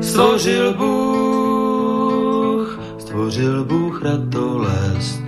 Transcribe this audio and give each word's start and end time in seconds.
Stvořil 0.00 0.74
Bůh, 0.74 2.78
stvořil 2.98 3.64
Bůh 3.64 4.02
ratolest, 4.02 5.22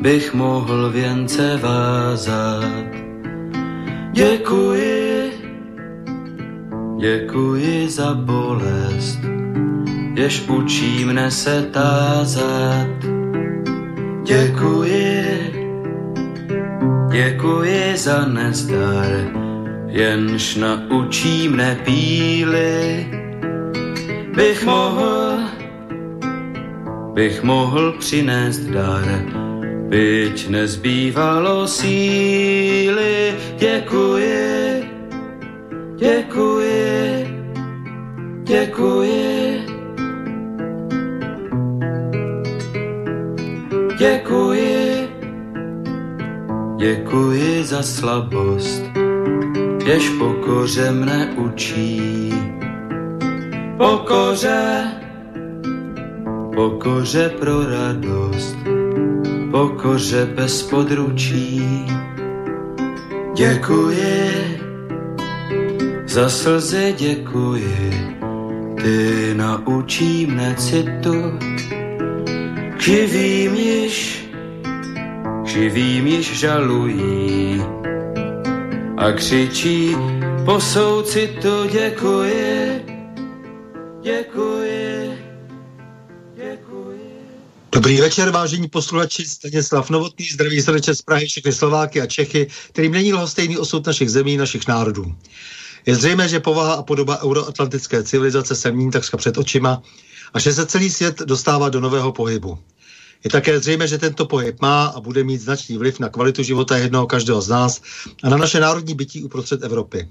bych 0.00 0.34
mohl 0.34 0.90
věnce 0.90 1.60
vázat. 1.62 2.84
Děkuji, 4.12 5.32
děkuji 7.00 7.88
za 7.88 8.14
bolest, 8.14 9.18
jež 10.14 10.48
učí 10.48 11.04
mne 11.04 11.30
se 11.30 11.62
tázat. 11.62 13.13
Děkuji 17.14 17.96
za 17.96 18.26
nezdar, 18.26 19.06
jenž 19.86 20.56
naučí 20.56 21.48
mne 21.48 21.78
píly. 21.84 23.06
Bych 24.34 24.66
mohl, 24.66 25.38
bych 27.14 27.42
mohl 27.42 27.92
přinést 27.98 28.58
dar, 28.58 29.06
byť 29.88 30.48
nezbývalo 30.48 31.66
síly. 31.66 33.34
Děkuji, 33.58 34.84
děkuji, 35.96 37.26
děkuji. 38.42 39.23
Děkuji 46.84 47.64
za 47.64 47.82
slabost, 47.82 48.84
jež 49.86 50.08
pokoře 50.18 50.92
mne 50.92 51.32
učí. 51.36 52.32
Pokoře, 53.76 54.84
pokoře 56.54 57.28
pro 57.40 57.64
radost, 57.70 58.56
pokoře 59.50 60.28
bez 60.34 60.62
područí. 60.62 61.86
Děkuji, 63.36 64.60
za 66.06 66.28
slzy 66.28 66.94
děkuji, 66.98 68.16
ty 68.82 69.34
naučí 69.34 70.26
mne 70.26 70.54
citu, 70.58 71.38
živým 72.78 73.54
již, 73.54 74.13
živým 75.54 76.06
již 76.06 76.38
žalují 76.38 77.62
a 78.96 79.12
křičí 79.12 79.96
po 80.44 80.60
soucitu 80.60 81.68
děkuji, 81.72 82.84
děkuji, 84.02 85.18
děkuji. 86.36 87.00
Dobrý 87.72 88.00
večer, 88.00 88.30
vážení 88.30 88.68
posluchači. 88.68 89.26
Stanislav 89.26 89.90
Novotný, 89.90 90.26
zdraví 90.26 90.62
srdče 90.62 90.94
z 90.94 91.02
Prahy, 91.02 91.26
všechny 91.26 91.52
Slováky 91.52 92.00
a 92.00 92.06
Čechy, 92.06 92.46
kterým 92.68 92.92
není 92.92 93.12
lhostejný 93.12 93.58
osud 93.58 93.86
našich 93.86 94.10
zemí, 94.10 94.36
našich 94.36 94.68
národů. 94.68 95.14
Je 95.86 95.94
zřejmé, 95.96 96.28
že 96.28 96.40
povaha 96.40 96.74
a 96.74 96.82
podoba 96.82 97.22
euroatlantické 97.22 98.02
civilizace 98.02 98.54
se 98.54 98.72
mění 98.72 98.90
takřka 98.90 99.16
před 99.16 99.38
očima 99.38 99.82
a 100.34 100.38
že 100.38 100.54
se 100.54 100.66
celý 100.66 100.90
svět 100.90 101.18
dostává 101.18 101.68
do 101.68 101.80
nového 101.80 102.12
pohybu. 102.12 102.58
Je 103.24 103.30
také 103.30 103.60
zřejmé, 103.60 103.88
že 103.88 103.98
tento 103.98 104.26
pohyb 104.26 104.60
má 104.60 104.86
a 104.86 105.00
bude 105.00 105.24
mít 105.24 105.40
značný 105.40 105.78
vliv 105.78 105.98
na 105.98 106.08
kvalitu 106.08 106.42
života 106.42 106.76
jednoho 106.76 107.06
každého 107.06 107.40
z 107.40 107.48
nás 107.48 107.80
a 108.22 108.28
na 108.28 108.36
naše 108.36 108.60
národní 108.60 108.94
bytí 108.94 109.24
uprostřed 109.24 109.62
Evropy. 109.62 110.08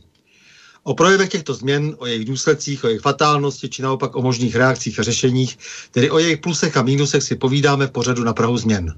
O 0.84 0.94
projevech 0.94 1.30
těchto 1.30 1.54
změn, 1.54 1.96
o 1.98 2.06
jejich 2.06 2.26
důsledcích, 2.26 2.84
o 2.84 2.88
jejich 2.88 3.02
fatálnosti, 3.02 3.70
či 3.70 3.82
naopak 3.82 4.16
o 4.16 4.22
možných 4.22 4.56
reakcích 4.56 5.00
a 5.00 5.04
řešeních, 5.04 5.58
tedy 5.92 6.12
o 6.12 6.20
jejich 6.20 6.38
plusech 6.38 6.78
a 6.78 6.82
mínusech 6.82 7.24
si 7.24 7.36
povídáme 7.36 7.88
v 7.88 7.92
pořadu 7.92 8.24
na 8.24 8.34
Prahu 8.34 8.58
změn. 8.58 8.98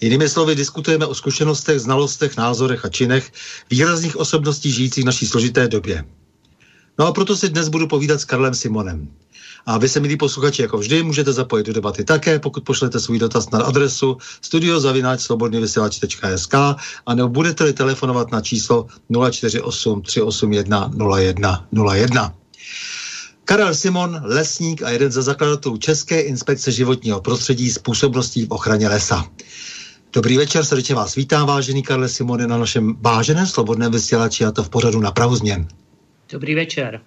Jinými 0.00 0.28
slovy, 0.28 0.54
diskutujeme 0.54 1.06
o 1.06 1.14
zkušenostech, 1.14 1.80
znalostech, 1.80 2.36
názorech 2.36 2.84
a 2.84 2.88
činech 2.88 3.32
výrazných 3.70 4.16
osobností 4.16 4.72
žijících 4.72 5.04
v 5.04 5.06
naší 5.06 5.26
složité 5.26 5.68
době. 5.68 6.04
No 6.98 7.06
a 7.06 7.12
proto 7.12 7.36
si 7.36 7.48
dnes 7.48 7.68
budu 7.68 7.88
povídat 7.88 8.20
s 8.20 8.24
Karlem 8.24 8.54
Simonem. 8.54 9.08
A 9.68 9.78
vy 9.78 9.88
se, 9.88 10.00
milí 10.00 10.16
posluchači, 10.16 10.62
jako 10.62 10.78
vždy, 10.78 11.02
můžete 11.02 11.32
zapojit 11.32 11.66
do 11.66 11.72
debaty 11.72 12.04
také, 12.04 12.38
pokud 12.38 12.64
pošlete 12.64 13.00
svůj 13.00 13.18
dotaz 13.18 13.50
na 13.50 13.58
adresu 13.58 14.16
studiozavináčslobodnyvysílač.sk 14.40 16.54
a 17.06 17.14
nebo 17.14 17.28
budete-li 17.28 17.72
telefonovat 17.72 18.32
na 18.32 18.40
číslo 18.40 18.86
048 19.30 20.02
381 20.02 20.90
0101. 21.72 22.34
Karel 23.44 23.74
Simon, 23.74 24.20
lesník 24.24 24.82
a 24.82 24.90
jeden 24.90 25.12
ze 25.12 25.22
zakladatelů 25.22 25.76
České 25.76 26.20
inspekce 26.20 26.72
životního 26.72 27.20
prostředí 27.20 27.70
s 27.70 27.78
působností 27.78 28.46
v 28.46 28.50
ochraně 28.50 28.88
lesa. 28.88 29.24
Dobrý 30.12 30.36
večer, 30.36 30.64
srdečně 30.64 30.94
vás 30.94 31.14
vítám, 31.14 31.46
vážený 31.46 31.82
Karle 31.82 32.08
Simone, 32.08 32.46
na 32.46 32.58
našem 32.58 32.96
váženém 33.00 33.46
slobodném 33.46 33.92
vysílači 33.92 34.44
a 34.44 34.50
to 34.50 34.64
v 34.64 34.68
pořadu 34.68 35.00
na 35.00 35.10
Prahu 35.10 35.36
změn. 35.36 35.68
Dobrý 36.32 36.54
večer. 36.54 37.00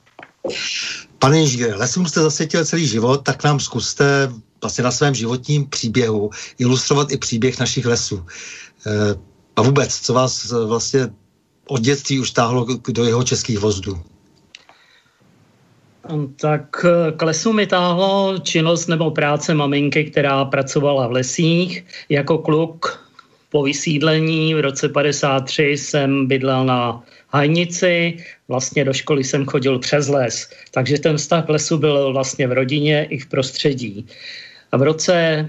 Pane 1.22 1.42
inženýre, 1.42 1.76
lesům 1.76 2.06
jste 2.06 2.22
zasvětil 2.22 2.66
celý 2.66 2.88
život, 2.88 3.24
tak 3.24 3.44
nám 3.44 3.60
zkuste 3.60 4.32
vlastně 4.62 4.84
na 4.84 4.92
svém 4.92 5.16
životním 5.16 5.70
příběhu 5.70 6.30
ilustrovat 6.60 7.12
i 7.12 7.18
příběh 7.18 7.60
našich 7.60 7.86
lesů. 7.86 8.26
E, 8.88 8.92
a 9.56 9.62
vůbec, 9.62 10.00
co 10.00 10.14
vás 10.14 10.52
vlastně 10.52 11.10
od 11.68 11.82
dětství 11.82 12.20
už 12.20 12.32
táhlo 12.32 12.68
do 12.88 13.04
jeho 13.06 13.24
českých 13.24 13.60
vozdů? 13.60 14.02
Tak 16.36 16.86
k 17.18 17.22
lesu 17.22 17.54
mi 17.54 17.68
táhlo 17.68 18.40
činnost 18.44 18.88
nebo 18.88 19.12
práce 19.12 19.54
maminky, 19.54 20.04
která 20.06 20.46
pracovala 20.46 21.08
v 21.08 21.12
lesích. 21.12 21.86
Jako 22.10 22.38
kluk 22.38 23.06
po 23.50 23.64
vysídlení 23.64 24.54
v 24.54 24.60
roce 24.60 24.90
53 24.90 25.64
jsem 25.64 26.28
bydlel 26.28 26.66
na 26.66 27.04
Hajnici, 27.30 28.18
vlastně 28.52 28.84
do 28.86 28.94
školy 28.94 29.24
jsem 29.24 29.46
chodil 29.48 29.80
přes 29.80 30.12
les, 30.12 30.52
takže 30.76 31.00
ten 31.00 31.18
vztah 31.18 31.46
k 31.46 31.50
lesu 31.50 31.78
byl 31.78 32.14
vlastně 32.14 32.48
v 32.48 32.52
rodině 32.52 33.08
i 33.10 33.18
v 33.18 33.26
prostředí. 33.32 34.06
A 34.72 34.78
v 34.78 34.84
roce 34.84 35.48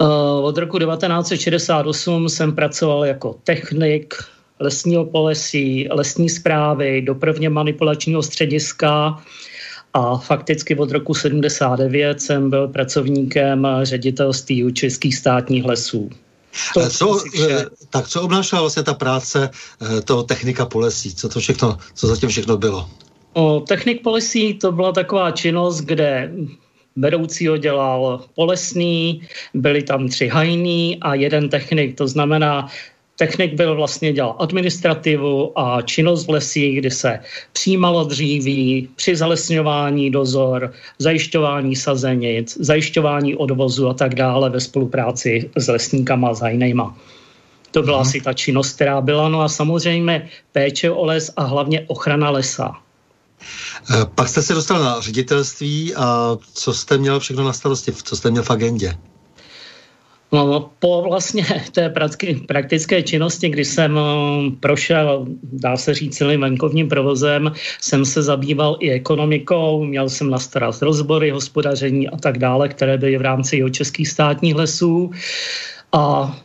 Eh, 0.00 0.04
od 0.42 0.58
roku 0.58 0.78
1968 0.78 2.28
jsem 2.28 2.52
pracoval 2.52 3.04
jako 3.04 3.36
technik 3.44 4.14
lesního 4.60 5.04
polesí, 5.04 5.88
lesní 5.90 6.28
zprávy, 6.28 7.02
dopravně 7.02 7.50
manipulačního 7.50 8.22
střediska 8.22 9.22
a 9.94 10.16
fakticky 10.16 10.76
od 10.76 10.90
roku 10.90 11.14
79 11.14 12.20
jsem 12.20 12.50
byl 12.50 12.68
pracovníkem 12.68 13.66
ředitelství 13.82 14.72
českých 14.72 15.16
státních 15.16 15.64
lesů. 15.64 16.10
To 16.74 16.90
co, 16.90 17.22
eh, 17.50 17.64
tak 17.90 18.08
co 18.08 18.22
obnášela 18.22 18.62
vlastně 18.62 18.82
ta 18.82 18.94
práce 18.94 19.50
eh, 19.50 20.00
toho 20.00 20.22
technika 20.22 20.66
polesí? 20.66 21.14
Co 21.14 21.28
to 21.28 21.40
všechno, 21.40 21.78
co 21.94 22.06
zatím 22.06 22.28
všechno 22.28 22.56
bylo? 22.56 22.90
O, 23.32 23.60
technik 23.60 24.02
polesí 24.02 24.54
to 24.54 24.72
byla 24.72 24.92
taková 24.92 25.30
činnost, 25.30 25.80
kde 25.80 26.32
vedoucího 26.96 27.56
dělal 27.56 28.24
polesný, 28.34 29.22
byli 29.54 29.82
tam 29.82 30.08
tři 30.08 30.28
hajní 30.28 30.98
a 31.00 31.14
jeden 31.14 31.48
technik, 31.48 31.96
to 31.96 32.08
znamená 32.08 32.68
Technik 33.18 33.54
byl 33.54 33.74
vlastně 33.76 34.12
dělal 34.12 34.36
administrativu 34.38 35.58
a 35.58 35.82
činnost 35.82 36.26
v 36.26 36.30
lesích, 36.30 36.78
kdy 36.78 36.90
se 36.90 37.20
přijímalo 37.52 38.04
dříví, 38.04 38.88
při 38.96 39.16
zalesňování 39.16 40.10
dozor, 40.10 40.72
zajišťování 40.98 41.76
sazenic, 41.76 42.56
zajišťování 42.60 43.36
odvozu 43.36 43.88
a 43.88 43.94
tak 43.94 44.14
dále 44.14 44.50
ve 44.50 44.60
spolupráci 44.60 45.50
s 45.56 45.68
lesníkama 45.68 46.28
a 46.28 46.42
hajnejma. 46.42 46.96
To 47.70 47.82
byla 47.82 47.96
hmm. 47.96 48.06
asi 48.06 48.20
ta 48.20 48.32
činnost, 48.32 48.74
která 48.74 49.00
byla. 49.00 49.28
No 49.28 49.40
a 49.40 49.48
samozřejmě 49.48 50.28
péče 50.52 50.90
o 50.90 51.04
les 51.04 51.30
a 51.36 51.42
hlavně 51.42 51.84
ochrana 51.86 52.30
lesa. 52.30 52.72
Eh, 53.90 54.06
pak 54.14 54.28
jste 54.28 54.42
se 54.42 54.54
dostal 54.54 54.80
na 54.80 55.00
ředitelství 55.00 55.94
a 55.94 56.36
co 56.54 56.74
jste 56.74 56.98
měl 56.98 57.20
všechno 57.20 57.44
na 57.44 57.52
starosti, 57.52 57.92
co 57.92 58.16
jste 58.16 58.30
měl 58.30 58.42
v 58.42 58.50
agendě? 58.50 58.94
No, 60.32 60.70
po 60.78 61.02
vlastně 61.02 61.46
té 61.72 61.94
praktické 62.46 63.02
činnosti, 63.02 63.48
kdy 63.48 63.64
jsem 63.64 63.98
eh, 63.98 64.02
prošel, 64.60 65.26
dá 65.42 65.76
se 65.76 65.94
říct, 65.94 66.16
celým 66.16 66.40
venkovním 66.40 66.88
provozem, 66.88 67.52
jsem 67.80 68.04
se 68.04 68.22
zabýval 68.22 68.76
i 68.80 68.90
ekonomikou, 68.90 69.84
měl 69.84 70.08
jsem 70.08 70.30
na 70.30 70.38
starost 70.38 70.82
rozbory, 70.82 71.30
hospodaření 71.30 72.08
a 72.08 72.16
tak 72.16 72.38
dále, 72.38 72.68
které 72.68 72.98
byly 72.98 73.18
v 73.18 73.22
rámci 73.22 73.56
jeho 73.56 73.70
českých 73.70 74.08
státních 74.08 74.54
lesů. 74.54 75.10
A 75.92 76.36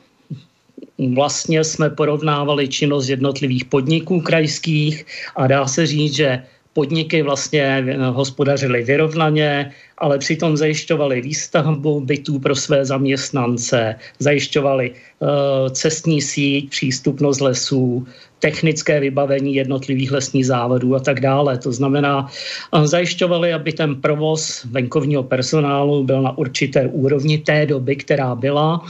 vlastně 1.16 1.64
jsme 1.64 1.90
porovnávali 1.90 2.68
činnost 2.68 3.10
jednotlivých 3.10 3.66
podniků 3.66 4.22
krajských 4.22 5.06
a 5.36 5.48
dá 5.48 5.68
se 5.68 5.88
říct, 5.88 6.14
že 6.14 6.44
podniky 6.74 7.22
vlastně 7.22 7.86
eh, 7.88 7.98
hospodařily 7.98 8.84
vyrovnaně, 8.84 9.72
ale 9.98 10.18
přitom 10.18 10.58
zajišťovali 10.58 11.22
výstavbu 11.22 12.00
bytů 12.00 12.40
pro 12.40 12.56
své 12.56 12.86
zaměstnance, 12.86 13.96
zajišťovali 14.20 14.92
uh, 14.92 15.30
cestní 15.72 16.22
síť, 16.22 16.70
přístupnost 16.70 17.42
lesů, 17.42 18.08
technické 18.40 19.00
vybavení 19.00 19.56
jednotlivých 19.56 20.12
lesních 20.12 20.46
závodů 20.46 20.96
a 20.96 21.00
tak 21.00 21.20
dále. 21.20 21.58
To 21.58 21.72
znamená, 21.72 22.28
uh, 22.74 22.86
zajišťovali, 22.86 23.54
aby 23.54 23.72
ten 23.74 23.96
provoz 24.02 24.66
venkovního 24.66 25.24
personálu 25.24 26.04
byl 26.04 26.22
na 26.22 26.38
určité 26.38 26.88
úrovni 26.88 27.38
té 27.38 27.66
doby, 27.66 27.96
která 27.96 28.36
byla, 28.36 28.84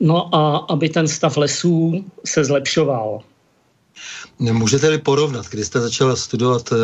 no 0.00 0.34
a 0.34 0.66
aby 0.72 0.88
ten 0.88 1.08
stav 1.08 1.36
lesů 1.36 2.04
se 2.24 2.44
zlepšoval. 2.44 3.22
Můžete-li 4.38 4.98
porovnat, 4.98 5.46
kdy 5.50 5.64
jste 5.64 5.80
začal 5.80 6.16
studovat 6.16 6.72
eh, 6.72 6.76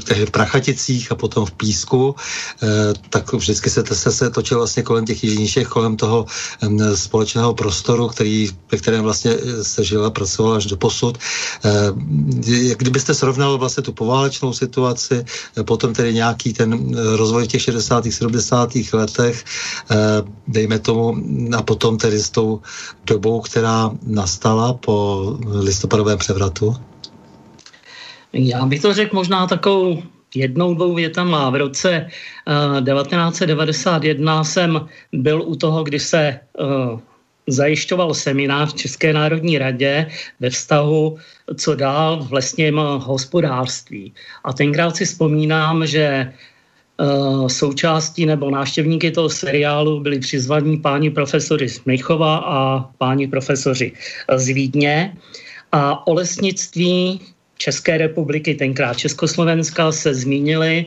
v 0.00 0.04
těch 0.04 0.30
Prachaticích 0.30 1.12
a 1.12 1.14
potom 1.14 1.46
v 1.46 1.52
Písku, 1.52 2.14
eh, 2.62 2.66
tak 3.10 3.32
vždycky 3.32 3.70
se, 3.70 3.84
se, 3.92 4.12
se 4.12 4.30
točil 4.30 4.58
vlastně 4.58 4.82
kolem 4.82 5.04
těch 5.04 5.24
jižnějších, 5.24 5.68
kolem 5.68 5.96
toho 5.96 6.26
společného 6.94 7.54
prostoru, 7.54 8.08
který, 8.08 8.48
ve 8.72 8.78
kterém 8.78 9.02
vlastně 9.02 9.30
eh, 9.30 9.64
se 9.64 9.84
žila, 9.84 10.10
pracovala 10.10 10.56
až 10.56 10.66
do 10.66 10.76
posud. 10.76 11.18
Kdybyste 12.76 13.14
srovnal 13.14 13.58
vlastně 13.58 13.82
tu 13.82 13.92
poválečnou 13.92 14.52
situaci, 14.52 15.24
potom 15.64 15.94
tedy 15.94 16.14
nějaký 16.14 16.52
ten 16.52 16.96
rozvoj 17.16 17.44
v 17.44 17.46
těch 17.46 17.62
60. 17.62 18.04
70. 18.10 18.70
letech, 18.92 19.44
dejme 20.48 20.78
tomu, 20.78 21.16
a 21.56 21.62
potom 21.62 21.98
tedy 21.98 22.18
s 22.20 22.30
tou 22.30 22.60
dobou, 23.06 23.40
která 23.40 23.90
nastala 24.06 24.72
po 24.74 25.24
listopadovém 25.46 26.18
převratu? 26.24 26.76
Já 28.32 28.66
bych 28.66 28.80
to 28.80 28.94
řekl 28.94 29.16
možná 29.16 29.46
takovou 29.46 30.02
jednou, 30.34 30.74
dvou 30.74 30.94
větama. 30.94 31.50
V 31.50 31.54
roce 31.54 32.08
uh, 32.48 32.80
1991 32.84 34.44
jsem 34.44 34.88
byl 35.12 35.42
u 35.42 35.56
toho, 35.56 35.84
kdy 35.84 36.00
se 36.00 36.40
uh, 36.58 37.00
zajišťoval 37.46 38.14
seminář 38.14 38.72
v 38.72 38.76
České 38.88 39.12
národní 39.12 39.58
radě 39.58 40.08
ve 40.40 40.50
vztahu, 40.50 41.18
co 41.56 41.70
dál 41.74 42.24
v 42.24 42.32
lesním 42.32 42.80
hospodářství. 43.04 44.12
A 44.44 44.52
tenkrát 44.52 44.96
si 44.96 45.04
vzpomínám, 45.04 45.86
že 45.86 46.32
uh, 46.32 47.48
součástí 47.52 48.26
nebo 48.26 48.50
návštěvníky 48.50 49.12
toho 49.12 49.28
seriálu 49.28 50.00
byli 50.00 50.18
přizvaní 50.18 50.80
páni 50.80 51.10
profesory 51.12 51.68
z 51.68 51.84
Mnichova 51.84 52.36
a 52.36 52.88
páni 52.98 53.28
profesoři 53.28 53.92
z 54.36 54.46
Vídně. 54.48 55.12
A 55.74 56.06
o 56.06 56.14
lesnictví 56.14 57.20
České 57.58 57.98
republiky, 57.98 58.54
tenkrát 58.54 58.94
Československa, 58.94 59.92
se 59.92 60.14
zmínili, 60.14 60.86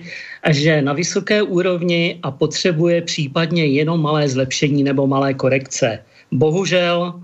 že 0.50 0.82
na 0.82 0.94
vysoké 0.94 1.42
úrovni 1.42 2.20
a 2.24 2.32
potřebuje 2.32 3.02
případně 3.02 3.66
jenom 3.66 4.02
malé 4.02 4.30
zlepšení 4.30 4.84
nebo 4.84 5.08
malé 5.08 5.34
korekce. 5.34 6.00
Bohužel 6.32 7.20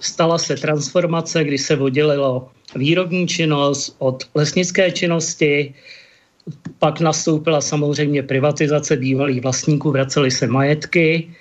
stala 0.00 0.38
se 0.38 0.56
transformace, 0.56 1.44
kdy 1.44 1.58
se 1.58 1.76
oddělilo 1.76 2.48
výrobní 2.76 3.28
činnost 3.28 3.96
od 3.98 4.28
lesnické 4.34 4.92
činnosti, 4.92 5.74
pak 6.78 7.00
nastoupila 7.00 7.60
samozřejmě 7.60 8.22
privatizace 8.22 8.96
bývalých 8.96 9.40
vlastníků, 9.40 9.90
vracely 9.90 10.30
se 10.30 10.46
majetky 10.46 11.32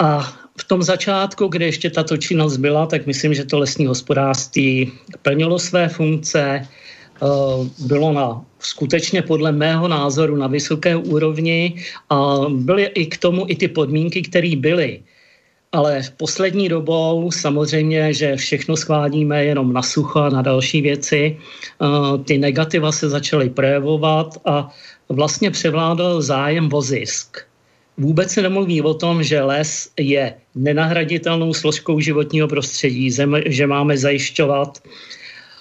a 0.00 0.36
v 0.56 0.64
tom 0.64 0.82
začátku, 0.82 1.48
kde 1.48 1.64
ještě 1.64 1.90
tato 1.90 2.16
činnost 2.16 2.56
byla, 2.56 2.86
tak 2.86 3.06
myslím, 3.06 3.34
že 3.34 3.44
to 3.44 3.58
lesní 3.58 3.86
hospodářství 3.86 4.92
plnilo 5.22 5.58
své 5.58 5.88
funkce, 5.88 6.60
eh, 6.62 7.26
bylo 7.78 8.12
na 8.12 8.44
skutečně 8.58 9.22
podle 9.22 9.52
mého 9.52 9.88
názoru 9.88 10.36
na 10.36 10.46
vysoké 10.46 10.96
úrovni 10.96 11.74
a 12.10 12.36
byly 12.48 12.84
i 12.84 13.06
k 13.06 13.18
tomu 13.18 13.44
i 13.48 13.56
ty 13.56 13.68
podmínky, 13.68 14.22
které 14.22 14.56
byly. 14.56 15.02
Ale 15.72 16.02
v 16.02 16.10
poslední 16.10 16.68
dobou 16.68 17.30
samozřejmě, 17.30 18.14
že 18.14 18.36
všechno 18.36 18.76
schválíme 18.76 19.44
jenom 19.44 19.72
na 19.72 19.82
sucho 19.82 20.18
a 20.20 20.30
na 20.30 20.42
další 20.42 20.80
věci. 20.80 21.36
Eh, 21.36 22.18
ty 22.24 22.38
negativa 22.38 22.92
se 22.92 23.08
začaly 23.08 23.50
projevovat 23.50 24.40
a 24.44 24.72
vlastně 25.08 25.50
převládal 25.50 26.22
zájem 26.22 26.72
o 26.72 26.80
zisk. 26.82 27.46
Vůbec 27.98 28.30
se 28.30 28.42
nemluví 28.42 28.82
o 28.82 28.94
tom, 28.94 29.22
že 29.22 29.42
les 29.42 29.90
je 29.98 30.34
nenahraditelnou 30.54 31.54
složkou 31.54 32.00
životního 32.00 32.48
prostředí, 32.48 33.10
že 33.46 33.66
máme 33.66 33.98
zajišťovat 33.98 34.82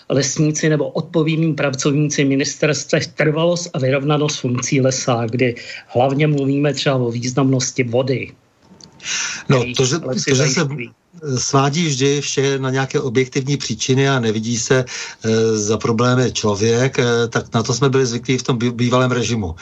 lesníci 0.10 0.70
nebo 0.70 0.90
odpovědní 0.90 1.54
pracovníci 1.54 2.26
ministerstvech 2.26 3.08
trvalost 3.08 3.70
a 3.74 3.80
vyrovnanost 3.80 4.40
funkcí 4.40 4.82
lesa, 4.82 5.26
kdy 5.30 5.56
hlavně 5.88 6.28
mluvíme 6.28 6.74
třeba 6.74 6.96
o 6.96 7.12
významnosti 7.12 7.84
vody. 7.84 8.32
No, 9.50 9.66
to, 9.78 9.86
že, 9.86 10.00
to, 10.00 10.36
že 10.36 10.48
se 10.48 10.68
svádí 11.38 11.86
vždy 11.88 12.22
vše 12.22 12.60
na 12.60 12.70
nějaké 12.70 13.00
objektivní 13.00 13.58
příčiny 13.58 14.10
a 14.10 14.20
nevidí 14.20 14.58
se 14.58 14.86
e, 14.86 15.58
za 15.58 15.78
problémy 15.78 16.32
člověk, 16.32 17.00
e, 17.00 17.28
tak 17.28 17.54
na 17.54 17.64
to 17.64 17.74
jsme 17.74 17.90
byli 17.90 18.06
zvyklí 18.06 18.38
v 18.38 18.44
tom 18.44 18.58
bývalém 18.58 19.12
režimu. 19.12 19.56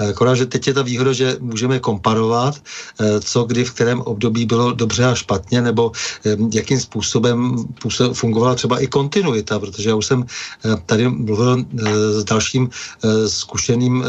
E, 0.00 0.36
že 0.36 0.46
teď 0.46 0.66
je 0.66 0.74
ta 0.74 0.82
výhoda, 0.82 1.12
že 1.12 1.36
můžeme 1.40 1.78
komparovat, 1.78 2.54
e, 3.00 3.20
co 3.20 3.44
kdy 3.44 3.64
v 3.64 3.72
kterém 3.72 4.00
období 4.00 4.46
bylo 4.46 4.72
dobře 4.72 5.04
a 5.04 5.14
špatně, 5.14 5.62
nebo 5.62 5.92
e, 6.26 6.36
jakým 6.52 6.80
způsobem 6.80 7.64
působ, 7.82 8.14
fungovala 8.14 8.54
třeba 8.54 8.78
i 8.78 8.86
kontinuita, 8.86 9.58
protože 9.58 9.88
já 9.88 9.94
už 9.94 10.06
jsem 10.06 10.20
e, 10.22 10.76
tady 10.86 11.08
mluvil 11.08 11.58
e, 11.58 11.92
s 12.20 12.24
dalším 12.24 12.70
e, 12.70 13.28
zkušeným 13.28 14.04
e, 14.04 14.08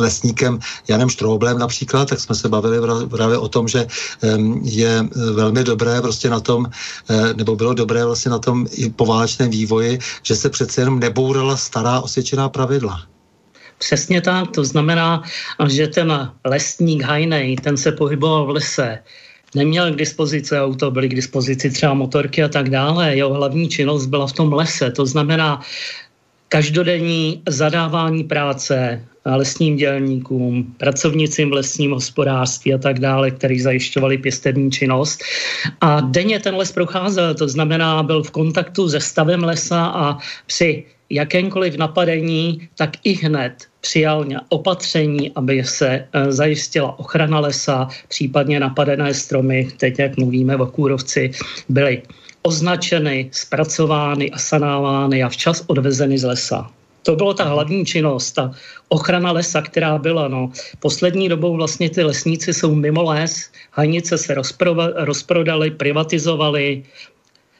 lesníkem 0.00 0.58
Janem 0.88 1.08
Štroublem 1.08 1.58
například, 1.58 2.08
tak 2.08 2.20
jsme 2.20 2.34
se 2.34 2.48
bavili 2.48 2.78
právě 3.08 3.38
o 3.38 3.48
tom, 3.48 3.68
že 3.68 3.80
e, 3.80 3.88
je 4.62 5.08
velmi 5.32 5.64
dobré 5.64 6.01
prostě 6.02 6.30
na 6.30 6.40
tom, 6.40 6.66
eh, 6.66 7.34
nebo 7.34 7.56
bylo 7.56 7.74
dobré 7.74 8.04
vlastně 8.04 8.30
na 8.30 8.38
tom 8.38 8.66
i 8.74 8.90
poválečném 8.90 9.50
vývoji, 9.50 9.98
že 10.22 10.36
se 10.36 10.50
přece 10.50 10.80
jenom 10.80 11.00
nebourala 11.00 11.56
stará 11.56 12.00
osvědčená 12.00 12.48
pravidla. 12.48 13.06
Přesně 13.78 14.20
tak, 14.20 14.50
to 14.50 14.64
znamená, 14.64 15.22
že 15.66 15.86
ten 15.86 16.30
lesník 16.44 17.02
hajnej, 17.02 17.56
ten 17.56 17.76
se 17.76 17.92
pohyboval 17.92 18.46
v 18.46 18.50
lese, 18.50 18.98
neměl 19.54 19.92
k 19.92 19.96
dispozici 19.96 20.54
auto, 20.54 20.90
byly 20.90 21.08
k 21.08 21.14
dispozici 21.14 21.70
třeba 21.70 21.94
motorky 21.94 22.42
a 22.42 22.48
tak 22.48 22.70
dále. 22.70 23.16
Jeho 23.16 23.34
hlavní 23.34 23.68
činnost 23.68 24.06
byla 24.06 24.26
v 24.26 24.32
tom 24.32 24.52
lese, 24.52 24.90
to 24.90 25.06
znamená 25.06 25.60
každodenní 26.52 27.42
zadávání 27.48 28.24
práce, 28.24 29.04
lesním 29.24 29.76
dělníkům, 29.76 30.74
pracovnicím 30.76 31.50
v 31.50 31.52
lesním 31.52 31.90
hospodářství 31.92 32.74
a 32.74 32.78
tak 32.78 32.98
dále, 32.98 33.30
kteří 33.30 33.60
zajišťovali 33.60 34.18
pěstební 34.18 34.70
činnost. 34.70 35.20
A 35.80 36.00
denně 36.00 36.40
ten 36.40 36.54
les 36.56 36.72
procházel, 36.72 37.34
to 37.34 37.48
znamená, 37.48 38.02
byl 38.02 38.22
v 38.22 38.30
kontaktu 38.30 38.88
se 38.88 39.00
stavem 39.00 39.44
lesa 39.44 39.86
a 39.86 40.18
při 40.46 40.84
jakémkoliv 41.10 41.76
napadení, 41.76 42.68
tak 42.76 42.90
i 43.04 43.12
hned 43.12 43.52
přijal 43.80 44.26
opatření, 44.48 45.32
aby 45.34 45.64
se 45.64 45.88
e, 45.88 46.32
zajistila 46.32 46.98
ochrana 46.98 47.40
lesa, 47.40 47.88
případně 48.08 48.60
napadené 48.60 49.14
stromy, 49.14 49.68
teď 49.76 49.98
jak 49.98 50.16
mluvíme 50.16 50.56
o 50.56 50.66
kůrovci, 50.66 51.30
byly 51.68 52.02
označeny, 52.42 53.30
zpracovány 53.32 54.30
a 54.30 54.38
sanávány 54.38 55.22
a 55.22 55.28
včas 55.28 55.64
odvezeny 55.66 56.18
z 56.18 56.24
lesa. 56.24 56.70
To 57.02 57.16
bylo 57.16 57.34
ta 57.34 57.44
hlavní 57.44 57.86
činnost, 57.86 58.32
ta 58.32 58.52
ochrana 58.88 59.32
lesa, 59.32 59.62
která 59.62 59.98
byla. 59.98 60.28
No. 60.28 60.52
Poslední 60.80 61.28
dobou 61.28 61.56
vlastně 61.56 61.90
ty 61.90 62.02
lesníci 62.02 62.54
jsou 62.54 62.74
mimo 62.74 63.02
les, 63.02 63.50
hajnice 63.70 64.18
se 64.18 64.34
rozprodaly, 64.94 65.70
privatizovali, 65.70 66.82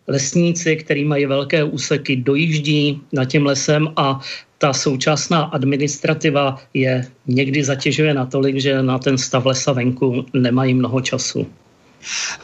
lesníci, 0.07 0.77
kteří 0.77 1.05
mají 1.05 1.27
velké 1.27 1.65
úseky, 1.65 2.17
dojíždí 2.17 3.01
nad 3.13 3.25
tím 3.25 3.47
lesem 3.47 3.89
a 3.97 4.21
ta 4.59 4.73
současná 4.73 5.43
administrativa 5.43 6.59
je 6.75 7.07
někdy 7.27 7.65
zatěžuje 7.65 8.15
natolik, 8.15 8.61
že 8.61 8.83
na 8.83 8.99
ten 8.99 9.19
stav 9.19 9.47
lesa 9.47 9.73
venku 9.73 10.27
nemají 10.35 10.75
mnoho 10.75 11.01
času. 11.01 11.47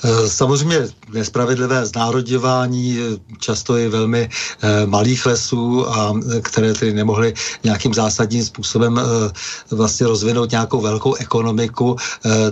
Eh, 0.05 0.29
samozřejmě 0.29 0.89
nespravedlivé 1.13 1.87
znárodňování 1.87 2.99
často 3.39 3.77
je 3.77 3.89
velmi 3.89 4.29
eh, 4.29 4.87
malých 4.87 5.27
lesů, 5.27 5.89
a 5.89 6.15
které 6.43 6.75
tedy 6.75 6.93
nemohly 6.93 7.35
nějakým 7.65 7.95
zásadním 7.95 8.45
způsobem 8.45 9.01
vlastně 9.71 10.07
rozvinout 10.07 10.51
nějakou 10.51 10.81
velkou 10.81 11.15
ekonomiku, 11.15 11.97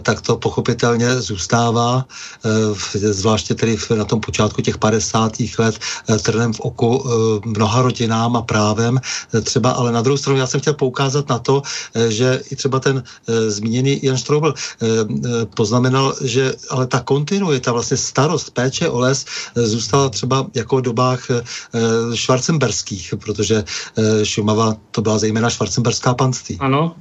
tak 0.02 0.20
to 0.20 0.36
pochopitelně 0.36 1.20
zůstává, 1.20 2.04
zvláště 2.92 3.54
tedy 3.54 3.76
na 3.96 4.04
tom 4.04 4.20
počátku 4.20 4.62
těch 4.62 4.78
50. 4.78 5.32
let 5.58 5.78
trnem 6.22 6.52
v 6.52 6.60
oku 6.60 7.04
mnoha 7.44 7.82
rodinám 7.82 8.36
a 8.36 8.42
právem. 8.42 9.00
Třeba, 9.42 9.70
ale 9.70 9.92
na 9.92 10.02
druhou 10.02 10.16
stranu 10.16 10.38
já 10.38 10.46
jsem 10.46 10.60
chtěl 10.60 10.74
poukázat 10.74 11.28
na 11.28 11.38
to, 11.38 11.62
že 12.08 12.42
i 12.50 12.56
třeba 12.56 12.80
ten 12.80 13.02
zmíněný 13.48 14.00
Jan 14.02 14.16
Štroubl 14.16 14.54
poznamenal, 15.54 16.14
že 16.22 16.54
ale 16.70 16.86
ta 16.86 16.95
kontinuita, 17.00 17.72
vlastně 17.72 17.96
starost 17.96 18.50
péče 18.50 18.88
o 18.88 18.98
les 18.98 19.26
eh, 19.56 19.62
zůstala 19.62 20.08
třeba 20.08 20.46
jako 20.54 20.76
v 20.76 20.82
dobách 20.82 21.30
eh, 21.30 21.42
švarcemberských, 22.16 23.14
protože 23.24 23.64
eh, 23.64 24.26
Šumava 24.26 24.76
to 24.90 25.02
byla 25.02 25.18
zejména 25.18 25.50
švarcemberská 25.50 26.14
panství. 26.14 26.56
Ano, 26.60 26.96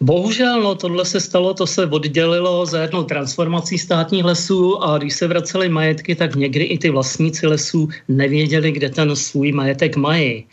Bohužel, 0.00 0.62
no 0.62 0.74
tohle 0.74 1.04
se 1.04 1.20
stalo, 1.20 1.54
to 1.54 1.66
se 1.66 1.86
oddělilo 1.86 2.66
za 2.66 2.82
jednou 2.82 3.02
transformací 3.02 3.78
státních 3.78 4.24
lesů 4.24 4.82
a 4.82 4.98
když 4.98 5.14
se 5.14 5.26
vracely 5.26 5.68
majetky, 5.68 6.14
tak 6.14 6.34
někdy 6.34 6.64
i 6.64 6.78
ty 6.78 6.90
vlastníci 6.90 7.46
lesů 7.46 7.88
nevěděli, 8.08 8.72
kde 8.72 8.88
ten 8.88 9.16
svůj 9.16 9.52
majetek 9.52 9.96
mají 9.96 10.44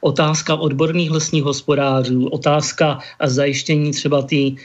otázka 0.00 0.54
odborných 0.54 1.10
lesních 1.10 1.44
hospodářů, 1.44 2.28
otázka 2.28 2.98
zajištění 3.24 3.90
třeba 3.90 4.22
té 4.22 4.36
uh, 4.36 4.56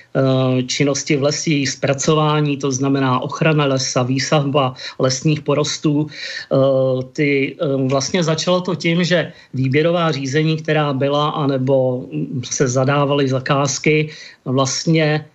činnosti 0.67 1.15
v 1.15 1.23
lesích, 1.23 1.69
zpracování, 1.69 2.57
to 2.57 2.71
znamená 2.71 3.19
ochrana 3.19 3.65
lesa, 3.65 4.03
výsadba 4.03 4.73
lesních 4.99 5.41
porostů. 5.41 6.07
Uh, 6.49 7.01
ty, 7.13 7.55
uh, 7.61 7.89
vlastně 7.89 8.23
začalo 8.23 8.61
to 8.61 8.75
tím, 8.75 9.03
že 9.03 9.31
výběrová 9.53 10.11
řízení, 10.11 10.57
která 10.57 10.93
byla, 10.93 11.29
anebo 11.29 12.05
se 12.43 12.67
zadávaly 12.67 13.27
zakázky, 13.27 14.09
vlastně 14.45 15.25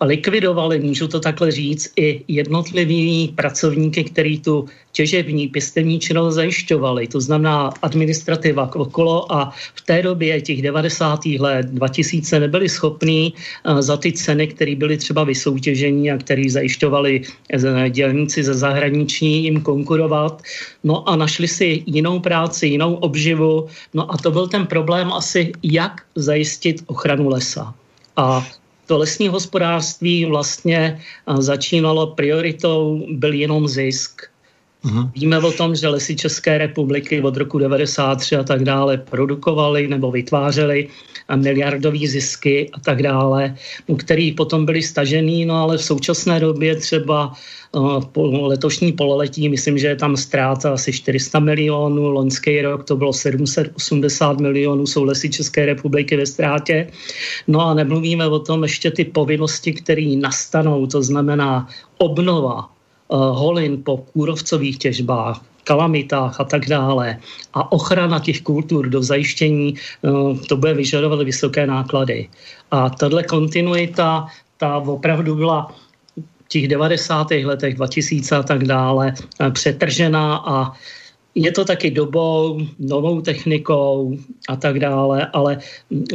likvidovali, 0.00 0.80
můžu 0.80 1.08
to 1.08 1.20
takhle 1.20 1.50
říct, 1.50 1.92
i 1.96 2.24
jednotliví 2.28 3.32
pracovníky, 3.36 4.04
který 4.04 4.40
tu 4.40 4.66
těžební, 4.92 5.48
pěstevní 5.48 6.00
činnost 6.00 6.34
zajišťovali. 6.34 7.06
To 7.06 7.20
znamená 7.20 7.72
administrativa 7.82 8.70
okolo 8.74 9.32
a 9.32 9.52
v 9.74 9.80
té 9.80 10.02
době 10.02 10.40
těch 10.40 10.62
90. 10.62 11.26
let 11.26 11.66
2000 11.66 12.40
nebyli 12.40 12.68
schopní 12.68 13.34
za 13.78 13.96
ty 13.96 14.12
ceny, 14.12 14.46
které 14.46 14.74
byly 14.76 14.96
třeba 14.96 15.24
vysoutěžení 15.24 16.10
a 16.10 16.18
které 16.18 16.44
zajišťovali 16.48 17.22
e, 17.52 17.90
dělníci 17.90 18.44
ze 18.44 18.54
zahraničí, 18.54 19.44
jim 19.44 19.60
konkurovat. 19.60 20.42
No 20.84 21.08
a 21.08 21.16
našli 21.16 21.48
si 21.48 21.82
jinou 21.86 22.20
práci, 22.20 22.66
jinou 22.66 22.94
obživu. 22.94 23.66
No 23.94 24.12
a 24.12 24.16
to 24.16 24.30
byl 24.30 24.48
ten 24.48 24.66
problém 24.66 25.12
asi, 25.12 25.52
jak 25.62 26.02
zajistit 26.14 26.82
ochranu 26.86 27.28
lesa. 27.28 27.74
A 28.16 28.46
to 28.86 28.98
lesní 28.98 29.28
hospodářství 29.28 30.24
vlastně 30.24 31.00
začínalo 31.38 32.06
prioritou, 32.06 33.06
byl 33.10 33.32
jenom 33.32 33.68
zisk. 33.68 34.22
Uh-huh. 34.86 35.10
Víme 35.14 35.38
o 35.38 35.52
tom, 35.52 35.74
že 35.74 35.88
lesy 35.88 36.16
České 36.16 36.58
republiky 36.58 37.22
od 37.22 37.36
roku 37.36 37.58
93 37.58 38.36
a 38.36 38.42
tak 38.42 38.64
dále 38.64 38.96
produkovali 38.96 39.88
nebo 39.88 40.10
vytvářely 40.10 40.88
miliardové 41.34 42.06
zisky 42.06 42.70
a 42.72 42.80
tak 42.80 43.02
dále, 43.02 43.54
který 43.98 44.32
potom 44.32 44.66
byly 44.66 44.82
stažený, 44.82 45.44
no 45.44 45.54
ale 45.54 45.78
v 45.78 45.84
současné 45.84 46.40
době 46.40 46.76
třeba 46.76 47.32
uh, 47.72 48.46
letošní 48.46 48.92
pololetí, 48.92 49.48
myslím, 49.48 49.78
že 49.78 49.86
je 49.86 49.96
tam 49.96 50.16
ztráta 50.16 50.72
asi 50.72 50.92
400 50.92 51.38
milionů, 51.38 52.10
loňský 52.10 52.62
rok 52.62 52.84
to 52.84 52.96
bylo 52.96 53.12
780 53.12 54.40
milionů, 54.40 54.86
jsou 54.86 55.04
lesy 55.04 55.30
České 55.30 55.66
republiky 55.66 56.16
ve 56.16 56.26
ztrátě. 56.26 56.86
No 57.46 57.60
a 57.66 57.74
nemluvíme 57.74 58.26
o 58.26 58.38
tom 58.38 58.62
ještě 58.62 58.90
ty 58.90 59.04
povinnosti, 59.04 59.72
které 59.72 60.14
nastanou, 60.20 60.86
to 60.86 61.02
znamená 61.02 61.68
obnova, 61.98 62.75
holin 63.10 63.82
po 63.82 63.96
kůrovcových 63.96 64.78
těžbách, 64.78 65.40
kalamitách 65.64 66.40
a 66.40 66.44
tak 66.44 66.66
dále. 66.66 67.18
A 67.54 67.72
ochrana 67.72 68.18
těch 68.18 68.42
kultur 68.42 68.88
do 68.88 69.02
zajištění, 69.02 69.74
uh, 70.02 70.38
to 70.46 70.56
bude 70.56 70.74
vyžadovat 70.74 71.22
vysoké 71.22 71.66
náklady. 71.66 72.28
A 72.70 72.90
tahle 72.90 73.22
kontinuita, 73.22 74.26
ta 74.56 74.76
opravdu 74.76 75.34
byla 75.34 75.74
v 76.44 76.48
těch 76.48 76.68
90. 76.68 77.30
letech, 77.44 77.74
2000 77.74 78.36
a 78.36 78.42
tak 78.42 78.64
dále, 78.64 79.14
uh, 79.40 79.50
přetržená 79.50 80.36
a 80.36 80.72
je 81.36 81.52
to 81.52 81.64
taky 81.64 81.90
dobou, 81.90 82.60
novou 82.78 83.20
technikou 83.20 84.16
a 84.48 84.56
tak 84.56 84.78
dále, 84.80 85.26
ale 85.32 85.58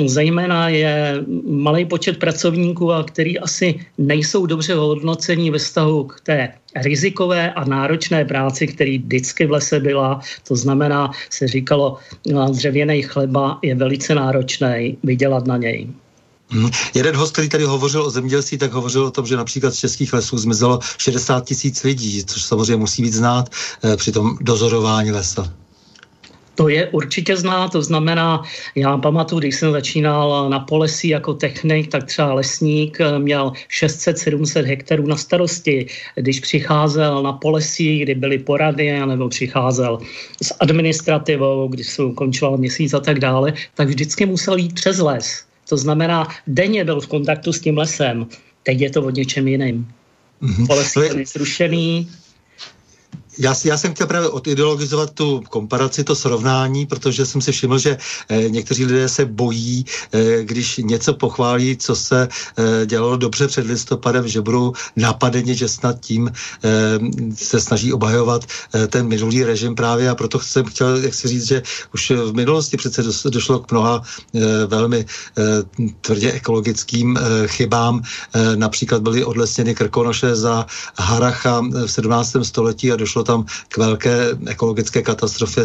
zejména 0.06 0.70
je 0.70 1.24
malý 1.46 1.86
počet 1.86 2.18
pracovníků, 2.18 2.92
a 2.92 3.04
který 3.04 3.40
asi 3.40 3.80
nejsou 3.98 4.46
dobře 4.46 4.74
hodnocení 4.74 5.52
ve 5.52 5.58
vztahu 5.58 6.04
k 6.04 6.22
té 6.22 6.50
rizikové 6.76 7.54
a 7.54 7.66
náročné 7.66 8.26
práci, 8.26 8.68
který 8.68 8.98
vždycky 8.98 9.46
v 9.46 9.52
lese 9.52 9.80
byla. 9.80 10.20
To 10.48 10.56
znamená, 10.56 11.12
se 11.30 11.48
říkalo, 11.48 11.98
dřevěný 12.52 13.02
chleba 13.02 13.60
je 13.62 13.76
velice 13.76 14.16
náročný 14.16 14.98
vydělat 15.04 15.48
na 15.48 15.58
něj. 15.58 15.88
Hmm. 16.52 16.70
Jeden 16.94 17.16
host, 17.16 17.32
který 17.34 17.50
tady 17.50 17.64
hovořil 17.64 18.04
o 18.04 18.10
zemědělství, 18.10 18.58
tak 18.58 18.72
hovořil 18.72 19.04
o 19.06 19.12
tom, 19.12 19.26
že 19.26 19.38
například 19.38 19.74
z 19.74 19.78
českých 19.78 20.14
lesů 20.14 20.38
zmizelo 20.38 20.80
60 20.98 21.46
tisíc 21.46 21.84
lidí, 21.84 22.26
což 22.26 22.44
samozřejmě 22.44 22.76
musí 22.76 23.02
být 23.02 23.14
znát 23.14 23.50
eh, 23.84 23.98
při 23.98 24.12
tom 24.12 24.38
dozorování 24.42 25.12
lesa. 25.12 25.54
To 26.56 26.70
je 26.70 26.88
určitě 26.88 27.38
zná, 27.38 27.70
to 27.70 27.82
znamená, 27.82 28.44
já 28.76 28.98
pamatuju, 28.98 29.40
když 29.40 29.56
jsem 29.56 29.72
začínal 29.72 30.50
na 30.50 30.60
polesí 30.60 31.08
jako 31.08 31.34
technik, 31.34 31.88
tak 31.88 32.04
třeba 32.04 32.34
lesník 32.34 33.02
eh, 33.02 33.20
měl 33.20 33.52
600-700 33.82 34.66
hektarů 34.66 35.08
na 35.08 35.16
starosti. 35.16 35.88
Když 36.16 36.40
přicházel 36.40 37.24
na 37.24 37.34
polesí, 37.34 38.00
kdy 38.00 38.16
byly 38.16 38.40
porady, 38.40 39.00
nebo 39.06 39.30
přicházel 39.30 40.00
s 40.44 40.54
administrativou, 40.60 41.68
když 41.68 41.88
se 41.88 42.04
ukončoval 42.04 42.58
měsíc 42.58 42.94
a 42.94 43.00
tak 43.00 43.20
dále, 43.20 43.54
tak 43.76 43.88
vždycky 43.88 44.26
musel 44.26 44.58
jít 44.58 44.74
přes 44.76 45.00
les 45.00 45.51
to 45.72 45.78
znamená, 45.78 46.28
denně 46.48 46.84
byl 46.84 47.02
v 47.02 47.08
kontaktu 47.08 47.54
s 47.54 47.64
tím 47.64 47.78
lesem. 47.78 48.28
Teď 48.64 48.80
je 48.80 48.90
to 48.90 49.02
o 49.04 49.10
něčem 49.10 49.48
jiným. 49.48 49.88
Mm-hmm. 50.42 50.68
Poles 50.68 50.96
je 50.96 51.26
zrušený, 51.26 52.12
já, 53.38 53.56
já 53.66 53.78
jsem 53.78 53.94
chtěl 53.94 54.08
právě 54.08 54.30
odideologizovat 54.30 55.12
tu 55.12 55.42
komparaci, 55.50 56.04
to 56.04 56.16
srovnání, 56.16 56.86
protože 56.86 57.26
jsem 57.26 57.42
si 57.42 57.52
všiml, 57.52 57.78
že 57.78 57.98
eh, 58.30 58.50
někteří 58.50 58.86
lidé 58.86 59.10
se 59.10 59.26
bojí, 59.26 59.86
eh, 60.12 60.44
když 60.44 60.78
něco 60.78 61.14
pochválí, 61.14 61.78
co 61.78 61.96
se 61.96 62.28
eh, 62.28 62.86
dělalo 62.86 63.18
dobře 63.18 63.48
před 63.48 63.66
listopadem, 63.66 64.28
že 64.28 64.42
budou 64.42 64.74
napadeni, 64.96 65.56
že 65.56 65.68
snad 65.68 66.00
tím 66.00 66.32
eh, 66.32 66.70
se 67.36 67.62
snaží 67.62 67.94
obhajovat 67.94 68.46
eh, 68.74 68.88
ten 68.88 69.08
minulý 69.08 69.44
režim 69.44 69.76
právě 69.76 70.10
a 70.10 70.16
proto 70.16 70.40
jsem 70.40 70.66
chtěl, 70.66 70.98
jak 70.98 71.14
si 71.14 71.28
říct, 71.28 71.48
že 71.48 71.64
už 71.94 72.12
v 72.12 72.34
minulosti 72.34 72.78
přece 72.78 73.04
došlo 73.30 73.60
k 73.60 73.72
mnoha 73.72 74.04
eh, 74.36 74.40
velmi 74.68 75.06
eh, 75.38 75.44
tvrdě 76.02 76.32
ekologickým 76.32 77.18
eh, 77.18 77.48
chybám. 77.48 78.02
Eh, 78.36 78.56
například 78.56 79.02
byly 79.02 79.26
odlesněny 79.26 79.76
krkonoše 79.76 80.36
za 80.36 80.66
Haracha 80.98 81.62
v 81.62 81.88
17. 81.88 82.36
století 82.44 82.92
a 82.92 82.96
došlo 82.96 83.21
tam 83.24 83.46
k 83.70 83.78
velké 83.78 84.30
ekologické 84.48 85.02
katastrofě, 85.02 85.64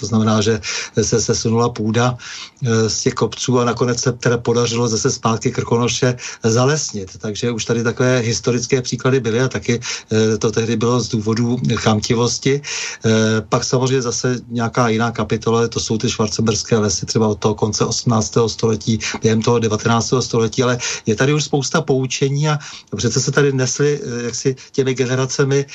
to 0.00 0.06
znamená, 0.06 0.40
že 0.40 0.60
se 1.02 1.20
sesunula 1.20 1.68
půda 1.68 2.16
eh, 2.16 2.90
z 2.90 3.00
těch 3.00 3.14
kopců 3.14 3.60
a 3.60 3.64
nakonec 3.64 4.00
se 4.00 4.12
teda 4.12 4.38
podařilo 4.38 4.88
zase 4.88 5.10
zpátky 5.10 5.50
Krkonoše 5.52 6.16
zalesnit. 6.42 7.10
Takže 7.18 7.50
už 7.50 7.64
tady 7.64 7.82
takové 7.82 8.18
historické 8.18 8.82
příklady 8.82 9.20
byly 9.20 9.40
a 9.40 9.48
taky 9.48 9.80
eh, 9.80 10.38
to 10.38 10.50
tehdy 10.50 10.76
bylo 10.76 11.00
z 11.00 11.08
důvodu 11.08 11.58
chamtivosti. 11.74 12.60
Eh, 13.04 13.10
pak 13.48 13.64
samozřejmě 13.64 14.02
zase 14.02 14.40
nějaká 14.48 14.88
jiná 14.88 15.10
kapitola, 15.10 15.68
to 15.68 15.80
jsou 15.80 15.98
ty 15.98 16.10
švarcemberské 16.10 16.78
lesy 16.78 17.06
třeba 17.06 17.28
od 17.28 17.38
toho 17.38 17.54
konce 17.54 17.84
18. 17.84 18.38
století, 18.46 18.98
během 19.22 19.42
toho 19.42 19.58
19. 19.58 20.14
století, 20.20 20.62
ale 20.62 20.78
je 21.06 21.14
tady 21.14 21.34
už 21.34 21.44
spousta 21.44 21.80
poučení 21.80 22.48
a 22.48 22.58
přece 22.96 23.20
se 23.20 23.32
tady 23.32 23.52
nesli 23.52 24.00
jaksi 24.24 24.56
těmi 24.72 24.94
generacemi 24.94 25.66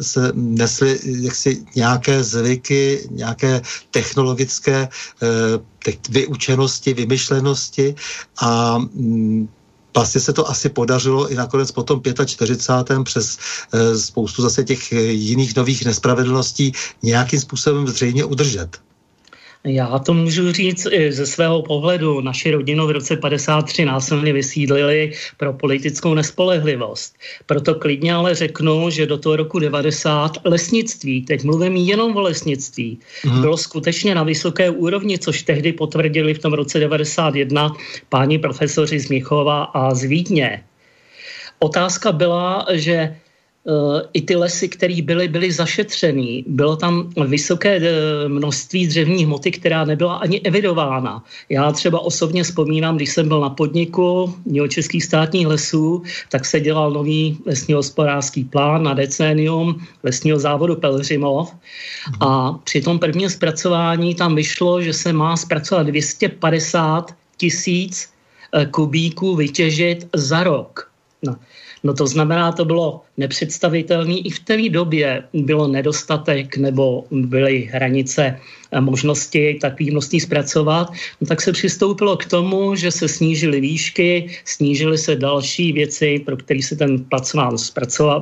se 0.00 0.32
nesli 0.58 0.98
jaksi 1.04 1.64
nějaké 1.76 2.24
zvyky, 2.24 3.08
nějaké 3.10 3.62
technologické 3.90 4.88
eh, 4.88 5.92
vyučenosti, 6.10 6.94
vymyšlenosti 6.94 7.94
a 8.40 8.78
mm, 8.78 9.48
vlastně 9.94 10.20
se 10.20 10.32
to 10.32 10.48
asi 10.48 10.68
podařilo 10.68 11.28
i 11.28 11.34
nakonec 11.34 11.70
po 11.72 11.82
tom 11.82 12.02
45. 12.26 13.02
přes 13.04 13.38
e, 13.72 13.98
spoustu 13.98 14.42
zase 14.42 14.64
těch 14.64 14.92
jiných 15.10 15.56
nových 15.56 15.84
nespravedlností 15.84 16.72
nějakým 17.02 17.40
způsobem 17.40 17.88
zřejmě 17.88 18.24
udržet. 18.24 18.78
Já 19.68 19.98
to 19.98 20.14
můžu 20.14 20.52
říct 20.52 20.86
i 20.90 21.12
ze 21.12 21.26
svého 21.26 21.62
pohledu. 21.62 22.20
Naši 22.20 22.50
rodinu 22.50 22.86
v 22.86 22.90
roce 22.90 23.16
53 23.16 23.84
násilně 23.84 24.32
vysídlili 24.32 25.12
pro 25.36 25.52
politickou 25.52 26.14
nespolehlivost. 26.14 27.16
Proto 27.46 27.74
klidně 27.74 28.14
ale 28.14 28.34
řeknu, 28.34 28.90
že 28.90 29.06
do 29.06 29.18
toho 29.18 29.36
roku 29.36 29.58
90 29.58 30.32
lesnictví, 30.44 31.22
teď 31.22 31.44
mluvím 31.44 31.76
jenom 31.76 32.16
o 32.16 32.20
lesnictví, 32.20 32.98
mm. 33.24 33.40
bylo 33.40 33.56
skutečně 33.56 34.14
na 34.14 34.22
vysoké 34.22 34.70
úrovni, 34.70 35.18
což 35.18 35.42
tehdy 35.42 35.72
potvrdili 35.72 36.34
v 36.34 36.38
tom 36.38 36.52
roce 36.52 36.78
91 36.78 37.72
páni 38.08 38.38
profesoři 38.38 39.00
z 39.00 39.08
Michova 39.08 39.64
a 39.64 39.94
z 39.94 40.04
Vídně. 40.04 40.64
Otázka 41.58 42.12
byla, 42.12 42.66
že 42.72 42.94
Eh, 43.02 43.27
i 44.12 44.22
ty 44.22 44.36
lesy, 44.36 44.68
které 44.68 45.02
byly, 45.02 45.28
byly 45.28 45.52
zašetřený. 45.52 46.44
Bylo 46.46 46.76
tam 46.76 47.10
vysoké 47.26 47.76
eh, 47.76 48.28
množství 48.28 48.86
dřevní 48.86 49.24
hmoty, 49.24 49.50
která 49.50 49.84
nebyla 49.84 50.16
ani 50.16 50.40
evidována. 50.40 51.24
Já 51.48 51.72
třeba 51.72 52.00
osobně 52.00 52.42
vzpomínám, 52.44 52.96
když 52.96 53.10
jsem 53.10 53.28
byl 53.28 53.40
na 53.40 53.50
podniku 53.50 54.34
Českých 54.68 55.04
státních 55.04 55.46
lesů, 55.46 56.02
tak 56.30 56.44
se 56.44 56.60
dělal 56.60 56.90
nový 56.90 57.38
lesní 57.46 57.74
hospodářský 57.74 58.44
plán 58.44 58.82
na 58.82 58.94
decénium 58.94 59.80
lesního 60.02 60.38
závodu 60.38 60.76
Pelřimov 60.76 61.54
a 62.20 62.52
při 62.52 62.80
tom 62.80 62.98
prvním 62.98 63.28
zpracování 63.30 64.14
tam 64.14 64.34
vyšlo, 64.34 64.82
že 64.82 64.92
se 64.92 65.12
má 65.12 65.36
zpracovat 65.36 65.86
250 65.86 67.14
tisíc 67.36 68.08
eh, 68.52 68.66
kubíků 68.66 69.36
vytěžit 69.36 70.08
za 70.14 70.42
rok. 70.42 70.90
No. 71.22 71.36
No 71.84 71.94
to 71.94 72.06
znamená, 72.06 72.52
to 72.52 72.64
bylo 72.64 73.00
nepředstavitelné. 73.16 74.14
I 74.14 74.30
v 74.30 74.38
té 74.38 74.68
době 74.68 75.22
bylo 75.32 75.68
nedostatek 75.68 76.56
nebo 76.56 77.04
byly 77.10 77.70
hranice 77.72 78.40
možnosti 78.80 79.58
takový 79.60 79.90
množství 79.90 80.20
zpracovat, 80.20 80.92
no 81.20 81.26
tak 81.26 81.40
se 81.40 81.52
přistoupilo 81.52 82.16
k 82.16 82.24
tomu, 82.24 82.74
že 82.74 82.90
se 82.90 83.08
snížily 83.08 83.60
výšky, 83.60 84.30
snížily 84.44 84.98
se 84.98 85.16
další 85.16 85.72
věci, 85.72 86.22
pro 86.26 86.36
které 86.36 86.62
se 86.62 86.76
ten 86.76 87.04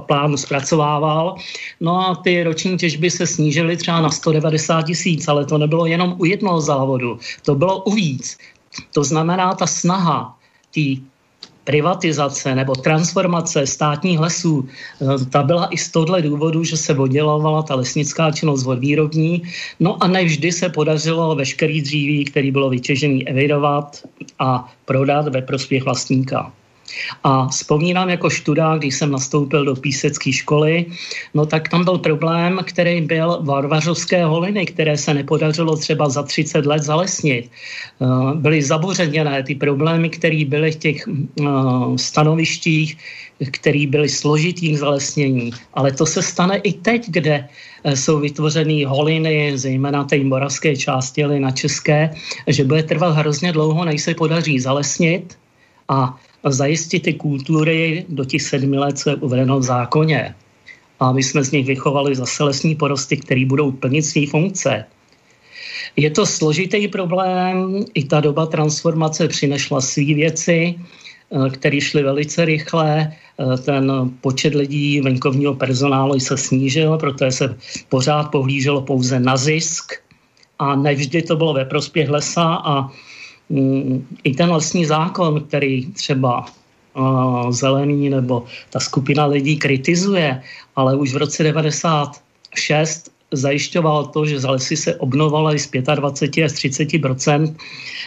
plán 0.06 0.36
zpracovával. 0.36 1.36
No 1.80 2.08
a 2.08 2.14
ty 2.14 2.42
roční 2.42 2.78
těžby 2.78 3.10
se 3.10 3.26
snížily 3.26 3.76
třeba 3.76 4.00
na 4.00 4.10
190 4.10 4.82
tisíc, 4.82 5.28
ale 5.28 5.44
to 5.44 5.58
nebylo 5.58 5.86
jenom 5.86 6.14
u 6.18 6.24
jednoho 6.24 6.60
závodu, 6.60 7.18
to 7.44 7.54
bylo 7.54 7.82
u 7.82 7.92
víc. 7.94 8.38
To 8.94 9.04
znamená, 9.04 9.54
ta 9.54 9.66
snaha 9.66 10.38
té 10.74 10.80
privatizace 11.66 12.54
nebo 12.54 12.74
transformace 12.74 13.66
státních 13.66 14.18
lesů, 14.18 14.62
eh, 14.62 15.24
ta 15.30 15.42
byla 15.42 15.66
i 15.74 15.76
z 15.76 15.90
tohle 15.90 16.22
důvodu, 16.22 16.64
že 16.64 16.76
se 16.78 16.94
oddělovala 16.94 17.62
ta 17.62 17.74
lesnická 17.74 18.30
činnost 18.30 18.66
od 18.66 18.78
výrobní. 18.78 19.42
No 19.82 19.98
a 19.98 20.06
nevždy 20.06 20.52
se 20.52 20.70
podařilo 20.70 21.34
veškerý 21.34 21.82
dříví, 21.82 22.24
který 22.24 22.50
bylo 22.54 22.70
vytěžený, 22.70 23.28
evidovat 23.28 24.06
a 24.38 24.70
prodat 24.84 25.28
ve 25.28 25.42
prospěch 25.42 25.82
vlastníka. 25.82 26.52
A 27.24 27.48
vzpomínám 27.48 28.08
jako 28.10 28.30
študák, 28.30 28.78
když 28.78 28.94
jsem 28.94 29.10
nastoupil 29.10 29.64
do 29.64 29.76
písecké 29.76 30.32
školy, 30.32 30.86
no 31.34 31.46
tak 31.46 31.68
tam 31.68 31.84
byl 31.84 31.98
problém, 31.98 32.60
který 32.64 33.00
byl 33.00 33.38
varvařovské 33.42 34.24
holiny, 34.24 34.66
které 34.66 34.96
se 34.96 35.14
nepodařilo 35.14 35.76
třeba 35.76 36.08
za 36.08 36.22
30 36.22 36.66
let 36.66 36.82
zalesnit. 36.82 37.50
Eh, 37.50 38.34
byly 38.34 38.62
zabořeněné 38.62 39.42
ty 39.42 39.54
problémy, 39.54 40.10
které 40.10 40.44
byly 40.44 40.72
v 40.72 40.76
těch 40.76 40.98
eh, 41.08 41.44
stanovištích, 41.96 42.96
které 43.50 43.86
byly 43.86 44.08
složitý 44.08 44.72
k 44.72 44.78
zalesnění. 44.78 45.50
Ale 45.74 45.92
to 45.92 46.06
se 46.06 46.22
stane 46.22 46.56
i 46.56 46.72
teď, 46.72 47.10
kde 47.10 47.48
eh, 47.84 47.96
jsou 47.96 48.20
vytvořeny 48.20 48.84
holiny, 48.84 49.58
zejména 49.58 50.04
té 50.04 50.18
moravské 50.18 50.76
části, 50.76 51.24
ale 51.24 51.40
na 51.40 51.50
české, 51.50 52.10
že 52.46 52.64
bude 52.64 52.82
trvat 52.82 53.16
hrozně 53.16 53.52
dlouho, 53.52 53.84
než 53.84 54.02
se 54.02 54.14
podaří 54.14 54.60
zalesnit 54.60 55.38
a 55.88 56.16
zajistit 56.50 57.02
ty 57.02 57.14
kultury 57.14 58.04
do 58.08 58.24
těch 58.24 58.42
sedmi 58.42 58.78
let, 58.78 58.98
co 58.98 59.10
je 59.10 59.16
uvedeno 59.16 59.58
v 59.58 59.62
zákoně. 59.62 60.34
A 61.00 61.12
my 61.12 61.22
jsme 61.22 61.44
z 61.44 61.50
nich 61.50 61.66
vychovali 61.66 62.14
zase 62.14 62.44
lesní 62.44 62.74
porosty, 62.74 63.16
které 63.16 63.46
budou 63.46 63.72
plnit 63.72 64.02
své 64.02 64.26
funkce. 64.26 64.84
Je 65.96 66.10
to 66.10 66.26
složitý 66.26 66.88
problém, 66.88 67.84
i 67.94 68.04
ta 68.04 68.20
doba 68.20 68.46
transformace 68.46 69.28
přinešla 69.28 69.80
své 69.80 70.04
věci, 70.04 70.74
eh, 70.76 71.50
které 71.50 71.80
šly 71.80 72.02
velice 72.02 72.44
rychle. 72.44 73.12
Eh, 73.12 73.56
ten 73.56 73.92
počet 74.20 74.54
lidí 74.54 75.00
venkovního 75.00 75.54
personálu 75.54 76.20
se 76.20 76.36
snížil, 76.36 76.98
protože 76.98 77.30
se 77.30 77.56
pořád 77.88 78.32
pohlíželo 78.32 78.80
pouze 78.82 79.20
na 79.20 79.36
zisk 79.36 79.92
a 80.58 80.76
nevždy 80.76 81.22
to 81.22 81.36
bylo 81.36 81.54
ve 81.54 81.64
prospěch 81.64 82.08
lesa 82.08 82.60
a 82.64 82.88
i 84.24 84.34
ten 84.34 84.50
lesní 84.50 84.86
zákon, 84.86 85.40
který 85.40 85.86
třeba 85.92 86.46
uh, 86.96 87.50
zelený 87.50 88.10
nebo 88.10 88.44
ta 88.70 88.80
skupina 88.80 89.26
lidí 89.26 89.56
kritizuje, 89.56 90.42
ale 90.76 90.96
už 90.96 91.14
v 91.14 91.16
roce 91.16 91.42
96 91.42 93.10
zajišťoval 93.32 94.04
to, 94.04 94.26
že 94.26 94.40
z 94.40 94.44
lesy 94.44 94.76
se 94.76 94.94
obnovaly 94.94 95.58
z 95.58 95.70
25 95.94 96.44
až 96.44 96.52
30% 96.52 97.54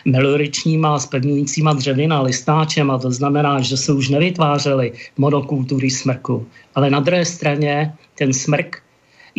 melioričníma 0.05 0.99
spevňujícíma 0.99 1.73
dřevina 1.73 2.21
listáčem 2.21 2.91
a 2.91 2.97
to 2.97 3.11
znamená, 3.11 3.61
že 3.61 3.77
se 3.77 3.93
už 3.93 4.09
nevytvářely 4.09 4.91
monokultury 5.17 5.89
smrku. 5.89 6.47
Ale 6.75 6.89
na 6.89 6.99
druhé 6.99 7.25
straně 7.25 7.93
ten 8.15 8.33
smrk 8.33 8.81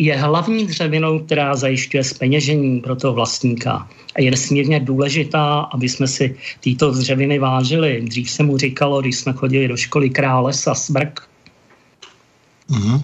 je 0.01 0.17
hlavní 0.17 0.65
dřevinou, 0.65 1.19
která 1.19 1.55
zajišťuje 1.55 2.03
speněžení 2.03 2.81
pro 2.81 2.95
toho 2.95 3.13
vlastníka. 3.13 3.89
A 4.15 4.21
je 4.21 4.31
nesmírně 4.31 4.79
důležitá, 4.79 5.59
aby 5.59 5.89
jsme 5.89 6.07
si 6.07 6.35
tyto 6.59 6.91
dřeviny 6.91 7.39
vážili. 7.39 8.01
Dřív 8.01 8.31
se 8.31 8.43
mu 8.43 8.57
říkalo, 8.57 9.01
když 9.01 9.17
jsme 9.17 9.33
chodili 9.33 9.67
do 9.67 9.77
školy 9.77 10.09
králesa, 10.09 10.75
smrk. 10.75 11.21
Mm-hmm. 12.69 13.01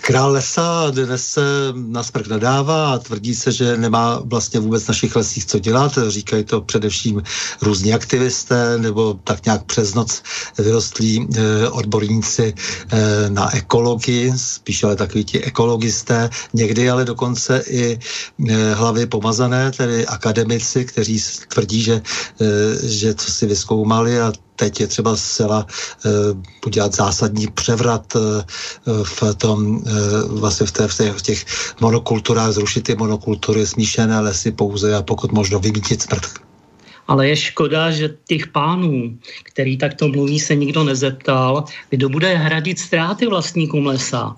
Král 0.00 0.32
lesa 0.32 0.90
dnes 0.90 1.26
se 1.26 1.40
na 1.74 2.02
smrk 2.02 2.26
nadává 2.26 2.92
a 2.92 2.98
tvrdí 2.98 3.34
se, 3.34 3.52
že 3.52 3.76
nemá 3.76 4.20
vlastně 4.24 4.60
vůbec 4.60 4.86
našich 4.86 5.16
lesích 5.16 5.46
co 5.46 5.58
dělat. 5.58 5.98
Říkají 6.08 6.44
to 6.44 6.60
především 6.60 7.22
různí 7.62 7.94
aktivisté 7.94 8.78
nebo 8.78 9.18
tak 9.24 9.44
nějak 9.44 9.64
přes 9.64 9.94
noc 9.94 10.22
vyrostlí 10.58 11.28
eh, 11.36 11.68
odborníci 11.68 12.54
eh, 12.92 13.30
na 13.30 13.56
ekologii, 13.56 14.32
spíš 14.36 14.84
ale 14.84 14.96
takový 14.96 15.24
ti 15.24 15.44
ekologisté, 15.44 16.30
někdy 16.52 16.90
ale 16.90 17.04
dokonce 17.04 17.62
i 17.66 17.98
eh, 18.48 18.74
hlavy 18.74 19.06
pomazané, 19.06 19.70
tedy 19.70 20.06
akademici, 20.06 20.84
kteří 20.84 21.22
tvrdí, 21.48 21.82
že, 21.82 22.02
že 22.82 23.14
co 23.14 23.32
si 23.32 23.46
vyskoumali 23.46 24.20
a 24.20 24.32
teď 24.56 24.80
je 24.80 24.86
třeba 24.86 25.16
zcela 25.16 25.66
uh, 26.04 26.12
udělat 26.66 26.94
zásadní 26.94 27.46
převrat 27.46 28.14
uh, 28.14 28.22
v 29.04 29.34
tom, 29.34 29.76
uh, 29.76 29.82
vlastně 30.40 30.66
v, 30.66 30.72
té, 30.72 30.88
v, 30.88 30.96
těch, 30.96 31.12
v 31.12 31.22
těch 31.22 31.46
monokulturách, 31.80 32.52
zrušit 32.52 32.84
ty 32.84 32.94
monokultury, 32.94 33.66
smíšené 33.66 34.20
lesy 34.20 34.52
pouze 34.52 34.94
a 34.96 35.02
pokud 35.02 35.32
možno 35.32 35.58
vymítit 35.58 36.02
smrt. 36.02 36.22
Ale 37.08 37.28
je 37.28 37.36
škoda, 37.36 37.90
že 37.90 38.16
těch 38.28 38.46
pánů, 38.46 39.18
který 39.42 39.78
takto 39.78 40.08
mluví, 40.08 40.40
se 40.40 40.54
nikdo 40.54 40.84
nezeptal, 40.84 41.64
kdo 41.90 42.08
bude 42.08 42.34
hradit 42.34 42.78
ztráty 42.78 43.26
vlastníkům 43.26 43.86
lesa. 43.86 44.36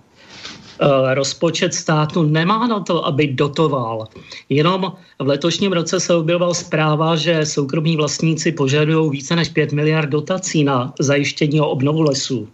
Eh, 0.80 1.14
rozpočet 1.14 1.74
státu 1.74 2.22
nemá 2.22 2.66
na 2.66 2.80
to, 2.80 3.06
aby 3.06 3.26
dotoval. 3.26 4.10
Jenom 4.48 4.92
v 5.18 5.26
letošním 5.26 5.72
roce 5.72 6.00
se 6.00 6.14
objevila 6.14 6.54
zpráva, 6.54 7.16
že 7.16 7.46
soukromí 7.46 7.96
vlastníci 7.96 8.52
požadují 8.52 9.10
více 9.10 9.36
než 9.36 9.48
5 9.48 9.72
miliard 9.72 10.10
dotací 10.10 10.64
na 10.64 10.94
zajištění 10.98 11.60
a 11.60 11.64
obnovu 11.64 12.02
lesů. 12.02 12.48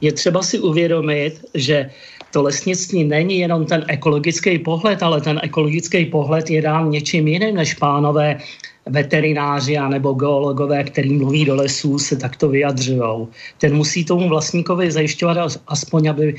Je 0.00 0.12
třeba 0.12 0.42
si 0.42 0.58
uvědomit, 0.58 1.44
že 1.54 1.90
to 2.32 2.42
lesnictví 2.42 3.04
není 3.04 3.38
jenom 3.38 3.64
ten 3.66 3.84
ekologický 3.88 4.58
pohled, 4.58 5.02
ale 5.02 5.20
ten 5.20 5.40
ekologický 5.42 6.06
pohled 6.06 6.50
je 6.50 6.62
dán 6.62 6.90
něčím 6.90 7.28
jiným, 7.28 7.56
než 7.56 7.74
pánové 7.74 8.38
veterináři 8.86 9.76
nebo 9.88 10.12
geologové, 10.12 10.84
který 10.84 11.12
mluví 11.12 11.44
do 11.44 11.54
lesů, 11.54 11.98
se 11.98 12.16
takto 12.16 12.48
vyjadřují. 12.48 13.26
Ten 13.58 13.76
musí 13.76 14.04
tomu 14.04 14.28
vlastníkovi 14.28 14.90
zajišťovat 14.90 15.58
aspoň, 15.68 16.08
aby 16.10 16.34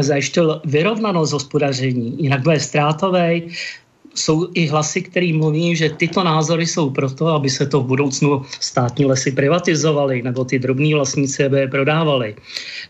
zajišťoval 0.00 0.60
vyrovnanost 0.64 1.32
hospodaření, 1.32 2.16
jinak 2.18 2.42
bude 2.42 2.60
ztrátový. 2.60 3.52
Jsou 4.14 4.48
i 4.54 4.66
hlasy, 4.66 5.02
které 5.02 5.32
mluví, 5.32 5.76
že 5.76 5.90
tyto 5.90 6.24
názory 6.24 6.66
jsou 6.66 6.90
proto, 6.90 7.26
aby 7.26 7.50
se 7.50 7.66
to 7.66 7.80
v 7.80 7.86
budoucnu 7.86 8.42
státní 8.60 9.04
lesy 9.04 9.32
privatizovaly, 9.32 10.22
nebo 10.22 10.44
ty 10.44 10.58
drobní 10.58 10.94
vlastníci 10.94 11.48
by 11.48 11.58
je 11.58 11.68
prodávali. 11.68 12.34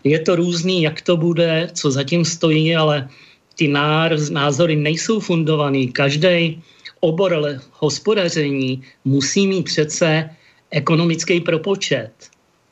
Je 0.04 0.18
to 0.18 0.36
různý, 0.36 0.82
jak 0.82 1.00
to 1.02 1.16
bude, 1.16 1.68
co 1.72 1.90
zatím 1.90 2.24
stojí, 2.24 2.76
ale 2.76 3.08
ty 3.58 3.68
názory 4.30 4.76
nejsou 4.76 5.20
fundovaný. 5.20 5.92
Každý 5.92 6.62
obor 7.00 7.60
hospodaření 7.72 8.82
musí 9.04 9.46
mít 9.46 9.62
přece 9.62 10.30
ekonomický 10.70 11.40
propočet. 11.40 12.10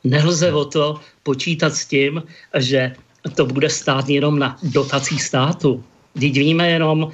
Nelze 0.03 0.53
o 0.53 0.65
to 0.65 0.99
počítat 1.23 1.75
s 1.75 1.85
tím, 1.85 2.23
že 2.57 2.95
to 3.35 3.45
bude 3.45 3.69
stát 3.69 4.09
jenom 4.09 4.39
na 4.39 4.57
dotacích 4.63 5.23
státu. 5.23 5.83
Teď 6.13 6.33
víme 6.33 6.69
jenom, 6.69 7.11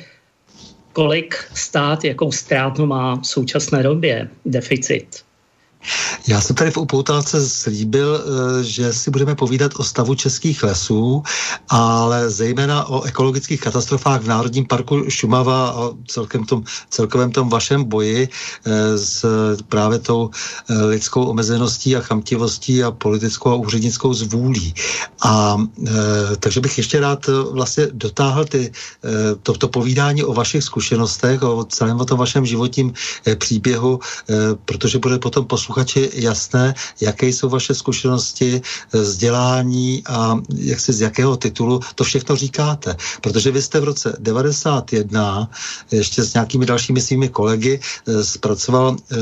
kolik 0.93 1.36
stát, 1.54 2.04
jakou 2.04 2.32
ztrátu 2.32 2.86
má 2.86 3.15
v 3.15 3.28
současné 3.28 3.84
době 3.84 4.30
deficit. 4.45 5.25
Já 6.28 6.41
jsem 6.41 6.56
tady 6.56 6.71
v 6.71 6.78
upoutálce 6.78 7.50
slíbil, 7.50 8.15
eh, 8.15 8.63
že 8.63 8.93
si 8.93 9.12
budeme 9.12 9.36
povídat 9.36 9.71
o 9.78 9.84
stavu 9.84 10.15
českých 10.15 10.63
lesů, 10.63 11.24
ale 11.69 12.30
zejména 12.30 12.86
o 12.89 13.04
ekologických 13.04 13.62
katastrofách 13.62 14.21
v 14.21 14.28
Národním 14.28 14.65
parku 14.65 15.10
Šumava 15.10 15.69
a 15.69 15.89
celkem 16.08 16.43
tom, 16.43 16.63
celkovém 16.89 17.32
tom 17.32 17.50
vašem 17.50 17.84
boji 17.84 18.30
eh, 18.30 18.98
s 18.98 19.26
právě 19.69 20.00
tou 20.00 20.30
eh, 20.69 20.86
lidskou 20.86 21.26
omezeností 21.26 21.95
a 21.95 22.02
chamtivostí 22.02 22.84
a 22.84 22.91
politickou 22.91 23.50
a 23.50 23.56
úřednickou 23.56 24.13
zvůlí. 24.13 24.74
A 25.24 25.58
takže 26.39 26.62
bych 26.62 26.78
ještě 26.78 27.00
rád 27.00 27.28
vlastně 27.52 27.88
dotáhl 27.91 28.45
ty, 28.45 28.71
to, 29.43 29.54
to 29.54 29.67
povídání 29.67 30.24
o 30.24 30.34
vašich 30.34 30.63
zkušenostech, 30.63 31.43
o 31.43 31.63
celém 31.63 32.00
o 32.00 32.06
tom 32.06 32.19
vašem 32.19 32.45
životním 32.45 32.93
příběhu, 33.38 34.00
protože 34.65 35.00
bude 35.00 35.19
potom 35.19 35.45
poslouchat 35.45 35.75
posluchači 35.76 36.10
jasné, 36.24 36.74
jaké 37.02 37.28
jsou 37.28 37.50
vaše 37.50 37.76
zkušenosti, 37.76 38.62
eh, 38.62 38.98
vzdělání 38.98 40.04
a 40.08 40.40
jak 40.56 40.80
si 40.80 40.94
z 40.94 41.02
jakého 41.02 41.38
titulu 41.38 41.80
to 41.96 42.04
všechno 42.04 42.36
říkáte. 42.36 42.96
Protože 43.22 43.52
vy 43.52 43.62
jste 43.62 43.80
v 43.80 43.84
roce 43.84 44.16
91 44.20 45.50
ještě 45.92 46.24
s 46.24 46.34
nějakými 46.34 46.66
dalšími 46.66 47.02
svými 47.02 47.30
kolegy 47.30 47.80
eh, 47.80 48.24
zpracoval 48.24 48.96
eh, 48.96 49.16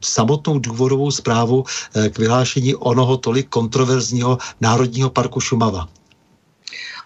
samotnou 0.00 0.58
důvodovou 0.58 1.10
zprávu 1.10 1.64
k 2.10 2.18
vyhlášení 2.18 2.74
onoho 2.74 3.16
tolik 3.16 3.48
kontroverzního 3.48 4.38
Národního 4.60 5.10
parku 5.10 5.40
Šumava. 5.40 5.88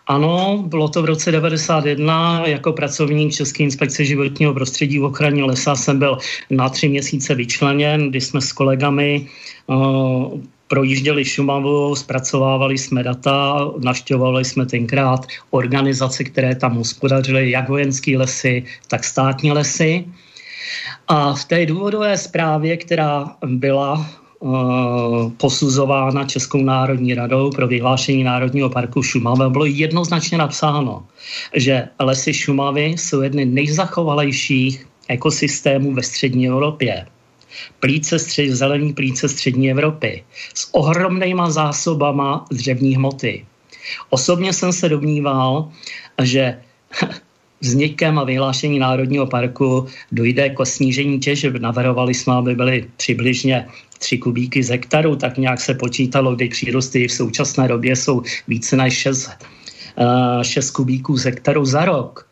Ano, 0.07 0.65
bylo 0.67 0.89
to 0.89 1.03
v 1.03 1.05
roce 1.05 1.33
91. 1.33 2.43
Jako 2.47 2.73
pracovník 2.73 3.33
České 3.33 3.63
inspekce 3.63 4.05
životního 4.05 4.55
prostředí 4.55 4.99
v 4.99 5.05
ochraně 5.05 5.45
lesa 5.45 5.77
jsem 5.77 5.99
byl 5.99 6.19
na 6.51 6.69
tři 6.69 6.89
měsíce 6.89 7.35
vyčleněn, 7.35 8.11
kdy 8.11 8.21
jsme 8.21 8.41
s 8.41 8.53
kolegami 8.53 9.27
uh, 9.67 10.41
projížděli 10.69 11.25
Šumavu, 11.25 11.95
zpracovávali 11.95 12.79
jsme 12.79 13.03
data, 13.03 13.71
naštěvovali 13.79 14.45
jsme 14.45 14.67
tenkrát 14.67 15.27
organizace, 15.51 16.25
které 16.25 16.55
tam 16.55 16.77
hospodařily, 16.77 17.51
jak 17.51 17.69
vojenské 17.69 18.19
lesy, 18.19 18.65
tak 18.89 19.05
státní 19.05 19.53
lesy. 19.53 20.05
A 21.09 21.35
v 21.35 21.45
té 21.45 21.67
důvodové 21.67 22.19
zprávě, 22.19 22.77
která 22.77 23.37
byla 23.47 24.07
posuzována 25.37 26.25
Českou 26.25 26.63
národní 26.63 27.15
radou 27.15 27.51
pro 27.51 27.67
vyhlášení 27.69 28.25
Národního 28.25 28.71
parku 28.71 29.03
Šumava, 29.03 29.49
bylo 29.49 29.65
jednoznačně 29.65 30.39
napsáno, 30.39 31.07
že 31.55 31.89
lesy 32.01 32.35
Šumavy 32.35 32.85
jsou 32.85 33.21
jedny 33.21 33.45
nejzachovalejších 33.45 34.87
ekosystémů 35.09 35.95
ve 35.95 36.03
střední 36.03 36.49
Evropě. 36.49 37.07
Plíce 37.81 38.19
střed, 38.19 38.51
zelený 38.51 38.93
plíce 38.93 39.29
střední 39.29 39.71
Evropy 39.71 40.25
s 40.55 40.75
ohromnýma 40.75 41.51
zásobama 41.51 42.45
dřevní 42.51 42.97
hmoty. 42.97 43.47
Osobně 44.11 44.53
jsem 44.53 44.73
se 44.73 44.89
domníval, 44.89 45.71
že 46.23 46.61
vznikem 47.61 48.19
a 48.19 48.25
vyhlášení 48.25 48.79
Národního 48.79 49.27
parku 49.27 49.87
dojde 50.13 50.51
k 50.51 50.65
snížení 50.65 51.19
těžeb. 51.19 51.57
Navrhovali 51.57 52.15
jsme, 52.15 52.35
aby 52.35 52.55
byly 52.55 52.85
přibližně 52.97 53.67
3 53.99 54.19
kubíky 54.19 54.63
z 54.63 54.69
hektaru, 54.69 55.17
tak 55.17 55.39
nějak 55.39 55.61
se 55.61 55.75
počítalo, 55.75 56.35
kdy 56.35 56.49
přírosty 56.49 57.09
v 57.09 57.13
současné 57.13 57.69
době 57.69 57.97
jsou 57.97 58.23
více 58.49 58.77
než 58.77 58.95
6, 58.95 59.31
uh, 59.97 60.43
6 60.43 60.71
kubíků 60.71 61.17
z 61.17 61.25
hektaru 61.25 61.65
za 61.65 61.85
rok. 61.85 62.29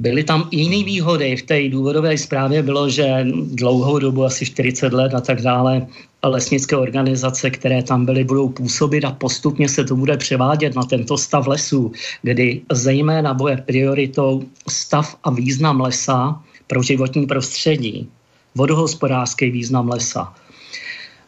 Byly 0.00 0.24
tam 0.24 0.48
i 0.50 0.56
jiné 0.56 0.84
výhody. 0.84 1.36
V 1.36 1.42
té 1.42 1.68
důvodové 1.68 2.18
zprávě 2.18 2.62
bylo, 2.62 2.90
že 2.90 3.26
dlouhou 3.54 3.98
dobu, 3.98 4.24
asi 4.24 4.46
40 4.46 4.92
let 4.92 5.14
a 5.14 5.20
tak 5.20 5.42
dále, 5.42 5.86
lesnické 6.28 6.76
organizace, 6.76 7.50
které 7.50 7.82
tam 7.82 8.04
byly, 8.04 8.24
budou 8.24 8.48
působit 8.48 9.04
a 9.04 9.12
postupně 9.12 9.68
se 9.68 9.84
to 9.84 9.96
bude 9.96 10.16
převádět 10.16 10.74
na 10.74 10.82
tento 10.82 11.18
stav 11.18 11.46
lesů, 11.46 11.92
kdy 12.22 12.62
zejména 12.72 13.34
bude 13.34 13.56
prioritou 13.56 14.42
stav 14.68 15.16
a 15.24 15.30
význam 15.30 15.80
lesa 15.80 16.42
pro 16.66 16.82
životní 16.82 17.26
prostředí 17.26 18.08
vodohospodářský 18.54 19.50
význam 19.50 19.88
lesa. 19.88 20.34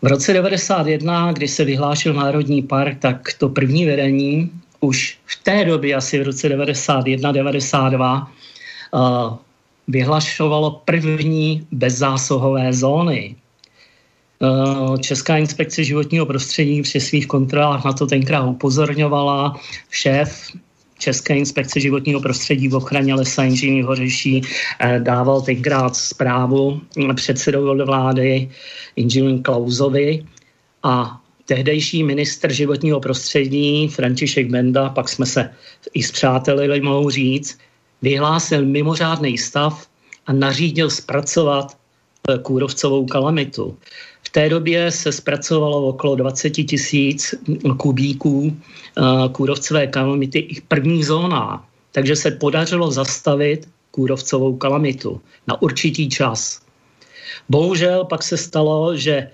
V 0.03 0.07
roce 0.07 0.33
1991, 0.33 1.33
kdy 1.33 1.49
se 1.49 1.65
vyhlášil 1.65 2.15
Národní 2.15 2.63
park, 2.63 2.99
tak 2.99 3.33
to 3.39 3.49
první 3.49 3.87
vedení 3.87 4.51
už 4.81 5.19
v 5.27 5.43
té 5.43 5.65
době, 5.65 5.95
asi 5.95 6.21
v 6.21 6.23
roce 6.23 6.49
91-92, 6.49 8.27
uh, 8.93 9.37
vyhlašovalo 9.89 10.71
první 10.85 11.67
bezzásahové 11.73 12.73
zóny. 12.73 13.37
Uh, 14.39 14.97
Česká 14.99 15.37
inspekce 15.37 15.85
životního 15.85 16.27
prostředí 16.27 16.83
při 16.83 17.01
svých 17.01 17.27
kontrolách 17.27 17.85
na 17.85 17.93
to 17.93 18.07
tenkrát 18.07 18.45
upozorňovala. 18.45 19.61
Šéf 19.91 20.51
České 20.99 21.37
inspekce 21.37 21.81
životního 21.81 22.21
prostředí 22.21 22.69
v 22.69 22.75
ochraně 22.75 23.15
lesa 23.15 23.45
inženýr 23.45 23.85
Hořeší 23.85 24.43
eh, 24.81 25.01
dával 25.01 25.43
tenkrát 25.43 25.97
zprávu 25.97 26.81
předsedovi 27.15 27.85
vlády 27.85 28.51
inženýr 28.97 29.43
Klauzovi 29.43 30.27
a 30.83 31.21
tehdejší 31.45 32.05
ministr 32.05 32.53
životního 32.53 33.01
prostředí 33.01 33.89
František 33.89 34.51
Benda, 34.51 34.89
pak 34.89 35.09
jsme 35.09 35.27
se 35.27 35.51
i 35.95 36.03
zpřátelili, 36.03 36.81
mohu 36.81 37.11
říct, 37.11 37.59
vyhlásil 38.03 38.65
mimořádný 38.65 39.39
stav 39.39 39.87
a 40.27 40.33
nařídil 40.33 40.91
zpracovat 40.91 41.77
eh, 42.29 42.39
kůrovcovou 42.39 43.07
kalamitu 43.07 43.77
té 44.35 44.49
době 44.49 44.91
se 44.91 45.13
zpracovalo 45.13 45.87
okolo 45.87 46.17
20 46.17 46.51
tisíc 46.51 47.35
kubíků 47.79 48.51
uh, 48.51 49.33
kůrovcové 49.33 49.87
kalamity 49.87 50.39
i 50.39 50.55
v 50.55 50.63
prvních 50.63 51.07
zónách. 51.07 51.63
Takže 51.93 52.17
se 52.17 52.31
podařilo 52.31 52.91
zastavit 52.91 53.69
kůrovcovou 53.91 54.57
kalamitu 54.57 55.21
na 55.47 55.63
určitý 55.63 56.09
čas. 56.11 56.61
Bohužel 57.49 58.05
pak 58.05 58.23
se 58.23 58.37
stalo, 58.37 58.97
že 58.97 59.31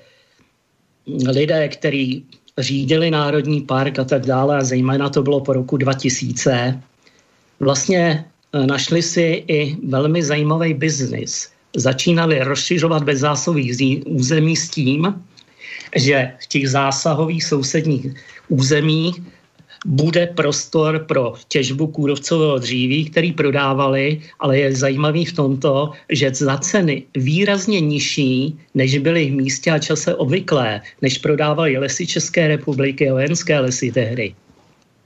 lidé, 1.08 1.68
kteří 1.68 2.24
řídili 2.58 3.10
Národní 3.10 3.60
park 3.60 3.98
a 3.98 4.04
tak 4.04 4.26
dále, 4.26 4.58
a 4.60 4.64
zejména 4.64 5.08
to 5.08 5.22
bylo 5.22 5.40
po 5.40 5.52
roku 5.52 5.76
2000, 5.76 6.80
vlastně 7.60 8.24
eh, 8.52 8.66
našli 8.66 9.02
si 9.02 9.44
i 9.48 9.76
velmi 9.80 10.22
zajímavý 10.22 10.74
biznis 10.74 11.48
začínali 11.76 12.38
rozšiřovat 12.44 13.02
bezzásahových 13.02 14.06
území 14.06 14.56
s 14.56 14.68
tím, 14.68 15.14
že 15.96 16.33
v 16.42 16.46
těch 16.46 16.68
zásahových 16.70 17.44
sousedních 17.44 18.06
územích 18.48 19.22
bude 19.87 20.26
prostor 20.26 20.98
pro 21.09 21.35
těžbu 21.48 21.87
kůrovcového 21.87 22.59
dříví, 22.59 23.11
který 23.11 23.33
prodávali, 23.33 24.20
ale 24.40 24.59
je 24.59 24.76
zajímavý 24.76 25.24
v 25.24 25.33
tomto, 25.33 25.92
že 26.12 26.35
za 26.35 26.59
ceny 26.59 27.02
výrazně 27.16 27.80
nižší, 27.80 28.59
než 28.74 28.98
byly 28.98 29.30
v 29.30 29.35
místě 29.35 29.70
a 29.70 29.78
čase 29.78 30.14
obvyklé, 30.14 30.80
než 31.02 31.18
prodávali 31.18 31.78
lesy 31.78 32.06
České 32.06 32.48
republiky 32.48 33.11
vojenské 33.11 33.59
lesy 33.59 33.92
tehdy. 33.92 34.35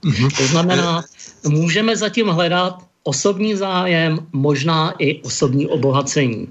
Mm-hmm. 0.05 0.37
To 0.37 0.47
znamená, 0.47 1.05
můžeme 1.49 1.97
zatím 1.97 2.27
hledat 2.27 2.83
osobní 3.05 3.55
zájem, 3.55 4.27
možná 4.33 4.95
i 4.99 5.23
osobní 5.23 5.67
obohacení. 5.67 6.49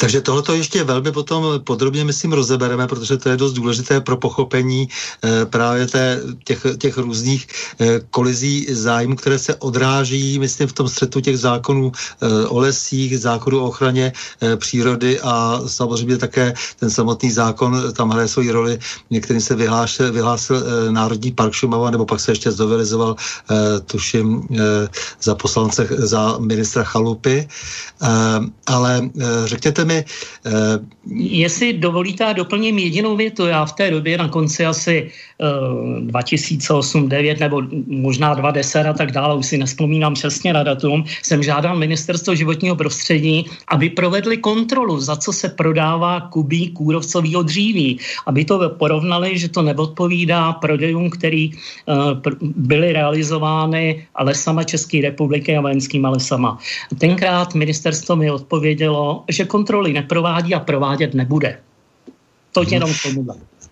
Takže 0.00 0.20
tohleto 0.20 0.54
ještě 0.54 0.84
velmi 0.84 1.12
potom 1.12 1.44
podrobně, 1.64 2.04
myslím, 2.04 2.32
rozebereme, 2.32 2.86
protože 2.86 3.16
to 3.16 3.28
je 3.28 3.36
dost 3.36 3.52
důležité 3.52 4.00
pro 4.00 4.16
pochopení 4.16 4.88
e, 5.24 5.46
právě 5.46 5.86
té, 5.86 6.20
těch, 6.44 6.66
těch 6.78 6.98
různých 6.98 7.46
e, 7.80 8.00
kolizí 8.10 8.66
zájmů, 8.70 9.16
které 9.16 9.38
se 9.38 9.54
odráží, 9.54 10.38
myslím, 10.38 10.68
v 10.68 10.72
tom 10.72 10.88
střetu 10.88 11.20
těch 11.20 11.38
zákonů 11.38 11.92
e, 11.92 12.46
o 12.46 12.58
lesích, 12.58 13.18
zákonů 13.18 13.60
o 13.60 13.68
ochraně 13.68 14.12
přírody 14.56 15.20
a 15.20 15.60
samozřejmě 15.66 16.18
také 16.18 16.54
ten 16.80 16.90
samotný 16.90 17.30
zákon 17.30 17.92
tam 17.92 18.10
hraje 18.10 18.28
svoji 18.28 18.50
roli, 18.50 18.78
některým 19.10 19.42
se 19.42 19.54
vyhlásil 20.10 20.56
e, 20.56 20.92
Národní 20.92 21.32
park 21.32 21.52
Šumava, 21.52 21.90
nebo 21.90 22.06
pak 22.06 22.20
se 22.20 22.32
ještě 22.32 22.50
zdovelizoval, 22.50 23.16
tuším, 23.86 24.48
za 25.22 25.34
poslance, 25.34 25.88
za 25.90 26.38
ministra 26.38 26.84
Chalupy, 26.84 27.48
ale 28.66 29.10
řekněte 29.56 29.84
mi... 29.84 30.04
Uh... 30.46 30.52
Jestli 31.16 31.72
dovolíte, 31.72 32.24
já 32.24 32.32
doplním 32.32 32.78
jedinou 32.78 33.16
větu. 33.16 33.46
Já 33.46 33.64
v 33.64 33.72
té 33.72 33.90
době 33.90 34.18
na 34.18 34.28
konci 34.28 34.66
asi 34.66 35.10
uh, 35.38 36.00
2008, 36.00 37.08
2009 37.08 37.40
nebo 37.40 37.62
možná 37.86 38.34
2010 38.34 38.84
a 38.86 38.92
tak 38.92 39.12
dále, 39.12 39.34
už 39.34 39.46
si 39.46 39.58
nespomínám 39.58 40.14
přesně 40.14 40.52
na 40.52 40.62
datum, 40.62 41.04
jsem 41.22 41.42
žádal 41.42 41.78
ministerstvo 41.78 42.34
životního 42.34 42.76
prostředí, 42.76 43.46
aby 43.68 43.90
provedli 43.90 44.36
kontrolu, 44.36 45.00
za 45.00 45.16
co 45.16 45.32
se 45.32 45.48
prodává 45.48 46.20
kubí 46.20 46.70
kůrovcového 46.70 47.42
dříví, 47.42 47.98
aby 48.26 48.44
to 48.44 48.70
porovnali, 48.76 49.38
že 49.38 49.48
to 49.48 49.62
neodpovídá 49.62 50.52
prodejům, 50.52 51.10
který 51.10 51.50
pr- 52.20 52.36
byly 52.56 52.92
realizovány 52.92 54.06
lesama 54.18 54.64
České 54.64 55.00
republiky 55.00 55.56
a 55.56 55.60
vojenskýma 55.60 56.10
lesama. 56.10 56.58
Tenkrát 56.98 57.54
ministerstvo 57.54 58.16
mi 58.16 58.30
odpovědělo, 58.30 59.24
že 59.28 59.44
kontroly 59.46 59.92
neprovádí 59.92 60.54
a 60.54 60.60
provádět 60.60 61.14
nebude. 61.14 61.58
To 62.52 62.60
mhm. 62.60 62.72
jenom 62.72 62.94
k 62.94 63.02
tomu. 63.02 63.26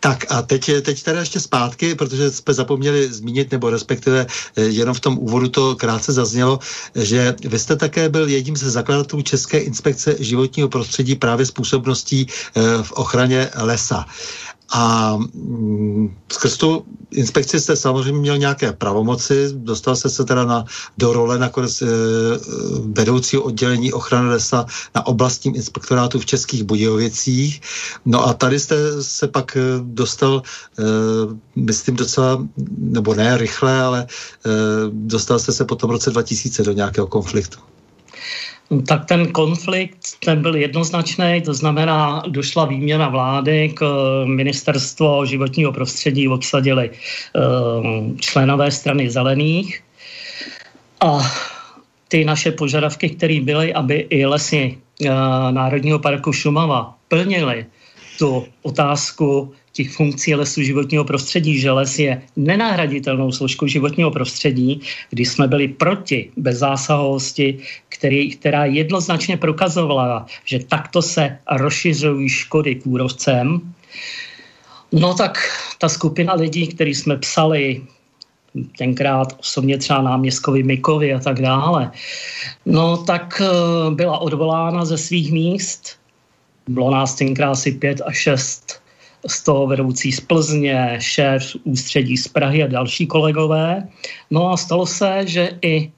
Tak 0.04 0.24
a 0.28 0.42
teď, 0.42 0.70
teď 0.82 1.02
teda 1.02 1.20
ještě 1.20 1.40
zpátky, 1.40 1.94
protože 1.94 2.30
jsme 2.30 2.54
zapomněli 2.54 3.12
zmínit, 3.12 3.52
nebo 3.52 3.70
respektive 3.70 4.26
eh, 4.56 4.62
jenom 4.62 4.94
v 4.94 5.00
tom 5.00 5.18
úvodu 5.18 5.48
to 5.48 5.76
krátce 5.76 6.12
zaznělo, 6.12 6.58
že 6.94 7.34
vy 7.44 7.58
jste 7.58 7.76
také 7.76 8.08
byl 8.08 8.28
jedním 8.28 8.56
ze 8.56 8.70
zakladatelů 8.70 9.22
České 9.22 9.58
inspekce 9.58 10.16
životního 10.20 10.68
prostředí 10.68 11.14
právě 11.16 11.46
způsobností 11.46 12.26
eh, 12.28 12.60
v 12.82 12.92
ochraně 12.92 13.50
lesa. 13.56 14.04
A 14.72 15.16
mm, 15.16 16.16
skrz 16.32 16.56
tu 16.56 16.84
inspekci 17.10 17.60
jste 17.60 17.76
samozřejmě 17.76 18.20
měl 18.20 18.38
nějaké 18.38 18.72
pravomoci, 18.72 19.48
dostal 19.52 19.96
jste 19.96 20.10
se 20.10 20.24
teda 20.24 20.44
na, 20.44 20.64
do 20.98 21.12
role 21.12 21.38
nakonec 21.38 21.82
e, 21.82 21.86
vedoucího 22.84 23.42
oddělení 23.42 23.92
ochrany 23.92 24.28
lesa 24.28 24.66
na 24.94 25.06
oblastním 25.06 25.54
inspektorátu 25.54 26.18
v 26.18 26.26
Českých 26.26 26.62
Budějovicích. 26.62 27.60
No 28.04 28.26
a 28.26 28.34
tady 28.34 28.60
jste 28.60 29.02
se 29.02 29.28
pak 29.28 29.56
e, 29.56 29.60
dostal, 29.82 30.42
e, 30.78 30.82
myslím 31.56 31.96
docela, 31.96 32.46
nebo 32.78 33.14
ne 33.14 33.36
rychle, 33.36 33.80
ale 33.80 34.02
e, 34.02 34.06
dostal 34.90 35.38
jste 35.38 35.52
se 35.52 35.64
potom 35.64 35.88
v 35.88 35.92
roce 35.92 36.10
2000 36.10 36.62
do 36.62 36.72
nějakého 36.72 37.06
konfliktu. 37.06 37.58
Tak 38.86 39.04
ten 39.04 39.32
konflikt, 39.32 39.98
ten 40.24 40.42
byl 40.42 40.56
jednoznačný, 40.56 41.42
to 41.44 41.54
znamená, 41.54 42.22
došla 42.28 42.64
výměna 42.64 43.08
vlády 43.08 43.68
k 43.68 43.82
eh, 43.82 44.26
ministerstvo 44.26 45.26
životního 45.26 45.72
prostředí, 45.72 46.28
obsadili 46.28 46.90
uh, 46.90 48.16
členové 48.16 48.70
strany 48.70 49.10
zelených. 49.10 49.82
A 51.00 51.18
ty 52.08 52.24
naše 52.24 52.52
požadavky, 52.52 53.10
které 53.10 53.40
byly, 53.40 53.74
aby 53.74 54.06
i 54.10 54.26
lesy 54.26 54.78
uh, 55.00 55.08
Národního 55.50 55.98
parku 55.98 56.32
Šumava 56.32 56.94
plnily 57.08 57.66
tu 58.18 58.44
otázku 58.62 59.52
těch 59.72 59.90
funkcí 59.90 60.34
lesu 60.34 60.62
životního 60.62 61.04
prostředí, 61.04 61.58
že 61.58 61.70
les 61.70 61.98
je 61.98 62.22
nenahraditelnou 62.36 63.32
složkou 63.32 63.66
životního 63.66 64.10
prostředí, 64.10 64.80
když 65.10 65.28
jsme 65.28 65.48
byli 65.48 65.68
proti 65.68 66.30
bezzásahovosti, 66.36 67.58
který, 67.94 68.30
která 68.30 68.64
jednoznačně 68.64 69.36
prokazovala, 69.36 70.26
že 70.44 70.58
takto 70.58 71.02
se 71.02 71.38
rozšiřují 71.50 72.28
škody 72.28 72.74
kůrovcem, 72.74 73.74
no 74.92 75.14
tak 75.14 75.38
ta 75.78 75.88
skupina 75.88 76.34
lidí, 76.34 76.66
který 76.66 76.94
jsme 76.94 77.16
psali 77.16 77.82
tenkrát 78.78 79.34
osobně 79.40 79.78
třeba 79.78 80.02
náměstkovi 80.02 80.62
Mikovi 80.62 81.14
a 81.14 81.18
tak 81.18 81.40
dále, 81.40 81.90
no 82.66 82.96
tak 82.96 83.42
eh, 83.44 83.90
byla 83.90 84.18
odvolána 84.18 84.84
ze 84.84 84.98
svých 84.98 85.32
míst. 85.32 85.96
Bylo 86.68 86.90
nás 86.90 87.14
tenkrát 87.14 87.50
asi 87.50 87.72
pět 87.72 88.00
a 88.06 88.12
šest 88.12 88.82
z 89.26 89.42
toho 89.42 89.66
vedoucí 89.66 90.12
z 90.12 90.20
Plzně, 90.20 90.96
šéf 91.00 91.42
ústředí 91.64 92.16
z 92.16 92.28
Prahy 92.28 92.62
a 92.62 92.66
další 92.66 93.06
kolegové. 93.06 93.88
No 94.30 94.52
a 94.52 94.56
stalo 94.56 94.86
se, 94.86 95.22
že 95.26 95.58
i 95.62 95.92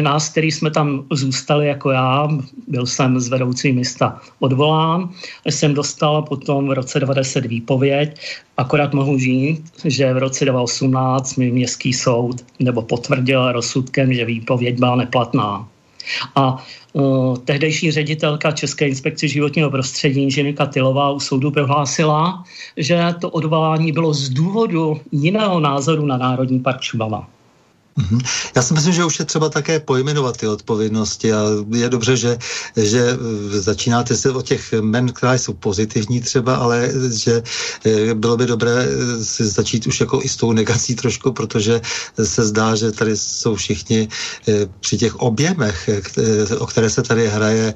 nás, 0.00 0.28
který 0.28 0.52
jsme 0.52 0.70
tam 0.70 1.04
zůstali 1.12 1.66
jako 1.66 1.90
já, 1.90 2.28
byl 2.68 2.86
jsem 2.86 3.20
z 3.20 3.28
vedoucí 3.28 3.72
města 3.72 4.20
odvolán, 4.38 5.08
jsem 5.46 5.74
dostal 5.74 6.22
potom 6.22 6.68
v 6.68 6.72
roce 6.72 7.00
90 7.00 7.44
výpověď, 7.46 8.20
akorát 8.56 8.94
mohu 8.94 9.18
říct, 9.18 9.72
že 9.84 10.14
v 10.14 10.18
roce 10.18 10.44
2018 10.44 11.36
mi 11.36 11.50
městský 11.50 11.92
soud 11.92 12.44
nebo 12.58 12.82
potvrdil 12.82 13.52
rozsudkem, 13.52 14.12
že 14.12 14.24
výpověď 14.24 14.78
byla 14.78 14.96
neplatná. 14.96 15.68
A 16.34 16.64
uh, 16.92 17.36
tehdejší 17.36 17.90
ředitelka 17.90 18.50
České 18.52 18.88
inspekce 18.88 19.28
životního 19.28 19.70
prostředí 19.70 20.22
inženýrka 20.22 20.66
Tylová 20.66 21.10
u 21.10 21.20
soudu 21.20 21.50
prohlásila, 21.50 22.44
že 22.76 23.04
to 23.20 23.30
odvolání 23.30 23.92
bylo 23.92 24.14
z 24.14 24.28
důvodu 24.28 25.00
jiného 25.12 25.60
názoru 25.60 26.06
na 26.06 26.16
Národní 26.16 26.60
park 26.60 26.80
Šumava. 26.80 27.26
Mhm. 27.96 28.18
Já 28.56 28.62
si 28.62 28.74
myslím, 28.74 28.92
že 28.92 29.04
už 29.04 29.18
je 29.18 29.24
třeba 29.24 29.48
také 29.48 29.80
pojmenovat 29.80 30.36
ty 30.36 30.46
odpovědnosti 30.46 31.32
a 31.32 31.42
je 31.74 31.88
dobře, 31.88 32.16
že, 32.16 32.38
že 32.76 33.00
eh, 33.00 33.60
začínáte 33.60 34.16
se 34.16 34.30
o 34.30 34.42
těch 34.42 34.72
men, 34.80 35.12
které 35.12 35.38
jsou 35.38 35.52
pozitivní 35.54 36.20
třeba, 36.20 36.56
ale 36.56 36.90
že 37.12 37.42
eh, 37.84 38.14
bylo 38.14 38.36
by 38.36 38.46
dobré 38.46 38.72
eh, 38.72 39.24
si 39.24 39.46
začít 39.46 39.86
už 39.86 40.00
jako 40.00 40.20
i 40.22 40.28
s 40.28 40.36
tou 40.36 40.52
negací 40.52 40.94
trošku, 40.94 41.32
protože 41.32 41.80
se 42.22 42.44
zdá, 42.44 42.74
že 42.74 42.92
tady 42.92 43.16
jsou 43.16 43.54
všichni 43.54 44.08
při 44.80 44.98
těch 44.98 45.16
objemech, 45.16 45.90
o 46.58 46.66
které 46.66 46.90
se 46.90 47.02
tady 47.02 47.28
hraje, 47.28 47.74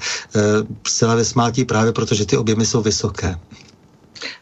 zcela 0.87 1.14
vysmátí 1.14 1.64
právě 1.64 1.92
protože 1.92 2.26
ty 2.26 2.37
objemy 2.37 2.66
jsou 2.66 2.83
vysoké. 2.83 3.37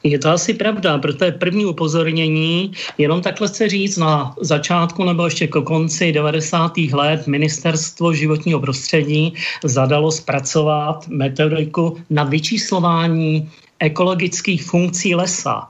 Je 0.03 0.19
to 0.19 0.31
asi 0.31 0.55
pravda, 0.55 0.99
protože 0.99 1.31
první 1.33 1.67
upozornění, 1.67 2.73
jenom 2.99 3.23
takhle 3.23 3.49
se 3.49 3.69
říct, 3.69 3.97
na 3.97 4.35
začátku 4.41 5.05
nebo 5.05 5.25
ještě 5.25 5.47
ko 5.47 5.62
konci 5.62 6.12
90. 6.12 6.77
let 6.93 7.27
ministerstvo 7.27 8.12
životního 8.12 8.61
prostředí 8.61 9.35
zadalo 9.65 10.12
zpracovat 10.12 11.09
metodiku 11.09 11.97
na 12.11 12.25
vyčíslování 12.25 13.51
ekologických 13.81 14.65
funkcí 14.65 15.15
lesa. 15.15 15.69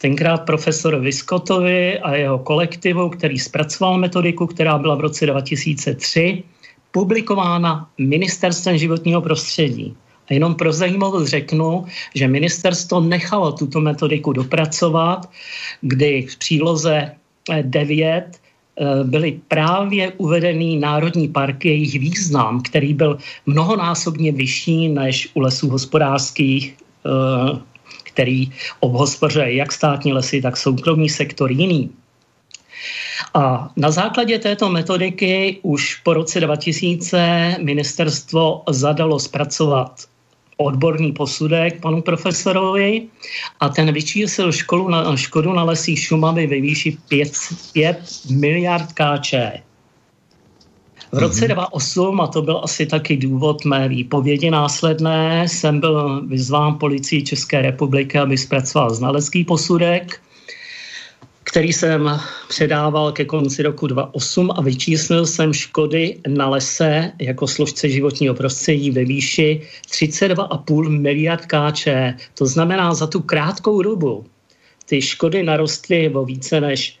Tenkrát 0.00 0.44
profesor 0.44 1.00
Viskotovi 1.00 1.98
a 1.98 2.14
jeho 2.16 2.38
kolektivu, 2.38 3.08
který 3.08 3.38
zpracoval 3.38 3.98
metodiku, 3.98 4.46
která 4.46 4.78
byla 4.78 4.94
v 4.94 5.00
roce 5.00 5.26
2003 5.26 6.42
publikována 6.90 7.88
ministerstvem 7.98 8.78
životního 8.78 9.22
prostředí. 9.22 9.96
A 10.30 10.34
jenom 10.34 10.54
pro 10.54 10.72
zajímavost 10.72 11.28
řeknu, 11.28 11.84
že 12.14 12.28
ministerstvo 12.28 13.00
nechalo 13.00 13.52
tuto 13.52 13.80
metodiku 13.80 14.32
dopracovat, 14.32 15.30
kdy 15.80 16.26
v 16.30 16.36
příloze 16.36 17.12
9 17.62 18.02
eh, 18.02 18.30
eh, 18.76 19.04
byly 19.04 19.40
právě 19.48 20.12
uvedený 20.16 20.78
národní 20.78 21.28
parky, 21.28 21.68
jejich 21.68 21.98
význam, 21.98 22.62
který 22.62 22.94
byl 22.94 23.18
mnohonásobně 23.46 24.32
vyšší 24.32 24.88
než 24.88 25.28
u 25.34 25.40
lesů 25.40 25.68
hospodářských, 25.68 26.74
eh, 26.74 27.58
který 28.04 28.50
obhospodřuje 28.80 29.54
jak 29.54 29.72
státní 29.72 30.12
lesy, 30.12 30.42
tak 30.42 30.56
soukromý 30.56 31.08
sektor 31.08 31.52
jiný. 31.52 31.90
A 33.34 33.70
na 33.76 33.90
základě 33.90 34.38
této 34.38 34.68
metodiky 34.68 35.58
už 35.62 35.94
po 35.94 36.14
roce 36.14 36.40
2000 36.40 37.56
ministerstvo 37.60 38.62
zadalo 38.68 39.18
zpracovat 39.18 40.08
odborný 40.56 41.12
posudek 41.12 41.80
panu 41.80 42.02
profesorovi 42.02 43.08
a 43.60 43.68
ten 43.68 43.92
vyčísil 43.92 44.52
školu 44.52 44.88
na, 44.88 45.16
škodu 45.16 45.52
na 45.52 45.62
lesích 45.62 45.98
Šumavy 45.98 46.46
ve 46.46 46.60
výši 46.60 46.96
5, 47.08 47.32
5 47.72 48.00
miliard 48.30 48.92
KČ. 48.92 49.34
V 51.12 51.18
roce 51.18 51.48
2008, 51.48 52.14
mhm. 52.14 52.20
a 52.20 52.26
to 52.26 52.42
byl 52.42 52.60
asi 52.64 52.86
taky 52.86 53.16
důvod 53.16 53.64
mé 53.64 53.88
výpovědi 53.88 54.50
následné, 54.50 55.48
jsem 55.48 55.80
byl 55.80 56.26
vyzván 56.26 56.78
policií 56.78 57.24
České 57.24 57.62
republiky, 57.62 58.18
aby 58.18 58.38
zpracoval 58.38 58.94
znalecký 58.94 59.44
posudek 59.44 60.20
který 61.46 61.72
jsem 61.72 62.20
předával 62.48 63.12
ke 63.12 63.24
konci 63.24 63.62
roku 63.62 63.86
2008 63.86 64.50
a 64.50 64.60
vyčíslil 64.60 65.26
jsem 65.26 65.52
škody 65.52 66.18
na 66.28 66.48
lese 66.48 67.12
jako 67.18 67.46
složce 67.46 67.88
životního 67.88 68.34
prostředí 68.34 68.90
ve 68.90 69.04
výši 69.04 69.62
32,5 69.88 70.88
miliard 71.00 71.46
KČ. 71.46 71.88
To 72.34 72.46
znamená 72.46 72.94
za 72.94 73.06
tu 73.06 73.20
krátkou 73.20 73.82
dobu 73.82 74.26
ty 74.86 75.02
škody 75.02 75.42
narostly 75.42 76.14
o 76.14 76.24
více 76.24 76.60
než 76.60 76.98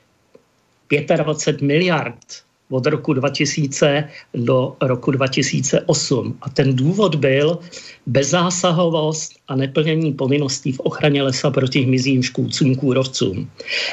25 1.16 1.66
miliard 1.66 2.45
od 2.70 2.86
roku 2.86 3.12
2000 3.12 4.08
do 4.34 4.76
roku 4.80 5.10
2008. 5.10 6.38
A 6.42 6.50
ten 6.50 6.76
důvod 6.76 7.14
byl 7.14 7.58
bezzásahovost 8.06 9.32
a 9.48 9.56
neplnění 9.56 10.12
povinností 10.12 10.72
v 10.72 10.80
ochraně 10.80 11.22
lesa 11.22 11.50
proti 11.50 11.80
hmyzím 11.80 12.22
škůdcům, 12.22 12.74
kůrovcům. 12.74 13.50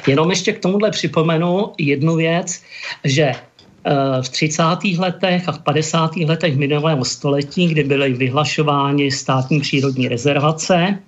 Jenom 0.07 0.29
ještě 0.29 0.53
k 0.53 0.59
tomuhle 0.59 0.91
připomenu 0.91 1.71
jednu 1.77 2.15
věc, 2.15 2.61
že 3.03 3.31
v 4.21 4.29
30. 4.29 4.63
letech 4.97 5.49
a 5.49 5.51
v 5.51 5.59
50. 5.59 6.15
letech 6.15 6.57
minulého 6.57 7.05
století, 7.05 7.67
kdy 7.67 7.83
byly 7.83 8.13
vyhlašovány 8.13 9.11
státní 9.11 9.59
přírodní 9.59 10.07
rezervace, 10.07 10.99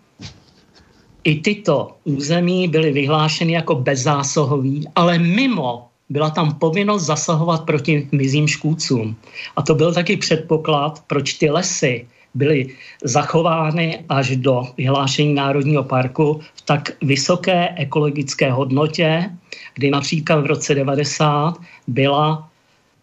i 1.23 1.36
tyto 1.36 1.97
území 2.04 2.67
byly 2.67 2.91
vyhlášeny 2.91 3.54
jako 3.54 3.75
bezzásahový, 3.75 4.88
ale 4.95 5.19
mimo 5.19 5.88
byla 6.10 6.30
tam 6.30 6.54
povinnost 6.54 7.04
zasahovat 7.04 7.65
proti 7.65 8.08
mizím 8.12 8.48
škůdcům. 8.48 9.15
A 9.56 9.62
to 9.62 9.76
byl 9.76 9.94
taky 9.94 10.18
předpoklad, 10.18 11.04
proč 11.08 11.34
ty 11.34 11.50
lesy 11.50 12.08
byly 12.34 12.68
zachovány 13.04 14.04
až 14.10 14.36
do 14.36 14.63
vyhlášení 14.78 15.34
Národního 15.34 15.84
parku 15.84 16.39
v 16.56 16.62
tak 16.62 16.91
vysoké 17.02 17.70
ekologické 17.76 18.52
hodnotě, 18.52 19.30
kdy 19.76 19.91
například 19.91 20.41
v 20.41 20.46
roce 20.46 20.76
90 20.76 21.54
byla 21.88 22.50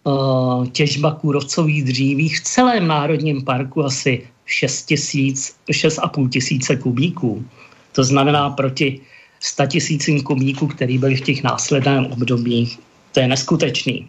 uh, 0.05 0.67
těžba 0.67 1.11
kůrovcových 1.11 1.85
dříví 1.85 2.29
v 2.29 2.41
celém 2.41 2.87
Národním 2.87 3.45
parku 3.45 3.85
asi 3.85 4.27
6,5 4.49 6.29
tisíce 6.29 6.77
kubíků. 6.77 7.45
To 7.93 8.05
znamená 8.05 8.51
proti 8.51 9.01
100 9.41 9.67
tisícím 9.67 10.23
kubíků, 10.23 10.67
který 10.67 10.99
byly 10.99 11.17
v 11.17 11.21
těch 11.21 11.43
následném 11.43 12.07
období. 12.07 12.79
To 13.13 13.21
je 13.21 13.29
neskutečný. 13.29 14.09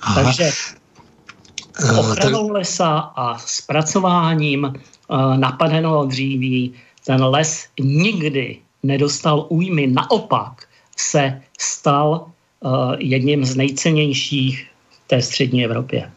Aha. 0.00 0.24
Takže 0.24 0.44
eh, 0.44 1.98
ochranou 1.98 2.48
lesa 2.48 2.98
a 2.98 3.38
zpracováním 3.38 4.64
uh, 4.64 5.36
napadeného 5.36 6.04
dříví 6.04 6.74
ten 7.06 7.24
les 7.24 7.66
nikdy 7.80 8.58
nedostal 8.82 9.46
újmy. 9.48 9.86
Naopak 9.86 10.68
se 10.96 11.42
stal 11.58 12.26
uh, 12.60 12.94
jedním 12.98 13.44
z 13.44 13.56
nejcennějších 13.56 14.66
v 14.90 15.08
té 15.08 15.22
střední 15.22 15.64
Evropě. 15.64 16.10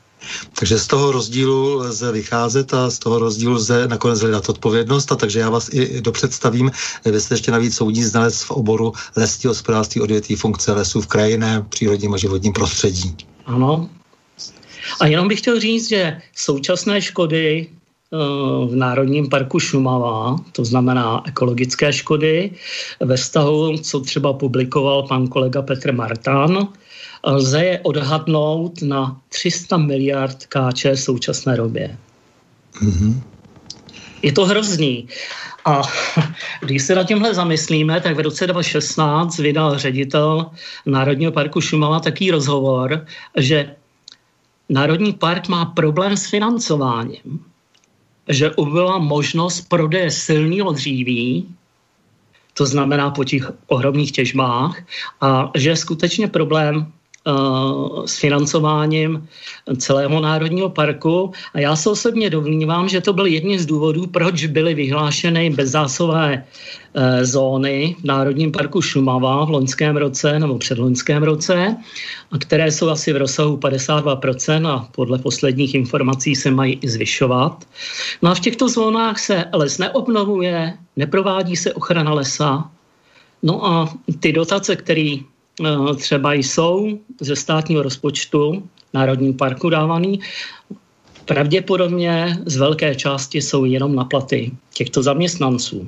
Takže 0.60 0.80
z 0.80 0.88
toho 0.88 1.12
rozdílu 1.12 1.76
lze 1.76 2.12
vycházet 2.12 2.74
a 2.74 2.90
z 2.90 3.00
toho 3.00 3.20
rozdílu 3.20 3.54
lze 3.54 3.88
nakonec 3.88 4.20
hledat 4.20 4.50
odpovědnost. 4.50 5.12
A 5.12 5.16
takže 5.16 5.40
já 5.40 5.50
vás 5.50 5.70
i 5.74 6.02
dopředstavím. 6.02 6.72
Vy 7.06 7.22
jste 7.22 7.34
ještě 7.34 7.52
navíc 7.52 7.76
soudní 7.76 8.04
znalec 8.04 8.42
v 8.42 8.52
oboru 8.52 8.94
lesního 9.16 9.52
hospodářství 9.52 10.02
odvětví 10.02 10.36
funkce 10.36 10.72
lesů 10.72 11.02
v 11.02 11.08
krajinném 11.08 11.66
přírodním 11.70 12.14
a 12.14 12.18
životním 12.18 12.54
prostředí. 12.54 13.16
Ano. 13.46 13.90
A 15.00 15.08
jenom 15.08 15.28
bych 15.28 15.40
chtěl 15.40 15.60
říct, 15.60 15.90
že 15.90 16.22
současné 16.36 17.02
škody 17.02 17.68
v 18.68 18.76
Národním 18.76 19.30
parku 19.30 19.60
Šumava, 19.60 20.36
to 20.52 20.66
znamená 20.66 21.22
ekologické 21.28 21.94
škody, 21.94 22.52
ve 23.00 23.18
vztahu, 23.18 23.78
co 23.78 24.00
třeba 24.00 24.34
publikoval 24.34 25.04
pan 25.04 25.28
kolega 25.28 25.62
Petr 25.62 25.94
Martan, 25.94 26.68
lze 27.24 27.64
je 27.66 27.80
odhadnout 27.80 28.82
na 28.82 29.22
300 29.30 29.78
miliard 29.78 30.46
KČ 30.46 30.86
v 30.86 30.96
současné 30.96 31.58
době. 31.58 31.98
Mm-hmm. 32.84 33.22
Je 34.22 34.32
to 34.32 34.46
hrozný. 34.46 35.08
A 35.66 35.82
když 36.62 36.84
se 36.84 36.96
na 36.96 37.04
tímhle 37.04 37.34
zamyslíme, 37.34 38.02
tak 38.02 38.16
v 38.16 38.20
roce 38.20 38.48
2016 38.48 39.38
vydal 39.38 39.78
ředitel 39.78 40.46
Národního 40.86 41.32
parku 41.32 41.62
Šumava 41.62 42.00
taký 42.00 42.32
rozhovor, 42.32 43.06
že 43.38 43.76
Národní 44.70 45.14
park 45.14 45.48
má 45.48 45.66
problém 45.66 46.18
s 46.18 46.30
financováním, 46.30 47.40
že 48.30 48.52
ubyla 48.52 48.98
možnost 48.98 49.62
prodeje 49.62 50.12
silného 50.12 50.72
dříví, 50.72 51.56
to 52.54 52.66
znamená 52.66 53.10
po 53.12 53.24
těch 53.24 53.52
ohromných 53.68 54.12
těžbách, 54.12 54.84
a 55.22 55.52
že 55.56 55.70
je 55.70 55.76
skutečně 55.76 56.28
problém 56.28 56.92
s 58.06 58.20
financováním 58.20 59.28
celého 59.78 60.22
národního 60.22 60.70
parku. 60.70 61.32
A 61.54 61.60
já 61.60 61.76
se 61.76 61.90
osobně 61.90 62.30
domnívám, 62.30 62.90
že 62.90 63.02
to 63.02 63.14
byl 63.14 63.26
jedním 63.26 63.60
z 63.60 63.66
důvodů, 63.66 64.08
proč 64.08 64.46
byly 64.46 64.74
vyhlášeny 64.74 65.50
bezzásové 65.50 66.44
e, 66.94 67.26
zóny 67.26 67.96
v 68.00 68.04
Národním 68.04 68.52
parku 68.52 68.82
Šumava 68.82 69.46
v 69.46 69.50
loňském 69.50 69.98
roce 69.98 70.40
nebo 70.40 70.58
předloňském 70.58 71.24
roce, 71.24 71.78
a 72.32 72.38
které 72.38 72.72
jsou 72.72 72.90
asi 72.90 73.14
v 73.14 73.18
rozsahu 73.18 73.58
52% 73.58 74.68
a 74.68 74.88
podle 74.92 75.20
posledních 75.20 75.76
informací 75.76 76.36
se 76.36 76.52
mají 76.52 76.80
i 76.82 76.90
zvyšovat. 76.90 77.66
No 78.22 78.32
a 78.32 78.36
v 78.36 78.40
těchto 78.40 78.70
zónách 78.70 79.20
se 79.20 79.46
les 79.54 79.78
neobnovuje, 79.78 80.74
neprovádí 80.96 81.56
se 81.56 81.74
ochrana 81.74 82.14
lesa, 82.14 82.70
No 83.44 83.66
a 83.66 83.94
ty 84.20 84.34
dotace, 84.34 84.76
které 84.76 85.18
Eh, 85.18 85.37
třeba 85.96 86.34
jsou 86.34 87.00
ze 87.22 87.36
státního 87.36 87.84
rozpočtu 87.84 88.64
Národní 88.94 89.34
parku 89.34 89.70
dávaný, 89.70 90.20
pravděpodobně 91.26 92.38
z 92.46 92.58
velké 92.58 92.96
části 92.96 93.42
jsou 93.42 93.66
jenom 93.66 93.96
na 93.96 94.06
platy 94.06 94.52
těchto 94.74 95.04
zaměstnanců. 95.04 95.88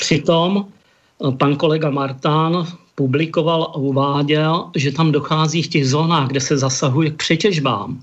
Přitom 0.00 0.66
eh, 0.66 1.32
pan 1.32 1.56
kolega 1.56 1.90
Martán 1.90 2.66
publikoval 2.94 3.62
a 3.62 3.76
uváděl, 3.76 4.70
že 4.76 4.92
tam 4.92 5.12
dochází 5.12 5.62
v 5.62 5.68
těch 5.68 5.88
zónách, 5.88 6.28
kde 6.28 6.40
se 6.40 6.58
zasahuje 6.58 7.10
k 7.10 7.16
přetěžbám. 7.16 8.00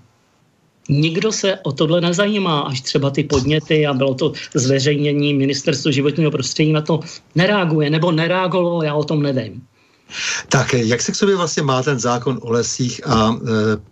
Nikdo 0.89 1.31
se 1.31 1.59
o 1.63 1.71
tohle 1.71 2.01
nezajímá, 2.01 2.59
až 2.61 2.81
třeba 2.81 3.09
ty 3.09 3.23
podněty 3.23 3.87
a 3.87 3.93
bylo 3.93 4.13
to 4.13 4.33
zveřejnění 4.53 5.33
ministerstvo 5.33 5.91
životního 5.91 6.31
prostředí 6.31 6.73
na 6.73 6.81
to 6.81 6.99
nereaguje 7.35 7.89
nebo 7.89 8.11
nereagovalo, 8.11 8.83
já 8.83 8.93
o 8.93 9.03
tom 9.03 9.23
nevím. 9.23 9.63
Tak 10.49 10.73
jak 10.73 11.01
se 11.01 11.11
k 11.11 11.15
sobě 11.15 11.35
vlastně 11.35 11.63
má 11.63 11.83
ten 11.83 11.99
zákon 11.99 12.39
o 12.41 12.51
lesích 12.51 13.07
a 13.07 13.35
e, 13.35 13.37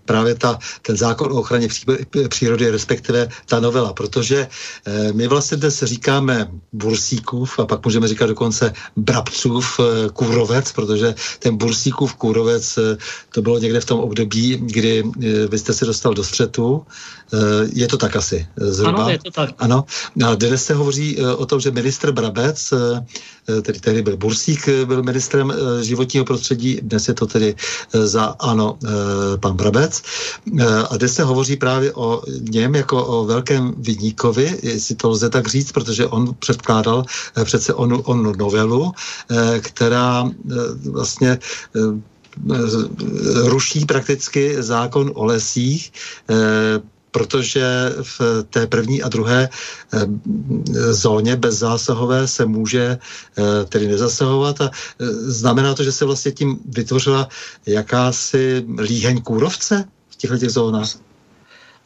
právě 0.06 0.36
ta, 0.36 0.60
ten 0.82 0.98
zákon 0.98 1.32
o 1.32 1.36
ochraně 1.36 1.68
přírody, 2.30 2.72
respektive 2.72 3.30
ta 3.46 3.60
novela, 3.60 3.94
protože 3.94 4.48
e, 4.86 5.14
my 5.14 5.28
vlastně 5.28 5.58
dnes 5.58 5.84
říkáme 5.84 6.52
bursíkův 6.74 7.60
a 7.60 7.66
pak 7.66 7.86
můžeme 7.86 8.08
říkat 8.08 8.26
dokonce 8.26 8.74
brabcův 8.96 9.80
e, 9.80 10.10
kůrovec, 10.10 10.72
protože 10.72 11.16
ten 11.40 11.58
bursíkův 11.58 12.16
kůrovec 12.16 12.78
e, 12.78 12.98
to 13.34 13.42
bylo 13.42 13.60
někde 13.60 13.80
v 13.80 13.86
tom 13.86 14.00
období, 14.00 14.58
kdy 14.58 15.04
e, 15.04 15.48
vy 15.48 15.60
jste 15.60 15.74
se 15.74 15.86
dostal 15.86 16.14
do 16.14 16.24
střetu. 16.24 16.86
E, 17.34 17.38
je 17.74 17.88
to 17.88 17.98
tak 17.98 18.16
asi 18.16 18.48
e, 18.62 18.72
zhruba? 18.72 19.04
Ano, 19.04 19.10
je 19.10 19.20
to 19.20 19.32
tak. 19.32 19.50
Ano. 19.60 19.86
A 20.26 20.36
dnes 20.36 20.66
se 20.66 20.74
hovoří 20.74 21.20
e, 21.20 21.36
o 21.36 21.46
tom, 21.46 21.60
že 21.60 21.72
ministr 21.72 22.12
Brabec, 22.12 22.74
tedy 23.62 23.80
tehdy 23.80 24.02
byl 24.02 24.18
Bursík, 24.18 24.70
byl 24.86 25.04
ministrem 25.04 25.54
životního 25.82 26.26
prostředí, 26.26 26.80
dnes 26.82 27.08
je 27.08 27.14
to 27.14 27.26
tedy 27.28 27.56
eh, 27.56 28.08
za 28.08 28.36
ano 28.40 28.78
eh, 28.84 28.88
pan 29.38 29.56
Brabec. 29.56 30.02
Eh, 30.60 30.66
a 30.90 30.98
dnes 30.98 31.14
se 31.14 31.24
hovoří 31.24 31.56
právě 31.56 31.94
o 31.94 32.24
něm 32.52 32.76
jako 32.76 33.06
o 33.06 33.26
velkém 33.26 33.74
vyníkovi, 33.78 34.60
jestli 34.64 34.96
to 34.96 35.10
lze 35.10 35.30
tak 35.30 35.48
říct, 35.48 35.72
protože 35.72 36.08
on 36.08 36.36
předkládal 36.40 37.06
přece 37.44 37.74
onu, 37.74 38.02
onu 38.02 38.34
novelu, 38.38 38.92
která 39.60 40.30
vlastně 40.92 41.40
ruší 43.44 43.86
prakticky 43.86 44.64
zákon 44.64 45.12
o 45.14 45.26
lesích, 45.26 45.92
protože 47.12 47.66
v 48.02 48.22
té 48.50 48.68
první 48.68 49.04
a 49.04 49.10
druhé 49.10 49.50
eh, 49.94 50.00
zóně 50.94 51.36
bezzásahové 51.36 52.28
se 52.28 52.46
může 52.46 52.98
eh, 53.38 53.66
tedy 53.70 53.88
nezasahovat 53.88 54.62
a 54.62 54.72
eh, 54.72 55.06
znamená 55.32 55.74
to, 55.74 55.84
že 55.84 55.92
se 55.92 56.06
vlastně 56.06 56.32
tím 56.32 56.60
vytvořila 56.66 57.28
jakási 57.66 58.66
líheň 58.80 59.22
kůrovce 59.22 59.86
v 60.10 60.16
těchto 60.16 60.38
těch 60.38 60.50
zónách? 60.50 61.11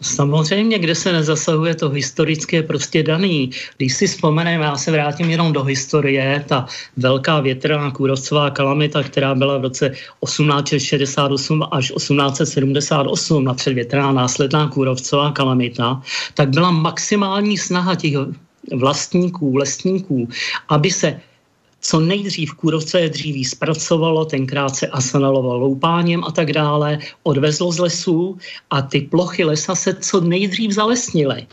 Samozřejmě, 0.02 0.80
kde 0.80 0.96
se 0.96 1.14
nezasahuje, 1.14 1.76
to 1.76 1.90
historicky 1.90 2.56
je 2.56 2.64
prostě 2.64 3.04
daný. 3.04 3.50
Když 3.78 3.94
si 3.94 4.08
vzpomeneme, 4.08 4.66
já 4.66 4.76
se 4.76 4.92
vrátím 4.92 5.30
jenom 5.30 5.54
do 5.54 5.64
historie, 5.64 6.44
ta 6.48 6.66
velká 6.98 7.40
větrná 7.40 7.92
kůrovcová 7.92 8.50
kalamita, 8.50 9.04
která 9.04 9.36
byla 9.36 9.58
v 9.58 9.62
roce 9.62 9.90
1868 9.90 11.64
až 11.72 11.92
1878, 11.92 13.44
napřed 13.44 13.74
větrná 13.74 14.12
následná 14.12 14.68
kůrovcová 14.68 15.32
kalamita, 15.32 16.02
tak 16.34 16.50
byla 16.50 16.72
maximální 16.72 17.58
snaha 17.58 17.96
těch 17.96 18.14
vlastníků, 18.74 19.58
lesníků, 19.58 20.30
aby 20.70 20.92
se 20.92 21.20
co 21.88 22.00
nejdřív 22.00 22.54
kůrovce 22.54 23.10
dříví 23.10 23.46
zpracovalo, 23.46 24.26
tenkrát 24.26 24.76
se 24.76 24.88
asanelovalo 24.88 25.60
loupáním 25.60 26.24
a 26.24 26.32
tak 26.32 26.54
dále, 26.54 27.00
odvezlo 27.24 27.72
z 27.72 27.80
lesů 27.80 28.38
a 28.70 28.82
ty 28.82 29.02
plochy 29.02 29.44
lesa 29.44 29.76
se 29.76 29.94
co 29.94 30.22
nejdřív 30.22 30.72
zalesnily. 30.72 31.48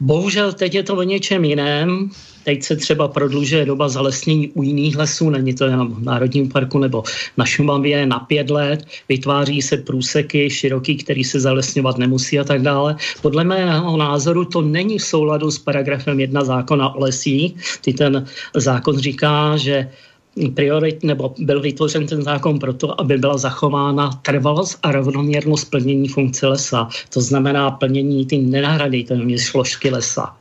Bohužel 0.00 0.52
teď 0.52 0.74
je 0.74 0.82
to 0.82 0.96
o 0.96 1.02
něčem 1.02 1.44
jiném. 1.44 2.10
Teď 2.44 2.62
se 2.62 2.76
třeba 2.76 3.08
prodlužuje 3.08 3.66
doba 3.66 3.88
zalesnění 3.88 4.48
u 4.48 4.62
jiných 4.62 4.96
lesů, 4.96 5.30
není 5.30 5.54
to 5.54 5.64
jenom 5.64 5.94
v 5.94 6.04
Národním 6.04 6.48
parku 6.48 6.78
nebo 6.78 7.02
na 7.36 7.44
Šumavě 7.44 8.06
na 8.06 8.18
pět 8.18 8.50
let, 8.50 8.84
vytváří 9.08 9.62
se 9.62 9.76
průseky 9.76 10.50
široký, 10.50 10.96
který 10.96 11.24
se 11.24 11.40
zalesňovat 11.40 11.98
nemusí 11.98 12.38
a 12.38 12.44
tak 12.44 12.62
dále. 12.62 12.96
Podle 13.22 13.44
mého 13.44 13.96
názoru 13.96 14.44
to 14.44 14.62
není 14.62 14.98
v 14.98 15.04
souladu 15.04 15.50
s 15.50 15.58
paragrafem 15.58 16.20
1 16.20 16.44
zákona 16.44 16.94
o 16.94 17.00
lesích, 17.00 17.54
kdy 17.82 17.92
ten 17.92 18.26
zákon 18.54 18.98
říká, 18.98 19.56
že 19.56 19.90
priorit, 20.54 21.04
nebo 21.04 21.34
byl 21.38 21.60
vytvořen 21.60 22.06
ten 22.06 22.22
zákon 22.22 22.58
proto, 22.58 23.00
aby 23.00 23.18
byla 23.18 23.38
zachována 23.38 24.10
trvalost 24.10 24.78
a 24.82 24.92
rovnoměrnost 24.92 25.64
plnění 25.64 26.08
funkce 26.08 26.46
lesa. 26.46 26.88
To 27.12 27.20
znamená 27.20 27.70
plnění 27.70 28.26
ty 28.26 28.38
nenahraditelné 28.38 29.38
složky 29.38 29.90
lesa. 29.90 30.36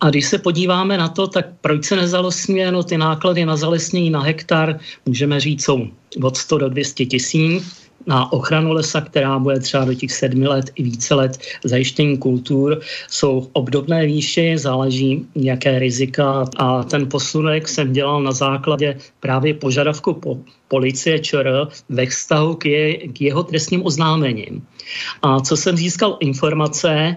A 0.00 0.10
když 0.10 0.26
se 0.26 0.38
podíváme 0.38 0.98
na 0.98 1.08
to, 1.08 1.26
tak 1.26 1.46
proč 1.60 1.84
se 1.84 1.96
nezalesňuje? 1.96 2.72
No 2.72 2.82
ty 2.82 2.98
náklady 2.98 3.44
na 3.44 3.56
zalesnění 3.56 4.10
na 4.10 4.22
hektar, 4.22 4.78
můžeme 5.06 5.40
říct, 5.40 5.64
jsou 5.64 5.86
od 6.22 6.36
100 6.36 6.58
do 6.58 6.68
200 6.68 7.06
tisíc 7.06 7.84
na 8.06 8.32
ochranu 8.32 8.72
lesa, 8.72 9.00
která 9.00 9.38
bude 9.38 9.60
třeba 9.60 9.84
do 9.84 9.94
těch 9.94 10.12
sedmi 10.12 10.48
let 10.48 10.70
i 10.74 10.82
více 10.82 11.14
let 11.14 11.38
zajištění 11.64 12.18
kultur, 12.18 12.80
jsou 13.08 13.40
v 13.40 13.50
obdobné 13.52 14.06
výši, 14.06 14.58
záleží 14.58 15.26
jaké 15.34 15.78
rizika 15.78 16.44
a 16.56 16.82
ten 16.82 17.08
posunek 17.08 17.68
jsem 17.68 17.92
dělal 17.92 18.22
na 18.22 18.32
základě 18.32 18.98
právě 19.20 19.54
požadavku 19.54 20.14
po 20.14 20.38
policie 20.68 21.18
ČR 21.18 21.68
ve 21.88 22.06
vztahu 22.06 22.54
k, 22.54 22.66
je, 22.66 23.08
k 23.08 23.20
jeho 23.20 23.42
trestním 23.42 23.86
oznámením. 23.86 24.66
A 25.22 25.40
co 25.40 25.56
jsem 25.56 25.76
získal 25.76 26.16
informace, 26.20 27.16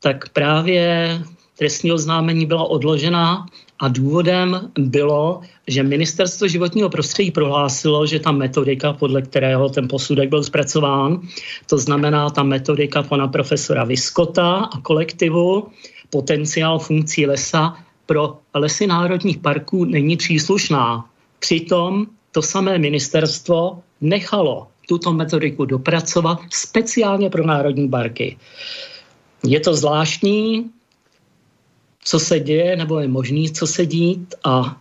tak 0.00 0.28
právě 0.28 1.18
trestní 1.58 1.92
oznámení 1.92 2.46
byla 2.46 2.64
odložena 2.64 3.46
a 3.78 3.88
důvodem 3.88 4.70
bylo, 4.78 5.40
že 5.66 5.82
ministerstvo 5.82 6.48
životního 6.48 6.90
prostředí 6.90 7.30
prohlásilo, 7.30 8.06
že 8.06 8.20
ta 8.20 8.32
metodika, 8.32 8.92
podle 8.92 9.22
kterého 9.22 9.68
ten 9.68 9.88
posudek 9.88 10.28
byl 10.28 10.42
zpracován, 10.44 11.20
to 11.70 11.78
znamená 11.78 12.30
ta 12.30 12.42
metodika 12.42 13.02
pana 13.02 13.28
profesora 13.28 13.84
Viskota 13.84 14.54
a 14.54 14.80
kolektivu, 14.80 15.68
potenciál 16.10 16.78
funkcí 16.78 17.26
lesa 17.26 17.76
pro 18.06 18.38
lesy 18.54 18.86
národních 18.86 19.38
parků 19.38 19.84
není 19.84 20.16
příslušná. 20.16 21.04
Přitom 21.38 22.06
to 22.32 22.42
samé 22.42 22.78
ministerstvo 22.78 23.78
nechalo 24.00 24.66
tuto 24.88 25.12
metodiku 25.12 25.64
dopracovat 25.64 26.38
speciálně 26.50 27.30
pro 27.30 27.46
národní 27.46 27.88
parky. 27.88 28.36
Je 29.44 29.60
to 29.60 29.74
zvláštní, 29.74 30.70
co 32.04 32.18
se 32.18 32.40
děje, 32.40 32.76
nebo 32.76 33.00
je 33.00 33.08
možný, 33.08 33.50
co 33.50 33.66
se 33.66 33.86
dít 33.86 34.34
a 34.44 34.76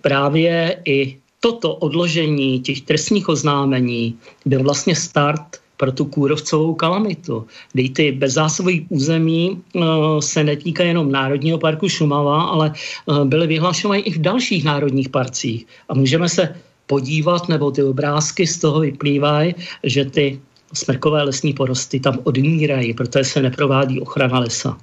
právě 0.00 0.82
i 0.84 1.18
toto 1.40 1.74
odložení 1.74 2.60
těch 2.60 2.80
trestních 2.80 3.28
oznámení 3.28 4.14
byl 4.44 4.62
vlastně 4.62 4.96
start 4.96 5.60
pro 5.76 5.92
tu 5.92 6.04
kůrovcovou 6.04 6.74
kalamitu. 6.74 7.46
Kdy 7.72 7.88
ty 7.88 8.12
bezzásobové 8.12 8.76
území 8.88 9.56
uh, 9.74 9.84
se 10.20 10.44
netýká 10.44 10.84
jenom 10.84 11.12
Národního 11.12 11.58
parku 11.58 11.88
Šumava, 11.88 12.42
ale 12.42 12.72
uh, 13.06 13.24
byly 13.24 13.46
vyhlašovány 13.46 14.00
i 14.00 14.12
v 14.12 14.20
dalších 14.20 14.64
národních 14.64 15.08
parcích. 15.08 15.66
A 15.88 15.94
můžeme 15.94 16.28
se 16.28 16.54
podívat, 16.86 17.48
nebo 17.48 17.70
ty 17.70 17.82
obrázky 17.82 18.46
z 18.46 18.58
toho 18.58 18.80
vyplývají, 18.80 19.54
že 19.84 20.04
ty 20.04 20.40
smrkové 20.74 21.22
lesní 21.22 21.52
porosty 21.52 22.00
tam 22.00 22.18
odmírají, 22.24 22.94
protože 22.94 23.24
se 23.24 23.42
neprovádí 23.42 24.00
ochrana 24.00 24.38
lesa. 24.38 24.76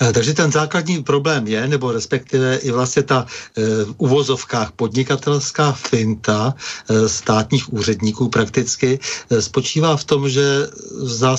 Eh, 0.00 0.12
takže 0.12 0.34
ten 0.34 0.52
základní 0.52 1.02
problém 1.02 1.46
je, 1.46 1.68
nebo 1.68 1.92
respektive 1.92 2.56
i 2.56 2.70
vlastně 2.70 3.02
ta 3.02 3.26
eh, 3.26 3.62
v 3.84 3.94
uvozovkách 3.96 4.72
podnikatelská 4.72 5.72
finta 5.72 6.54
eh, 6.90 7.08
státních 7.08 7.72
úředníků 7.72 8.28
prakticky 8.28 8.98
spočívá 9.40 9.96
v 9.96 10.04
tom, 10.04 10.28
že 10.28 10.66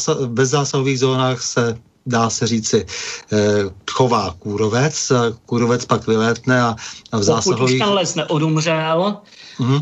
v 0.08 0.28
bezzásahových 0.28 1.00
zónách 1.00 1.42
se 1.42 1.78
dá 2.06 2.30
se 2.30 2.48
říci, 2.48 2.86
chová 3.92 4.36
kůrovec, 4.40 5.12
kůrovec 5.46 5.86
pak 5.86 6.08
vylétne 6.08 6.62
a, 6.62 6.76
a 7.12 7.18
v 7.18 7.24
zásahových... 7.24 7.60
Pokud 7.60 7.74
už 7.74 7.80
ten 7.80 7.90
les 7.90 8.16
neodumřel, 8.16 9.18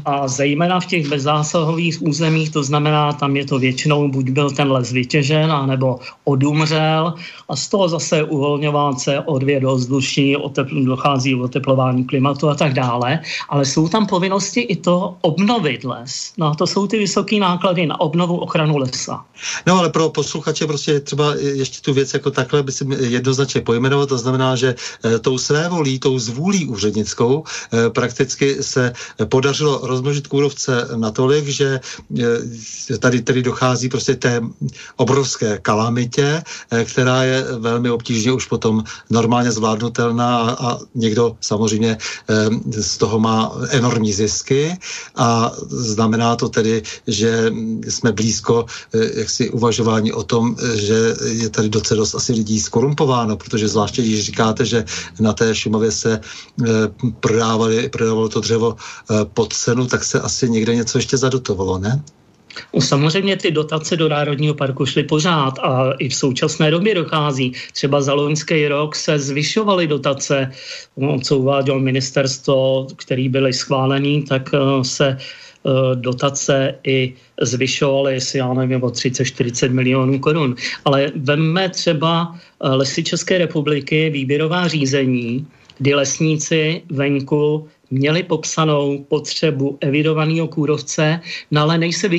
A 0.06 0.28
zejména 0.28 0.80
v 0.80 0.86
těch 0.86 1.08
bezzásahových 1.08 2.02
územích, 2.02 2.50
to 2.50 2.64
znamená, 2.64 3.14
tam 3.14 3.36
je 3.36 3.46
to 3.46 3.60
většinou, 3.60 4.08
buď 4.08 4.30
byl 4.30 4.52
ten 4.52 4.72
les 4.72 4.92
vytěžen, 4.92 5.52
anebo 5.52 6.00
odumřel 6.24 7.14
a 7.50 7.56
z 7.56 7.68
toho 7.68 7.90
zase 7.90 8.24
uvolňován 8.24 9.00
se 9.00 9.20
odvě 9.20 9.60
do 9.60 9.76
vzduší, 9.76 10.36
otepl, 10.38 10.84
dochází 10.86 11.36
oteplování 11.36 12.06
klimatu 12.06 12.50
a 12.50 12.56
tak 12.56 12.74
dále, 12.74 13.20
ale 13.50 13.66
jsou 13.66 13.90
tam 13.90 14.06
povinnosti 14.06 14.62
i 14.62 14.76
to 14.76 15.16
obnovit 15.22 15.84
les. 15.84 16.34
No 16.38 16.56
to 16.56 16.68
jsou 16.68 16.88
ty 16.88 16.98
vysoké 16.98 17.40
náklady 17.40 17.86
na 17.86 18.00
obnovu 18.00 18.38
ochranu 18.38 18.78
lesa. 18.78 19.26
No 19.68 19.80
ale 19.80 19.90
pro 19.90 20.10
posluchače 20.10 20.68
prostě 20.68 21.00
třeba 21.00 21.36
ještě 21.36 21.82
tu 21.82 21.94
věc 21.94 22.14
jako 22.14 22.32
takhle 22.32 22.64
by 22.64 22.72
si 22.72 22.86
jednoznačně 23.00 23.62
pojmenovat, 23.62 24.10
to 24.10 24.18
znamená, 24.18 24.56
že 24.56 24.76
e, 25.06 25.20
tou 25.20 25.38
své 25.38 25.70
volí, 25.70 26.00
tou 26.00 26.20
zvůlí 26.20 26.66
úřednickou 26.66 27.44
e, 27.44 27.90
prakticky 27.90 28.64
se 28.64 28.94
podařilo 29.26 29.67
podařilo 29.68 29.88
rozmnožit 29.88 30.28
kůrovce 30.28 30.88
natolik, 30.96 31.46
že 31.48 31.80
eh, 32.20 32.98
tady, 32.98 33.22
tady 33.22 33.44
dochází 33.44 33.90
prostě 33.90 34.16
té 34.16 34.42
obrovské 34.96 35.60
kalamitě, 35.62 36.44
eh, 36.72 36.86
která 36.86 37.24
je 37.24 37.46
velmi 37.60 37.90
obtížně 37.90 38.32
už 38.32 38.46
potom 38.46 38.84
normálně 39.10 39.52
zvládnutelná 39.52 40.40
a, 40.40 40.52
a 40.52 40.80
někdo 40.96 41.36
samozřejmě 41.42 41.98
eh, 41.98 42.82
z 42.82 42.98
toho 42.98 43.20
má 43.20 43.52
enormní 43.70 44.14
zisky. 44.14 44.78
A 45.16 45.52
znamená 45.68 46.36
to 46.36 46.50
tedy, 46.50 46.84
že 47.08 47.52
jsme 47.88 48.12
blízko 48.12 48.66
jaksi 48.94 49.50
uvažování 49.50 50.14
o 50.14 50.24
tom, 50.24 50.56
že 50.76 51.16
je 51.26 51.50
tady 51.50 51.70
docela 51.70 51.98
dost 51.98 52.16
asi 52.16 52.34
lidí 52.34 52.60
skorumpováno, 52.60 53.38
protože 53.38 53.68
zvláště 53.68 54.02
když 54.02 54.26
říkáte, 54.26 54.66
že 54.66 54.86
na 55.20 55.34
té 55.34 55.56
Šumavě 55.56 55.92
se 55.92 56.22
prodávali, 57.20 57.90
prodávalo 57.90 58.30
to 58.30 58.40
dřevo 58.40 58.76
pod 59.34 59.54
cenu, 59.58 59.88
tak 59.88 60.04
se 60.04 60.22
asi 60.22 60.50
někde 60.50 60.76
něco 60.76 60.98
ještě 60.98 61.18
zadotovalo, 61.18 61.78
ne? 61.78 62.04
No, 62.74 62.82
samozřejmě 62.82 63.38
ty 63.38 63.52
dotace 63.52 63.96
do 63.96 64.10
Národního 64.10 64.54
parku 64.54 64.86
šly 64.86 65.04
pořád 65.04 65.60
a 65.60 65.92
i 66.00 66.10
v 66.10 66.16
současné 66.16 66.72
době 66.72 66.96
dochází. 66.96 67.52
Třeba 67.74 68.02
za 68.02 68.14
loňský 68.14 68.68
rok 68.68 68.96
se 68.96 69.20
zvyšovaly 69.20 69.88
dotace, 69.88 70.52
no, 70.98 71.20
co 71.20 71.38
uvádělo 71.38 71.80
ministerstvo, 71.80 72.88
který 72.96 73.30
byly 73.30 73.54
schválený, 73.54 74.24
tak 74.24 74.50
uh, 74.54 74.82
se 74.82 75.18
uh, 75.64 75.96
dotace 75.96 76.76
i 76.84 77.14
zvyšovaly, 77.42 78.14
jestli 78.14 78.40
já 78.40 78.54
nevím, 78.54 78.84
o 78.84 78.88
30-40 78.88 79.72
milionů 79.72 80.20
korun. 80.20 80.56
Ale 80.86 81.12
vemme 81.16 81.70
třeba 81.70 82.32
uh, 82.32 82.72
Lesy 82.72 83.04
České 83.04 83.38
republiky, 83.38 84.10
výběrová 84.10 84.68
řízení, 84.68 85.48
kdy 85.78 85.94
lesníci 85.94 86.82
venku 86.90 87.68
měli 87.92 88.24
popsanou 88.24 89.06
potřebu 89.08 89.78
evidovaného 89.82 90.48
kůrovce, 90.48 91.20
no 91.52 91.62
ale 91.62 91.78
než 91.78 91.98
se 91.98 92.10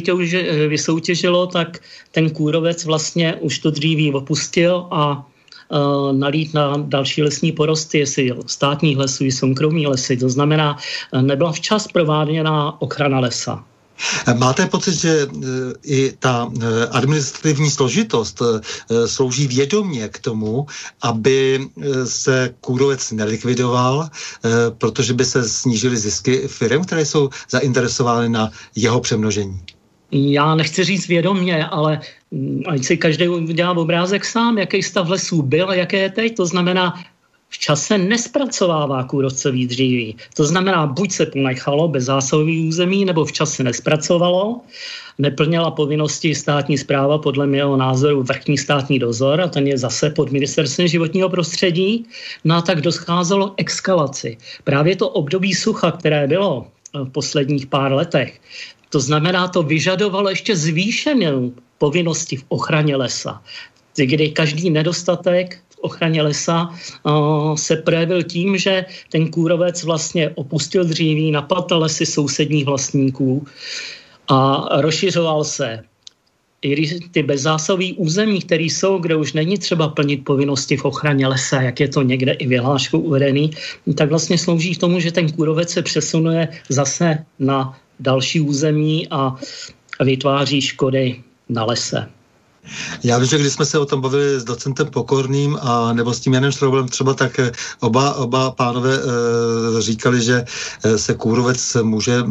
vysoutěžilo, 0.69 1.47
tak 1.47 1.79
ten 2.11 2.31
kůrovec 2.31 2.85
vlastně 2.85 3.35
už 3.35 3.59
to 3.59 3.71
dříví 3.71 4.13
opustil 4.13 4.87
a 4.91 5.27
uh, 5.69 6.13
nalít 6.13 6.55
na 6.55 6.77
další 6.77 7.23
lesní 7.23 7.53
porosty, 7.53 7.99
jestli 7.99 8.33
státních 8.47 8.97
lesů 8.97 9.31
soukromí 9.31 9.87
lesy. 9.87 10.17
To 10.17 10.29
znamená, 10.31 10.77
nebyla 11.21 11.53
včas 11.53 11.89
prováděna 11.89 12.83
ochrana 12.83 13.21
lesa. 13.21 13.65
Máte 14.39 14.67
pocit, 14.67 14.95
že 14.95 15.11
e, 15.11 15.27
i 15.83 16.13
ta 16.19 16.51
e, 16.51 16.87
administrativní 16.87 17.71
složitost 17.71 18.43
e, 18.43 19.09
slouží 19.09 19.47
vědomě 19.47 20.09
k 20.09 20.19
tomu, 20.19 20.67
aby 21.03 21.69
se 22.05 22.55
kůrovec 22.61 23.13
nelikvidoval, 23.13 24.09
protože 24.79 25.15
by 25.15 25.25
se 25.25 25.49
snížily 25.49 25.97
zisky 25.97 26.49
firm, 26.49 26.85
které 26.85 27.05
jsou 27.05 27.31
zainteresovány 27.51 28.29
na 28.29 28.51
jeho 28.77 29.01
přemnožení? 29.01 29.61
Já 30.13 30.55
nechci 30.55 30.85
říct 30.85 31.09
vědomě, 31.09 31.67
ale 31.67 32.01
mm, 32.31 32.63
ať 32.67 32.85
si 32.85 32.97
každý 32.97 33.29
udělá 33.29 33.77
obrázek 33.77 34.25
sám, 34.25 34.59
jaký 34.59 34.83
stav 34.83 35.09
lesů 35.09 35.43
byl 35.43 35.71
a 35.71 35.75
jaké 35.75 35.99
je 35.99 36.11
teď. 36.11 36.37
To 36.37 36.47
znamená, 36.47 36.95
v 37.49 37.59
čase 37.59 37.99
nespracovává 37.99 39.05
kůrovcový 39.05 39.67
dříví. 39.67 40.17
To 40.37 40.45
znamená, 40.45 40.87
buď 40.87 41.13
se 41.13 41.27
ponechalo 41.27 41.89
bez 41.89 42.05
zásahových 42.05 42.69
území, 42.69 43.05
nebo 43.05 43.25
v 43.25 43.33
čase 43.33 43.65
nespracovalo, 43.65 44.61
neplněla 45.19 45.71
povinnosti 45.71 46.35
státní 46.35 46.79
zpráva, 46.79 47.19
podle 47.19 47.47
mého 47.47 47.77
názoru 47.77 48.23
vrchní 48.23 48.59
státní 48.59 48.99
dozor, 48.99 49.41
a 49.41 49.49
ten 49.49 49.67
je 49.67 49.79
zase 49.79 50.11
pod 50.11 50.33
ministerstvem 50.33 50.89
životního 50.89 51.29
prostředí, 51.29 52.07
no 52.45 52.55
a 52.57 52.63
tak 52.63 52.81
doscházelo 52.81 53.55
eskalaci. 53.57 54.37
Právě 54.65 54.97
to 54.97 55.09
období 55.09 55.55
sucha, 55.55 55.91
které 55.91 56.27
bylo 56.27 56.67
v 56.95 57.11
posledních 57.11 57.67
pár 57.67 57.93
letech, 57.93 58.41
to 58.91 59.01
znamená, 59.01 59.49
to 59.49 59.63
vyžadovalo 59.63 60.29
ještě 60.29 60.57
zvýšenou 60.57 61.53
povinnosti 61.79 62.37
v 62.37 62.45
ochraně 62.49 62.97
lesa 62.97 63.43
kdy 64.07 64.31
každý 64.31 64.71
nedostatek 64.71 65.59
ochraně 65.81 66.23
lesa 66.23 66.69
se 67.55 67.77
projevil 67.77 68.23
tím, 68.23 68.59
že 68.59 68.85
ten 69.11 69.31
kůrovec 69.31 69.85
vlastně 69.85 70.31
opustil 70.35 70.85
dříví, 70.85 71.31
napadl 71.31 71.79
lesy 71.79 72.07
sousedních 72.07 72.65
vlastníků 72.65 73.47
a 74.29 74.69
rozšiřoval 74.81 75.45
se 75.45 75.83
i 76.63 77.01
ty 77.11 77.23
bezzásový 77.23 77.95
území, 77.95 78.41
které 78.41 78.63
jsou, 78.63 78.99
kde 78.99 79.17
už 79.17 79.33
není 79.33 79.59
třeba 79.59 79.89
plnit 79.89 80.25
povinnosti 80.25 80.77
v 80.77 80.85
ochraně 80.85 81.27
lesa, 81.27 81.63
jak 81.63 81.81
je 81.81 81.89
to 81.89 82.03
někde 82.03 82.33
i 82.33 82.47
vyhláškou 82.47 82.99
uvedený, 82.99 83.51
tak 83.95 84.11
vlastně 84.11 84.39
slouží 84.39 84.75
k 84.75 84.81
tomu, 84.81 85.01
že 85.01 85.13
ten 85.13 85.33
kůrovec 85.33 85.71
se 85.71 85.83
přesunuje 85.83 86.49
zase 86.69 87.25
na 87.39 87.79
další 88.01 88.41
území 88.41 89.09
a 89.11 89.37
vytváří 90.01 90.61
škody 90.61 91.23
na 91.49 91.65
lese. 91.65 92.18
Já 93.03 93.19
vím, 93.19 93.29
že 93.29 93.39
když 93.39 93.53
jsme 93.53 93.67
se 93.67 93.79
o 93.79 93.87
tom 93.87 94.01
bavili 94.01 94.41
s 94.41 94.45
docentem 94.45 94.87
Pokorným 94.87 95.59
a 95.61 95.93
nebo 95.93 96.15
s 96.15 96.21
tím 96.21 96.35
Janem 96.35 96.53
Štroubem 96.53 96.89
třeba, 96.89 97.15
tak 97.15 97.39
eh, 97.39 97.53
oba, 97.81 98.15
oba 98.15 98.51
pánové 98.51 98.95
e, 98.95 99.83
říkali, 99.83 100.23
že 100.23 100.45
eh, 100.85 100.99
se 100.99 101.15
kůrovec 101.15 101.77
může 101.83 102.25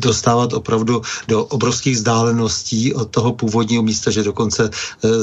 dostávat 0.00 0.52
opravdu 0.52 1.02
do 1.28 1.44
obrovských 1.44 1.96
vzdáleností 1.96 2.94
od 2.94 3.10
toho 3.10 3.32
původního 3.32 3.82
místa, 3.82 4.10
že 4.10 4.22
dokonce 4.22 4.70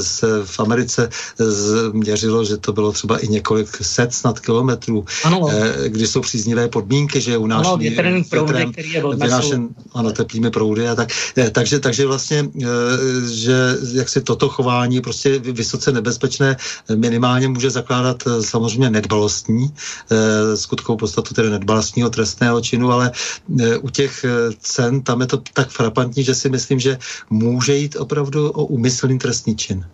se 0.01 0.27
v 0.45 0.59
Americe 0.59 1.09
změřilo, 1.37 2.45
že 2.45 2.57
to 2.57 2.73
bylo 2.73 2.91
třeba 2.91 3.17
i 3.17 3.27
několik 3.27 3.67
set 3.81 4.13
snad 4.13 4.39
kilometrů, 4.39 5.05
ano. 5.23 5.47
E, 5.51 5.89
kdy 5.89 6.07
jsou 6.07 6.21
příznivé 6.21 6.67
podmínky, 6.67 7.21
že 7.21 7.37
u 7.37 7.47
nás 7.47 7.67
větrný 7.77 8.23
proudy, 8.23 8.65
který 8.71 8.91
je 8.91 9.03
vynášen, 9.15 9.69
ano, 9.93 10.11
teplými 10.11 10.51
proudy 10.51 10.87
a 10.87 10.95
tak. 10.95 11.09
Takže, 11.51 11.79
takže 11.79 12.05
vlastně, 12.05 12.49
že 13.31 13.77
jak 13.93 14.09
si 14.09 14.21
to 14.21 14.32
toto 14.33 14.49
chování 14.49 15.01
prostě 15.01 15.39
vysoce 15.39 15.91
nebezpečné 15.91 16.57
minimálně 16.95 17.47
může 17.47 17.69
zakládat 17.69 18.23
eh, 18.27 18.43
samozřejmě 18.43 18.89
nedbalostní 18.89 19.69
eh, 19.69 20.57
skutkovou 20.57 20.97
podstatu, 20.97 21.33
tedy 21.33 21.49
nedbalostního 21.49 22.09
trestného 22.09 22.61
činu, 22.61 22.91
ale 22.91 23.11
eh, 23.61 23.77
u 23.77 23.89
těch 23.89 24.25
cen 24.59 25.01
tam 25.01 25.21
je 25.21 25.27
to 25.27 25.37
tak 25.53 25.69
frapantní, 25.69 26.23
že 26.23 26.35
si 26.35 26.49
myslím, 26.49 26.79
že 26.79 26.97
může 27.29 27.75
jít 27.75 27.95
opravdu 27.95 28.49
o 28.49 28.65
úmyslný 28.65 29.19
trestný 29.19 29.55
čin. 29.55 29.85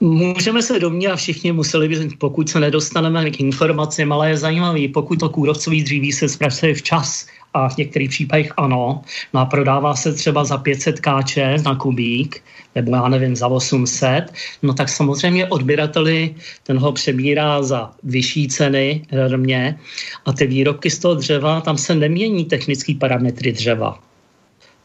Můžeme 0.00 0.62
se 0.62 0.78
domnívat, 0.78 1.18
všichni 1.18 1.52
museli 1.52 1.88
být, 1.88 2.18
pokud 2.18 2.48
se 2.48 2.60
nedostaneme 2.60 3.30
k 3.30 3.40
informacím, 3.40 4.12
ale 4.12 4.30
je 4.30 4.36
zajímavý, 4.36 4.88
pokud 4.88 5.20
to 5.20 5.28
kůrovcový 5.28 5.82
dříví 5.82 6.12
se 6.12 6.28
zpracuje 6.28 6.74
včas, 6.74 7.26
a 7.54 7.68
v 7.68 7.76
některých 7.76 8.10
případech 8.10 8.52
ano. 8.56 9.02
No 9.34 9.40
a 9.40 9.44
prodává 9.44 9.96
se 9.96 10.12
třeba 10.12 10.44
za 10.44 10.58
500 10.58 11.00
kč 11.00 11.38
na 11.64 11.74
kubík, 11.74 12.42
nebo 12.74 12.94
já 12.94 13.08
nevím, 13.08 13.36
za 13.36 13.46
800, 13.48 14.32
no 14.62 14.74
tak 14.74 14.88
samozřejmě 14.88 15.46
odběrateli 15.46 16.34
ten 16.62 16.78
ho 16.78 16.92
přebírá 16.92 17.62
za 17.62 17.90
vyšší 18.02 18.48
ceny 18.48 19.06
mě 19.36 19.78
a 20.26 20.32
ty 20.32 20.46
výrobky 20.46 20.90
z 20.90 20.98
toho 20.98 21.14
dřeva, 21.14 21.60
tam 21.60 21.78
se 21.78 21.94
nemění 21.94 22.44
technické 22.44 22.94
parametry 22.94 23.52
dřeva. 23.52 23.98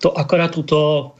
To 0.01 0.17
akorát 0.17 0.51
tuto 0.51 1.11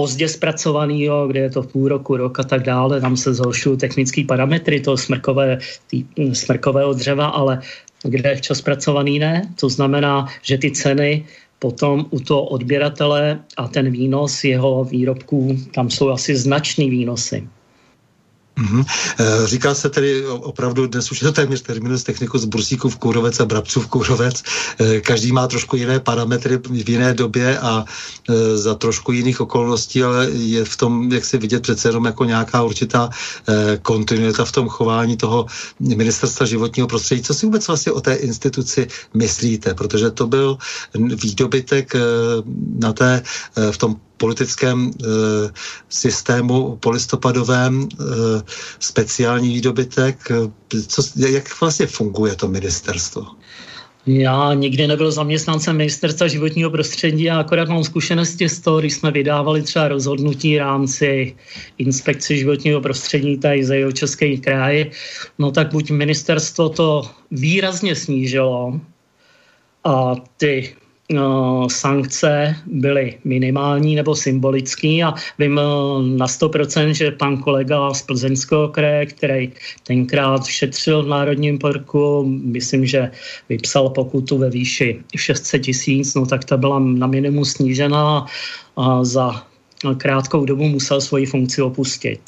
pozdě 0.00 0.28
zpracovaného, 0.28 1.28
kde 1.28 1.40
je 1.40 1.50
to 1.50 1.62
půl 1.62 1.88
roku, 1.88 2.16
rok 2.16 2.40
a 2.40 2.42
tak 2.42 2.64
dále, 2.64 3.00
tam 3.04 3.20
se 3.20 3.36
zhoršují 3.36 3.76
technické 3.76 4.24
parametry 4.24 4.80
toho 4.80 4.96
smrkové, 4.96 5.60
tý, 5.92 6.08
smrkového 6.32 6.96
dřeva, 6.96 7.26
ale 7.36 7.60
kde 8.08 8.28
je 8.28 8.36
včas 8.36 8.58
zpracovaný 8.64 9.18
ne. 9.18 9.44
To 9.60 9.68
znamená, 9.68 10.24
že 10.40 10.56
ty 10.56 10.72
ceny 10.72 11.28
potom 11.60 12.08
u 12.10 12.20
toho 12.20 12.48
odběratele 12.48 13.44
a 13.60 13.68
ten 13.68 13.92
výnos 13.92 14.40
jeho 14.44 14.88
výrobků, 14.88 15.68
tam 15.76 15.92
jsou 15.92 16.08
asi 16.16 16.32
značný 16.32 16.88
výnosy. 16.90 17.44
Mm-hmm. 18.58 18.84
Říká 19.44 19.74
se 19.74 19.88
tedy 19.88 20.26
opravdu, 20.26 20.86
dnes 20.86 21.12
už 21.12 21.22
je 21.22 21.28
to 21.28 21.32
téměř 21.32 21.62
terminus 21.62 22.02
technicus 22.02 22.44
v 22.88 22.96
kůrovec 22.96 23.40
a 23.40 23.44
v 23.80 23.86
kůrovec. 23.86 24.42
Eh, 24.78 25.00
každý 25.00 25.32
má 25.32 25.46
trošku 25.46 25.76
jiné 25.76 26.00
parametry 26.00 26.58
v 26.70 26.88
jiné 26.88 27.14
době 27.14 27.58
a 27.58 27.84
eh, 27.84 28.56
za 28.56 28.74
trošku 28.74 29.12
jiných 29.12 29.40
okolností, 29.40 30.02
ale 30.02 30.30
je 30.30 30.64
v 30.64 30.76
tom, 30.76 31.12
jak 31.12 31.24
si 31.24 31.38
vidět 31.38 31.62
přece 31.62 31.88
jenom 31.88 32.04
jako 32.04 32.24
nějaká 32.24 32.62
určitá 32.62 33.10
kontinuita 33.82 34.44
v 34.44 34.52
tom 34.52 34.68
chování 34.68 35.16
toho 35.16 35.46
ministerstva 35.80 36.46
životního 36.46 36.88
prostředí. 36.88 37.22
Co 37.22 37.34
si 37.34 37.46
vůbec 37.46 37.66
vlastně 37.66 37.92
o 37.92 38.00
té 38.00 38.14
instituci 38.14 38.88
myslíte? 39.14 39.74
Protože 39.74 40.10
to 40.10 40.26
byl 40.26 40.58
výdobytek 40.94 41.92
na 42.78 42.92
té, 42.92 43.22
v 43.70 43.78
tom 43.78 43.96
politickém 44.20 44.90
e, 44.90 45.06
systému 45.88 46.76
polistopadovém 46.76 47.88
e, 47.88 48.04
speciální 48.78 49.48
výdobytek. 49.48 50.16
Co, 50.86 51.02
jak 51.16 51.60
vlastně 51.60 51.86
funguje 51.86 52.36
to 52.36 52.48
ministerstvo? 52.48 53.26
Já 54.06 54.54
nikdy 54.54 54.86
nebyl 54.86 55.12
zaměstnancem 55.12 55.76
ministerstva 55.76 56.28
životního 56.28 56.70
prostředí 56.70 57.30
a 57.30 57.40
akorát 57.40 57.68
mám 57.68 57.84
zkušenosti 57.84 58.48
z 58.48 58.60
toho, 58.60 58.80
když 58.80 58.94
jsme 58.94 59.10
vydávali 59.10 59.62
třeba 59.62 59.88
rozhodnutí 59.88 60.58
rámci 60.58 61.36
inspekce 61.78 62.36
životního 62.36 62.80
prostředí 62.80 63.38
tady 63.38 63.64
za 63.64 63.74
jeho 63.74 63.92
české 63.92 64.36
kraje, 64.36 64.90
no 65.38 65.52
tak 65.52 65.72
buď 65.72 65.90
ministerstvo 65.90 66.68
to 66.68 67.02
výrazně 67.30 67.96
snížilo 67.96 68.80
a 69.84 70.14
ty 70.36 70.76
sankce 71.68 72.56
byly 72.66 73.18
minimální 73.24 73.94
nebo 73.94 74.16
symbolický 74.16 75.02
a 75.02 75.14
vím 75.38 75.58
eh, 75.58 75.62
na 76.16 76.26
100%, 76.26 76.90
že 76.90 77.10
pan 77.10 77.36
kolega 77.36 77.94
z 77.94 78.02
Plzeňského 78.02 78.68
kraje, 78.68 79.06
který 79.06 79.52
tenkrát 79.82 80.46
šetřil 80.46 81.02
v 81.02 81.08
Národním 81.08 81.58
parku, 81.58 82.24
myslím, 82.44 82.86
že 82.86 83.10
vypsal 83.48 83.88
pokutu 83.88 84.38
ve 84.38 84.50
výši 84.50 85.02
600 85.16 85.62
tisíc, 85.62 86.14
no 86.14 86.26
tak 86.26 86.44
ta 86.44 86.56
byla 86.56 86.78
na 86.78 87.06
minimum 87.06 87.44
snížená 87.44 88.26
a 88.76 89.04
za 89.04 89.46
krátkou 89.96 90.44
dobu 90.44 90.68
musel 90.68 91.00
svoji 91.00 91.26
funkci 91.26 91.62
opustit. 91.62 92.20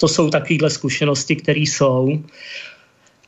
To 0.00 0.08
jsou 0.08 0.30
takovéhle 0.30 0.70
zkušenosti, 0.70 1.36
které 1.36 1.60
jsou. 1.60 2.18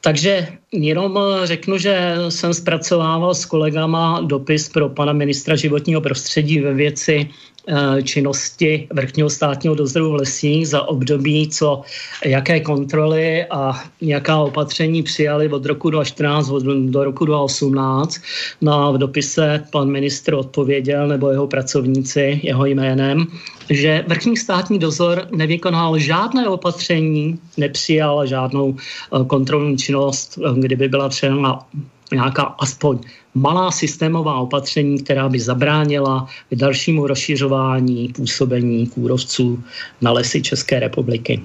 Takže 0.00 0.48
jenom 0.72 1.18
eh, 1.18 1.46
řeknu, 1.46 1.78
že 1.78 2.14
jsem 2.28 2.54
zpracovával 2.54 3.34
s 3.34 3.44
kolegama 3.44 4.20
dopis 4.20 4.68
pro 4.68 4.88
pana 4.88 5.12
ministra 5.12 5.56
životního 5.56 6.00
prostředí 6.00 6.60
ve 6.60 6.74
věci 6.74 7.28
Eh, 7.68 8.02
činnosti 8.02 8.88
vrchního 8.92 9.30
státního 9.30 9.74
dozoru 9.74 10.10
v 10.10 10.14
lesích 10.14 10.68
za 10.68 10.82
období, 10.82 11.48
co 11.48 11.82
jaké 12.24 12.60
kontroly 12.60 13.44
a 13.44 13.82
jaká 14.00 14.38
opatření 14.38 15.02
přijali 15.02 15.48
od 15.48 15.66
roku 15.66 15.90
2014 15.90 16.48
do 16.90 17.04
roku 17.04 17.24
2018. 17.24 18.20
No 18.60 18.92
v 18.92 18.98
dopise 18.98 19.64
pan 19.70 19.90
ministr 19.90 20.34
odpověděl, 20.34 21.08
nebo 21.08 21.30
jeho 21.30 21.46
pracovníci, 21.46 22.40
jeho 22.42 22.66
jménem, 22.66 23.26
že 23.70 24.04
vrchní 24.08 24.36
státní 24.36 24.78
dozor 24.78 25.28
nevykonal 25.30 25.98
žádné 25.98 26.48
opatření, 26.48 27.38
nepřijal 27.56 28.26
žádnou 28.26 28.74
eh, 28.76 29.24
kontrolní 29.24 29.78
činnost, 29.78 30.38
kdyby 30.62 30.88
byla 30.88 31.08
třeba 31.08 31.66
nějaká 32.12 32.42
aspoň 32.42 32.98
malá 33.34 33.70
systémová 33.70 34.34
opatření, 34.34 35.02
která 35.02 35.28
by 35.28 35.40
zabránila 35.40 36.26
dalšímu 36.52 37.06
rozšiřování 37.06 38.08
působení 38.08 38.86
kůrovců 38.86 39.62
na 40.00 40.12
lesy 40.12 40.42
České 40.42 40.80
republiky. 40.80 41.42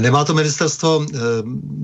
Nemá 0.00 0.24
to 0.24 0.34
ministerstvo 0.34 1.06
eh, 1.06 1.18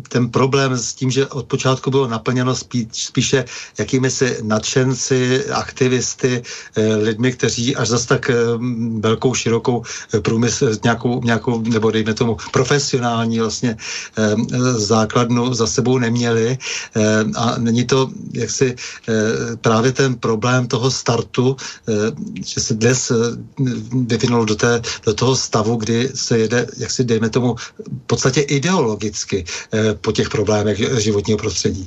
ten 0.09 0.31
problém 0.31 0.77
s 0.77 0.95
tím, 0.95 1.11
že 1.11 1.27
od 1.27 1.47
počátku 1.47 1.91
bylo 1.91 2.09
naplněno 2.09 2.55
spíš, 2.55 2.87
spíše 2.93 3.45
jakými 3.79 4.11
si 4.11 4.39
nadšenci, 4.43 5.45
aktivisty, 5.51 6.43
eh, 6.77 6.97
lidmi, 6.97 7.33
kteří 7.33 7.77
až 7.77 7.89
zas 7.89 8.07
tak 8.07 8.31
eh, 8.31 8.35
velkou, 9.01 9.35
širokou 9.35 9.83
průmysl, 10.23 10.71
nějakou, 10.85 11.21
nějakou, 11.25 11.63
nebo 11.63 11.91
dejme 11.91 12.15
tomu 12.15 12.37
profesionální 12.51 13.39
vlastně 13.39 13.77
základnu 14.77 15.55
za 15.55 15.67
sebou 15.67 15.99
neměli. 15.99 16.59
A 17.37 17.59
není 17.59 17.85
to 17.85 18.11
jaksi 18.33 18.77
právě 19.61 19.93
ten 19.93 20.15
problém 20.15 20.67
toho 20.67 20.91
startu, 20.91 21.57
že 22.45 22.61
se 22.61 22.75
dnes 22.75 23.13
vyvinul 24.07 24.45
do, 24.45 24.55
té, 24.55 24.83
do 25.07 25.15
toho 25.15 25.37
stavu, 25.37 25.77
kdy 25.77 26.11
se 26.15 26.39
jede, 26.39 26.67
jak 26.77 26.91
si 26.91 27.05
dejme 27.05 27.31
tomu, 27.31 27.57
v 27.63 28.07
podstatě 28.07 28.41
ideologicky 28.41 29.45
eh, 29.73 29.95
po 29.95 30.13
těch 30.13 30.29
problémech 30.29 31.03
životního 31.03 31.39
prostředí? 31.39 31.87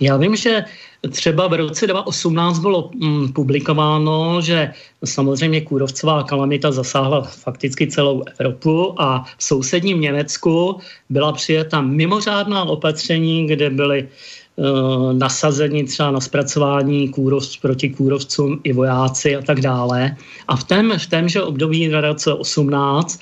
Já 0.00 0.16
vím, 0.16 0.36
že 0.36 0.64
třeba 1.10 1.48
v 1.48 1.52
roce 1.52 1.86
2018 1.86 2.58
bylo 2.58 2.90
mm, 2.94 3.32
publikováno, 3.32 4.40
že 4.40 4.72
samozřejmě 5.04 5.60
kůrovcová 5.60 6.22
kalamita 6.22 6.72
zasáhla 6.72 7.22
fakticky 7.22 7.86
celou 7.86 8.22
Evropu 8.38 9.02
a 9.02 9.24
v 9.38 9.44
sousedním 9.44 10.00
Německu 10.00 10.76
byla 11.10 11.32
přijata 11.32 11.80
mimořádná 11.80 12.64
opatření, 12.64 13.46
kde 13.46 13.70
byly 13.70 14.08
uh, 14.56 15.12
nasazeni 15.12 15.84
třeba 15.84 16.10
na 16.10 16.20
zpracování 16.20 17.08
kůrov, 17.08 17.44
proti 17.62 17.90
kůrovcům 17.90 18.60
i 18.64 18.72
vojáci 18.72 19.36
a 19.36 19.42
tak 19.42 19.60
dále. 19.60 20.16
A 20.48 20.56
v, 20.56 20.64
tém, 20.64 20.92
v 20.98 21.06
témže 21.06 21.42
období 21.42 21.88
2018 21.88 23.20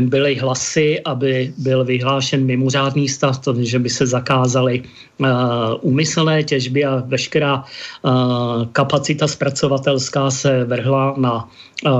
byly 0.00 0.34
hlasy, 0.34 1.00
aby 1.04 1.52
byl 1.58 1.84
vyhlášen 1.84 2.44
mimořádný 2.44 3.08
stav, 3.08 3.38
to, 3.38 3.54
že 3.58 3.78
by 3.78 3.90
se 3.90 4.06
zakázaly 4.06 4.82
uh, 5.18 5.26
úmyslné 5.80 6.44
těžby 6.44 6.84
a 6.84 7.02
veškerá 7.06 7.64
uh, 8.02 8.64
kapacita 8.72 9.28
zpracovatelská 9.28 10.30
se 10.30 10.64
vrhla 10.64 11.14
na 11.16 11.48
uh, 11.86 11.90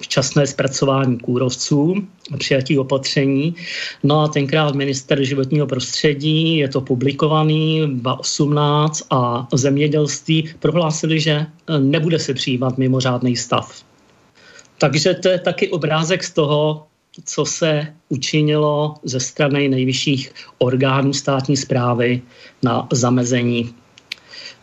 včasné 0.00 0.46
zpracování 0.46 1.18
kůrovců, 1.18 1.94
přijatí 2.38 2.78
opatření. 2.78 3.54
No 4.02 4.20
a 4.20 4.28
tenkrát 4.28 4.74
minister 4.74 5.22
životního 5.24 5.66
prostředí, 5.66 6.56
je 6.56 6.68
to 6.68 6.80
publikovaný, 6.80 7.82
2018 7.86 9.02
a 9.10 9.48
zemědělství 9.52 10.50
prohlásili, 10.58 11.20
že 11.20 11.46
nebude 11.78 12.18
se 12.18 12.34
přijímat 12.34 12.78
mimořádný 12.78 13.36
stav. 13.36 13.82
Takže 14.78 15.14
to 15.14 15.28
je 15.28 15.38
taky 15.38 15.68
obrázek 15.68 16.24
z 16.24 16.30
toho, 16.30 16.86
co 17.24 17.44
se 17.44 17.86
učinilo 18.08 18.94
ze 19.04 19.20
strany 19.20 19.68
nejvyšších 19.68 20.32
orgánů 20.58 21.12
státní 21.12 21.56
zprávy 21.56 22.22
na 22.62 22.88
zamezení 22.92 23.74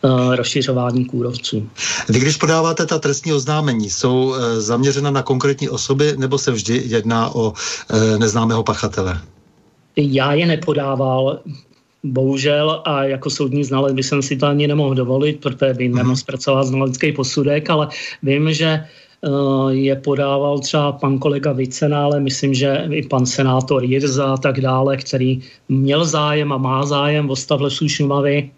uh, 0.02 0.36
rozšiřování 0.36 1.04
kůrovců. 1.04 1.68
Vy, 2.08 2.20
když 2.20 2.36
podáváte 2.36 2.86
ta 2.86 2.98
trestní 2.98 3.32
oznámení, 3.32 3.90
jsou 3.90 4.24
uh, 4.24 4.36
zaměřena 4.58 5.10
na 5.10 5.22
konkrétní 5.22 5.68
osoby 5.68 6.14
nebo 6.16 6.38
se 6.38 6.50
vždy 6.52 6.82
jedná 6.84 7.34
o 7.34 7.50
uh, 7.50 8.18
neznámého 8.18 8.62
pachatele? 8.62 9.20
Já 9.96 10.32
je 10.32 10.46
nepodával, 10.46 11.40
bohužel, 12.02 12.82
a 12.84 13.04
jako 13.04 13.30
soudní 13.30 13.64
znalec 13.64 13.94
by 13.94 14.02
jsem 14.02 14.22
si 14.22 14.36
to 14.36 14.46
ani 14.46 14.66
nemohl 14.66 14.94
dovolit, 14.94 15.40
protože 15.40 15.74
by 15.74 15.88
nemohl 15.88 16.08
mhm. 16.08 16.16
zpracovat 16.16 16.66
znalecký 16.66 17.12
posudek, 17.12 17.70
ale 17.70 17.88
vím, 18.22 18.52
že 18.52 18.68
Eh, 18.74 18.84
je 19.68 19.96
podával 19.96 20.58
třeba 20.58 20.92
pan 20.92 21.18
kolega 21.18 21.52
Vicena, 21.52 22.04
ale 22.04 22.20
myslím, 22.20 22.54
že 22.54 22.86
i 22.90 23.02
pan 23.02 23.26
senátor 23.26 23.84
Jirza 23.84 24.32
a 24.32 24.36
tak 24.36 24.60
dále, 24.60 24.96
který 24.96 25.42
měl 25.68 26.04
zájem 26.04 26.52
a 26.52 26.56
má 26.56 26.86
zájem 26.86 27.30
o 27.30 27.36
stav 27.36 27.60
lesů 27.60 27.88
Šumavy, 27.88 28.50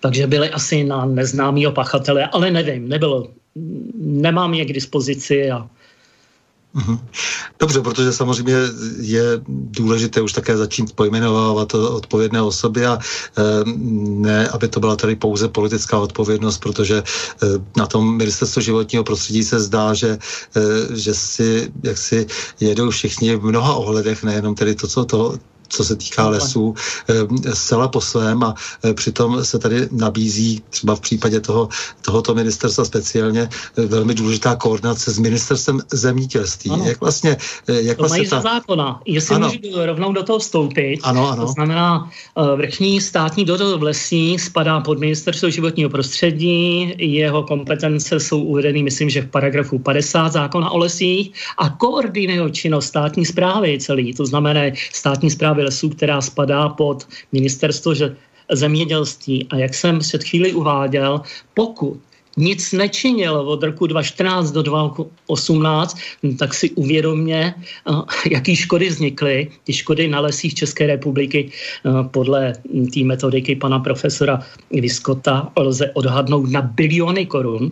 takže 0.00 0.26
byli 0.26 0.50
asi 0.50 0.84
na 0.84 1.06
neznámý 1.06 1.66
pachatele, 1.70 2.26
ale 2.26 2.50
nevím, 2.50 2.88
nebylo, 2.88 3.28
nemám 3.96 4.54
je 4.54 4.64
k 4.64 4.72
dispozici 4.72 5.50
a. 5.50 5.68
Dobře, 7.60 7.80
protože 7.80 8.12
samozřejmě 8.12 8.54
je 8.98 9.22
důležité 9.46 10.20
už 10.20 10.32
také 10.32 10.56
začít 10.56 10.92
pojmenovávat 10.92 11.74
odpovědné 11.74 12.42
osoby 12.42 12.86
a 12.86 12.98
eh, 12.98 13.42
ne, 13.66 14.48
aby 14.48 14.68
to 14.68 14.80
byla 14.80 14.96
tady 14.96 15.16
pouze 15.16 15.48
politická 15.48 15.98
odpovědnost, 15.98 16.58
protože 16.58 17.02
eh, 17.02 17.46
na 17.76 17.86
tom 17.86 18.16
ministerstvo 18.16 18.62
životního 18.62 19.04
prostředí 19.04 19.44
se 19.44 19.60
zdá, 19.60 19.94
že, 19.94 20.18
eh, 20.56 20.60
že 20.96 21.14
si 21.14 21.72
jak 21.82 21.98
si 21.98 22.26
jedou 22.60 22.90
všichni 22.90 23.36
v 23.36 23.44
mnoha 23.44 23.74
ohledech, 23.74 24.22
nejenom 24.22 24.54
tedy 24.54 24.74
to, 24.74 24.88
co 24.88 25.04
to, 25.04 25.38
co 25.68 25.84
se 25.84 25.96
týká 25.96 26.28
lesů, 26.28 26.74
eh, 27.08 27.54
zcela 27.54 27.88
po 27.88 28.00
svém 28.00 28.42
a 28.42 28.54
eh, 28.84 28.94
přitom 28.94 29.44
se 29.44 29.58
tady 29.58 29.88
nabízí 29.92 30.62
třeba 30.70 30.96
v 30.96 31.00
případě 31.00 31.40
toho, 31.40 31.68
tohoto 32.02 32.34
ministerstva 32.34 32.84
speciálně 32.84 33.48
eh, 33.78 33.86
velmi 33.86 34.14
důležitá 34.14 34.56
koordinace 34.56 35.10
s 35.10 35.18
ministerstvem 35.18 35.80
zemědělství. 35.92 36.70
Ano. 36.70 36.84
Jak 36.84 37.00
vlastně, 37.00 37.36
jak 37.66 37.96
to 37.96 38.02
vlastně 38.02 38.18
mají 38.18 38.30
ta... 38.30 38.40
zákona. 38.40 39.00
Jestli 39.06 39.34
ano. 39.34 39.48
můžu 39.48 39.86
rovnou 39.86 40.12
do 40.12 40.22
toho 40.22 40.38
vstoupit, 40.38 41.00
ano, 41.02 41.28
ano. 41.28 41.46
to 41.46 41.52
znamená, 41.52 42.10
vrchní 42.56 43.00
státní 43.00 43.44
dozor 43.44 43.78
v 43.78 43.82
lesí 43.82 44.38
spadá 44.38 44.80
pod 44.80 44.98
ministerstvo 44.98 45.50
životního 45.50 45.90
prostředí, 45.90 46.94
jeho 46.98 47.42
kompetence 47.42 48.20
jsou 48.20 48.42
uvedeny, 48.42 48.82
myslím, 48.82 49.10
že 49.10 49.22
v 49.22 49.30
paragrafu 49.30 49.78
50 49.78 50.32
zákona 50.32 50.70
o 50.70 50.78
lesích 50.78 51.32
a 51.58 51.70
koordinuje 51.70 52.50
činnost 52.50 52.86
státní 52.86 53.26
zprávy 53.26 53.78
celý, 53.80 54.14
to 54.14 54.26
znamená 54.26 54.60
státní 54.92 55.30
zprávy 55.54 55.64
lesů, 55.64 55.88
která 55.88 56.20
spadá 56.20 56.68
pod 56.68 57.06
ministerstvo 57.32 57.94
zemědělství. 58.52 59.46
A 59.50 59.56
jak 59.56 59.74
jsem 59.74 59.98
před 59.98 60.24
chvíli 60.24 60.52
uváděl, 60.52 61.22
pokud 61.54 61.94
nic 62.36 62.72
nečinil 62.72 63.38
od 63.46 63.62
roku 63.62 63.86
2014 63.86 64.50
do 64.50 64.62
2018, 64.62 65.98
tak 66.38 66.54
si 66.54 66.70
uvědomně, 66.74 67.54
jaký 68.30 68.56
škody 68.56 68.88
vznikly. 68.88 69.50
Ty 69.64 69.72
škody 69.72 70.08
na 70.08 70.20
lesích 70.20 70.54
České 70.54 70.86
republiky 70.86 71.54
podle 72.10 72.52
té 72.94 73.00
metodiky 73.06 73.54
pana 73.56 73.78
profesora 73.78 74.42
Viskota 74.70 75.52
lze 75.54 75.90
odhadnout 75.94 76.50
na 76.50 76.62
biliony 76.62 77.26
korun. 77.26 77.70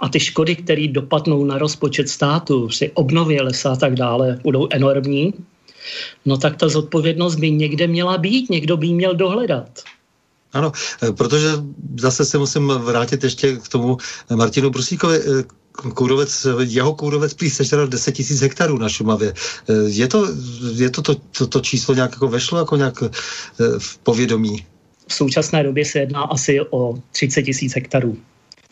A 0.00 0.08
ty 0.08 0.20
škody, 0.20 0.56
které 0.56 0.88
dopadnou 0.92 1.44
na 1.44 1.58
rozpočet 1.58 2.08
státu 2.08 2.68
při 2.68 2.90
obnově 3.00 3.42
lesa 3.42 3.72
a 3.72 3.76
tak 3.76 3.94
dále, 3.94 4.38
budou 4.42 4.68
enormní 4.70 5.32
no 6.26 6.38
tak 6.38 6.56
ta 6.56 6.68
zodpovědnost 6.68 7.36
by 7.36 7.50
někde 7.50 7.86
měla 7.86 8.18
být, 8.18 8.50
někdo 8.50 8.76
by 8.76 8.92
měl 8.92 9.14
dohledat. 9.14 9.82
Ano, 10.52 10.72
eh, 11.02 11.12
protože 11.12 11.48
zase 11.98 12.24
se 12.24 12.38
musím 12.38 12.68
vrátit 12.68 13.24
ještě 13.24 13.56
k 13.56 13.68
tomu 13.68 13.96
Martinu 14.34 14.70
Brusíkovi. 14.70 15.18
Eh, 15.18 15.44
kůrovec, 15.94 16.46
jeho 16.60 16.94
kůrovec 16.94 17.34
prý 17.34 17.50
sežral 17.50 17.88
10 17.88 18.12
tisíc 18.12 18.40
hektarů 18.40 18.78
na 18.78 18.88
Šumavě. 18.88 19.34
Eh, 19.68 19.72
je 19.86 20.08
to, 20.08 20.28
je 20.74 20.90
to, 20.90 21.02
to, 21.02 21.14
to, 21.14 21.46
to 21.46 21.60
číslo 21.60 21.94
nějak 21.94 22.12
jako 22.12 22.28
vešlo 22.28 22.58
jako 22.58 22.76
nějak 22.76 23.02
v 23.78 23.98
povědomí? 23.98 24.66
V 25.08 25.14
současné 25.14 25.64
době 25.64 25.84
se 25.84 25.98
jedná 25.98 26.22
asi 26.22 26.60
o 26.70 26.94
30 27.12 27.42
tisíc 27.42 27.74
hektarů. 27.74 28.18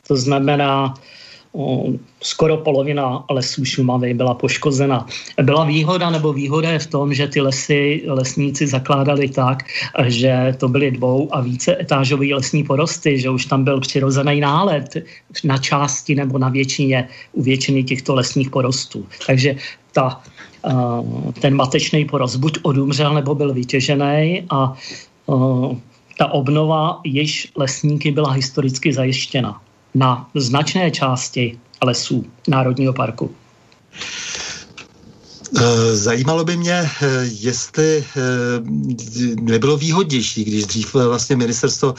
To 0.08 0.16
znamená, 0.16 0.94
skoro 2.22 2.56
polovina 2.56 3.24
lesů 3.30 3.64
Šumavy 3.64 4.14
byla 4.14 4.34
poškozena. 4.34 5.06
Byla 5.42 5.64
výhoda 5.64 6.10
nebo 6.10 6.32
výhoda 6.32 6.70
je 6.70 6.78
v 6.78 6.86
tom, 6.86 7.14
že 7.14 7.26
ty 7.26 7.40
lesy 7.40 8.02
lesníci 8.06 8.66
zakládali 8.66 9.28
tak, 9.28 9.62
že 10.06 10.54
to 10.58 10.68
byly 10.68 10.90
dvou 10.90 11.34
a 11.34 11.40
více 11.40 11.76
etážové 11.80 12.26
lesní 12.26 12.64
porosty, 12.64 13.18
že 13.18 13.30
už 13.30 13.46
tam 13.46 13.64
byl 13.64 13.80
přirozený 13.80 14.40
nálet 14.40 14.96
na 15.44 15.58
části 15.58 16.14
nebo 16.14 16.38
na 16.38 16.48
většině 16.48 17.08
u 17.32 17.42
většiny 17.42 17.84
těchto 17.84 18.14
lesních 18.14 18.50
porostů. 18.50 19.06
Takže 19.26 19.56
ta, 19.92 20.20
ten 21.40 21.54
matečný 21.54 22.04
porost 22.04 22.36
buď 22.36 22.58
odumřel 22.62 23.14
nebo 23.14 23.34
byl 23.34 23.54
vytěžený 23.54 24.46
a 24.50 24.74
ta 26.18 26.26
obnova, 26.32 27.00
jež 27.04 27.52
lesníky 27.56 28.10
byla 28.10 28.30
historicky 28.30 28.92
zajištěna 28.92 29.60
na 29.94 30.30
značné 30.34 30.90
části 30.90 31.58
lesů 31.82 32.24
Národního 32.48 32.92
parku. 32.92 33.34
Eh, 35.58 35.96
zajímalo 35.96 36.44
by 36.44 36.56
mě, 36.56 36.72
eh, 36.72 37.06
jestli 37.24 37.98
eh, 37.98 38.22
nebylo 39.40 39.76
výhodnější, 39.76 40.44
když 40.44 40.66
dřív 40.66 40.94
vlastně 40.94 41.36
ministerstvo 41.36 41.94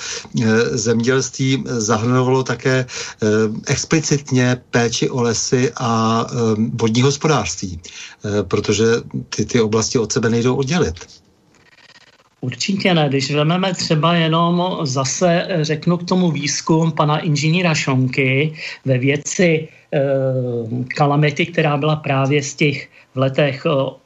zemědělství 0.72 1.64
zahrnovalo 1.66 2.44
také 2.44 2.86
explicitně 3.68 4.62
péči 4.72 5.10
o 5.10 5.22
lesy 5.22 5.72
a 5.76 6.26
vodní 6.74 7.02
hospodářství, 7.02 7.80
protože 8.48 8.86
ty, 9.30 9.46
ty 9.46 9.62
oblasti 9.62 10.00
od 10.00 10.12
sebe 10.12 10.30
nejdou 10.30 10.56
oddělit. 10.56 11.21
Určitě 12.42 12.94
ne. 12.94 13.10
Když 13.10 13.32
vezmeme 13.32 13.74
třeba 13.74 14.16
jenom 14.16 14.78
zase, 14.84 15.46
eh, 15.50 15.64
řeknu 15.64 15.98
k 15.98 16.04
tomu 16.04 16.32
výzkum 16.32 16.92
pana 16.92 17.20
inženýra 17.20 17.76
Šonky 17.76 18.54
ve 18.86 18.98
věci 18.98 19.68
e, 19.94 20.00
kalamity, 20.96 21.46
která 21.46 21.78
byla 21.78 21.96
právě 21.96 22.44
z 22.44 22.56
těch 22.56 22.88
v 23.16 23.18
letech 23.18 23.64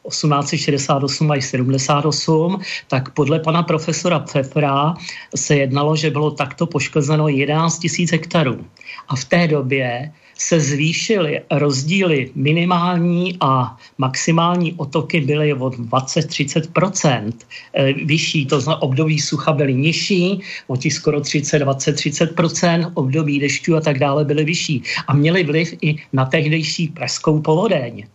1868 0.09 1.31
až 1.31 1.45
78, 1.45 2.61
tak 2.87 3.13
podle 3.13 3.39
pana 3.39 3.63
profesora 3.63 4.19
Pfeffera 4.19 4.93
se 5.35 5.55
jednalo, 5.55 5.95
že 5.95 6.09
bylo 6.09 6.31
takto 6.31 6.65
poškozeno 6.65 7.27
11 7.27 7.85
000 7.99 8.09
hektarů. 8.11 8.65
A 9.07 9.15
v 9.15 9.25
té 9.25 9.47
době 9.47 10.11
se 10.37 10.59
zvýšily 10.59 11.41
rozdíly 11.51 12.31
minimální 12.35 13.37
a 13.41 13.77
maximální 13.97 14.73
otoky 14.73 15.21
byly 15.21 15.53
o 15.53 15.69
20-30 15.69 17.33
eh, 17.73 17.93
vyšší, 17.93 18.45
to 18.45 18.61
znamená 18.61 18.81
období 18.81 19.19
sucha 19.19 19.53
byly 19.53 19.73
nižší, 19.73 20.41
o 20.67 20.77
těch 20.77 20.93
skoro 20.93 21.21
30, 21.21 21.59
20, 21.59 21.95
30% 21.95 22.91
období 22.93 23.39
dešťů 23.39 23.75
a 23.75 23.81
tak 23.81 23.99
dále 23.99 24.25
byly 24.25 24.43
vyšší 24.43 24.83
a 25.07 25.13
měly 25.13 25.43
vliv 25.43 25.73
i 25.81 25.95
na 26.13 26.25
tehdejší 26.25 26.87
preskou 26.87 27.41
povodeň. 27.41 28.07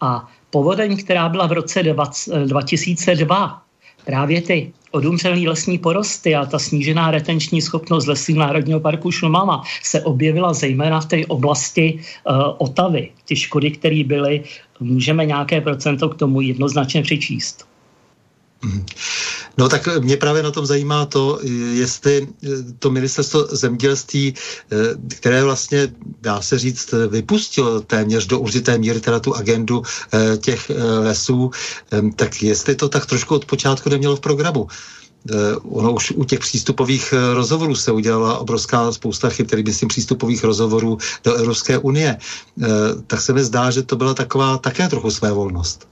A 0.00 0.28
povodeň, 0.50 0.96
která 0.96 1.28
byla 1.28 1.46
v 1.46 1.52
roce 1.52 1.82
2002, 1.82 3.62
právě 4.04 4.42
ty 4.42 4.72
odumřelý 4.90 5.48
lesní 5.48 5.78
porosty 5.78 6.34
a 6.34 6.46
ta 6.46 6.58
snížená 6.58 7.10
retenční 7.10 7.62
schopnost 7.62 8.06
lesů 8.06 8.34
Národního 8.34 8.80
parku 8.80 9.10
Šumava 9.10 9.62
se 9.82 10.02
objevila 10.02 10.52
zejména 10.52 11.00
v 11.00 11.06
té 11.06 11.26
oblasti 11.26 11.98
uh, 11.98 12.36
Otavy. 12.58 13.10
Ty 13.24 13.36
škody, 13.36 13.70
které 13.70 14.04
byly, 14.04 14.42
můžeme 14.80 15.26
nějaké 15.26 15.60
procento 15.60 16.08
k 16.08 16.16
tomu 16.16 16.40
jednoznačně 16.40 17.02
přičíst. 17.02 17.71
Mhm. 18.64 18.86
No 19.58 19.68
tak 19.68 19.88
mě 20.00 20.16
právě 20.16 20.42
na 20.42 20.50
tom 20.50 20.66
zajímá 20.66 21.06
to, 21.06 21.40
jestli 21.72 22.28
to 22.78 22.90
ministerstvo 22.90 23.46
zemědělství, 23.50 24.34
které 25.08 25.44
vlastně, 25.44 25.92
dá 26.20 26.42
se 26.42 26.58
říct, 26.58 26.94
vypustilo 27.08 27.80
téměř 27.80 28.26
do 28.26 28.38
určité 28.38 28.78
míry 28.78 29.00
teda 29.00 29.20
tu 29.20 29.36
agendu 29.36 29.82
těch 30.38 30.70
lesů, 31.00 31.50
tak 32.16 32.42
jestli 32.42 32.74
to 32.74 32.88
tak 32.88 33.06
trošku 33.06 33.34
od 33.34 33.44
počátku 33.44 33.88
nemělo 33.88 34.16
v 34.16 34.20
programu. 34.20 34.68
Eh, 35.30 35.56
ono 35.56 35.92
už 35.92 36.10
u 36.10 36.24
těch 36.24 36.38
přístupových 36.38 37.12
eh, 37.12 37.34
rozhovorů 37.34 37.74
se 37.74 37.92
udělala 37.92 38.38
obrovská 38.38 38.92
spousta 38.92 39.30
chyb, 39.30 39.46
tedy 39.46 39.62
myslím 39.62 39.88
přístupových 39.88 40.44
rozhovorů 40.44 40.98
do 41.24 41.34
Evropské 41.34 41.78
unie. 41.78 42.16
Eh, 42.62 42.66
tak 43.06 43.20
se 43.20 43.32
mi 43.32 43.44
zdá, 43.44 43.70
že 43.70 43.82
to 43.82 43.96
byla 43.96 44.14
taková 44.14 44.58
také 44.58 44.88
trochu 44.88 45.10
své 45.10 45.32
volnost. 45.32 45.91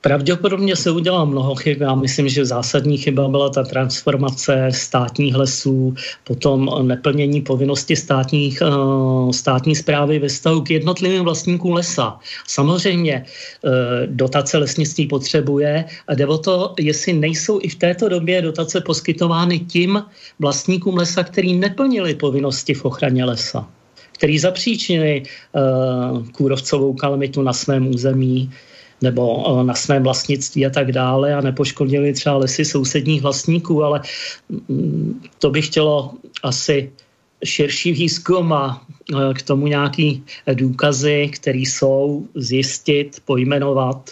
Pravděpodobně 0.00 0.76
se 0.76 0.90
udělalo 0.90 1.26
mnoho 1.26 1.54
chyb. 1.54 1.80
Já 1.80 1.94
myslím, 1.94 2.28
že 2.28 2.44
zásadní 2.44 2.98
chyba 2.98 3.28
byla 3.28 3.48
ta 3.48 3.62
transformace 3.62 4.68
státních 4.72 5.34
lesů, 5.34 5.94
potom 6.24 6.70
neplnění 6.82 7.40
povinnosti 7.40 7.96
státních, 7.96 8.62
eh, 8.62 9.32
státní 9.32 9.76
zprávy 9.76 10.18
ve 10.18 10.28
vztahu 10.28 10.60
k 10.60 10.70
jednotlivým 10.70 11.22
vlastníkům 11.22 11.72
lesa. 11.72 12.18
Samozřejmě 12.46 13.24
eh, 13.24 14.06
dotace 14.06 14.58
lesnictví 14.58 15.06
potřebuje 15.06 15.84
a 16.08 16.14
jde 16.14 16.26
o 16.26 16.38
to, 16.38 16.74
jestli 16.80 17.12
nejsou 17.12 17.60
i 17.62 17.68
v 17.68 17.74
této 17.74 18.08
době 18.08 18.42
dotace 18.42 18.80
poskytovány 18.80 19.58
tím 19.58 20.02
vlastníkům 20.38 20.96
lesa, 20.96 21.24
který 21.24 21.54
neplnili 21.54 22.14
povinnosti 22.14 22.74
v 22.74 22.84
ochraně 22.84 23.24
lesa 23.24 23.68
který 24.20 24.38
zapříčinili 24.38 25.22
uh, 25.22 26.28
kůrovcovou 26.28 26.92
kalamitu 26.92 27.42
na 27.42 27.52
svém 27.52 27.88
území, 27.88 28.52
nebo 29.02 29.44
eh, 29.60 29.64
na 29.64 29.74
svém 29.74 30.02
vlastnictví 30.02 30.66
a 30.66 30.70
tak 30.70 30.92
dále 30.92 31.34
a 31.34 31.40
nepoškodili 31.40 32.12
třeba 32.12 32.36
lesy 32.36 32.64
sousedních 32.64 33.22
vlastníků, 33.22 33.84
ale 33.84 34.00
mm, 34.68 35.22
to 35.38 35.50
by 35.50 35.62
chtělo 35.62 36.12
asi 36.42 36.92
širší 37.44 37.92
výzkum 37.92 38.52
a 38.52 38.86
eh, 39.14 39.34
k 39.34 39.42
tomu 39.42 39.66
nějaký 39.66 40.24
důkazy, 40.54 41.30
které 41.32 41.58
jsou, 41.58 42.26
zjistit, 42.34 43.22
pojmenovat, 43.24 44.10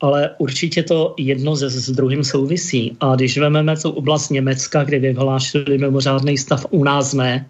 ale 0.00 0.30
určitě 0.38 0.82
to 0.82 1.14
jedno 1.18 1.56
ze 1.56 1.70
s 1.70 1.90
druhým 1.90 2.24
souvisí. 2.24 2.96
A 3.00 3.16
když 3.16 3.38
vezmeme 3.38 3.76
tu 3.76 3.90
oblast 3.90 4.30
Německa, 4.30 4.84
kde 4.84 4.98
vyhlášili 4.98 5.78
mimořádný 5.78 6.38
stav, 6.38 6.66
u 6.70 6.84
nás 6.84 7.12
ne, 7.12 7.46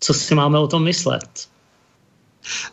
co 0.00 0.14
si 0.14 0.34
máme 0.34 0.58
o 0.58 0.66
tom 0.66 0.84
myslet? 0.84 1.48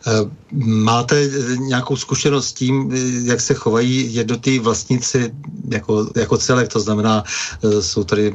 Eh, 0.06 0.30
máte 0.64 1.30
nějakou 1.58 1.96
zkušenost 1.96 2.48
s 2.48 2.52
tím, 2.52 2.90
jak 3.24 3.40
se 3.40 3.54
chovají 3.54 4.14
jednotliví 4.14 4.58
vlastníci 4.58 5.34
jako, 5.68 6.10
jako 6.16 6.36
celek, 6.36 6.68
to 6.68 6.80
znamená, 6.80 7.24
eh, 7.64 7.82
jsou 7.82 8.04
tady 8.04 8.32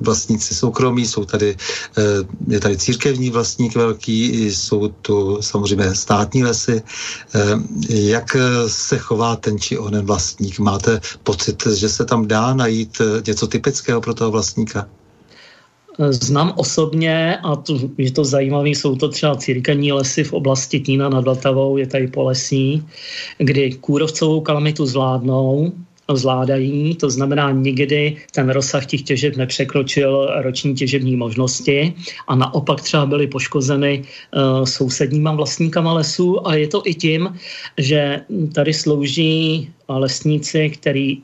vlastníci 0.00 0.54
soukromí, 0.54 1.06
jsou 1.06 1.24
tady, 1.24 1.56
eh, 1.98 2.02
je 2.48 2.60
tady 2.60 2.76
církevní 2.76 3.30
vlastník 3.30 3.74
velký, 3.74 4.46
jsou 4.46 4.88
tu 4.88 5.38
samozřejmě 5.42 5.94
státní 5.94 6.44
lesy. 6.44 6.82
Jak 7.88 8.36
se 8.66 8.98
chová 8.98 9.36
ten 9.36 9.58
či 9.58 9.78
onen 9.78 10.06
vlastník? 10.06 10.58
Máte 10.58 11.00
pocit, 11.22 11.66
že 11.66 11.88
se 11.88 12.04
tam 12.04 12.26
dá 12.26 12.54
najít 12.54 13.02
něco 13.26 13.46
typického 13.46 14.00
pro 14.00 14.14
toho 14.14 14.30
vlastníka? 14.30 14.86
Znám 15.98 16.52
osobně, 16.56 17.36
a 17.36 17.56
to, 17.56 17.78
je 17.98 18.10
to 18.10 18.24
zajímavé, 18.24 18.68
jsou 18.68 18.96
to 18.96 19.08
třeba 19.08 19.36
církevní 19.36 19.92
lesy 19.92 20.24
v 20.24 20.32
oblasti 20.32 20.80
Tína 20.80 21.08
nad 21.08 21.24
Vltavou, 21.24 21.76
je 21.76 21.86
tady 21.86 22.06
polesí, 22.06 22.82
kdy 23.38 23.72
kůrovcovou 23.72 24.40
kalamitu 24.40 24.86
zvládnou, 24.86 25.72
zvládají, 26.14 26.94
to 26.94 27.10
znamená 27.10 27.50
nikdy 27.50 28.16
ten 28.32 28.50
rozsah 28.50 28.86
těch 28.86 29.02
těžeb 29.02 29.36
nepřekročil 29.36 30.28
roční 30.42 30.74
těžební 30.74 31.16
možnosti. 31.16 31.94
A 32.28 32.34
naopak 32.34 32.80
třeba 32.80 33.06
byly 33.06 33.26
poškozeny 33.26 34.02
uh, 34.02 34.64
sousedníma 34.64 35.32
vlastníkama 35.32 35.92
lesů. 35.92 36.48
A 36.48 36.54
je 36.54 36.68
to 36.68 36.82
i 36.84 36.94
tím, 36.94 37.34
že 37.78 38.20
tady 38.54 38.74
slouží 38.74 39.70
lesníci, 39.88 40.70
který 40.70 41.18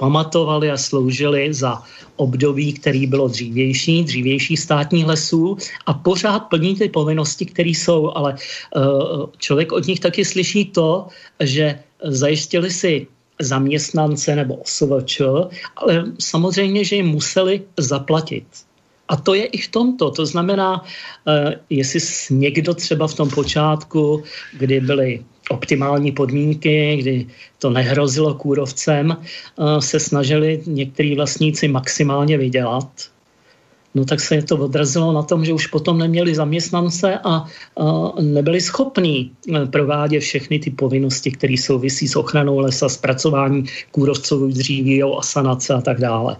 pamatovali 0.00 0.72
a 0.72 0.80
sloužili 0.80 1.52
za 1.52 1.84
období, 2.16 2.72
který 2.72 3.04
bylo 3.06 3.28
dřívější, 3.28 4.04
dřívější 4.04 4.56
státních 4.56 5.06
lesů 5.06 5.56
a 5.86 5.92
pořád 5.92 6.48
plní 6.48 6.74
ty 6.80 6.88
povinnosti, 6.88 7.44
které 7.44 7.76
jsou, 7.76 8.08
ale 8.16 8.32
uh, 8.32 9.28
člověk 9.36 9.72
od 9.72 9.84
nich 9.84 10.00
taky 10.00 10.24
slyší 10.24 10.72
to, 10.72 11.12
že 11.44 11.78
zajistili 12.00 12.70
si 12.72 13.06
zaměstnance 13.40 14.36
nebo 14.36 14.64
OSVČ, 14.64 15.20
ale 15.76 15.92
samozřejmě, 16.16 16.84
že 16.84 16.96
jim 16.96 17.12
museli 17.12 17.60
zaplatit. 17.76 18.44
A 19.08 19.16
to 19.16 19.34
je 19.34 19.44
i 19.52 19.58
v 19.58 19.68
tomto. 19.68 20.10
To 20.10 20.24
znamená, 20.26 20.80
uh, 20.80 21.52
jestli 21.70 22.00
někdo 22.30 22.72
třeba 22.72 23.04
v 23.04 23.14
tom 23.14 23.28
počátku, 23.28 24.22
kdy 24.56 24.80
byly 24.80 25.24
optimální 25.50 26.12
podmínky, 26.12 26.96
kdy 26.96 27.26
to 27.58 27.70
nehrozilo 27.70 28.34
kůrovcem, 28.34 29.16
eh, 29.16 29.80
se 29.80 30.00
snažili 30.00 30.62
některý 30.66 31.16
vlastníci 31.16 31.68
maximálně 31.68 32.38
vydělat, 32.38 32.88
no 33.94 34.04
tak 34.04 34.20
se 34.20 34.42
to 34.42 34.56
odrazilo 34.56 35.12
na 35.12 35.22
tom, 35.22 35.44
že 35.44 35.52
už 35.52 35.66
potom 35.66 35.98
neměli 35.98 36.34
zaměstnance 36.34 37.18
a, 37.24 37.44
nebyli 38.20 38.60
schopní 38.60 39.30
eh, 39.50 39.66
provádět 39.66 40.20
všechny 40.20 40.58
ty 40.58 40.70
povinnosti, 40.70 41.30
které 41.30 41.58
souvisí 41.58 42.08
s 42.08 42.16
ochranou 42.16 42.58
lesa, 42.58 42.88
zpracování 42.88 43.64
kůrovcovou 43.90 44.46
dříví, 44.46 45.02
asanace 45.02 45.74
a 45.74 45.80
tak 45.80 46.00
dále. 46.00 46.36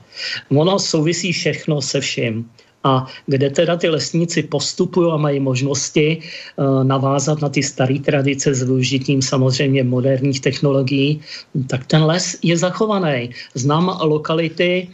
Ono 0.55 0.79
souvisí 0.79 1.33
všechno 1.33 1.83
se 1.83 2.01
vším 2.01 2.47
a 2.85 3.07
kde 3.27 3.51
teda 3.51 3.77
ty 3.77 3.89
lesníci 3.89 4.43
postupují 4.43 5.13
a 5.13 5.17
mají 5.17 5.41
možnosti 5.41 6.19
uh, 6.57 6.85
navázat 6.85 7.41
na 7.41 7.49
ty 7.49 7.63
staré 7.63 7.99
tradice 7.99 8.55
s 8.55 8.63
využitím 8.63 9.23
samozřejmě 9.23 9.85
moderních 9.85 10.41
technologií, 10.41 11.21
tak 11.67 11.87
ten 11.87 12.05
les 12.05 12.39
je 12.43 12.57
zachovaný. 12.57 13.31
Znám 13.55 13.99
lokality, 14.03 14.89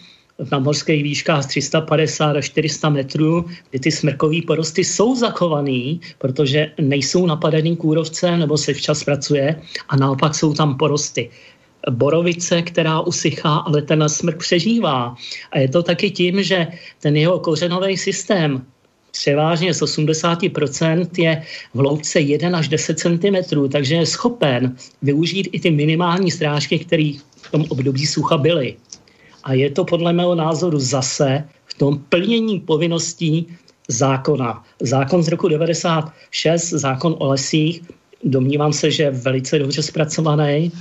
na 0.53 0.59
morských 0.59 1.03
výškách 1.03 1.47
350 1.47 2.37
až 2.37 2.45
400 2.45 2.89
metrů, 2.89 3.45
kdy 3.71 3.79
ty 3.79 3.91
smrkové 3.93 4.37
porosty 4.47 4.85
jsou 4.85 5.17
zachované, 5.17 5.97
protože 6.19 6.73
nejsou 6.81 7.27
napadený 7.27 7.77
kůrovcem 7.77 8.39
nebo 8.39 8.59
se 8.59 8.75
včas 8.75 9.05
pracuje 9.05 9.61
a 9.89 9.97
naopak 9.97 10.35
jsou 10.35 10.53
tam 10.53 10.77
porosty 10.77 11.31
borovice, 11.91 12.63
která 12.63 13.01
usychá, 13.01 13.55
ale 13.57 13.83
ten 13.83 14.09
smrk 14.09 14.39
přežívá. 14.39 15.15
A 15.53 15.59
je 15.59 15.69
to 15.69 15.83
taky 15.83 16.11
tím, 16.11 16.43
že 16.43 16.67
ten 17.01 17.17
jeho 17.17 17.39
kořenový 17.39 17.97
systém 17.97 18.67
převážně 19.11 19.75
z 19.75 19.83
80% 19.83 21.09
je 21.19 21.43
v 21.75 21.79
hloubce 21.79 22.21
1 22.21 22.59
až 22.59 22.69
10 22.69 22.99
cm, 22.99 23.37
takže 23.73 23.95
je 23.95 24.07
schopen 24.07 24.77
využít 25.03 25.49
i 25.53 25.61
ty 25.61 25.71
minimální 25.71 26.31
strážky, 26.31 26.79
které 26.79 27.13
v 27.43 27.51
tom 27.51 27.65
období 27.69 28.07
sucha 28.07 28.39
byly. 28.39 28.77
A 29.45 29.53
je 29.53 29.71
to 29.71 29.85
podle 29.85 30.13
mého 30.13 30.35
názoru 30.35 30.79
zase 30.79 31.45
v 31.65 31.75
tom 31.75 31.99
plnění 32.09 32.61
povinností 32.61 33.47
zákona. 33.89 34.65
Zákon 34.81 35.23
z 35.23 35.29
roku 35.29 35.49
96, 35.49 36.71
zákon 36.71 37.15
o 37.19 37.27
lesích, 37.27 37.83
domnívám 38.25 38.73
se, 38.73 38.91
že 38.91 39.03
je 39.03 39.11
velice 39.11 39.59
dobře 39.59 39.83
zpracovaný 39.83 40.73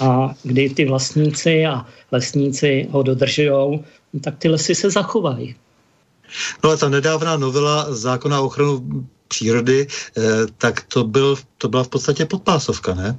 a 0.00 0.34
kdy 0.42 0.70
ty 0.70 0.84
vlastníci 0.84 1.66
a 1.66 1.86
lesníci 2.12 2.88
ho 2.90 3.02
dodržují, 3.02 3.84
tak 4.20 4.38
ty 4.38 4.48
lesy 4.48 4.74
se 4.74 4.90
zachovají. 4.90 5.54
No 6.64 6.70
a 6.70 6.76
ta 6.76 6.88
nedávná 6.88 7.36
novela 7.36 7.94
zákona 7.94 8.40
o 8.40 8.46
ochranu 8.46 9.06
přírody, 9.28 9.86
eh, 9.86 10.20
tak 10.58 10.82
to, 10.88 11.04
byl, 11.04 11.36
to 11.58 11.68
byla 11.68 11.84
v 11.84 11.88
podstatě 11.88 12.26
podpásovka, 12.26 12.94
ne? 12.94 13.18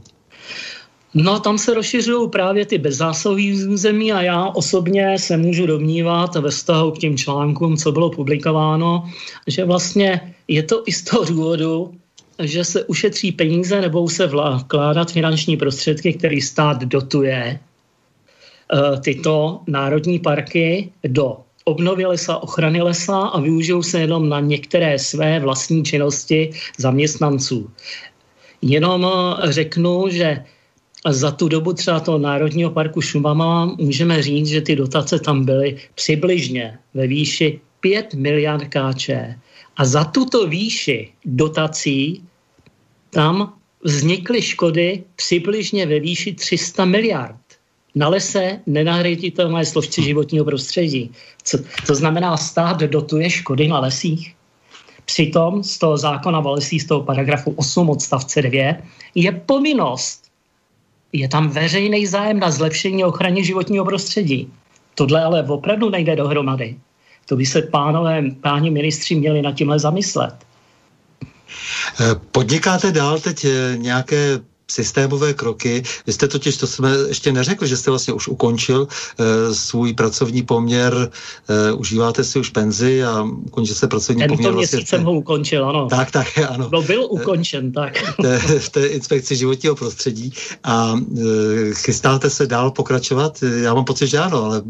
No, 1.13 1.39
tam 1.39 1.57
se 1.57 1.73
rozšiřují 1.73 2.29
právě 2.29 2.65
ty 2.65 2.77
bezzásahové 2.77 3.67
území 3.67 4.11
a 4.11 4.21
já 4.21 4.45
osobně 4.45 5.19
se 5.19 5.37
můžu 5.37 5.65
domnívat 5.65 6.35
ve 6.35 6.49
vztahu 6.49 6.91
k 6.91 6.97
těm 6.97 7.17
článkům, 7.17 7.77
co 7.77 7.91
bylo 7.91 8.09
publikováno, 8.09 9.11
že 9.47 9.65
vlastně 9.65 10.35
je 10.47 10.63
to 10.63 10.83
i 10.85 10.91
z 10.91 11.03
toho 11.03 11.25
důvodu, 11.25 11.93
že 12.41 12.63
se 12.63 12.83
ušetří 12.85 13.31
peníze 13.31 13.81
nebo 13.81 14.09
se 14.09 14.29
vkládat 14.57 15.11
finanční 15.11 15.57
prostředky, 15.57 16.13
který 16.13 16.41
stát 16.41 16.83
dotuje 16.83 17.59
eh, 17.59 18.99
tyto 18.99 19.59
národní 19.67 20.19
parky 20.19 20.91
do 21.07 21.37
obnovy 21.63 22.05
lesa, 22.05 22.37
ochrany 22.37 22.81
lesa 22.81 23.17
a 23.17 23.39
využijou 23.39 23.83
se 23.83 23.99
jenom 23.99 24.29
na 24.29 24.39
některé 24.39 24.99
své 24.99 25.39
vlastní 25.39 25.83
činnosti 25.83 26.51
zaměstnanců. 26.77 27.69
Jenom 28.61 29.07
eh, 29.07 29.51
řeknu, 29.51 30.09
že 30.09 30.43
za 31.09 31.31
tu 31.31 31.47
dobu 31.47 31.73
třeba 31.73 31.99
toho 31.99 32.17
Národního 32.17 32.71
parku 32.71 33.01
Šumama 33.01 33.65
můžeme 33.65 34.21
říct, 34.23 34.47
že 34.47 34.61
ty 34.61 34.75
dotace 34.75 35.19
tam 35.19 35.45
byly 35.45 35.77
přibližně 35.95 36.77
ve 36.93 37.07
výši 37.07 37.59
5 37.79 38.13
miliard 38.13 38.63
KČ. 38.69 39.09
A 39.77 39.85
za 39.85 40.03
tuto 40.03 40.47
výši 40.47 41.11
dotací 41.25 42.23
tam 43.11 43.53
vznikly 43.83 44.41
škody 44.41 45.03
přibližně 45.15 45.85
ve 45.85 45.99
výši 45.99 46.33
300 46.33 46.85
miliard. 46.85 47.35
na 47.95 48.07
lese 48.07 48.59
nenahraditelné 48.65 49.65
složce 49.65 50.01
životního 50.01 50.45
prostředí. 50.45 51.11
Co, 51.43 51.57
to 51.87 51.95
znamená, 51.95 52.37
stát 52.37 52.79
dotuje 52.79 53.29
škody 53.29 53.67
na 53.67 53.79
lesích. 53.79 54.35
Přitom 55.05 55.63
z 55.63 55.77
toho 55.77 55.97
zákona 55.97 56.39
o 56.39 56.51
lesích, 56.51 56.81
z 56.81 56.85
toho 56.85 57.03
paragrafu 57.03 57.51
8 57.51 57.89
odstavce 57.89 58.41
2, 58.41 58.75
je 59.15 59.31
povinnost, 59.31 60.31
je 61.13 61.27
tam 61.27 61.49
veřejný 61.49 62.07
zájem 62.07 62.39
na 62.39 62.51
zlepšení 62.51 63.03
ochraně 63.03 63.43
životního 63.43 63.85
prostředí. 63.85 64.47
Tohle 64.95 65.23
ale 65.23 65.43
opravdu 65.43 65.89
nejde 65.89 66.15
dohromady. 66.15 66.75
To 67.25 67.35
by 67.35 67.45
se 67.45 67.61
pánové, 67.61 68.23
páni 68.41 68.69
ministři 68.71 69.15
měli 69.15 69.41
na 69.41 69.51
tímhle 69.51 69.79
zamyslet. 69.79 70.35
Eh, 71.99 72.15
podnikáte 72.31 72.91
dál 72.91 73.19
teď 73.19 73.45
eh, 73.45 73.77
nějaké 73.77 74.39
systémové 74.71 75.33
kroky. 75.33 75.83
Vy 76.07 76.13
jste 76.13 76.27
totiž, 76.27 76.57
to 76.57 76.67
jsme 76.67 76.91
ještě 77.07 77.31
neřekli, 77.31 77.67
že 77.67 77.77
jste 77.77 77.91
vlastně 77.91 78.13
už 78.13 78.27
ukončil 78.27 78.81
uh, 78.81 79.53
svůj 79.53 79.93
pracovní 79.93 80.43
poměr, 80.43 80.93
uh, 81.73 81.79
užíváte 81.79 82.23
si 82.23 82.39
už 82.39 82.49
penzi 82.49 83.03
a 83.03 83.21
ukončil 83.21 83.75
se 83.75 83.87
pracovní 83.87 84.19
Tento 84.19 84.33
poměr. 84.33 84.47
Tento 84.47 84.57
vlastně 84.57 84.77
měsíc 84.77 84.89
jsem 84.89 85.03
ho 85.03 85.13
ukončil, 85.13 85.69
ano. 85.69 85.87
Tak, 85.89 86.11
tak, 86.11 86.27
ano. 86.49 86.69
No, 86.71 86.81
byl 86.81 87.07
ukončen, 87.09 87.71
tak. 87.71 88.03
v 88.59 88.69
té 88.69 88.87
inspekci 88.87 89.35
životního 89.35 89.75
prostředí 89.75 90.33
a 90.63 90.93
uh, 90.93 90.99
chystáte 91.73 92.29
se 92.29 92.47
dál 92.47 92.71
pokračovat? 92.71 93.43
Já 93.61 93.73
mám 93.73 93.85
pocit, 93.85 94.07
že 94.07 94.19
ano, 94.19 94.43
ale 94.43 94.61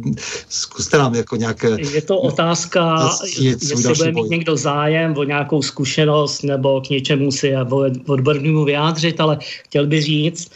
zkuste 0.50 0.98
nám 0.98 1.16
jako 1.16 1.36
nějaké... 1.36 1.78
Je 1.92 2.02
to 2.02 2.18
otázka, 2.18 3.10
jestli 3.40 3.94
bude 3.94 4.12
mít 4.12 4.30
někdo 4.30 4.58
zájem 4.58 5.18
o 5.18 5.24
nějakou 5.24 5.62
zkušenost 5.62 6.44
nebo 6.44 6.82
k 6.82 6.90
něčemu 6.90 7.32
si 7.32 7.54
odbornému 8.08 8.66
vyjádřit, 8.66 9.20
ale 9.20 9.38
chtěl 9.64 9.88
by 9.92 10.02
říct, 10.02 10.52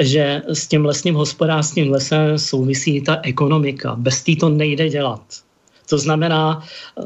že 0.00 0.42
s 0.48 0.66
tím 0.66 0.84
lesním 0.84 1.14
hospodářským 1.14 1.92
lesem 1.92 2.38
souvisí 2.38 3.04
ta 3.04 3.20
ekonomika. 3.22 3.94
Bez 3.94 4.22
té 4.24 4.32
to 4.40 4.48
nejde 4.48 4.88
dělat. 4.88 5.22
To 5.88 5.98
znamená 5.98 6.64
eh, 6.64 7.04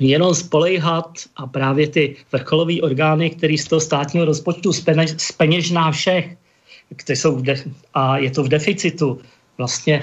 jenom 0.00 0.34
spolejhat 0.34 1.08
a 1.36 1.46
právě 1.46 1.88
ty 1.88 2.16
vrcholové 2.32 2.80
orgány, 2.84 3.30
které 3.30 3.56
z 3.56 3.64
toho 3.64 3.80
státního 3.80 4.24
rozpočtu 4.28 4.72
speněžná 5.16 5.90
všech, 5.90 6.36
které 6.96 7.16
jsou 7.16 7.40
de- 7.40 7.64
a 7.94 8.18
je 8.18 8.30
to 8.30 8.44
v 8.44 8.48
deficitu, 8.48 9.18
vlastně 9.58 10.02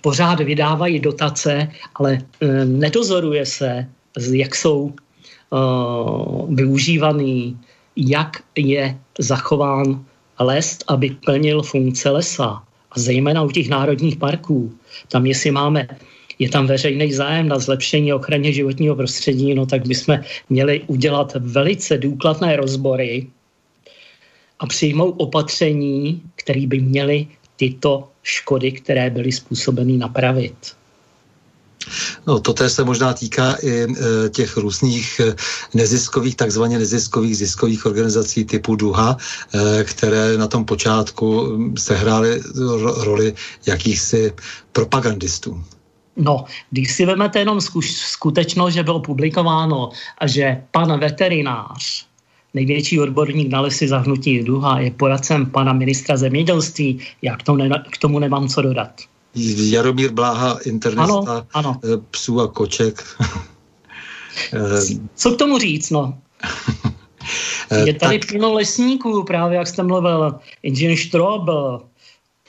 pořád 0.00 0.40
vydávají 0.40 1.00
dotace, 1.00 1.68
ale 1.94 2.18
e, 2.40 2.64
nedozoruje 2.64 3.46
se, 3.46 3.86
jak 4.32 4.54
jsou 4.54 4.92
e, 4.92 4.96
využívaný, 6.54 7.58
jak 7.96 8.42
je 8.58 8.98
zachován 9.18 10.04
les, 10.40 10.78
aby 10.88 11.10
plnil 11.10 11.62
funkce 11.62 12.10
lesa. 12.10 12.62
A 12.90 13.00
zejména 13.00 13.42
u 13.42 13.50
těch 13.50 13.68
národních 13.68 14.16
parků. 14.16 14.72
Tam, 15.08 15.26
jestli 15.26 15.50
máme 15.50 15.88
je 16.38 16.48
tam 16.48 16.66
veřejný 16.66 17.12
zájem 17.12 17.48
na 17.48 17.58
zlepšení 17.58 18.12
ochraně 18.12 18.52
životního 18.52 18.96
prostředí, 18.96 19.54
no 19.54 19.66
tak 19.66 19.86
bychom 19.86 20.18
měli 20.48 20.82
udělat 20.86 21.32
velice 21.40 21.98
důkladné 21.98 22.56
rozbory 22.56 23.26
a 24.58 24.66
přijmout 24.66 25.14
opatření, 25.18 26.22
které 26.34 26.66
by 26.66 26.80
měly 26.80 27.26
tyto 27.56 28.08
škody, 28.22 28.72
které 28.72 29.10
byly 29.10 29.32
způsobeny, 29.32 29.96
napravit. 29.96 30.54
No, 32.26 32.40
to 32.40 32.68
se 32.68 32.84
možná 32.84 33.12
týká 33.12 33.56
i 33.62 33.70
e, 33.70 33.86
těch 34.28 34.56
různých 34.56 35.20
e, 35.20 35.34
neziskových, 35.74 36.36
takzvaně 36.36 36.78
neziskových 36.78 37.36
ziskových 37.36 37.86
organizací 37.86 38.44
typu 38.44 38.76
Duha, 38.76 39.16
e, 39.16 39.84
které 39.84 40.36
na 40.36 40.46
tom 40.46 40.64
počátku 40.64 41.58
sehrály 41.78 42.40
roli 43.04 43.34
jakýchsi 43.66 44.32
propagandistů. 44.72 45.64
No, 46.16 46.44
když 46.70 46.92
si 46.92 47.06
vezmete 47.06 47.38
jenom 47.38 47.60
skutečnost, 47.90 48.74
že 48.74 48.82
bylo 48.82 49.00
publikováno, 49.00 49.90
že 50.24 50.62
pan 50.70 51.00
veterinář, 51.00 52.06
největší 52.54 53.00
odborník 53.00 53.50
na 53.50 53.60
lesy 53.60 53.88
zahnutí 53.88 54.42
Duha, 54.42 54.80
je 54.80 54.90
poradcem 54.90 55.46
pana 55.46 55.72
ministra 55.72 56.16
zemědělství, 56.16 57.00
já 57.22 57.36
k 57.36 57.42
tomu, 57.42 57.58
ne, 57.58 57.84
k 57.90 57.98
tomu 57.98 58.18
nemám 58.18 58.48
co 58.48 58.62
dodat. 58.62 58.90
Jaromír 59.34 60.12
Bláha, 60.12 60.58
internista 60.64 61.12
ano, 61.12 61.46
ano. 61.54 61.80
Eh, 61.84 62.00
psů 62.10 62.40
a 62.40 62.48
koček. 62.48 63.04
Co 65.14 65.30
k 65.30 65.38
tomu 65.38 65.58
říct, 65.58 65.90
no? 65.90 66.18
Eh, 67.70 67.86
Je 67.86 67.94
tady 67.94 68.18
tak... 68.18 68.28
plno 68.28 68.52
lesníků, 68.52 69.24
právě 69.24 69.58
jak 69.58 69.66
jste 69.66 69.82
mluvil, 69.82 70.34
inženýr 70.62 70.96
Štrob, 70.96 71.42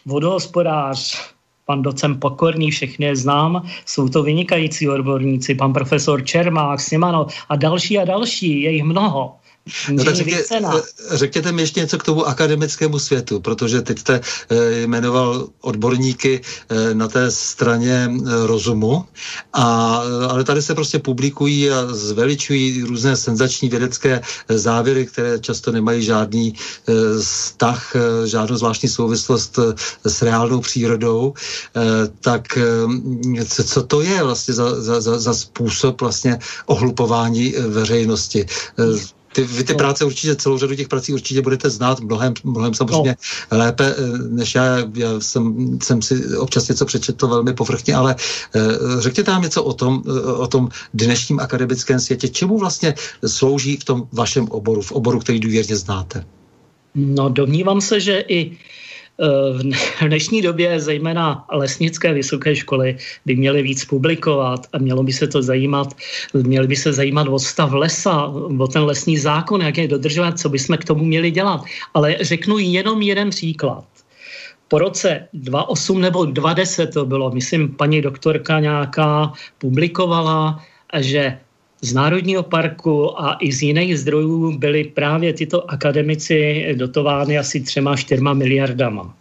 vodohospodář, 0.05 1.17
pan 1.65 1.81
docent 1.81 2.19
Pokorný, 2.19 2.71
všechny 2.71 3.05
je 3.05 3.15
znám, 3.15 3.67
jsou 3.85 4.09
to 4.09 4.23
vynikající 4.23 4.89
odborníci, 4.89 5.55
pan 5.55 5.73
profesor 5.73 6.25
Čermák, 6.25 6.79
Simano 6.79 7.27
a 7.49 7.55
další 7.55 7.99
a 7.99 8.05
další, 8.05 8.61
je 8.61 8.71
jich 8.71 8.83
mnoho. 8.83 9.35
No 9.89 10.03
tak 10.03 10.15
řekně, 10.15 10.43
eh, 10.51 10.81
řekněte 11.11 11.51
mi 11.51 11.61
ještě 11.61 11.79
něco 11.79 11.97
k 11.97 12.03
tomu 12.03 12.27
akademickému 12.27 12.99
světu, 12.99 13.39
protože 13.39 13.81
teď 13.81 13.99
jste 13.99 14.21
eh, 14.49 14.81
jmenoval 14.81 15.47
odborníky 15.61 16.41
eh, 16.41 16.93
na 16.93 17.07
té 17.07 17.31
straně 17.31 18.11
rozumu, 18.45 19.05
a, 19.53 19.95
ale 20.29 20.43
tady 20.43 20.61
se 20.61 20.75
prostě 20.75 20.99
publikují 20.99 21.71
a 21.71 21.87
zveličují 21.89 22.81
různé 22.81 23.17
senzační 23.17 23.69
vědecké 23.69 24.21
závěry, 24.49 25.05
které 25.05 25.39
často 25.39 25.71
nemají 25.71 26.03
žádný 26.03 26.53
vztah, 27.21 27.95
žádnou 28.25 28.57
zvláštní 28.57 28.89
souvislost 28.89 29.59
s 30.05 30.21
reálnou 30.21 30.61
přírodou. 30.61 31.33
Tak 32.21 32.57
co 33.65 33.83
to 33.83 34.01
je 34.01 34.23
vlastně 34.23 34.53
za, 34.53 34.81
za, 35.01 35.19
za 35.19 35.33
způsob 35.33 36.01
vlastně 36.01 36.39
ohlupování 36.65 37.53
veřejnosti? 37.67 38.45
Ty, 39.35 39.43
vy 39.43 39.63
ty 39.63 39.73
no. 39.73 39.77
práce 39.77 40.05
určitě, 40.05 40.35
celou 40.35 40.57
řadu 40.57 40.75
těch 40.75 40.87
prací 40.87 41.13
určitě 41.13 41.41
budete 41.41 41.69
znát 41.69 41.99
mnohem, 41.99 42.33
mnohem 42.43 42.73
samozřejmě 42.73 43.15
no. 43.51 43.57
lépe 43.57 43.95
eh, 43.97 44.17
než 44.29 44.55
já. 44.55 44.77
Já 44.93 45.19
jsem, 45.19 45.77
jsem 45.83 46.01
si 46.01 46.37
občas 46.37 46.67
něco 46.67 46.85
přečetl 46.85 47.27
velmi 47.27 47.53
povrchně, 47.53 47.95
ale 47.95 48.15
uh, 48.55 48.99
řekněte 48.99 49.31
nám 49.31 49.41
něco 49.41 49.63
o 49.63 49.73
tom, 49.73 50.03
uh, 50.05 50.41
o 50.41 50.47
tom 50.47 50.69
dnešním 50.93 51.39
akademickém 51.39 51.99
světě. 51.99 52.27
Čemu 52.27 52.57
vlastně 52.57 52.95
slouží 53.27 53.77
v 53.77 53.83
tom 53.83 54.07
vašem 54.11 54.47
oboru, 54.49 54.81
v 54.81 54.91
oboru, 54.91 55.19
který 55.19 55.39
důvěrně 55.39 55.75
znáte? 55.75 56.25
No, 56.95 57.29
domnívám 57.29 57.81
se, 57.81 57.99
že 57.99 58.19
i 58.27 58.57
v 60.01 60.07
dnešní 60.07 60.41
době 60.41 60.79
zejména 60.79 61.45
lesnické 61.51 62.13
vysoké 62.13 62.55
školy 62.55 62.97
by 63.25 63.35
měly 63.35 63.61
víc 63.61 63.85
publikovat 63.85 64.67
a 64.73 64.77
mělo 64.77 65.03
by 65.03 65.13
se 65.13 65.27
to 65.27 65.41
zajímat, 65.41 65.95
měly 66.33 66.67
by 66.67 66.75
se 66.75 66.93
zajímat 66.93 67.27
o 67.27 67.39
stav 67.39 67.71
lesa, 67.73 68.25
o 68.59 68.67
ten 68.67 68.83
lesní 68.83 69.17
zákon, 69.17 69.61
jak 69.61 69.77
je 69.77 69.87
dodržovat, 69.87 70.39
co 70.39 70.49
bychom 70.49 70.77
k 70.77 70.85
tomu 70.85 71.03
měli 71.03 71.31
dělat. 71.31 71.63
Ale 71.93 72.17
řeknu 72.21 72.57
jenom 72.57 73.01
jeden 73.01 73.29
příklad. 73.29 73.85
Po 74.67 74.79
roce 74.79 75.27
2008 75.33 76.01
nebo 76.01 76.25
2010 76.25 76.87
to 76.87 77.05
bylo, 77.05 77.31
myslím, 77.31 77.69
paní 77.69 78.01
doktorka 78.01 78.59
nějaká 78.59 79.33
publikovala, 79.57 80.63
že 80.99 81.39
z 81.85 81.93
Národního 81.93 82.43
parku 82.43 83.21
a 83.21 83.37
i 83.41 83.51
z 83.51 83.61
jiných 83.61 83.99
zdrojů 83.99 84.57
byly 84.57 84.83
právě 84.83 85.33
tyto 85.33 85.71
akademici 85.71 86.65
dotovány 86.77 87.37
asi 87.37 87.61
třema, 87.61 87.95
čtyřma 87.95 88.33
miliardama. 88.33 89.15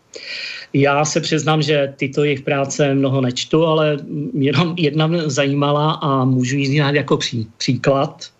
Já 0.73 1.05
se 1.05 1.21
přiznám, 1.21 1.63
že 1.63 1.95
tyto 1.97 2.25
jejich 2.25 2.41
práce 2.41 2.95
mnoho 2.95 3.21
nečtu, 3.21 3.67
ale 3.67 3.99
jenom 4.35 4.75
jedna 4.79 5.07
mě 5.07 5.23
zajímala 5.31 5.93
a 5.93 6.25
můžu 6.25 6.57
ji 6.57 6.67
znát 6.67 6.95
jako 6.95 7.17
pří, 7.17 7.47
příklad. 7.57 8.31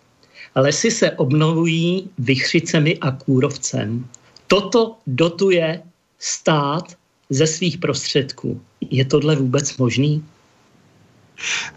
Lesy 0.55 0.91
se 0.91 1.11
obnovují 1.11 2.09
vychřicemi 2.19 2.97
a 2.97 3.11
kůrovcem. 3.11 4.05
Toto 4.47 4.95
dotuje 5.07 5.81
stát 6.19 6.93
ze 7.29 7.47
svých 7.47 7.77
prostředků. 7.77 8.61
Je 8.89 9.05
tohle 9.05 9.35
vůbec 9.35 9.77
možný? 9.77 10.23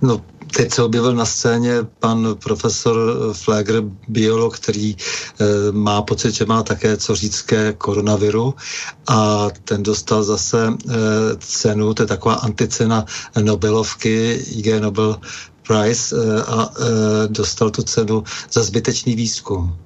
No, 0.03 0.25
teď 0.57 0.73
se 0.73 0.83
objevil 0.83 1.15
na 1.15 1.25
scéně 1.25 1.73
pan 1.99 2.37
profesor 2.45 2.99
Flegr, 3.33 3.83
biolog, 4.09 4.59
který 4.59 4.97
e, 4.97 4.97
má 5.73 6.03
pocit, 6.03 6.35
že 6.35 6.47
má 6.47 6.63
také 6.63 6.97
co 6.97 7.15
říct 7.15 7.43
ke 7.43 7.73
koronaviru 7.73 8.55
a 9.07 9.49
ten 9.65 9.83
dostal 9.83 10.23
zase 10.23 10.69
e, 10.69 10.73
cenu, 11.39 11.95
to 11.95 12.03
je 12.03 12.07
taková 12.07 12.35
anticena 12.35 13.05
Nobelovky, 13.43 14.33
IG 14.33 14.81
Nobel 14.81 15.21
Prize 15.67 16.17
e, 16.17 16.43
a 16.43 16.71
e, 16.71 17.29
dostal 17.29 17.71
tu 17.71 17.83
cenu 17.83 18.25
za 18.53 18.63
zbytečný 18.63 19.15
výzkum. 19.15 19.77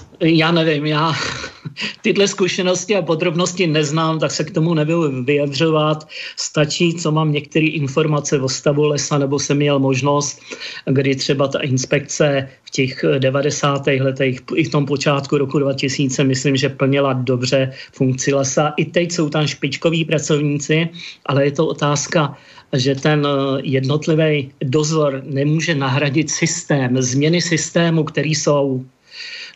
Já 0.20 0.52
nevím, 0.52 0.86
já 0.86 1.12
tyhle 2.02 2.28
zkušenosti 2.28 2.96
a 2.96 3.02
podrobnosti 3.02 3.66
neznám, 3.66 4.18
tak 4.18 4.30
se 4.30 4.44
k 4.44 4.50
tomu 4.50 4.74
nebudu 4.74 5.24
vyjadřovat. 5.24 6.08
Stačí, 6.36 6.94
co 6.94 7.12
mám 7.12 7.32
některé 7.32 7.66
informace 7.66 8.40
o 8.40 8.48
stavu 8.48 8.84
lesa, 8.84 9.18
nebo 9.18 9.38
jsem 9.38 9.56
měl 9.56 9.78
možnost, 9.78 10.40
kdy 10.86 11.16
třeba 11.16 11.48
ta 11.48 11.60
inspekce 11.60 12.48
v 12.64 12.70
těch 12.70 13.04
90. 13.18 13.86
letech, 13.86 14.36
i 14.54 14.64
v 14.64 14.70
tom 14.70 14.86
počátku 14.86 15.38
roku 15.38 15.58
2000, 15.58 16.24
myslím, 16.24 16.56
že 16.56 16.68
plnila 16.68 17.12
dobře 17.12 17.72
funkci 17.92 18.34
lesa. 18.34 18.72
I 18.76 18.84
teď 18.84 19.12
jsou 19.12 19.28
tam 19.28 19.46
špičkoví 19.46 20.04
pracovníci, 20.04 20.88
ale 21.26 21.44
je 21.44 21.52
to 21.52 21.66
otázka, 21.66 22.36
že 22.72 22.94
ten 22.94 23.26
jednotlivý 23.62 24.52
dozor 24.64 25.22
nemůže 25.24 25.74
nahradit 25.74 26.30
systém, 26.30 27.02
změny 27.02 27.42
systému, 27.42 28.04
který 28.04 28.34
jsou 28.34 28.84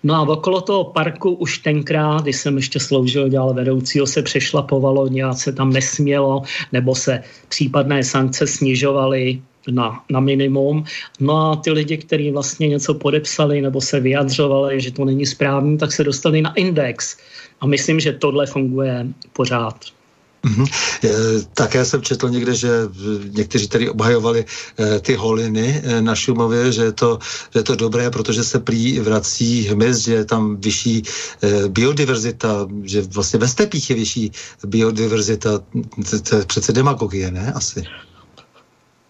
No 0.02 0.14
a 0.14 0.22
okolo 0.22 0.60
toho 0.60 0.84
parku 0.84 1.30
už 1.30 1.58
tenkrát, 1.58 2.22
když 2.22 2.36
jsem 2.36 2.56
ještě 2.56 2.80
sloužil, 2.80 3.28
dělal 3.28 3.54
vedoucího, 3.54 4.06
se 4.06 4.22
přešlapovalo, 4.22 5.08
nějak 5.08 5.38
se 5.38 5.52
tam 5.52 5.72
nesmělo, 5.72 6.42
nebo 6.72 6.94
se 6.94 7.22
případné 7.48 8.04
sankce 8.04 8.46
snižovaly 8.46 9.42
na, 9.70 10.04
na 10.10 10.20
minimum. 10.20 10.84
No 11.20 11.50
a 11.50 11.56
ty 11.56 11.70
lidi, 11.70 11.96
kteří 11.96 12.30
vlastně 12.30 12.68
něco 12.68 12.94
podepsali 12.94 13.60
nebo 13.60 13.80
se 13.80 14.00
vyjadřovali, 14.00 14.80
že 14.80 14.90
to 14.90 15.04
není 15.04 15.26
správný, 15.26 15.78
tak 15.78 15.92
se 15.92 16.04
dostali 16.04 16.42
na 16.42 16.54
index. 16.54 17.16
A 17.60 17.66
myslím, 17.66 18.00
že 18.00 18.12
tohle 18.12 18.46
funguje 18.46 19.06
pořád. 19.32 19.99
Mm-hmm. 20.44 20.66
Také 21.54 21.84
jsem 21.84 22.02
četl 22.02 22.30
někde, 22.30 22.54
že 22.54 22.68
někteří 23.30 23.68
tady 23.68 23.90
obhajovali 23.90 24.44
eh, 24.44 25.00
ty 25.00 25.14
holiny 25.14 25.82
eh, 25.84 26.02
na 26.02 26.14
Šumově, 26.14 26.72
že 26.72 26.82
je, 26.82 26.92
to, 26.92 27.18
že 27.52 27.60
je 27.60 27.62
to 27.62 27.76
dobré, 27.76 28.10
protože 28.10 28.44
se 28.44 28.60
prý 28.60 29.00
vrací 29.00 29.68
hmyz, 29.68 29.98
že 29.98 30.14
je 30.14 30.24
tam 30.24 30.56
vyšší 30.56 31.02
biodiverzita, 31.68 32.66
že 32.82 33.02
vlastně 33.02 33.38
ve 33.38 33.48
stepích 33.48 33.90
je 33.90 33.96
vyšší 33.96 34.32
biodiverzita. 34.66 35.60
To 36.28 36.36
je 36.36 36.44
přece 36.44 36.72
demagogie, 36.72 37.30
ne? 37.30 37.52
Asi. 37.52 37.84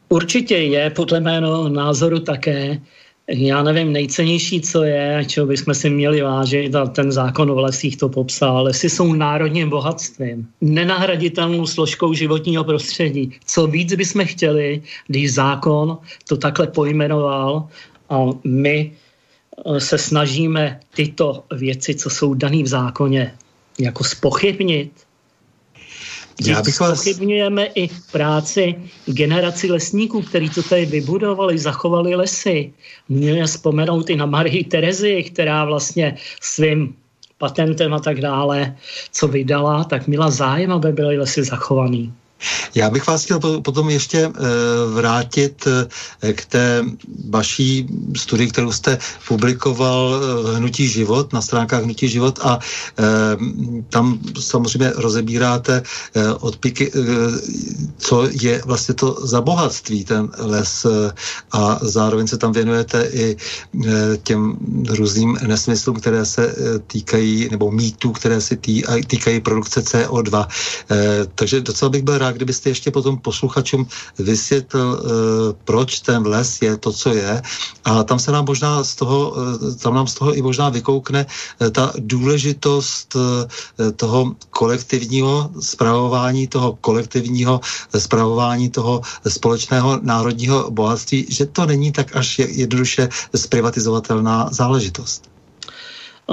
Určitě 0.09 0.57
je, 0.57 0.91
podle 0.91 1.21
mého 1.21 1.69
názoru 1.69 2.21
také 2.21 2.81
já 3.29 3.63
nevím, 3.63 3.93
nejcennější, 3.93 4.61
co 4.61 4.83
je, 4.83 5.25
čeho 5.27 5.47
bychom 5.47 5.75
si 5.75 5.91
měli 5.91 6.23
vážit, 6.23 6.75
a 6.75 6.87
ten 6.87 7.13
zákon 7.13 7.51
o 7.51 7.61
lesích 7.61 7.97
to 7.97 8.09
popsal, 8.09 8.63
lesy 8.63 8.91
jsou 8.91 9.13
národním 9.13 9.71
bohatstvím, 9.71 10.49
nenahraditelnou 10.61 11.67
složkou 11.67 12.15
životního 12.15 12.65
prostředí. 12.65 13.33
Co 13.45 13.67
víc 13.67 13.95
bychom 13.95 14.25
chtěli, 14.27 14.83
když 15.07 15.35
zákon 15.35 15.99
to 16.29 16.37
takhle 16.37 16.67
pojmenoval 16.67 17.69
a 18.11 18.27
my 18.45 18.93
eh, 19.67 19.81
se 19.81 19.99
snažíme 19.99 20.81
tyto 20.95 21.45
věci, 21.57 21.95
co 21.95 22.11
jsou 22.11 22.35
dané 22.35 22.63
v 22.63 22.67
zákoně, 22.67 23.35
jako 23.79 24.05
spochybnit, 24.05 24.93
já 26.47 26.63
bych 26.63 26.81
vás... 26.81 26.99
Pochybňujeme 26.99 27.65
i 27.75 27.89
práci 28.13 28.75
generaci 29.07 29.71
lesníků, 29.71 30.23
kteří 30.23 30.51
to 30.51 30.63
tady 30.63 30.87
vybudovali, 30.87 31.59
zachovali 31.59 32.15
lesy. 32.15 32.73
Můžeme 33.09 33.47
vzpomenout 33.47 34.11
i 34.11 34.17
na 34.17 34.27
Marii 34.27 34.65
Terezi, 34.65 35.23
která 35.23 35.65
vlastně 35.65 36.17
svým 36.41 36.95
patentem 37.39 37.95
a 37.95 37.99
tak 37.99 38.21
dále, 38.21 38.77
co 39.13 39.29
vydala, 39.29 39.85
tak 39.85 40.07
měla 40.07 40.31
zájem, 40.31 40.73
aby 40.73 40.93
byly 40.93 41.19
lesy 41.19 41.45
zachovaný. 41.45 42.13
Já 42.75 42.91
bych 42.91 43.07
vás 43.07 43.25
chtěl 43.25 43.41
potom 43.41 43.91
ještě 43.91 44.19
eh, 44.19 44.31
vrátit 44.95 45.69
eh, 46.23 46.33
k 46.33 46.45
té 46.45 46.85
vaší 47.29 47.87
studii, 48.17 48.49
kterou 48.49 48.73
jste 48.73 48.99
publikoval 49.29 50.21
v 50.21 50.57
Hnutí 50.57 50.89
život, 50.89 51.33
na 51.33 51.43
stránkách 51.43 51.85
Hnutí 51.85 52.09
život 52.09 52.39
a 52.43 52.59
eh, 52.99 53.03
tam 53.89 54.19
samozřejmě 54.41 54.93
rozebíráte 54.97 55.83
odpiky, 56.41 56.93
co 57.99 58.29
je 58.31 58.63
vlastně 58.65 58.95
to 58.95 59.27
za 59.27 59.41
bohatství, 59.41 60.05
ten 60.05 60.29
les 60.39 60.87
a 61.53 61.79
zároveň 61.83 62.27
se 62.27 62.39
tam 62.39 62.53
věnujete 62.53 63.09
i 63.13 63.37
těm 64.23 64.57
různým 64.89 65.39
nesmyslům, 65.47 65.97
které 65.97 66.27
se 66.27 66.55
týkají, 66.87 67.49
nebo 67.51 67.71
mýtů, 67.71 68.13
které 68.13 68.41
se 68.41 68.57
týkají 69.07 69.41
produkce 69.41 69.81
CO2. 69.81 70.47
Takže 71.35 71.61
docela 71.61 71.89
bych 71.89 72.03
byl 72.03 72.19
rád, 72.19 72.30
kdybyste 72.33 72.71
ještě 72.71 72.91
potom 72.91 73.19
posluchačům 73.19 73.87
vysvětlil, 74.19 75.03
eh, 75.03 75.09
proč 75.65 76.01
ten 76.01 76.27
les 76.27 76.63
je 76.63 76.77
to, 76.77 76.93
co 76.93 77.09
je. 77.15 77.43
A 77.85 78.03
tam 78.05 78.19
se 78.19 78.33
nám 78.33 78.45
možná 78.45 78.85
z 78.85 78.95
toho, 78.95 79.35
eh, 79.37 79.75
tam 79.75 79.95
nám 79.95 80.07
z 80.07 80.15
toho 80.15 80.35
i 80.35 80.43
možná 80.43 80.69
vykoukne 80.69 81.27
eh, 81.27 81.71
ta 81.71 81.93
důležitost 81.99 83.17
toho 83.97 84.35
kolektivního 84.51 85.51
zpravování, 85.61 86.47
toho 86.47 86.79
kolektivního 86.81 87.61
zpravování 87.99 88.71
toho 88.71 89.01
společného 89.29 89.99
národního 90.03 90.71
bohatství, 90.71 91.27
že 91.29 91.47
to 91.47 91.67
není 91.67 91.93
tak 91.93 92.17
až 92.17 92.39
jednoduše 92.39 93.09
zprivatizovatelná 93.35 94.49
záležitost. 94.53 95.40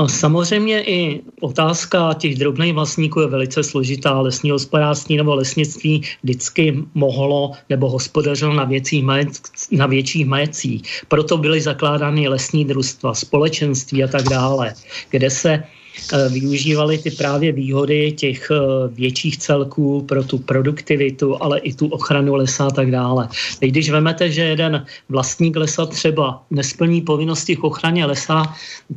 Samozřejmě 0.05 0.83
i 0.83 1.21
otázka 1.41 2.13
těch 2.13 2.35
drobných 2.35 2.73
vlastníků 2.73 3.19
je 3.19 3.27
velice 3.27 3.63
složitá. 3.63 4.21
Lesní 4.21 4.51
hospodářství 4.51 5.17
nebo 5.17 5.35
lesnictví 5.35 6.01
vždycky 6.23 6.83
mohlo 6.93 7.51
nebo 7.69 7.89
hospodařilo 7.89 8.53
na, 8.53 8.63
věcích 8.63 9.05
na 9.71 9.85
větších 9.85 10.25
majetcích. 10.25 10.81
Proto 11.07 11.37
byly 11.37 11.61
zakládány 11.61 12.27
lesní 12.27 12.65
družstva, 12.65 13.13
společenství 13.13 14.03
a 14.03 14.07
tak 14.07 14.23
dále, 14.23 14.73
kde 15.09 15.29
se 15.29 15.63
využívali 16.29 16.97
ty 16.97 17.11
právě 17.11 17.51
výhody 17.51 18.11
těch 18.11 18.51
eh, 18.51 18.57
větších 18.87 19.37
celků 19.37 20.01
pro 20.01 20.23
tu 20.23 20.37
produktivitu, 20.37 21.43
ale 21.43 21.59
i 21.59 21.73
tu 21.73 21.87
ochranu 21.87 22.35
lesa 22.35 22.65
a 22.65 22.71
tak 22.71 22.91
dále. 22.91 23.29
Teď 23.59 23.69
když 23.69 23.89
vemete, 23.89 24.31
že 24.31 24.41
jeden 24.41 24.85
vlastník 25.09 25.55
lesa 25.55 25.85
třeba 25.85 26.43
nesplní 26.51 27.01
povinnosti 27.01 27.55
k 27.55 27.63
ochraně 27.63 28.05
lesa, 28.05 28.43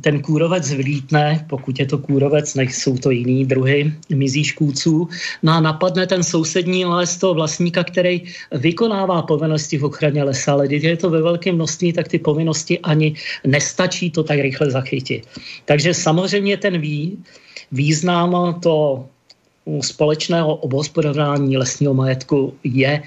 ten 0.01 0.21
kůrovec 0.21 0.73
vlítne, 0.73 1.45
pokud 1.49 1.79
je 1.79 1.85
to 1.85 1.97
kůrovec, 1.97 2.55
nejsou 2.55 2.97
to 2.97 3.11
jiný 3.11 3.45
druhy 3.45 3.93
mizí 4.09 4.43
škůdců, 4.43 5.07
no 5.43 5.51
a 5.51 5.59
napadne 5.59 6.07
ten 6.07 6.23
sousední 6.23 6.85
les 6.85 7.17
toho 7.17 7.33
vlastníka, 7.33 7.83
který 7.83 8.21
vykonává 8.51 9.21
povinnosti 9.21 9.77
v 9.77 9.85
ochraně 9.85 10.23
lesa, 10.23 10.53
ale 10.53 10.67
když 10.67 10.83
je 10.83 10.97
to 10.97 11.09
ve 11.09 11.21
velkém 11.21 11.55
množství, 11.55 11.93
tak 11.93 12.07
ty 12.07 12.19
povinnosti 12.19 12.79
ani 12.79 13.15
nestačí 13.47 14.11
to 14.11 14.23
tak 14.23 14.39
rychle 14.39 14.71
zachytit. 14.71 15.27
Takže 15.65 15.93
samozřejmě 15.93 16.57
ten 16.57 16.81
vý 16.91 17.17
význam 17.71 18.59
to 18.59 19.07
společného 19.81 20.55
obhospodařování 20.55 21.57
lesního 21.57 21.93
majetku 21.93 22.53
je 22.63 23.03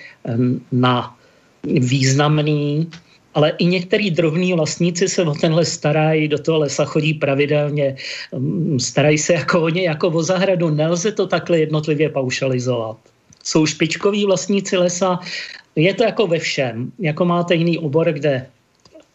na 0.72 1.16
významný, 1.64 2.88
ale 3.34 3.52
i 3.58 3.64
některý 3.66 4.10
drobní 4.10 4.54
vlastníci 4.54 5.08
se 5.08 5.22
o 5.22 5.34
tenhle 5.34 5.64
starají, 5.64 6.28
do 6.28 6.38
toho 6.38 6.58
lesa 6.58 6.84
chodí 6.84 7.14
pravidelně, 7.14 7.96
starají 8.78 9.18
se 9.18 9.32
jako 9.32 9.62
o 9.62 9.68
ně, 9.68 9.82
jako 9.82 10.08
o 10.08 10.22
zahradu. 10.22 10.70
Nelze 10.70 11.12
to 11.12 11.26
takhle 11.26 11.58
jednotlivě 11.66 12.08
paušalizovat. 12.08 12.96
Jsou 13.42 13.66
špičkoví 13.66 14.24
vlastníci 14.24 14.76
lesa, 14.76 15.18
je 15.76 15.94
to 15.94 16.04
jako 16.04 16.26
ve 16.26 16.38
všem. 16.38 16.92
Jako 16.98 17.24
máte 17.24 17.54
jiný 17.54 17.78
obor, 17.78 18.12
kde 18.12 18.46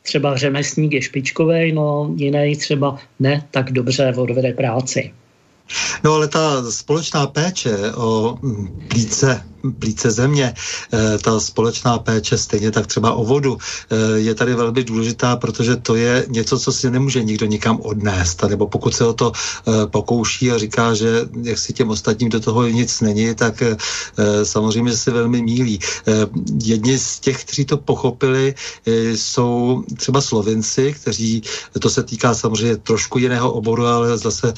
třeba 0.04 0.38
řemesník 0.38 0.94
je 0.94 1.02
špičkový, 1.02 1.72
no 1.72 2.12
jiný 2.16 2.56
třeba 2.56 2.98
ne 3.20 3.48
tak 3.52 3.72
dobře 3.72 4.14
odvede 4.18 4.54
práci. 4.54 5.14
No 6.04 6.14
ale 6.14 6.28
ta 6.28 6.72
společná 6.72 7.28
péče 7.28 7.78
o 7.96 8.38
plíce 8.88 9.44
plíce 9.80 10.12
země, 10.12 10.54
eh, 10.94 11.18
ta 11.18 11.40
společná 11.40 12.00
péče, 12.00 12.38
stejně 12.38 12.72
tak 12.72 12.88
třeba 12.88 13.14
o 13.14 13.24
vodu, 13.24 13.58
eh, 13.58 14.20
je 14.20 14.36
tady 14.36 14.56
velmi 14.56 14.84
důležitá, 14.84 15.36
protože 15.36 15.76
to 15.76 15.96
je 15.96 16.26
něco, 16.28 16.60
co 16.60 16.72
si 16.72 16.92
nemůže 16.92 17.24
nikdo 17.24 17.46
nikam 17.46 17.80
odnést. 17.82 18.44
Nebo 18.48 18.68
pokud 18.68 18.96
se 18.96 19.06
o 19.06 19.14
to 19.14 19.32
eh, 19.32 19.88
pokouší 19.88 20.52
a 20.52 20.58
říká, 20.58 20.94
že 20.94 21.28
jak 21.44 21.58
si 21.58 21.74
těm 21.74 21.90
ostatním 21.90 22.30
do 22.30 22.40
toho 22.40 22.68
nic 22.68 23.02
není, 23.02 23.36
tak 23.36 23.64
samozřejmě 24.44 24.94
se 24.98 25.12
velmi 25.12 25.42
mílí. 25.42 25.80
Jedni 26.64 26.98
z 26.98 27.20
těch, 27.20 27.44
kteří 27.44 27.66
to 27.66 27.78
pochopili, 27.78 28.56
jsou 29.16 29.84
třeba 29.98 30.22
Slovenci, 30.22 30.94
kteří, 30.94 31.42
to 31.80 31.90
se 31.90 32.04
týká 32.04 32.34
samozřejmě 32.34 32.78
trošku 32.78 33.20
jiného 33.20 33.52
oboru, 33.52 33.86
ale 33.86 34.18
zase 34.18 34.54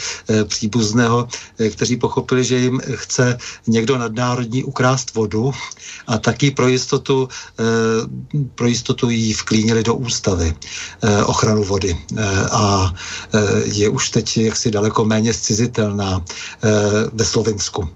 příbuzného, 0.47 1.27
kteří 1.71 1.97
pochopili, 1.97 2.43
že 2.43 2.57
jim 2.57 2.81
chce 2.95 3.37
někdo 3.67 3.97
nadnárodní 3.97 4.63
ukrát 4.63 4.90
ukrást 4.91 5.13
vodu 5.15 5.51
a 6.07 6.17
taky 6.17 6.51
pro 6.51 6.67
jistotu, 6.67 7.29
pro 8.55 8.67
jistotu 8.67 9.09
jí 9.09 9.33
vklínili 9.33 9.83
do 9.83 9.95
ústavy 9.95 10.53
ochranu 11.25 11.63
vody. 11.63 11.97
A 12.51 12.93
je 13.63 13.89
už 13.89 14.09
teď 14.09 14.37
jaksi 14.37 14.71
daleko 14.71 15.05
méně 15.05 15.33
zcizitelná 15.33 16.23
ve 17.13 17.25
Slovensku. 17.25 17.89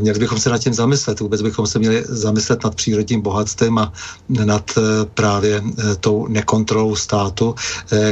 Měli 0.00 0.18
bychom 0.18 0.38
se 0.38 0.50
nad 0.50 0.58
tím 0.58 0.74
zamyslet, 0.74 1.20
vůbec 1.20 1.42
bychom 1.42 1.66
se 1.66 1.78
měli 1.78 2.04
zamyslet 2.08 2.64
nad 2.64 2.74
přírodním 2.74 3.20
bohatstvím 3.20 3.78
a 3.78 3.92
nad 4.28 4.70
právě 5.14 5.62
tou 6.00 6.26
nekontrolou 6.26 6.96
státu, 6.96 7.54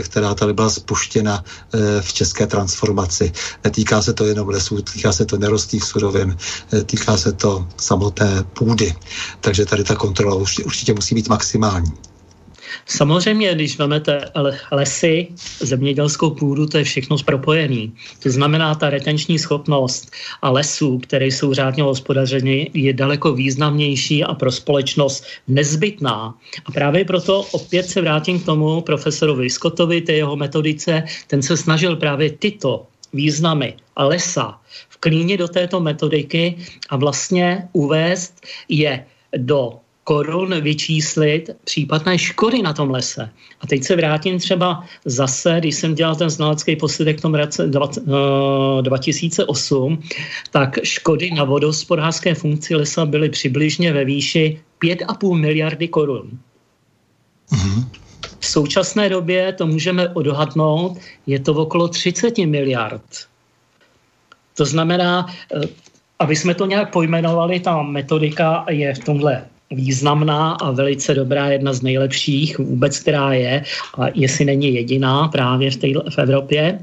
která 0.01 0.35
tady 0.35 0.53
byla 0.53 0.71
spuštěna 0.71 1.45
v 2.01 2.13
české 2.13 2.47
transformaci. 2.47 3.33
Netýká 3.65 4.03
se 4.03 4.13
to 4.13 4.25
jenom 4.25 4.49
lesů, 4.49 4.83
týká 4.83 5.13
se 5.13 5.27
to 5.27 5.39
nerostných 5.39 5.85
surovin, 5.85 6.37
eh, 6.73 6.85
týká 6.85 7.17
se 7.17 7.33
to 7.33 7.67
samotné 7.77 8.45
půdy. 8.59 8.95
Takže 9.41 9.67
tady 9.67 9.85
ta 9.85 9.95
kontrola 9.95 10.35
určitě 10.65 10.95
musí 10.95 11.15
být 11.15 11.29
maximální. 11.29 11.93
Samozřejmě, 12.87 13.55
když 13.55 13.79
vezmete 13.79 14.21
lesy, 14.73 15.29
zemědělskou 15.61 16.31
půdu, 16.31 16.67
to 16.67 16.79
je 16.79 16.85
všechno 16.85 17.17
propojený. 17.25 17.93
To 18.23 18.31
znamená, 18.31 18.75
ta 18.75 18.91
retenční 18.91 19.39
schopnost 19.39 20.11
a 20.43 20.51
lesů, 20.51 20.99
které 20.99 21.27
jsou 21.27 21.55
řádně 21.55 21.83
hospodařeny, 21.83 22.71
je 22.75 22.93
daleko 22.93 23.33
významnější 23.33 24.25
a 24.25 24.35
pro 24.35 24.53
společnost 24.53 25.25
nezbytná. 25.49 26.35
A 26.65 26.73
právě 26.73 27.05
proto 27.05 27.43
opět 27.53 27.87
se 27.87 28.01
vrátím 28.01 28.41
k 28.41 28.45
tomu 28.45 28.81
profesorovi 28.81 29.51
Scottovi, 29.51 30.01
té 30.01 30.13
jeho 30.13 30.37
metodice, 30.37 31.03
ten 31.27 31.43
se 31.43 31.57
snažil 31.57 31.97
právě 31.97 32.31
tyto 32.31 32.87
významy 33.13 33.75
a 33.97 34.05
lesa 34.05 34.61
vklínit 34.89 35.39
do 35.39 35.49
této 35.49 35.81
metodiky 35.81 36.57
a 36.89 36.97
vlastně 36.97 37.69
uvést 37.73 38.47
je 38.69 39.05
do 39.37 39.81
korun 40.05 40.61
vyčíslit 40.61 41.51
případné 41.65 42.19
škody 42.19 42.63
na 42.63 42.73
tom 42.73 42.91
lese. 42.91 43.31
A 43.61 43.67
teď 43.67 43.85
se 43.85 43.97
vrátím 43.97 44.39
třeba 44.39 44.85
zase, 45.05 45.57
když 45.59 45.75
jsem 45.75 45.95
dělal 45.95 46.17
ten 46.17 46.31
znalecký 46.31 46.77
posledek 46.77 47.19
v 47.19 47.23
tom 47.23 47.35
roce 47.35 47.67
2008, 47.67 49.99
eh, 50.03 50.07
tak 50.51 50.79
škody 50.83 51.31
na 51.31 51.45
vodospodářské 51.45 52.35
funkci 52.35 52.75
lesa 52.75 53.07
byly 53.07 53.29
přibližně 53.29 53.93
ve 53.93 54.05
výši 54.05 54.61
5,5 54.79 55.35
miliardy 55.35 55.89
korun. 55.89 56.31
Mm-hmm. 57.53 57.85
V 58.41 58.47
současné 58.47 59.09
době 59.09 59.53
to 59.53 59.67
můžeme 59.67 60.09
odhadnout, 60.09 60.99
je 61.27 61.39
to 61.39 61.55
okolo 61.55 61.89
30 61.89 62.39
miliard. 62.39 63.03
To 64.57 64.65
znamená, 64.65 65.27
eh, 65.55 65.61
aby 66.19 66.37
jsme 66.37 66.55
to 66.55 66.67
nějak 66.67 66.93
pojmenovali, 66.93 67.61
ta 67.61 67.83
metodika 67.83 68.65
je 68.71 68.95
v 68.95 68.99
tomhle 68.99 69.50
významná 69.71 70.53
a 70.53 70.71
velice 70.71 71.15
dobrá, 71.15 71.47
jedna 71.47 71.73
z 71.73 71.83
nejlepších 71.83 72.59
vůbec, 72.59 72.99
která 72.99 73.33
je, 73.33 73.65
a 73.99 74.05
jestli 74.15 74.45
není 74.45 74.75
jediná 74.75 75.29
právě 75.29 75.71
v, 75.71 75.77
té, 75.77 75.89
v 76.11 76.19
Evropě, 76.19 76.79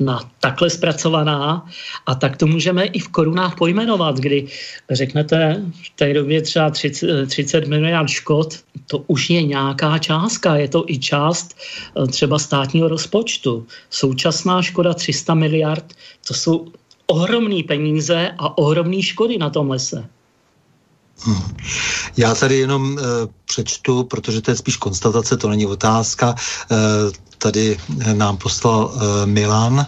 na 0.00 0.30
takhle 0.40 0.70
zpracovaná 0.70 1.66
a 2.06 2.14
tak 2.14 2.36
to 2.36 2.46
můžeme 2.46 2.84
i 2.84 2.98
v 2.98 3.08
korunách 3.08 3.56
pojmenovat, 3.58 4.16
kdy 4.16 4.46
řeknete 4.90 5.62
v 5.84 5.96
té 5.96 6.14
době 6.14 6.42
třeba 6.42 6.70
30, 6.70 7.26
30 7.26 7.66
miliard 7.66 8.08
škod, 8.08 8.60
to 8.86 8.98
už 9.06 9.30
je 9.30 9.42
nějaká 9.42 9.98
částka, 9.98 10.56
je 10.56 10.68
to 10.68 10.84
i 10.88 10.98
část 10.98 11.56
eh, 11.56 12.06
třeba 12.06 12.38
státního 12.38 12.88
rozpočtu. 12.88 13.66
Současná 13.90 14.62
škoda 14.62 14.94
300 14.94 15.34
miliard, 15.34 15.84
to 16.28 16.34
jsou 16.34 16.72
ohromné 17.06 17.62
peníze 17.62 18.30
a 18.38 18.58
ohromné 18.58 19.02
škody 19.02 19.38
na 19.38 19.50
tom 19.50 19.70
lese. 19.70 20.08
Já 22.16 22.34
tady 22.34 22.58
jenom 22.58 22.98
e, 22.98 23.02
přečtu, 23.44 24.04
protože 24.04 24.42
to 24.42 24.50
je 24.50 24.56
spíš 24.56 24.76
konstatace, 24.76 25.36
to 25.36 25.48
není 25.48 25.66
otázka. 25.66 26.34
E, 26.70 26.76
tady 27.38 27.78
nám 28.14 28.36
poslal 28.36 28.92
e, 28.94 29.26
Milan 29.26 29.86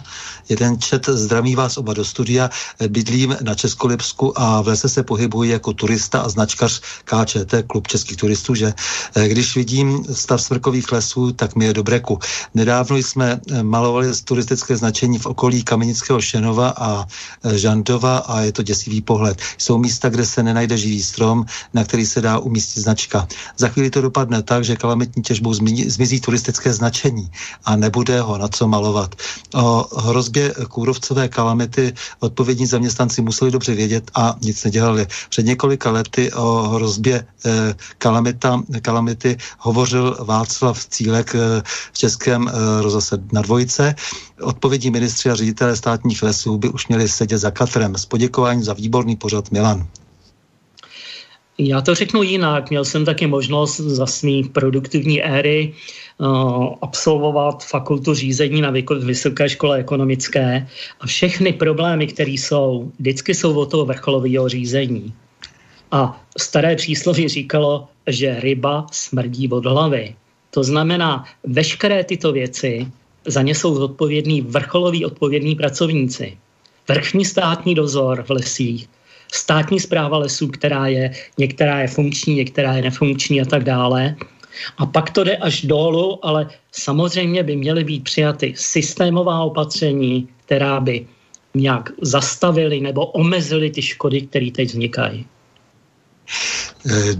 jeden 0.49 0.81
čet 0.81 1.09
zdraví 1.09 1.55
vás 1.55 1.77
oba 1.77 1.93
do 1.93 2.05
studia. 2.05 2.49
Bydlím 2.87 3.37
na 3.41 3.55
Českolipsku 3.55 4.39
a 4.39 4.61
v 4.61 4.67
lese 4.67 4.89
se 4.89 5.03
pohybuji 5.03 5.49
jako 5.49 5.73
turista 5.73 6.21
a 6.21 6.29
značkař 6.29 6.81
KČT, 7.05 7.53
klub 7.67 7.87
českých 7.87 8.17
turistů, 8.17 8.55
že 8.55 8.73
eh, 9.15 9.27
když 9.27 9.55
vidím 9.55 10.05
stav 10.13 10.41
smrkových 10.41 10.91
lesů, 10.91 11.31
tak 11.31 11.55
mi 11.55 11.65
je 11.65 11.73
do 11.73 11.83
breku. 11.83 12.19
Nedávno 12.53 12.97
jsme 12.97 13.39
eh, 13.51 13.63
malovali 13.63 14.07
turistické 14.23 14.77
značení 14.77 15.19
v 15.19 15.25
okolí 15.25 15.63
Kamenického 15.63 16.21
Šenova 16.21 16.69
a 16.69 17.05
eh, 17.43 17.57
Žandova 17.57 18.17
a 18.17 18.41
je 18.41 18.51
to 18.51 18.63
děsivý 18.63 19.01
pohled. 19.01 19.37
Jsou 19.57 19.77
místa, 19.77 20.09
kde 20.09 20.25
se 20.25 20.43
nenajde 20.43 20.77
živý 20.77 21.03
strom, 21.03 21.45
na 21.73 21.83
který 21.83 22.05
se 22.05 22.21
dá 22.21 22.39
umístit 22.39 22.81
značka. 22.81 23.27
Za 23.57 23.67
chvíli 23.67 23.89
to 23.89 24.01
dopadne 24.01 24.41
tak, 24.43 24.63
že 24.63 24.75
kalamitní 24.75 25.23
těžbou 25.23 25.53
zmizí 25.87 26.21
turistické 26.21 26.73
značení 26.73 27.31
a 27.65 27.75
nebude 27.75 28.21
ho 28.21 28.37
na 28.37 28.47
co 28.47 28.67
malovat. 28.67 29.15
O 29.53 29.99
hrozbě 30.01 30.53
kůrovcové 30.69 31.27
kalamity 31.27 31.93
odpovědní 32.19 32.65
zaměstnanci 32.65 33.21
museli 33.21 33.51
dobře 33.51 33.75
vědět 33.75 34.11
a 34.15 34.35
nic 34.41 34.63
nedělali. 34.63 35.07
Před 35.29 35.45
několika 35.45 35.91
lety 35.91 36.33
o 36.33 36.69
hrozbě 36.69 37.25
eh, 37.45 37.75
kalamita, 37.97 38.61
kalamity 38.81 39.37
hovořil 39.57 40.17
Václav 40.19 40.85
Cílek 40.85 41.35
eh, 41.35 41.61
v 41.91 41.97
českém 41.97 42.47
eh, 42.47 42.81
rozhlase 42.81 43.17
na 43.31 43.41
dvojice. 43.41 43.95
Odpovědní 44.41 44.91
ministři 44.91 45.29
a 45.29 45.35
ředitelé 45.35 45.75
státních 45.75 46.23
lesů 46.23 46.57
by 46.57 46.69
už 46.69 46.87
měli 46.87 47.09
sedět 47.09 47.37
za 47.37 47.51
katrem. 47.51 47.95
S 47.95 48.05
poděkováním 48.05 48.63
za 48.63 48.73
výborný 48.73 49.15
pořad 49.15 49.51
Milan. 49.51 49.87
Já 51.61 51.81
to 51.81 51.95
řeknu 51.95 52.23
jinak. 52.23 52.69
Měl 52.69 52.85
jsem 52.85 53.05
taky 53.05 53.27
možnost 53.27 53.79
za 53.79 54.05
svý 54.05 54.43
produktivní 54.43 55.23
éry 55.23 55.73
uh, 56.17 56.73
absolvovat 56.81 57.63
fakultu 57.65 58.13
řízení 58.13 58.61
na 58.61 58.71
Vysoké 59.03 59.49
škole 59.49 59.77
ekonomické 59.77 60.67
a 60.99 61.07
všechny 61.07 61.53
problémy, 61.53 62.07
které 62.07 62.31
jsou, 62.31 62.91
vždycky 62.99 63.35
jsou 63.35 63.59
o 63.59 63.65
toho 63.65 63.85
vrcholového 63.85 64.49
řízení. 64.49 65.13
A 65.91 66.21
staré 66.37 66.75
přísloví 66.75 67.27
říkalo, 67.27 67.87
že 68.07 68.39
ryba 68.39 68.87
smrdí 68.91 69.49
od 69.49 69.65
hlavy. 69.65 70.15
To 70.51 70.63
znamená, 70.63 71.25
veškeré 71.43 72.03
tyto 72.03 72.31
věci 72.31 72.87
za 73.27 73.41
ně 73.41 73.55
jsou 73.55 73.83
odpovědní 73.83 74.41
vrcholoví 74.41 75.05
odpovědní 75.05 75.55
pracovníci. 75.55 76.37
Vrchní 76.87 77.25
státní 77.25 77.75
dozor 77.75 78.23
v 78.23 78.29
lesích, 78.29 78.89
státní 79.31 79.79
zpráva 79.79 80.17
lesů, 80.17 80.47
která 80.47 80.87
je, 80.87 81.11
některá 81.37 81.79
je 81.79 81.87
funkční, 81.87 82.35
některá 82.35 82.73
je 82.73 82.81
nefunkční 82.81 83.41
a 83.41 83.45
tak 83.45 83.63
dále. 83.63 84.15
A 84.77 84.85
pak 84.85 85.09
to 85.09 85.23
jde 85.23 85.37
až 85.37 85.61
dolů, 85.61 86.25
ale 86.25 86.49
samozřejmě 86.71 87.43
by 87.43 87.55
měly 87.55 87.83
být 87.83 88.03
přijaty 88.03 88.53
systémová 88.57 89.39
opatření, 89.39 90.27
která 90.45 90.79
by 90.79 91.07
nějak 91.53 91.89
zastavili 92.01 92.79
nebo 92.79 93.05
omezili 93.05 93.71
ty 93.71 93.81
škody, 93.81 94.21
které 94.21 94.51
teď 94.51 94.67
vznikají. 94.67 95.25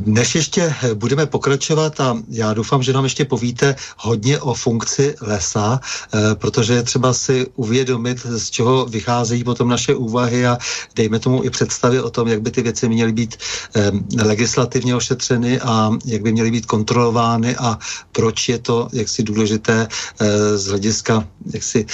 Než 0.05 0.35
ještě 0.35 0.75
budeme 0.93 1.25
pokračovat 1.25 1.99
a 1.99 2.17
já 2.29 2.53
doufám, 2.53 2.83
že 2.83 2.93
nám 2.93 3.03
ještě 3.03 3.25
povíte 3.25 3.75
hodně 3.97 4.39
o 4.39 4.53
funkci 4.53 5.15
lesa, 5.21 5.79
eh, 6.13 6.35
protože 6.35 6.73
je 6.73 6.83
třeba 6.83 7.13
si 7.13 7.47
uvědomit, 7.55 8.19
z 8.19 8.49
čeho 8.49 8.85
vycházejí 8.85 9.43
potom 9.43 9.69
naše 9.69 9.95
úvahy 9.95 10.47
a 10.47 10.57
dejme 10.95 11.19
tomu 11.19 11.43
i 11.43 11.49
představy 11.49 12.01
o 12.01 12.09
tom, 12.09 12.27
jak 12.27 12.41
by 12.41 12.51
ty 12.51 12.61
věci 12.61 12.89
měly 12.89 13.11
být 13.11 13.35
eh, 13.75 13.91
legislativně 14.23 14.95
ošetřeny 14.95 15.59
a 15.59 15.91
jak 16.05 16.21
by 16.21 16.31
měly 16.31 16.51
být 16.51 16.65
kontrolovány 16.65 17.55
a 17.55 17.79
proč 18.11 18.49
je 18.49 18.59
to 18.59 18.87
jaksi 18.93 19.23
důležité 19.23 19.87
eh, 19.87 20.57
z 20.57 20.65
hlediska 20.67 21.27
jaksi 21.53 21.85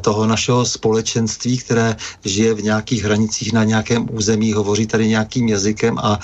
toho 0.00 0.26
našeho 0.26 0.64
společenství, 0.64 1.58
které 1.58 1.96
žije 2.24 2.54
v 2.54 2.62
nějakých 2.62 3.04
hranicích 3.04 3.52
na 3.52 3.64
nějakém 3.64 4.06
území, 4.10 4.52
hovoří 4.52 4.86
tady 4.86 5.08
nějakým 5.08 5.48
jazykem 5.48 5.98
a 5.98 6.18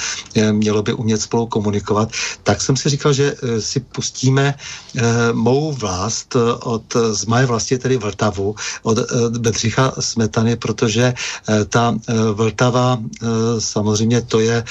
mělo 0.53 0.83
by 0.83 0.88
umět 0.93 1.21
spolu 1.21 1.47
komunikovat, 1.47 2.09
tak 2.43 2.61
jsem 2.61 2.77
si 2.77 2.89
říkal, 2.89 3.13
že 3.13 3.35
eh, 3.43 3.61
si 3.61 3.81
pustíme 3.81 4.55
eh, 4.55 5.03
mou 5.33 5.73
vlast 5.73 6.37
eh, 6.37 6.53
od, 6.53 6.97
z 7.13 7.25
moje 7.27 7.47
vlasti, 7.47 7.79
tedy 7.79 7.97
Vltavu, 7.97 8.55
od 8.83 8.99
Bedřicha 9.39 9.93
Smetany, 10.01 10.57
protože 10.57 11.15
ta 11.69 11.95
Vltava 12.33 12.99
samozřejmě 13.59 14.23
to 14.23 14.41
je 14.41 14.65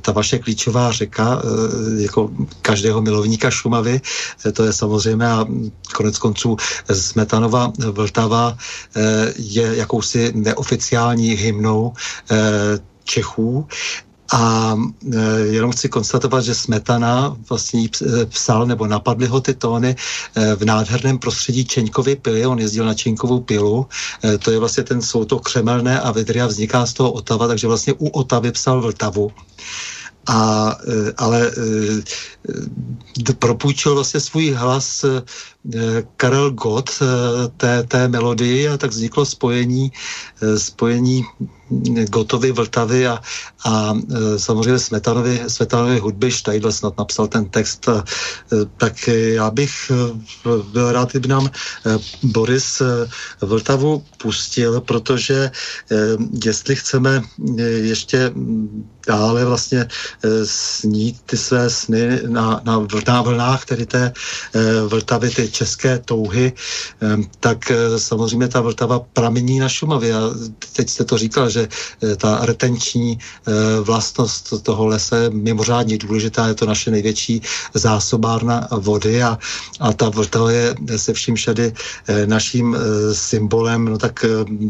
ta 0.00 0.12
vaše 0.12 0.38
klíčová 0.38 0.92
řeka, 0.92 1.42
jako 1.98 2.30
každého 2.62 3.02
milovníka 3.02 3.50
Šumavy, 3.50 4.00
to 4.52 4.64
je 4.64 4.72
samozřejmě 4.72 5.26
a 5.26 5.46
konec 5.94 6.18
konců 6.18 6.56
Smetanova 6.92 7.72
Vltava 7.78 8.56
je 9.36 9.76
jakousi 9.76 10.32
neoficiální 10.34 11.30
hymnou 11.30 11.92
Čechů 13.04 13.66
A 14.32 14.76
jenom 15.42 15.72
chci 15.72 15.88
konstatovat, 15.88 16.40
že 16.40 16.54
Smetana 16.54 17.36
vlastně 17.48 17.88
psal 18.28 18.66
nebo 18.66 18.86
napadly 18.86 19.26
ho 19.26 19.40
ty 19.40 19.54
tóny 19.54 19.96
v 20.56 20.64
nádherném 20.64 21.18
prostředí 21.18 21.64
Čeňkovy 21.64 22.16
pily. 22.16 22.46
On 22.46 22.58
jezdil 22.58 22.84
na 22.84 22.94
Čeňkovou 22.94 23.40
pilu. 23.40 23.86
To 24.38 24.50
je 24.50 24.58
vlastně 24.58 24.84
ten, 24.84 25.02
jsou 25.02 25.24
to 25.24 25.38
křemelné 25.38 26.00
a 26.00 26.10
vedry 26.10 26.40
a 26.40 26.46
vzniká 26.46 26.86
z 26.86 26.92
toho 26.92 27.12
Otava, 27.12 27.48
takže 27.48 27.66
vlastně 27.66 27.92
u 27.92 28.08
Otavy 28.08 28.52
psal 28.52 28.80
Vltavu 28.80 29.32
a, 30.26 30.76
ale 31.16 31.50
propůjčil 33.38 33.94
vlastně 33.94 34.20
svůj 34.20 34.50
hlas 34.50 35.04
Karel 36.16 36.50
Gott 36.50 36.90
té, 37.56 37.82
té 37.82 38.08
melodii 38.08 38.68
a 38.68 38.76
tak 38.76 38.90
vzniklo 38.90 39.26
spojení, 39.26 39.92
spojení 40.56 41.24
Gotovy, 42.08 42.52
Vltavy 42.52 43.06
a, 43.06 43.20
a 43.64 43.94
samozřejmě 44.36 44.78
Smetanovi, 44.78 45.40
Smetanovi 45.48 45.98
hudby. 45.98 46.30
Štajdl 46.30 46.72
snad 46.72 46.98
napsal 46.98 47.26
ten 47.26 47.44
text. 47.44 47.88
Tak 48.76 49.08
já 49.08 49.50
bych 49.50 49.92
byl 50.72 50.92
rád, 50.92 51.10
kdyby 51.10 51.28
nám 51.28 51.50
Boris 52.22 52.82
Vltavu 53.40 54.04
pustil, 54.16 54.80
protože 54.80 55.50
jestli 56.44 56.76
chceme 56.76 57.22
ještě 57.80 58.32
dále 59.06 59.44
vlastně 59.44 59.88
snít 60.44 61.16
ty 61.26 61.36
své 61.36 61.70
sny 61.70 62.20
na, 62.26 62.60
na, 62.64 62.86
na 63.06 63.22
vlnách, 63.22 63.64
tedy 63.64 63.86
té 63.86 64.12
Vltavy, 64.88 65.30
ty 65.30 65.47
české 65.48 65.98
touhy, 65.98 66.52
tak 67.40 67.72
samozřejmě 67.96 68.48
ta 68.48 68.60
Vltava 68.60 68.98
pramení 69.12 69.58
na 69.58 69.68
Šumavě. 69.68 70.14
A 70.14 70.20
teď 70.72 70.90
jste 70.90 71.04
to 71.04 71.18
říkal, 71.18 71.50
že 71.50 71.68
eh, 71.68 72.16
ta 72.16 72.38
retenční 72.42 73.18
eh, 73.18 73.80
vlastnost 73.80 74.62
toho 74.62 74.86
lesa 74.86 75.16
je 75.16 75.30
mimořádně 75.30 75.98
důležitá, 75.98 76.46
je 76.46 76.54
to 76.54 76.66
naše 76.66 76.90
největší 76.90 77.42
zásobárna 77.74 78.68
vody 78.70 79.22
a, 79.22 79.38
a 79.80 79.92
ta 79.92 80.08
Vltava 80.08 80.50
je 80.50 80.74
se 80.96 81.12
vším 81.12 81.34
všady 81.34 81.72
eh, 82.08 82.26
naším 82.26 82.76
symbolem, 83.12 83.84
no 83.84 83.98
tak 83.98 84.24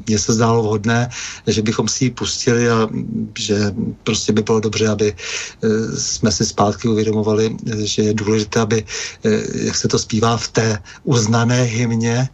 mně 0.06 0.18
se 0.18 0.32
zdálo 0.32 0.62
vhodné, 0.62 1.10
že 1.46 1.62
bychom 1.62 1.88
si 1.88 2.04
ji 2.04 2.10
pustili 2.10 2.70
a 2.70 2.88
že 3.38 3.74
prostě 4.04 4.32
by 4.32 4.42
bylo 4.42 4.60
dobře, 4.60 4.88
aby 4.88 5.14
jsme 5.96 6.32
si 6.32 6.46
zpátky 6.46 6.88
uvědomovali, 6.88 7.56
že 7.84 8.02
je 8.02 8.14
důležité, 8.14 8.60
aby, 8.60 8.84
jak 9.54 9.76
se 9.76 9.88
to 9.88 9.98
zpívá 9.98 10.36
v 10.36 10.48
té 10.48 10.67
uznané 11.04 11.62
hymně, 11.62 12.28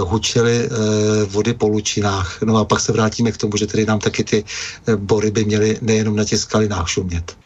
hučily 0.00 0.68
vody 1.26 1.54
po 1.54 1.68
lučinách. 1.68 2.42
No 2.42 2.56
a 2.56 2.64
pak 2.64 2.80
se 2.80 2.92
vrátíme 2.92 3.32
k 3.32 3.36
tomu, 3.36 3.56
že 3.56 3.66
tedy 3.66 3.86
nám 3.86 3.98
taky 3.98 4.24
ty 4.24 4.44
eh, 4.44 4.96
bory 4.96 5.30
by 5.30 5.44
měly 5.44 5.78
nejenom 5.80 6.16
na 6.16 6.24
těch 6.24 6.38
skalinách 6.38 6.88
šumět. 6.88 7.36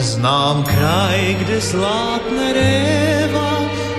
Znám 0.00 0.64
kraj, 0.64 1.36
kde 1.40 1.60
zlátne 1.60 2.52
réva 2.52 3.52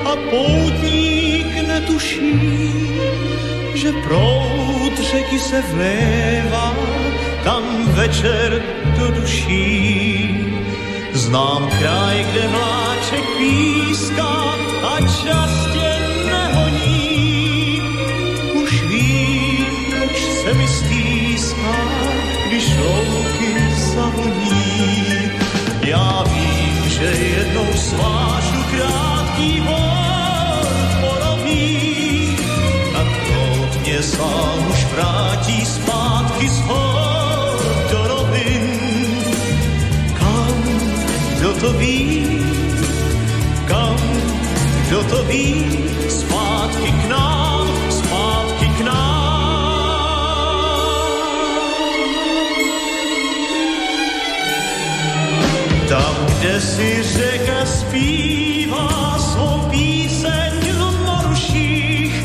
a 0.06 0.12
poutník 0.30 1.50
netuší, 1.68 2.38
že 3.74 3.90
proud 4.06 4.61
řeky 5.12 5.40
se 5.40 5.62
vlévá, 5.62 6.76
tam 7.44 7.64
večer 7.86 8.64
do 9.00 9.12
duší. 9.12 10.40
Znám 11.14 11.70
kraj, 11.80 12.26
kde 12.32 12.48
vláček 12.48 13.26
píská 13.38 14.56
a 14.84 15.00
čas 15.00 15.54
tě 15.74 15.92
nehoní. 16.32 17.82
Už 18.64 18.84
vím, 18.84 19.66
proč 19.90 20.18
se 20.44 20.54
mi 20.54 20.68
stýská, 20.68 21.76
když 22.48 22.66
louky 22.78 23.56
zavoní. 23.76 25.32
Já 25.84 26.24
vím, 26.24 26.90
že 26.90 27.06
jednou 27.06 27.74
svážu 27.74 28.51
sám 34.04 34.68
už 34.72 34.86
vrátí 34.86 35.66
zpátky 35.66 36.50
z 36.50 36.62
to 41.62 41.74
ví, 41.74 42.26
kam, 43.66 43.98
kdo 44.88 45.04
to 45.04 45.24
ví, 45.24 45.78
zpátky 46.10 46.92
k 46.92 47.10
nám, 47.10 47.68
zpátky 47.90 48.68
k 48.78 48.82
nám. 48.82 49.32
Tam, 55.90 56.16
kde 56.40 56.62
si 56.62 57.04
řeka 57.04 57.66
zpívá 57.66 59.20
svou 59.20 59.70
píseň 59.70 60.54
v 60.74 61.06
moruších 61.06 62.16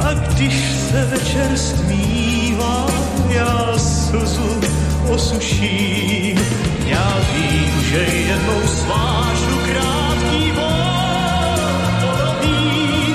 a 0.00 0.14
když 0.14 0.81
se 0.92 1.04
večer 1.04 1.56
stmívá, 1.56 2.86
já 3.28 3.78
slzu 3.78 4.60
osuším. 5.08 6.38
Já 6.86 7.20
vím, 7.32 7.82
že 7.90 7.98
jednou 7.98 8.60
svážu 8.66 9.56
krátký 9.66 10.52
podobí, 12.00 13.14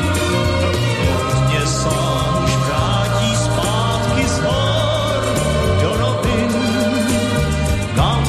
mě 1.47 1.65
sám 1.65 2.43
už 2.45 2.55
vrátí 2.55 3.35
zpátky 3.45 4.27
z 4.27 4.39
hor 4.39 5.23
do 5.81 5.97
rovin. 5.97 6.53
Kam, 7.95 8.23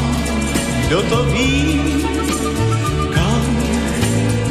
kdo 0.86 1.02
to 1.02 1.24
ví, 1.24 1.80
kam, 3.14 3.56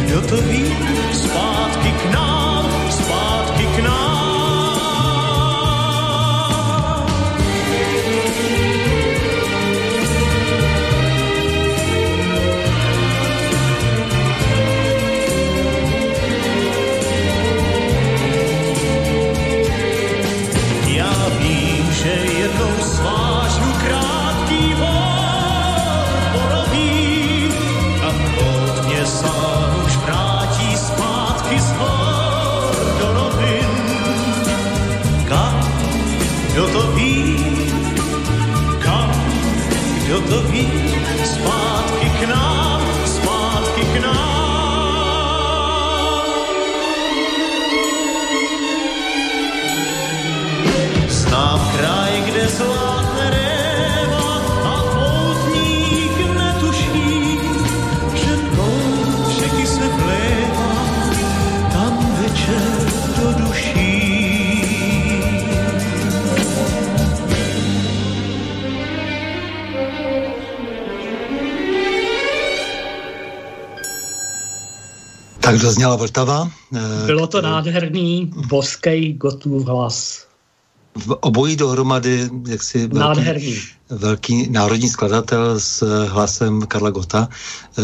kdo 0.05 0.21
to 0.21 0.37
ví, 0.37 0.65
kdo 40.07 40.21
to 40.21 40.41
ví, 40.41 40.71
zpátky 41.23 42.09
k 42.09 42.27
nám, 42.27 42.66
Tak 75.47 75.59
zazněla 75.59 75.95
Vltava. 75.95 76.51
Eh, 76.75 77.05
Bylo 77.05 77.27
to 77.27 77.41
nádherný, 77.41 78.31
boskej 78.47 79.13
Gotův 79.13 79.65
hlas. 79.65 80.27
V 80.95 81.11
obojí 81.21 81.55
dohromady, 81.55 82.29
jak 82.47 82.63
si 82.63 82.79
velký, 82.87 82.99
nádherný. 82.99 83.55
velký 83.89 84.49
národní 84.49 84.89
skladatel 84.89 85.59
s 85.59 86.05
hlasem 86.05 86.61
Karla 86.61 86.89
Gota. 86.89 87.29
Eh, 87.79 87.81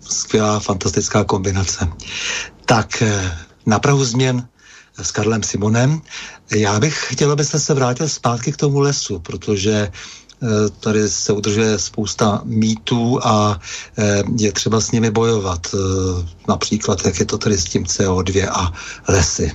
skvělá, 0.00 0.60
fantastická 0.60 1.24
kombinace. 1.24 1.88
Tak 2.66 3.02
eh, 3.02 3.38
na 3.66 3.78
Prahu 3.78 4.04
změn 4.04 4.48
s 5.02 5.10
Karlem 5.12 5.42
Simonem. 5.42 6.00
Já 6.56 6.80
bych 6.80 7.06
chtěl, 7.10 7.32
abyste 7.32 7.58
se 7.58 7.74
vrátil 7.74 8.08
zpátky 8.08 8.52
k 8.52 8.56
tomu 8.56 8.80
lesu, 8.80 9.18
protože 9.18 9.92
tady 10.80 11.08
se 11.08 11.32
udržuje 11.32 11.78
spousta 11.78 12.42
mýtů 12.44 13.20
a 13.22 13.60
je 14.38 14.52
třeba 14.52 14.80
s 14.80 14.92
nimi 14.92 15.10
bojovat. 15.10 15.66
Například, 16.48 17.04
jak 17.04 17.20
je 17.20 17.26
to 17.26 17.38
tady 17.38 17.58
s 17.58 17.64
tím 17.64 17.84
CO2 17.84 18.48
a 18.52 18.72
lesy. 19.08 19.52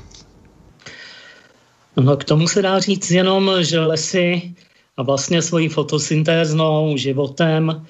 No 1.98 2.18
k 2.18 2.24
tomu 2.24 2.48
se 2.48 2.62
dá 2.62 2.80
říct 2.80 3.12
jenom, 3.12 3.52
že 3.60 3.80
lesy 3.80 4.56
a 4.98 5.04
vlastně 5.04 5.42
svojí 5.42 5.70
fotosyntéznou 5.70 6.98
životem 6.98 7.86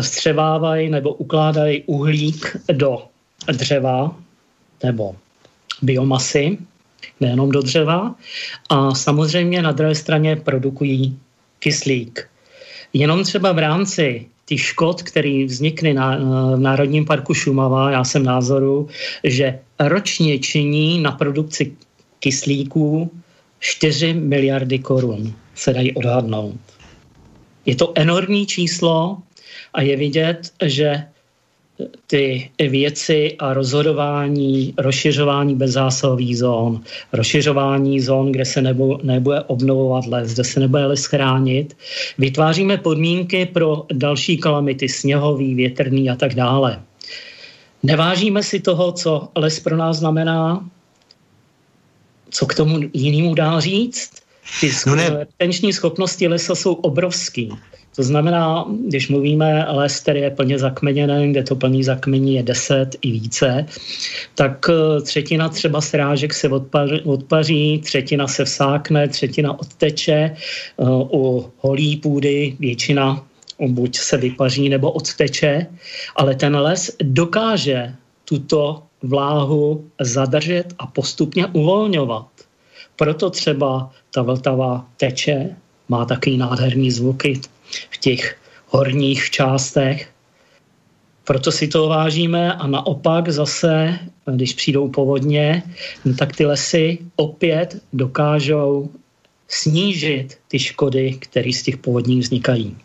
vstřebávají 0.00 0.90
nebo 0.90 1.14
ukládají 1.14 1.82
uhlík 1.86 2.56
do 2.72 3.02
dřeva 3.52 4.16
nebo 4.82 5.16
biomasy, 5.82 6.58
nejenom 7.20 7.50
do 7.50 7.62
dřeva. 7.62 8.14
A 8.68 8.94
samozřejmě 8.94 9.62
na 9.62 9.72
druhé 9.72 9.94
straně 9.94 10.36
produkují 10.36 11.18
kyslík. 11.58 12.29
Jenom 12.92 13.24
třeba 13.24 13.52
v 13.52 13.58
rámci 13.58 14.26
těch 14.46 14.60
škod, 14.60 15.02
které 15.02 15.44
vznikly 15.46 15.94
na, 15.94 16.16
v 16.56 16.60
Národním 16.60 17.04
parku 17.04 17.34
Šumava, 17.34 17.90
já 17.90 18.04
jsem 18.04 18.24
názoru, 18.24 18.88
že 19.24 19.58
ročně 19.78 20.38
činí 20.38 21.00
na 21.00 21.12
produkci 21.12 21.72
kyslíků 22.18 23.10
4 23.60 24.14
miliardy 24.14 24.78
korun 24.78 25.34
se 25.54 25.72
dají 25.72 25.94
odhadnout. 25.94 26.60
Je 27.66 27.76
to 27.76 27.92
enormní 27.94 28.46
číslo 28.46 29.18
a 29.74 29.82
je 29.82 29.96
vidět, 29.96 30.52
že 30.64 31.04
ty 32.06 32.50
věci 32.68 33.36
a 33.38 33.54
rozhodování, 33.54 34.74
rozšiřování 34.78 35.54
bezzásahových 35.54 36.38
zón, 36.38 36.80
rozšiřování 37.12 38.00
zón, 38.00 38.32
kde 38.32 38.44
se 38.44 38.62
nebo, 38.62 38.98
nebude 39.02 39.40
obnovovat 39.40 40.06
les, 40.06 40.34
kde 40.34 40.44
se 40.44 40.60
nebude 40.60 40.86
les 40.86 41.04
chránit, 41.04 41.76
vytváříme 42.18 42.76
podmínky 42.76 43.46
pro 43.46 43.86
další 43.92 44.38
kalamity, 44.38 44.88
sněhový, 44.88 45.54
větrný 45.54 46.10
a 46.10 46.16
tak 46.16 46.34
dále. 46.34 46.82
Nevážíme 47.82 48.42
si 48.42 48.60
toho, 48.60 48.92
co 48.92 49.28
les 49.36 49.60
pro 49.60 49.76
nás 49.76 49.96
znamená, 49.96 50.68
co 52.30 52.46
k 52.46 52.54
tomu 52.54 52.80
jinému 52.92 53.34
dá 53.34 53.60
říct? 53.60 54.10
Ty 54.60 54.70
no 54.86 54.94
retenční 54.94 55.72
schopnosti 55.72 56.28
lesa 56.28 56.54
jsou 56.54 56.74
obrovský. 56.74 57.52
To 57.96 58.02
znamená, 58.02 58.64
když 58.88 59.08
mluvíme 59.08 59.66
les, 59.68 60.00
který 60.00 60.20
je 60.20 60.30
plně 60.30 60.58
zakmeněný, 60.58 61.30
kde 61.30 61.42
to 61.42 61.56
plný 61.56 61.84
zakmení 61.84 62.34
je 62.34 62.42
10 62.42 62.96
i 63.02 63.10
více, 63.10 63.66
tak 64.34 64.66
eh, 64.70 65.00
třetina 65.00 65.48
třeba 65.48 65.80
srážek 65.80 66.34
se 66.34 66.48
odpaří, 66.48 67.00
odpaří 67.00 67.80
třetina 67.84 68.28
se 68.28 68.44
vsákne, 68.44 69.08
třetina 69.08 69.60
odteče, 69.60 70.14
eh, 70.14 70.84
u 71.12 71.50
holí 71.58 71.96
půdy 71.96 72.56
většina 72.60 73.26
buď 73.68 73.96
se 73.96 74.16
vypaří 74.16 74.68
nebo 74.68 74.90
odteče, 74.90 75.66
ale 76.16 76.34
ten 76.34 76.56
les 76.56 76.96
dokáže 77.02 77.94
tuto 78.24 78.82
vláhu 79.02 79.84
zadržet 80.00 80.64
a 80.78 80.86
postupně 80.86 81.46
uvolňovat. 81.46 82.39
Proto 83.00 83.30
třeba 83.30 83.90
ta 84.14 84.22
Vltava 84.22 84.86
teče, 84.96 85.56
má 85.88 86.04
taky 86.04 86.36
nádherný 86.36 86.90
zvuky 86.90 87.40
v 87.90 87.98
těch 87.98 88.36
horních 88.66 89.30
částech. 89.30 90.10
Proto 91.24 91.52
si 91.52 91.68
to 91.68 91.88
vážíme 91.88 92.54
a 92.54 92.66
naopak 92.66 93.28
zase, 93.28 93.98
když 94.34 94.52
přijdou 94.52 94.88
povodně, 94.88 95.62
tak 96.18 96.36
ty 96.36 96.46
lesy 96.46 96.98
opět 97.16 97.82
dokážou 97.92 98.90
snížit 99.48 100.38
ty 100.48 100.58
škody, 100.58 101.16
které 101.18 101.52
z 101.52 101.62
těch 101.62 101.76
povodní 101.76 102.20
vznikají. 102.20 102.76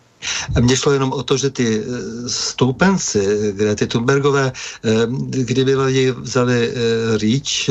Mně 0.59 0.77
šlo 0.77 0.91
jenom 0.91 1.11
o 1.11 1.23
to, 1.23 1.37
že 1.37 1.49
ty 1.49 1.83
eh, 1.83 2.29
stoupenci, 2.29 3.53
kde 3.55 3.75
ty 3.75 3.87
Thunbergové, 3.87 4.51
eh, 4.51 4.91
kdyby 5.29 5.75
lidi 5.75 6.11
vzali 6.11 6.69
eh, 6.69 7.17
rýč 7.17 7.69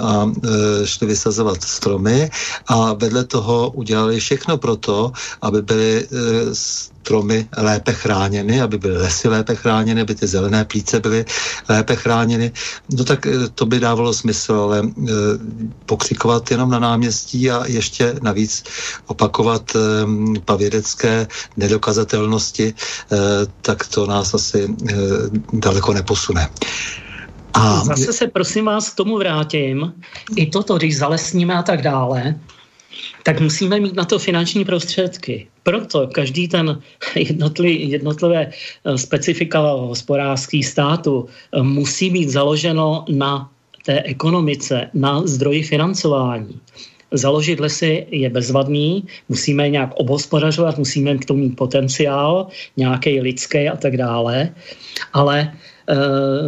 a 0.00 0.32
šli 0.84 1.06
vysazovat 1.06 1.62
stromy 1.62 2.30
a 2.66 2.92
vedle 2.92 3.24
toho 3.24 3.70
udělali 3.70 4.20
všechno 4.20 4.58
pro 4.58 4.76
to, 4.76 5.12
aby 5.42 5.62
byly 5.62 6.08
stromy 7.06 7.48
lépe 7.56 7.92
chráněny, 7.92 8.60
aby 8.60 8.78
byly 8.78 8.98
lesy 8.98 9.28
lépe 9.28 9.54
chráněny, 9.54 10.00
aby 10.00 10.14
ty 10.14 10.26
zelené 10.26 10.64
plíce 10.64 11.00
byly 11.00 11.24
lépe 11.68 11.96
chráněny, 11.96 12.52
no 12.90 13.04
tak 13.04 13.26
eh, 13.26 13.48
to 13.54 13.66
by 13.66 13.80
dávalo 13.80 14.14
smysl, 14.14 14.52
ale 14.52 14.78
e, 14.82 15.12
pokřikovat 15.86 16.50
jenom 16.50 16.70
na 16.70 16.78
náměstí 16.78 17.50
a 17.50 17.62
ještě 17.66 18.14
navíc 18.22 18.64
opakovat 19.06 19.76
e, 19.76 19.78
pavědecké 20.40 21.26
nedokazatelnosti, 21.56 22.74
tak 23.62 23.86
to 23.86 24.06
nás 24.06 24.34
asi 24.34 24.74
daleko 25.52 25.92
neposune. 25.92 26.48
A... 27.54 27.84
Zase 27.84 28.12
se 28.12 28.26
prosím 28.26 28.64
vás 28.64 28.90
k 28.90 28.94
tomu 28.94 29.18
vrátím. 29.18 29.92
I 30.36 30.46
toto, 30.46 30.76
když 30.76 30.98
zalesníme 30.98 31.54
a 31.54 31.62
tak 31.62 31.82
dále, 31.82 32.34
tak 33.22 33.40
musíme 33.40 33.80
mít 33.80 33.94
na 33.94 34.04
to 34.04 34.18
finanční 34.18 34.64
prostředky. 34.64 35.46
Proto 35.62 36.06
každý 36.06 36.48
ten 36.48 36.80
jednotlivý, 37.14 37.90
jednotlivé 37.90 38.50
eh, 38.50 38.98
specifika 38.98 39.60
hospodářský 39.60 40.62
státu 40.62 41.26
eh, 41.26 41.62
musí 41.62 42.10
být 42.10 42.28
založeno 42.28 43.04
na 43.08 43.50
té 43.86 44.02
ekonomice, 44.02 44.90
na 44.94 45.26
zdroji 45.26 45.62
financování. 45.62 46.60
Založit 47.12 47.60
lesy 47.60 48.06
je 48.10 48.30
bezvadný, 48.30 49.04
musíme 49.28 49.66
je 49.66 49.70
nějak 49.70 49.90
obhospodařovat, 49.94 50.78
musíme 50.78 51.18
k 51.18 51.24
tomu 51.24 51.40
mít 51.40 51.56
potenciál, 51.56 52.46
nějaký 52.76 53.20
lidský 53.20 53.68
a 53.68 53.76
tak 53.76 53.96
dále, 53.96 54.50
ale 55.12 55.38
e, 55.40 55.54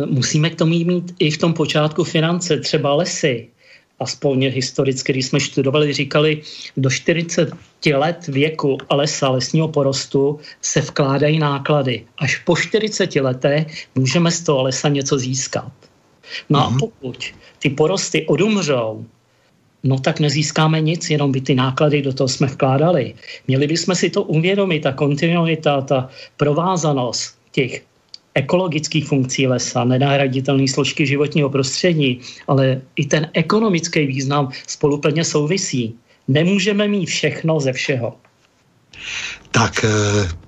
musíme 0.06 0.50
k 0.50 0.54
tomu 0.54 0.70
mít 0.70 1.14
i 1.18 1.30
v 1.30 1.38
tom 1.38 1.54
počátku 1.54 2.04
finance, 2.04 2.58
třeba 2.58 2.94
lesy 2.94 3.48
aspoň 4.00 4.50
historicky, 4.50 5.12
když 5.12 5.26
jsme 5.26 5.40
studovali, 5.40 5.92
říkali, 5.92 6.42
do 6.76 6.90
40 6.90 7.50
let 7.94 8.26
věku 8.26 8.78
lesa, 8.90 9.28
lesního 9.28 9.68
porostu 9.68 10.38
se 10.62 10.80
vkládají 10.80 11.38
náklady. 11.38 12.04
Až 12.18 12.36
po 12.36 12.56
40 12.56 13.16
letech 13.16 13.86
můžeme 13.94 14.30
z 14.30 14.42
toho 14.42 14.62
lesa 14.62 14.88
něco 14.88 15.18
získat. 15.18 15.72
No 16.50 16.66
a 16.66 16.68
mhm. 16.68 16.78
pokud 16.78 17.24
ty 17.58 17.70
porosty 17.70 18.26
odumřou, 18.26 19.06
no 19.82 19.98
tak 19.98 20.20
nezískáme 20.20 20.80
nic, 20.80 21.10
jenom 21.10 21.32
by 21.32 21.40
ty 21.40 21.54
náklady 21.54 22.02
do 22.02 22.12
toho 22.12 22.28
jsme 22.28 22.46
vkládali. 22.46 23.14
Měli 23.48 23.66
bychom 23.66 23.94
si 23.94 24.10
to 24.10 24.22
uvědomit, 24.22 24.80
ta 24.80 24.92
kontinuita, 24.92 25.80
ta 25.80 26.08
provázanost 26.36 27.38
těch 27.52 27.82
ekologických 28.38 29.06
funkcí 29.06 29.46
lesa, 29.46 29.84
nenahraditelné 29.84 30.70
složky 30.70 31.06
životního 31.06 31.50
prostředí, 31.50 32.22
ale 32.46 32.80
i 32.96 33.04
ten 33.06 33.26
ekonomický 33.34 34.06
význam 34.06 34.54
spolu 34.66 34.98
plně 34.98 35.24
souvisí. 35.24 35.94
Nemůžeme 36.28 36.88
mít 36.88 37.06
všechno 37.06 37.60
ze 37.60 37.72
všeho. 37.72 38.14
Tak 39.50 39.84
eh, 39.84 39.88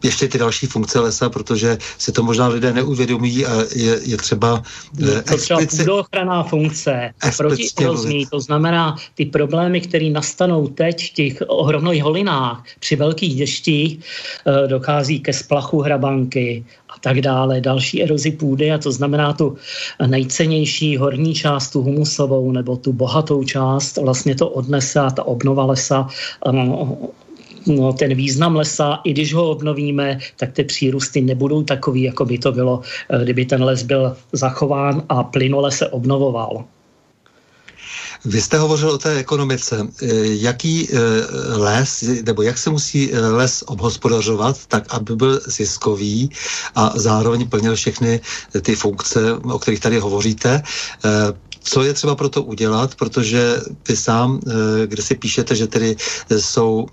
ještě 0.04 0.28
ty 0.28 0.38
další 0.38 0.66
funkce 0.66 1.00
lesa, 1.00 1.30
protože 1.30 1.78
si 1.98 2.12
to 2.12 2.22
možná 2.22 2.48
lidé 2.48 2.72
neuvědomují 2.72 3.46
a 3.46 3.54
je, 3.74 4.00
je 4.04 4.16
třeba 4.16 4.62
je 4.98 5.22
to 5.22 5.36
třeba 5.36 5.60
půdochranná 5.70 6.42
funkce 6.42 7.14
proti 7.36 7.66
erozní, 7.80 8.26
to 8.26 8.40
znamená 8.40 8.96
ty 9.14 9.24
problémy, 9.24 9.80
které 9.80 10.10
nastanou 10.10 10.68
teď 10.68 11.10
v 11.10 11.14
těch 11.14 11.42
ohromných 11.46 12.02
holinách 12.02 12.64
při 12.80 12.96
velkých 12.96 13.38
deštích, 13.38 13.98
eh, 13.98 14.68
dochází 14.68 15.20
ke 15.20 15.32
splachu 15.32 15.80
hrabanky 15.80 16.64
tak 17.00 17.20
dále, 17.20 17.60
další 17.60 18.02
erozi 18.02 18.30
půdy 18.30 18.72
a 18.72 18.78
to 18.78 18.92
znamená 18.92 19.32
tu 19.32 19.56
nejcennější 20.06 20.96
horní 20.96 21.34
část, 21.34 21.70
tu 21.70 21.82
humusovou 21.82 22.52
nebo 22.52 22.76
tu 22.76 22.92
bohatou 22.92 23.44
část, 23.44 23.96
vlastně 23.96 24.34
to 24.34 24.48
odnese 24.48 25.00
a 25.00 25.10
ta 25.10 25.24
obnova 25.24 25.64
lesa 25.64 26.08
no, 27.66 27.92
ten 27.92 28.14
význam 28.14 28.56
lesa, 28.56 29.00
i 29.04 29.12
když 29.12 29.34
ho 29.34 29.50
obnovíme, 29.50 30.18
tak 30.36 30.52
ty 30.52 30.64
přírůsty 30.64 31.20
nebudou 31.20 31.62
takový, 31.62 32.02
jako 32.02 32.24
by 32.24 32.38
to 32.38 32.52
bylo, 32.52 32.80
eh, 33.08 33.24
kdyby 33.24 33.44
ten 33.44 33.64
les 33.64 33.82
byl 33.82 34.16
zachován 34.32 35.02
a 35.08 35.22
plynule 35.22 35.70
se 35.70 35.88
obnovoval. 35.88 36.64
Vy 38.24 38.42
jste 38.42 38.58
hovořil 38.58 38.90
o 38.90 38.98
té 38.98 39.16
ekonomice. 39.16 39.86
Eh, 40.02 40.06
jaký 40.22 40.88
eh, 40.90 40.96
les, 41.56 42.04
nebo 42.26 42.42
jak 42.42 42.58
se 42.58 42.70
musí 42.70 43.10
les 43.12 43.64
obhospodařovat, 43.66 44.66
tak 44.66 44.94
aby 44.94 45.16
byl 45.16 45.40
ziskový 45.46 46.30
a 46.74 46.92
zároveň 46.94 47.48
plnil 47.48 47.76
všechny 47.76 48.20
ty 48.62 48.76
funkce, 48.76 49.32
o 49.32 49.58
kterých 49.58 49.80
tady 49.80 49.98
hovoříte? 49.98 50.62
Co 51.62 51.82
je 51.82 51.92
třeba 51.94 52.14
pro 52.14 52.28
to 52.28 52.42
udělat, 52.42 52.94
protože 52.94 53.60
vy 53.88 53.96
sám, 53.96 54.40
kde 54.86 55.02
si 55.02 55.14
píšete, 55.14 55.56
že 55.56 55.66
tedy 55.66 55.96
jsou, 56.38 56.86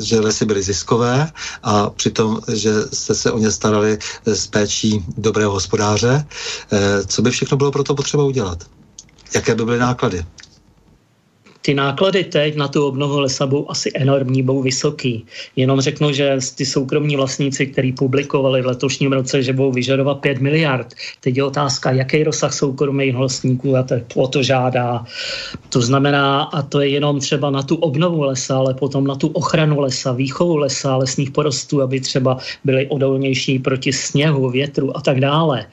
že 0.00 0.20
lesy 0.20 0.44
byly 0.44 0.62
ziskové 0.62 1.30
a 1.62 1.90
přitom, 1.90 2.40
že 2.52 2.72
jste 2.92 3.14
se 3.14 3.32
o 3.32 3.38
ně 3.38 3.50
starali 3.50 3.98
s 4.24 4.46
péčí 4.46 5.04
dobrého 5.16 5.52
hospodáře, 5.52 6.26
co 7.06 7.22
by 7.22 7.30
všechno 7.30 7.56
bylo 7.56 7.72
pro 7.72 7.84
to 7.84 7.94
potřeba 7.94 8.24
udělat? 8.24 8.64
Jaké 9.34 9.54
by 9.54 9.64
byly 9.64 9.78
náklady? 9.78 10.24
Ty 11.62 11.74
náklady 11.74 12.24
teď 12.24 12.56
na 12.56 12.68
tu 12.68 12.86
obnovu 12.86 13.20
lesa 13.20 13.46
budou 13.46 13.70
asi 13.70 13.90
enormní, 13.94 14.42
budou 14.42 14.62
vysoký. 14.62 15.26
Jenom 15.56 15.80
řeknu, 15.80 16.12
že 16.12 16.36
ty 16.54 16.66
soukromní 16.66 17.16
vlastníci, 17.16 17.66
kteří 17.66 17.92
publikovali 17.92 18.62
v 18.62 18.66
letošním 18.66 19.12
roce, 19.12 19.42
že 19.42 19.52
budou 19.52 19.72
vyžadovat 19.72 20.14
5 20.14 20.40
miliard. 20.40 20.94
Teď 21.20 21.36
je 21.36 21.44
otázka, 21.44 21.90
jaký 21.90 22.24
rozsah 22.24 22.52
soukromých 22.52 23.16
vlastníků 23.16 23.76
a 23.76 23.82
to, 23.82 23.94
o 24.14 24.28
to 24.28 24.42
žádá. 24.42 25.04
To 25.68 25.80
znamená, 25.80 26.42
a 26.42 26.62
to 26.62 26.80
je 26.80 26.88
jenom 26.88 27.20
třeba 27.20 27.50
na 27.50 27.62
tu 27.62 27.76
obnovu 27.76 28.22
lesa, 28.22 28.56
ale 28.56 28.74
potom 28.74 29.06
na 29.06 29.14
tu 29.14 29.28
ochranu 29.28 29.80
lesa, 29.80 30.12
výchovu 30.12 30.56
lesa, 30.56 30.96
lesních 30.96 31.30
porostů, 31.30 31.82
aby 31.82 32.00
třeba 32.00 32.38
byly 32.64 32.86
odolnější 32.86 33.58
proti 33.58 33.92
sněhu, 33.92 34.50
větru 34.50 34.96
a 34.96 35.00
tak 35.00 35.20
dále. 35.20 35.66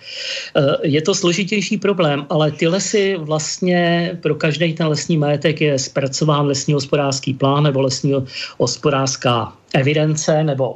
Eh, 0.56 0.62
je 0.84 1.02
to 1.02 1.16
složitější 1.16 1.78
problém, 1.78 2.26
ale 2.30 2.52
ty 2.52 2.68
lesy 2.68 3.18
vlastně 3.18 4.12
pro 4.22 4.36
každý 4.36 4.74
ten 4.74 4.88
lesní 4.88 5.18
majetek 5.18 5.62
je 5.62 5.79
zpracován 5.80 6.46
lesní 6.46 6.74
hospodářský 6.74 7.34
plán 7.34 7.64
nebo 7.64 7.82
lesní 7.82 8.14
hospodářská 8.58 9.54
evidence 9.74 10.44
nebo 10.44 10.76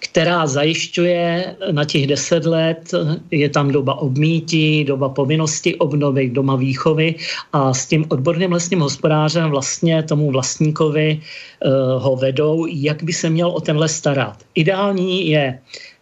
která 0.00 0.46
zajišťuje 0.46 1.56
na 1.70 1.84
těch 1.84 2.06
deset 2.06 2.44
let, 2.46 2.94
je 3.30 3.48
tam 3.48 3.70
doba 3.70 3.94
obmítí, 3.94 4.84
doba 4.84 5.08
povinnosti 5.08 5.74
obnovy, 5.74 6.30
doma 6.30 6.56
výchovy 6.56 7.14
a 7.52 7.74
s 7.74 7.86
tím 7.86 8.04
odborným 8.08 8.52
lesním 8.52 8.80
hospodářem 8.80 9.50
vlastně 9.50 10.02
tomu 10.02 10.30
vlastníkovi 10.30 11.20
uh, 11.20 12.02
ho 12.02 12.16
vedou, 12.16 12.66
jak 12.66 13.02
by 13.02 13.12
se 13.12 13.30
měl 13.30 13.48
o 13.48 13.60
ten 13.60 13.78
les 13.78 13.96
starat. 13.96 14.36
Ideální 14.54 15.28
je 15.28 15.58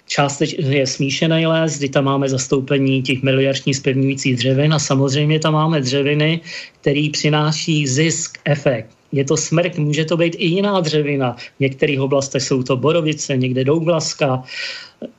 částečně 0.07 0.77
je 0.77 0.87
smíšený 0.87 1.47
les, 1.47 1.79
kdy 1.79 1.89
tam 1.89 2.05
máme 2.05 2.29
zastoupení 2.29 3.03
těch 3.03 3.23
miliardní 3.23 3.75
zpevňujících 3.75 4.37
dřevin 4.37 4.75
a 4.75 4.79
samozřejmě 4.79 5.41
tam 5.41 5.55
máme 5.55 5.81
dřeviny, 5.81 6.41
který 6.81 7.11
přináší 7.11 7.87
zisk, 7.87 8.39
efekt. 8.45 8.91
Je 9.13 9.25
to 9.25 9.37
smrk, 9.37 9.79
může 9.79 10.05
to 10.05 10.17
být 10.17 10.35
i 10.39 10.47
jiná 10.47 10.81
dřevina. 10.81 11.37
V 11.57 11.61
některých 11.61 12.01
oblastech 12.01 12.43
jsou 12.43 12.63
to 12.63 12.77
borovice, 12.77 13.37
někde 13.37 13.65
douglaska, 13.65 14.43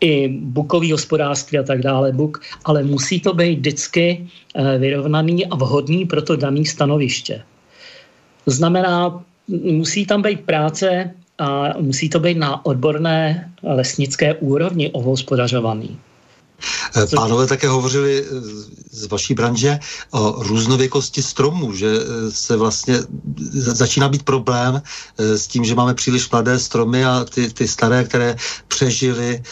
i 0.02 0.28
bukový 0.28 0.92
hospodářství 0.92 1.58
a 1.58 1.64
tak 1.64 1.82
dále, 1.82 2.12
buk, 2.12 2.42
ale 2.66 2.84
musí 2.84 3.20
to 3.20 3.34
být 3.34 3.56
vždycky 3.56 4.28
eh, 4.56 4.78
vyrovnaný 4.78 5.46
a 5.46 5.56
vhodný 5.56 6.06
pro 6.06 6.22
to 6.22 6.36
dané 6.36 6.66
stanoviště. 6.66 7.44
To 8.46 8.52
znamená, 8.52 9.24
musí 9.48 10.06
tam 10.06 10.22
být 10.22 10.40
práce 10.42 11.14
a 11.38 11.74
musí 11.80 12.10
to 12.10 12.20
být 12.20 12.38
na 12.38 12.66
odborné 12.66 13.52
lesnické 13.64 14.34
úrovni 14.34 14.92
ohospodařovaný. 14.92 16.00
Eh, 16.96 17.08
pánové 17.16 17.48
také 17.48 17.68
hovořili 17.68 18.24
eh, 18.24 18.30
z 18.92 19.06
vaší 19.06 19.34
branže 19.34 19.80
o 20.12 20.44
různověkosti 20.44 21.24
stromů, 21.24 21.74
že 21.74 21.88
eh, 21.88 22.32
se 22.32 22.58
vlastně 22.58 23.00
začíná 23.52 24.10
být 24.10 24.24
problém 24.24 24.82
s 25.18 25.48
tím, 25.48 25.66
že 25.66 25.76
máme 25.76 25.94
příliš 25.94 26.30
mladé 26.30 26.60
stromy 26.60 27.06
a 27.06 27.26
ty, 27.26 27.54
ty 27.54 27.68
staré, 27.68 28.04
které 28.04 28.36
přežily 28.68 29.44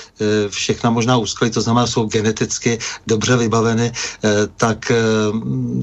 všechna 0.49 0.89
možná 0.89 1.17
úskalí, 1.17 1.51
to 1.51 1.61
znamená, 1.61 1.87
jsou 1.87 2.05
geneticky 2.05 2.79
dobře 3.07 3.37
vybaveny, 3.37 3.91
tak 4.57 4.91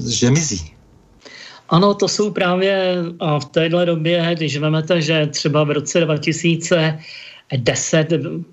že 0.07 0.31
mizí. 0.31 0.73
Ano, 1.71 1.93
to 1.93 2.07
jsou 2.07 2.31
právě 2.31 2.95
v 3.39 3.45
téhle 3.45 3.85
době, 3.85 4.31
když 4.35 4.57
vezmete, 4.57 5.01
že 5.01 5.27
třeba 5.27 5.63
v 5.63 5.71
roce 5.71 5.99
2010 5.99 8.07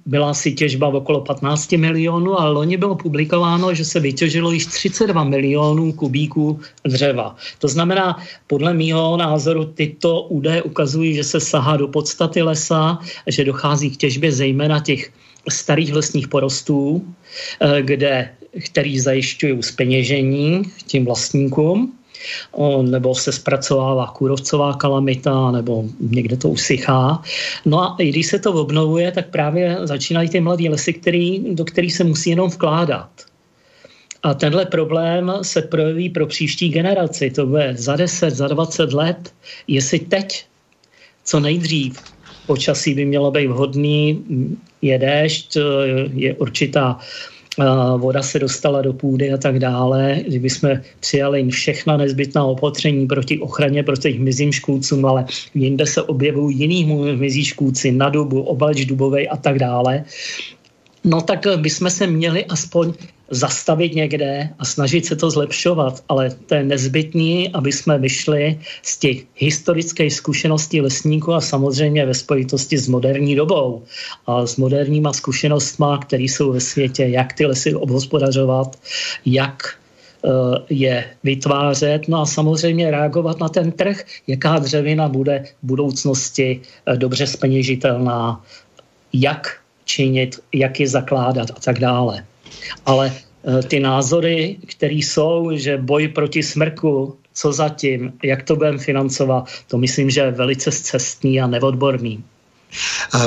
byla 0.06 0.34
si 0.34 0.52
těžba 0.52 0.90
v 0.90 0.94
okolo 0.94 1.20
15 1.20 1.72
milionů 1.72 2.40
a 2.40 2.48
loni 2.48 2.76
bylo 2.76 2.94
publikováno, 2.94 3.74
že 3.74 3.84
se 3.84 4.00
vytěžilo 4.00 4.52
již 4.52 4.66
32 4.66 5.24
milionů 5.24 5.92
kubíků 5.92 6.60
dřeva. 6.86 7.36
To 7.58 7.68
znamená, 7.68 8.22
podle 8.46 8.74
mýho 8.74 9.16
názoru 9.16 9.64
tyto 9.64 10.22
údaje 10.22 10.62
ukazují, 10.62 11.14
že 11.14 11.24
se 11.24 11.40
sahá 11.40 11.76
do 11.76 11.88
podstaty 11.88 12.42
lesa, 12.42 12.98
že 13.26 13.44
dochází 13.44 13.90
k 13.90 13.96
těžbě 13.96 14.32
zejména 14.32 14.80
těch 14.80 15.10
starých 15.48 15.92
lesních 15.92 16.28
porostů, 16.28 17.04
eh, 17.60 17.82
kde, 17.82 18.30
který 18.64 19.00
zajišťují 19.00 19.62
speněžení 19.62 20.62
tím 20.86 21.04
vlastníkům 21.04 21.97
nebo 22.82 23.14
se 23.14 23.32
zpracovává 23.32 24.06
kůrovcová 24.06 24.74
kalamita, 24.74 25.50
nebo 25.50 25.84
někde 26.00 26.36
to 26.36 26.48
usychá. 26.48 27.22
No 27.64 27.82
a 27.82 27.96
i 27.98 28.08
když 28.08 28.26
se 28.26 28.38
to 28.38 28.52
obnovuje, 28.52 29.12
tak 29.12 29.30
právě 29.30 29.78
začínají 29.82 30.28
ty 30.28 30.40
mladé 30.40 30.68
lesy, 30.68 30.92
který, 30.92 31.54
do 31.54 31.64
kterých 31.64 31.94
se 31.94 32.04
musí 32.04 32.30
jenom 32.30 32.50
vkládat. 32.50 33.10
A 34.22 34.34
tenhle 34.34 34.66
problém 34.66 35.32
se 35.42 35.62
projeví 35.62 36.10
pro 36.10 36.26
příští 36.26 36.68
generaci. 36.68 37.30
To 37.30 37.46
bude 37.46 37.74
za 37.78 37.96
10, 37.96 38.30
za 38.30 38.48
20 38.48 38.92
let. 38.92 39.34
Jestli 39.68 39.98
teď, 39.98 40.46
co 41.24 41.40
nejdřív, 41.40 41.98
počasí 42.46 42.94
by 42.94 43.04
mělo 43.04 43.30
být 43.30 43.46
vhodný, 43.46 44.24
je 44.82 44.98
déšť, 44.98 45.56
je 46.14 46.34
určitá 46.34 46.98
voda 47.96 48.22
se 48.22 48.38
dostala 48.38 48.82
do 48.82 48.92
půdy 48.92 49.32
a 49.32 49.36
tak 49.36 49.58
dále, 49.58 50.20
kdyby 50.26 50.50
jsme 50.50 50.82
přijali 51.00 51.50
všechna 51.50 51.96
nezbytná 51.96 52.44
opatření 52.44 53.06
proti 53.06 53.38
ochraně 53.38 53.82
proti 53.82 54.18
mizím 54.18 54.52
škůdcům, 54.52 55.06
ale 55.06 55.24
jinde 55.54 55.86
se 55.86 56.02
objevují 56.02 56.58
jiný 56.58 56.84
mizí 57.16 57.44
škůdci 57.44 57.92
na 57.92 58.08
dubu, 58.08 58.42
obaleč 58.42 58.84
dubovej 58.84 59.28
a 59.30 59.36
tak 59.36 59.58
dále, 59.58 60.04
no 61.04 61.20
tak 61.20 61.46
bychom 61.56 61.90
se 61.90 62.06
měli 62.06 62.44
aspoň 62.44 62.92
zastavit 63.30 63.94
někde 63.94 64.50
a 64.58 64.64
snažit 64.64 65.06
se 65.06 65.16
to 65.16 65.30
zlepšovat, 65.30 66.04
ale 66.08 66.30
to 66.46 66.54
je 66.54 66.64
nezbytný, 66.64 67.48
aby 67.48 67.72
jsme 67.72 67.98
vyšli 67.98 68.60
z 68.82 68.98
těch 68.98 69.16
historických 69.34 70.14
zkušeností 70.14 70.80
lesníků 70.80 71.32
a 71.32 71.40
samozřejmě 71.40 72.06
ve 72.06 72.14
spojitosti 72.14 72.78
s 72.78 72.88
moderní 72.88 73.34
dobou 73.36 73.82
a 74.26 74.46
s 74.46 74.56
moderníma 74.56 75.12
zkušenostma, 75.12 75.98
které 75.98 76.22
jsou 76.22 76.52
ve 76.52 76.60
světě, 76.60 77.04
jak 77.04 77.32
ty 77.32 77.46
lesy 77.46 77.74
obhospodařovat, 77.74 78.78
jak 79.26 79.62
eh, 80.24 80.28
je 80.70 81.04
vytvářet, 81.24 82.08
no 82.08 82.20
a 82.20 82.26
samozřejmě 82.26 82.90
reagovat 82.90 83.40
na 83.40 83.48
ten 83.48 83.72
trh, 83.72 84.04
jaká 84.26 84.58
dřevina 84.58 85.08
bude 85.08 85.44
v 85.62 85.66
budoucnosti 85.66 86.60
eh, 86.86 86.96
dobře 86.96 87.26
speněžitelná, 87.26 88.44
jak 89.12 89.60
činit, 89.84 90.40
jak 90.52 90.80
je 90.80 90.88
zakládat 90.88 91.50
a 91.50 91.60
tak 91.60 91.78
dále. 91.78 92.27
Ale 92.86 93.12
eh, 93.12 93.62
ty 93.62 93.80
názory, 93.80 94.56
které 94.66 94.94
jsou, 94.94 95.50
že 95.56 95.76
boj 95.76 96.08
proti 96.08 96.42
smrku, 96.42 97.16
co 97.34 97.52
zatím, 97.52 98.12
jak 98.22 98.42
to 98.42 98.56
budeme 98.56 98.78
financovat, 98.78 99.48
to 99.68 99.78
myslím, 99.78 100.10
že 100.10 100.20
je 100.20 100.30
velice 100.30 100.72
cestný 100.72 101.40
a 101.40 101.46
neodborný. 101.46 102.24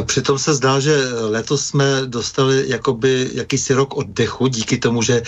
Přitom 0.06 0.40
se 0.40 0.54
zdá, 0.54 0.80
že 0.80 0.96
letos 1.14 1.66
jsme 1.66 1.86
dostali 2.06 2.64
jakoby 2.68 3.30
jakýsi 3.34 3.74
rok 3.74 3.98
oddechu 3.98 4.48
díky 4.48 4.78
tomu, 4.78 5.02
že 5.02 5.22
e, 5.22 5.24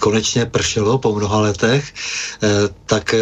konečně 0.00 0.46
pršelo 0.46 0.98
po 0.98 1.14
mnoha 1.14 1.40
letech, 1.40 1.94
e, 2.42 2.48
tak 2.86 3.14
e, 3.14 3.18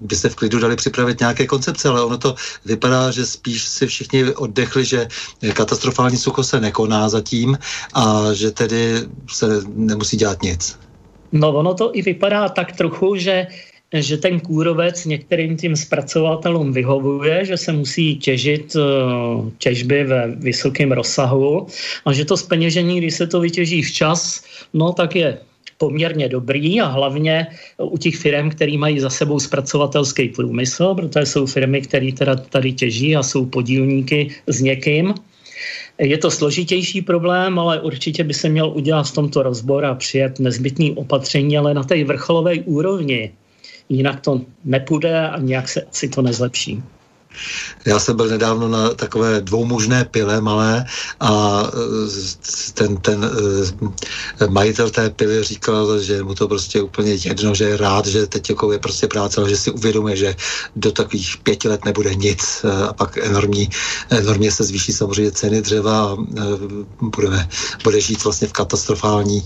by 0.00 0.16
se 0.16 0.28
v 0.28 0.34
klidu 0.34 0.58
dali 0.58 0.76
připravit 0.76 1.20
nějaké 1.20 1.46
koncepce, 1.46 1.88
ale 1.88 2.02
ono 2.02 2.18
to 2.18 2.34
vypadá, 2.64 3.10
že 3.10 3.26
spíš 3.26 3.62
si 3.62 3.86
všichni 3.86 4.34
oddechli, 4.34 4.84
že 4.84 5.08
katastrofální 5.52 6.16
sucho 6.16 6.44
se 6.44 6.60
nekoná 6.60 7.08
zatím 7.08 7.58
a 7.94 8.32
že 8.32 8.50
tedy 8.50 8.94
se 9.32 9.46
nemusí 9.74 10.16
dělat 10.16 10.42
nic. 10.42 10.78
No 11.32 11.52
ono 11.54 11.74
to 11.74 11.90
i 11.94 12.02
vypadá 12.02 12.48
tak 12.48 12.72
trochu, 12.72 13.16
že 13.16 13.46
že 13.94 14.16
ten 14.16 14.40
kůrovec 14.40 15.04
některým 15.04 15.56
tím 15.56 15.76
zpracovatelům 15.76 16.72
vyhovuje, 16.72 17.44
že 17.44 17.56
se 17.56 17.72
musí 17.72 18.16
těžit 18.16 18.76
eh, 18.76 18.80
těžby 19.58 20.04
ve 20.04 20.28
vysokém 20.36 20.92
rozsahu 20.92 21.66
a 22.04 22.12
že 22.12 22.24
to 22.24 22.36
speněžení, 22.36 22.98
když 22.98 23.14
se 23.14 23.26
to 23.26 23.40
vytěží 23.40 23.82
včas, 23.82 24.44
no 24.74 24.92
tak 24.92 25.16
je 25.16 25.38
poměrně 25.78 26.28
dobrý 26.28 26.80
a 26.80 26.86
hlavně 26.86 27.46
u 27.78 27.98
těch 27.98 28.16
firm, 28.16 28.50
které 28.50 28.78
mají 28.78 29.00
za 29.00 29.10
sebou 29.10 29.40
zpracovatelský 29.40 30.28
průmysl, 30.28 30.94
protože 30.94 31.26
jsou 31.26 31.46
firmy, 31.46 31.80
které 31.80 32.12
teda 32.12 32.36
tady 32.36 32.72
těží 32.72 33.16
a 33.16 33.22
jsou 33.22 33.46
podílníky 33.46 34.30
s 34.46 34.60
někým. 34.60 35.14
Je 35.98 36.18
to 36.18 36.30
složitější 36.30 37.02
problém, 37.02 37.58
ale 37.58 37.80
určitě 37.80 38.24
by 38.24 38.34
se 38.34 38.48
měl 38.48 38.68
udělat 38.68 39.08
v 39.08 39.14
tomto 39.14 39.42
rozbor 39.42 39.84
a 39.84 39.94
přijet 39.94 40.40
nezbytný 40.40 40.92
opatření, 40.92 41.58
ale 41.58 41.74
na 41.74 41.84
té 41.84 42.04
vrcholové 42.04 42.54
úrovni 42.64 43.32
jinak 43.90 44.20
to 44.20 44.40
nepůjde 44.64 45.28
a 45.28 45.38
nějak 45.38 45.68
se 45.68 45.86
si 45.90 46.08
to 46.08 46.22
nezlepší. 46.22 46.82
Já 47.86 47.98
jsem 47.98 48.16
byl 48.16 48.28
nedávno 48.28 48.68
na 48.68 48.90
takové 48.90 49.40
dvoumožné 49.40 50.04
pile 50.04 50.40
malé 50.40 50.84
a 51.20 51.62
e, 51.66 52.72
ten, 52.74 52.96
ten 52.96 53.30
e, 54.40 54.46
majitel 54.46 54.90
té 54.90 55.10
pily 55.10 55.44
říkal, 55.44 56.00
že 56.00 56.22
mu 56.22 56.34
to 56.34 56.48
prostě 56.48 56.82
úplně 56.82 57.12
jedno, 57.12 57.54
že 57.54 57.64
je 57.64 57.76
rád, 57.76 58.06
že 58.06 58.26
teď 58.26 58.50
jako 58.50 58.72
je 58.72 58.78
prostě 58.78 59.06
práce, 59.06 59.40
ale 59.40 59.50
že 59.50 59.56
si 59.56 59.70
uvědomuje, 59.70 60.16
že 60.16 60.36
do 60.76 60.92
takových 60.92 61.36
pěti 61.42 61.68
let 61.68 61.84
nebude 61.84 62.14
nic 62.14 62.64
e, 62.64 62.88
a 62.88 62.92
pak 62.92 63.16
enormní, 63.16 63.68
enormně 64.10 64.52
se 64.52 64.64
zvýší 64.64 64.92
samozřejmě 64.92 65.32
ceny 65.32 65.62
dřeva 65.62 66.02
a 66.02 66.16
budeme, 67.00 67.48
bude 67.84 68.00
žít 68.00 68.24
vlastně 68.24 68.48
v 68.48 68.52
katastrofální 68.52 69.44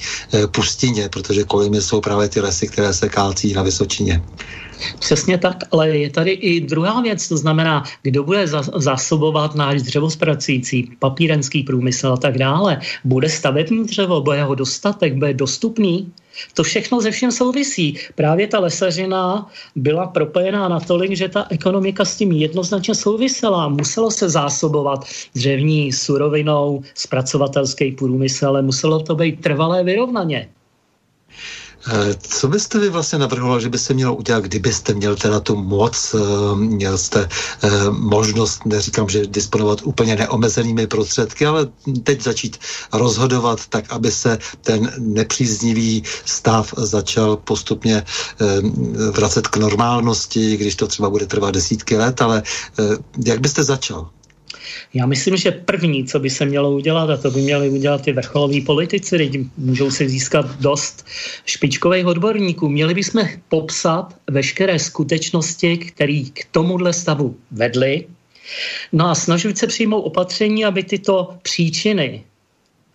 pustině, 0.51 1.09
protože 1.09 1.45
kolem 1.45 1.75
jsou 1.75 2.01
právě 2.01 2.29
ty 2.29 2.41
lesy, 2.41 2.69
které 2.69 2.95
se 2.95 3.09
kácí 3.09 3.53
na 3.53 3.63
Vysočině. 3.63 4.23
Přesně 4.99 5.39
tak, 5.39 5.57
ale 5.71 5.89
je 5.89 6.11
tady 6.11 6.31
i 6.31 6.61
druhá 6.61 7.01
věc, 7.01 7.29
to 7.29 7.37
znamená, 7.37 7.83
kdo 8.03 8.25
bude 8.25 8.47
zásobovat 8.77 9.55
náš 9.55 9.83
dřevospracující, 9.83 10.91
papírenský 10.99 11.63
průmysl 11.63 12.09
a 12.09 12.17
tak 12.17 12.39
dále. 12.39 12.81
Bude 13.05 13.29
stavební 13.29 13.85
dřevo, 13.85 14.21
bude 14.21 14.43
ho 14.43 14.55
dostatek, 14.55 15.15
bude 15.15 15.35
dostupný? 15.35 16.13
To 16.55 16.63
všechno 16.63 17.01
ze 17.01 17.11
všem 17.11 17.33
souvisí. 17.33 17.99
Právě 18.15 18.47
ta 18.47 18.59
lesařina 18.59 19.51
byla 19.77 20.07
propojená 20.07 20.69
natolik, 20.69 21.17
že 21.17 21.29
ta 21.29 21.47
ekonomika 21.51 22.05
s 22.05 22.17
tím 22.17 22.33
jednoznačně 22.33 22.95
souvisela. 22.95 23.69
Muselo 23.69 24.11
se 24.11 24.29
zásobovat 24.29 25.05
dřevní 25.35 25.93
surovinou, 25.93 26.83
zpracovatelský 26.95 27.93
průmysl, 27.93 28.47
ale 28.47 28.63
muselo 28.63 29.01
to 29.01 29.15
být 29.15 29.41
trvalé 29.41 29.85
vyrovnaně. 29.85 30.49
Eh, 31.89 32.15
co 32.29 32.49
byste 32.49 32.79
vy 32.79 32.89
vlastně 32.89 33.19
navrhoval, 33.19 33.61
že 33.61 33.69
by 33.69 33.79
se 33.79 33.95
mělo 33.95 34.15
udělat, 34.15 34.45
kdybyste 34.45 34.95
měl 34.95 35.17
teda 35.17 35.41
tu 35.41 35.57
moc, 35.57 36.15
eh, 36.15 36.57
měl 36.57 36.99
jste 36.99 37.29
eh, 37.63 37.71
možnost, 37.91 38.67
neříkám, 38.67 39.09
že 39.09 39.27
disponovat 39.27 39.81
úplně 39.85 40.17
neomezenými 40.17 40.87
prostředky, 40.87 41.47
ale 41.47 41.69
teď 42.03 42.23
začít 42.23 42.59
rozhodovat 42.93 43.67
tak, 43.67 43.93
aby 43.93 44.11
se 44.11 44.39
ten 44.61 44.93
nepříznivý 44.99 46.03
stav 46.25 46.75
začal 46.77 47.37
postupně 47.37 48.05
vracet 49.13 49.49
k 49.49 49.57
normálnosti, 49.57 50.57
když 50.57 50.77
to 50.77 50.87
třeba 50.87 51.11
bude 51.11 51.27
trvat 51.27 51.55
desítky 51.55 51.97
let, 51.97 52.23
ale 52.23 52.43
jak 53.25 53.41
byste 53.41 53.65
začal? 53.65 54.11
Já 54.95 55.07
myslím, 55.07 55.37
že 55.37 55.51
první, 55.51 56.05
co 56.05 56.21
by 56.21 56.31
se 56.31 56.47
mělo 56.47 56.71
udělat, 56.71 57.11
a 57.11 57.17
to 57.17 57.31
by 57.31 57.41
měli 57.41 57.69
udělat 57.69 58.03
ty 58.03 58.13
vrcholoví 58.13 58.61
politici, 58.61 59.17
lidi 59.17 59.47
můžou 59.57 59.91
si 59.91 60.09
získat 60.09 60.61
dost 60.61 61.07
špičkových 61.47 62.07
odborníků, 62.07 62.69
měli 62.69 62.95
bychom 62.95 63.29
popsat 63.49 64.15
veškeré 64.31 64.79
skutečnosti, 64.79 65.79
které 65.79 66.23
k 66.33 66.45
tomuhle 66.51 66.93
stavu 66.93 67.37
vedly, 67.51 68.07
no 68.93 69.11
a 69.11 69.15
snažit 69.15 69.59
se 69.59 69.67
přijmout 69.67 70.03
opatření, 70.03 70.65
aby 70.65 70.83
tyto 70.83 71.39
příčiny 71.43 72.25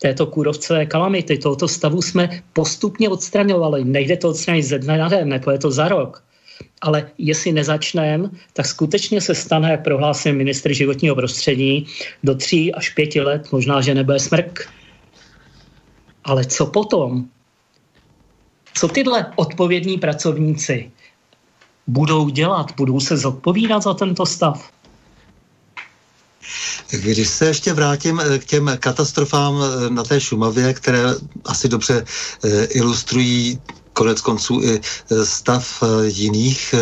této 0.01 0.25
kůrovcové 0.25 0.85
kalamity, 0.85 1.37
tohoto 1.37 1.67
stavu 1.67 2.01
jsme 2.01 2.43
postupně 2.53 3.09
odstraňovali. 3.09 3.85
Nejde 3.85 4.17
to 4.17 4.29
odstranit 4.29 4.63
ze 4.63 4.79
dne 4.79 4.97
na 4.97 5.09
den, 5.09 5.29
nebo 5.29 5.51
je 5.51 5.57
to 5.59 5.71
za 5.71 5.87
rok 5.87 6.23
ale 6.81 7.11
jestli 7.17 7.51
nezačneme, 7.51 8.29
tak 8.53 8.65
skutečně 8.65 9.21
se 9.21 9.35
stane, 9.35 9.71
jak 9.71 9.83
prohlásil 9.83 10.33
ministr 10.33 10.73
životního 10.73 11.15
prostředí, 11.15 11.87
do 12.23 12.35
tří 12.35 12.73
až 12.73 12.89
pěti 12.89 13.21
let 13.21 13.51
možná, 13.51 13.81
že 13.81 13.95
nebude 13.95 14.19
smrk. 14.19 14.69
Ale 16.23 16.45
co 16.45 16.65
potom? 16.65 17.25
Co 18.73 18.87
tyhle 18.87 19.33
odpovědní 19.35 19.97
pracovníci 19.97 20.91
budou 21.87 22.29
dělat? 22.29 22.71
Budou 22.77 22.99
se 22.99 23.17
zodpovídat 23.17 23.83
za 23.83 23.93
tento 23.93 24.25
stav? 24.25 24.71
Když 26.91 27.27
se 27.27 27.45
ještě 27.45 27.73
vrátím 27.73 28.19
eh, 28.19 28.39
k 28.39 28.45
těm 28.45 28.71
katastrofám 28.79 29.61
eh, 29.61 29.89
na 29.89 30.03
té 30.03 30.21
Šumavě, 30.21 30.73
které 30.73 31.03
asi 31.45 31.69
dobře 31.69 32.05
eh, 32.43 32.65
ilustrují 32.65 33.59
konec 33.93 34.21
konců 34.21 34.61
i 34.61 34.79
e, 34.79 35.25
stav 35.25 35.83
e, 35.83 36.07
jiných 36.07 36.73
e, 36.73 36.77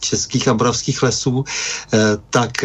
českých 0.00 0.48
a 0.48 0.52
moravských 0.52 1.02
lesů, 1.02 1.44
tak 2.30 2.64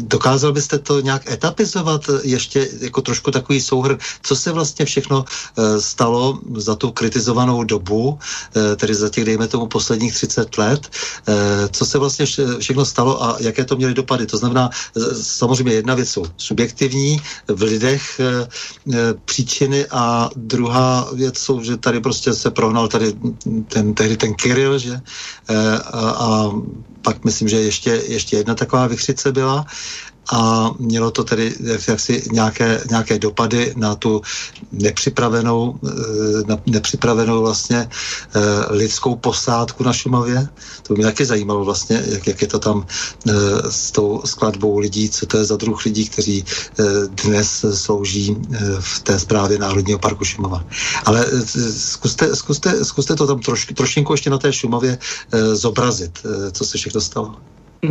Dokázal 0.00 0.52
byste 0.52 0.78
to 0.78 1.00
nějak 1.00 1.30
etapizovat 1.30 2.10
ještě 2.22 2.68
jako 2.80 3.02
trošku 3.02 3.30
takový 3.30 3.60
souhr, 3.60 3.98
co 4.22 4.36
se 4.36 4.52
vlastně 4.52 4.84
všechno 4.84 5.24
eh, 5.24 5.80
stalo 5.80 6.38
za 6.56 6.74
tu 6.74 6.90
kritizovanou 6.92 7.64
dobu, 7.64 8.18
eh, 8.56 8.76
tedy 8.76 8.94
za 8.94 9.08
těch, 9.08 9.24
dejme 9.24 9.48
tomu, 9.48 9.66
posledních 9.66 10.14
30 10.14 10.58
let, 10.58 10.90
eh, 11.28 11.68
co 11.68 11.86
se 11.86 11.98
vlastně 11.98 12.26
všechno 12.58 12.84
stalo 12.84 13.22
a 13.24 13.36
jaké 13.40 13.64
to 13.64 13.76
měly 13.76 13.94
dopady. 13.94 14.26
To 14.26 14.36
znamená, 14.36 14.70
samozřejmě 15.22 15.72
jedna 15.72 15.94
věc 15.94 16.08
jsou 16.10 16.24
subjektivní 16.36 17.20
v 17.48 17.62
lidech 17.62 18.20
příčiny 19.24 19.86
a 19.90 20.30
druhá 20.36 21.08
věc 21.12 21.38
jsou, 21.38 21.62
že 21.62 21.76
tady 21.76 22.00
prostě 22.00 22.34
se 22.34 22.50
prohnal 22.50 22.88
tady 22.88 23.12
ten, 23.68 23.94
tehdy 23.94 24.16
ten 24.16 24.34
Kiril, 24.34 24.78
že 24.78 25.00
a, 25.92 26.10
a 26.10 26.50
pak 27.06 27.24
myslím, 27.24 27.48
že 27.48 27.56
ještě, 27.60 27.90
ještě 27.90 28.36
jedna 28.36 28.54
taková 28.54 28.86
vychřice 28.86 29.32
byla 29.32 29.64
a 30.32 30.70
mělo 30.78 31.10
to 31.10 31.24
tedy 31.24 31.54
jaksi 31.88 32.22
nějaké, 32.32 32.80
nějaké 32.90 33.18
dopady 33.18 33.74
na 33.76 33.94
tu 33.94 34.22
nepřipravenou, 34.72 35.78
eh, 35.88 35.92
na 36.46 36.58
nepřipravenou 36.66 37.40
vlastně 37.40 37.88
eh, 37.88 38.40
lidskou 38.70 39.16
posádku 39.16 39.84
na 39.84 39.92
Šumavě. 39.92 40.48
To 40.82 40.94
by 40.94 40.98
mě 40.98 41.06
taky 41.06 41.24
zajímalo 41.24 41.64
vlastně, 41.64 42.02
jak, 42.06 42.26
jak 42.26 42.42
je 42.42 42.48
to 42.48 42.58
tam 42.58 42.86
eh, 43.28 43.32
s 43.70 43.90
tou 43.90 44.22
skladbou 44.24 44.78
lidí, 44.78 45.10
co 45.10 45.26
to 45.26 45.38
je 45.38 45.44
za 45.44 45.56
druh 45.56 45.84
lidí, 45.84 46.08
kteří 46.08 46.44
dnes 47.24 47.64
slouží 47.74 48.36
v 48.80 49.00
té 49.00 49.18
zprávě 49.18 49.58
Národního 49.58 49.98
parku 49.98 50.24
Šumava. 50.24 50.64
Ale 51.04 51.26
zkuste, 51.76 52.36
zkuste, 52.36 52.84
zkuste 52.84 53.14
to 53.14 53.26
tam 53.26 53.40
troš, 53.40 53.66
trošinku 53.66 54.12
ještě 54.12 54.30
na 54.30 54.38
té 54.38 54.52
Šumavě 54.52 54.98
zobrazit, 55.52 56.18
co 56.52 56.64
se 56.64 56.78
všechno 56.78 57.00
stalo. 57.00 57.34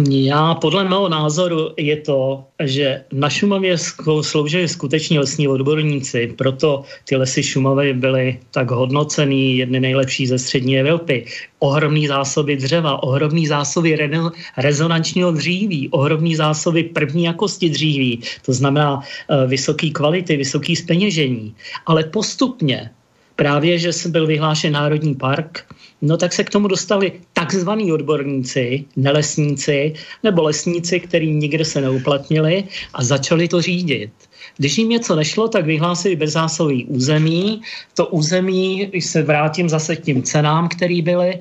Já 0.09 0.55
podle 0.55 0.83
mého 0.83 1.09
názoru 1.09 1.71
je 1.77 1.97
to, 1.97 2.43
že 2.63 3.03
na 3.13 3.29
Šumavě 3.29 3.77
sloužili 4.21 4.67
skuteční 4.67 5.19
lesní 5.19 5.47
odborníci, 5.47 6.33
proto 6.37 6.83
ty 7.05 7.15
lesy 7.15 7.43
Šumavy 7.43 7.93
byly 7.93 8.39
tak 8.51 8.71
hodnocený, 8.71 9.57
jedny 9.57 9.79
nejlepší 9.79 10.27
ze 10.27 10.39
střední 10.39 10.79
Evropy. 10.79 11.25
Ohromný 11.59 12.07
zásoby 12.07 12.55
dřeva, 12.55 13.03
ohromný 13.03 13.47
zásoby 13.47 13.95
re- 13.95 14.09
rezonančního 14.57 15.31
dříví, 15.31 15.89
ohromný 15.89 16.35
zásoby 16.35 16.83
první 16.83 17.23
jakosti 17.23 17.69
dříví, 17.69 18.21
to 18.45 18.53
znamená 18.53 18.95
uh, 18.95 19.49
vysoké 19.49 19.89
kvality, 19.89 20.37
vysoké 20.37 20.75
speněžení. 20.75 21.55
Ale 21.85 22.03
postupně 22.03 22.89
právě, 23.35 23.79
že 23.79 23.91
byl 24.07 24.27
vyhlášen 24.27 24.73
Národní 24.73 25.15
park, 25.15 25.65
no 26.01 26.17
tak 26.17 26.33
se 26.33 26.43
k 26.43 26.49
tomu 26.49 26.67
dostali 26.67 27.11
takzvaní 27.33 27.91
odborníci, 27.91 28.85
nelesníci 28.95 29.93
nebo 30.23 30.43
lesníci, 30.43 30.99
kteří 30.99 31.31
nikde 31.31 31.65
se 31.65 31.81
neuplatnili 31.81 32.63
a 32.93 33.03
začali 33.03 33.47
to 33.47 33.61
řídit. 33.61 34.11
Když 34.57 34.77
jim 34.77 34.89
něco 34.89 35.15
nešlo, 35.15 35.47
tak 35.47 35.65
vyhlásili 35.65 36.15
bezzásový 36.15 36.85
území. 36.85 37.61
To 37.93 38.05
území, 38.07 38.85
když 38.85 39.05
se 39.05 39.23
vrátím 39.23 39.69
zase 39.69 39.95
k 39.95 40.03
tím 40.03 40.23
cenám, 40.23 40.67
které 40.67 41.01
byly, 41.01 41.39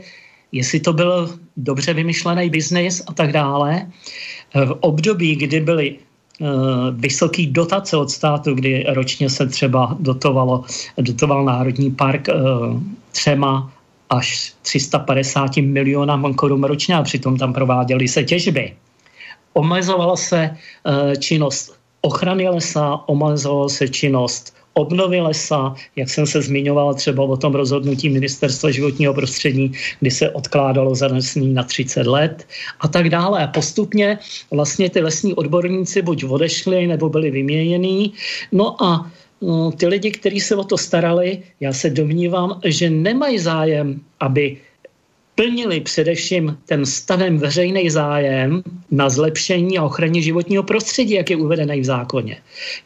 jestli 0.52 0.81
to 0.81 0.93
byl 0.93 1.39
dobře 1.56 1.94
vymyšlený 1.94 2.51
biznis 2.51 3.02
a 3.06 3.12
tak 3.12 3.32
dále. 3.32 3.86
V 4.55 4.76
období, 4.81 5.36
kdy 5.36 5.60
byly 5.60 5.97
eh, 5.97 6.47
vysoký 6.93 7.47
dotace 7.47 7.97
od 7.97 8.10
státu, 8.10 8.55
kdy 8.55 8.85
ročně 8.89 9.31
se 9.31 9.47
třeba 9.47 9.97
dotovalo, 10.01 10.64
dotoval 10.98 11.44
Národní 11.44 11.90
park 11.90 12.28
eh, 12.28 12.35
třema 13.12 13.74
až 14.15 14.55
350 14.62 15.57
milionám 15.57 16.35
korun 16.35 16.65
ročně 16.65 16.95
a 16.95 17.03
přitom 17.03 17.36
tam 17.36 17.53
prováděly 17.53 18.09
se 18.09 18.24
těžby. 18.24 18.77
Omezovala 19.53 20.16
se 20.16 20.51
eh, 20.51 21.16
činnost 21.16 21.74
ochrany 22.01 22.49
lesa, 22.49 23.01
omezovala 23.07 23.69
se 23.69 23.89
činnost 23.89 24.55
obnovy 24.74 25.20
lesa, 25.20 25.74
jak 25.97 26.11
jsem 26.11 26.27
se 26.27 26.43
zmiňoval 26.43 26.95
třeba 26.95 27.23
o 27.23 27.36
tom 27.36 27.55
rozhodnutí 27.55 28.11
ministerstva 28.11 28.70
životního 28.70 29.15
prostředí, 29.15 29.73
kdy 30.01 30.11
se 30.11 30.31
odkládalo 30.31 30.95
zanesení 30.95 31.55
na 31.55 31.62
30 31.62 32.07
let 32.07 32.47
a 32.81 32.89
tak 32.89 33.09
dále. 33.09 33.45
A 33.45 33.47
postupně 33.47 34.19
vlastně 34.51 34.91
ty 34.91 35.01
lesní 35.01 35.35
odborníci 35.35 36.03
buď 36.03 36.24
odešli, 36.24 36.86
nebo 36.86 37.09
byli 37.09 37.31
vyměněni. 37.31 38.12
No 38.53 38.82
a 38.82 39.11
ty 39.77 39.87
lidi, 39.87 40.11
kteří 40.11 40.41
se 40.41 40.57
o 40.57 40.65
to 40.65 40.79
starali, 40.79 41.43
já 41.61 41.73
se 41.73 41.91
domnívám, 41.91 42.61
že 42.65 42.91
nemají 42.91 43.39
zájem, 43.39 44.01
aby 44.21 44.57
plnili 45.35 45.81
především 45.81 46.59
ten 46.66 46.87
stavem 46.87 47.39
veřejný 47.39 47.91
zájem 47.91 48.62
na 48.91 49.09
zlepšení 49.09 49.79
a 49.79 49.85
ochraně 49.85 50.23
životního 50.23 50.62
prostředí, 50.62 51.15
jak 51.15 51.31
je 51.31 51.37
uvedený 51.37 51.81
v 51.81 51.85
zákoně. 51.85 52.37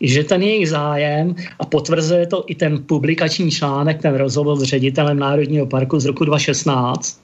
Že 0.00 0.24
ten 0.24 0.42
jejich 0.42 0.68
zájem, 0.68 1.34
a 1.58 1.64
potvrzuje 1.66 2.26
to 2.26 2.44
i 2.46 2.54
ten 2.54 2.82
publikační 2.86 3.50
článek, 3.50 4.02
ten 4.02 4.14
rozhovor 4.14 4.58
s 4.58 4.62
ředitelem 4.62 5.18
Národního 5.18 5.66
parku 5.66 6.00
z 6.00 6.06
roku 6.06 6.24
2016, 6.24 7.20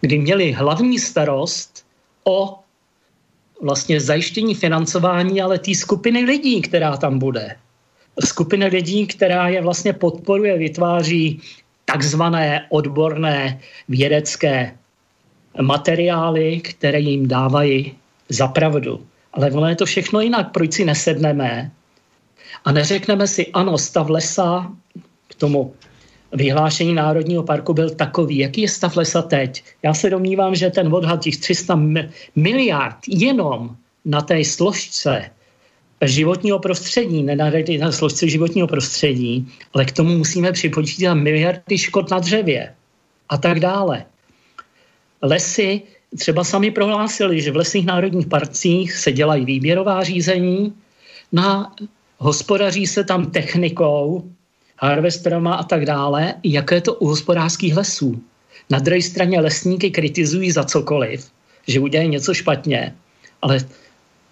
kdy 0.00 0.18
měli 0.18 0.52
hlavní 0.52 0.98
starost 0.98 1.86
o 2.24 2.58
vlastně 3.62 4.00
zajištění 4.00 4.54
financování, 4.54 5.40
ale 5.42 5.58
té 5.58 5.74
skupiny 5.74 6.24
lidí, 6.24 6.62
která 6.62 6.96
tam 6.96 7.18
bude 7.18 7.56
skupina 8.24 8.66
lidí, 8.66 9.06
která 9.06 9.48
je 9.48 9.62
vlastně 9.62 9.92
podporuje, 9.92 10.58
vytváří 10.58 11.40
takzvané 11.84 12.66
odborné 12.68 13.60
vědecké 13.88 14.76
materiály, 15.60 16.60
které 16.60 17.00
jim 17.00 17.28
dávají 17.28 17.94
za 18.28 18.48
pravdu. 18.48 19.06
Ale 19.32 19.50
ono 19.50 19.68
je 19.68 19.76
to 19.76 19.86
všechno 19.86 20.20
jinak. 20.20 20.52
Proč 20.52 20.72
si 20.72 20.84
nesedneme 20.84 21.70
a 22.64 22.72
neřekneme 22.72 23.26
si, 23.26 23.46
ano, 23.46 23.78
stav 23.78 24.08
lesa, 24.08 24.72
k 25.28 25.34
tomu 25.34 25.74
vyhlášení 26.32 26.94
Národního 26.94 27.42
parku 27.42 27.74
byl 27.74 27.90
takový. 27.90 28.38
Jaký 28.38 28.60
je 28.60 28.68
stav 28.68 28.96
lesa 28.96 29.22
teď? 29.22 29.64
Já 29.82 29.94
se 29.94 30.10
domnívám, 30.10 30.54
že 30.54 30.70
ten 30.70 30.94
odhad 30.94 31.22
těch 31.22 31.36
300 31.36 31.80
miliard 32.36 32.96
jenom 33.08 33.76
na 34.04 34.20
té 34.20 34.44
složce 34.44 35.30
životního 36.02 36.58
prostředí, 36.58 37.22
nenahradit 37.22 37.80
na 37.80 37.92
složce 37.92 38.28
životního 38.28 38.68
prostředí, 38.68 39.48
ale 39.74 39.84
k 39.84 39.92
tomu 39.92 40.18
musíme 40.18 40.52
připočítat 40.52 41.14
miliardy 41.14 41.78
škod 41.78 42.10
na 42.10 42.18
dřevě 42.18 42.74
a 43.28 43.36
tak 43.36 43.60
dále. 43.60 44.04
Lesy 45.22 45.82
třeba 46.18 46.44
sami 46.44 46.70
prohlásili, 46.70 47.40
že 47.40 47.50
v 47.52 47.56
lesních 47.56 47.86
národních 47.86 48.26
parcích 48.26 48.92
se 48.92 49.12
dělají 49.12 49.44
výběrová 49.44 50.04
řízení, 50.04 50.72
na 51.32 51.72
hospodaří 52.18 52.86
se 52.86 53.04
tam 53.04 53.30
technikou, 53.30 54.30
harvesterama 54.78 55.54
a 55.54 55.62
tak 55.62 55.84
dále, 55.84 56.34
jak 56.44 56.70
je 56.70 56.80
to 56.80 56.94
u 56.94 57.06
hospodářských 57.06 57.76
lesů. 57.76 58.22
Na 58.70 58.78
druhé 58.78 59.02
straně 59.02 59.40
lesníky 59.40 59.90
kritizují 59.90 60.50
za 60.50 60.64
cokoliv, 60.64 61.30
že 61.66 61.80
udělají 61.80 62.08
něco 62.08 62.34
špatně, 62.34 62.94
ale 63.42 63.58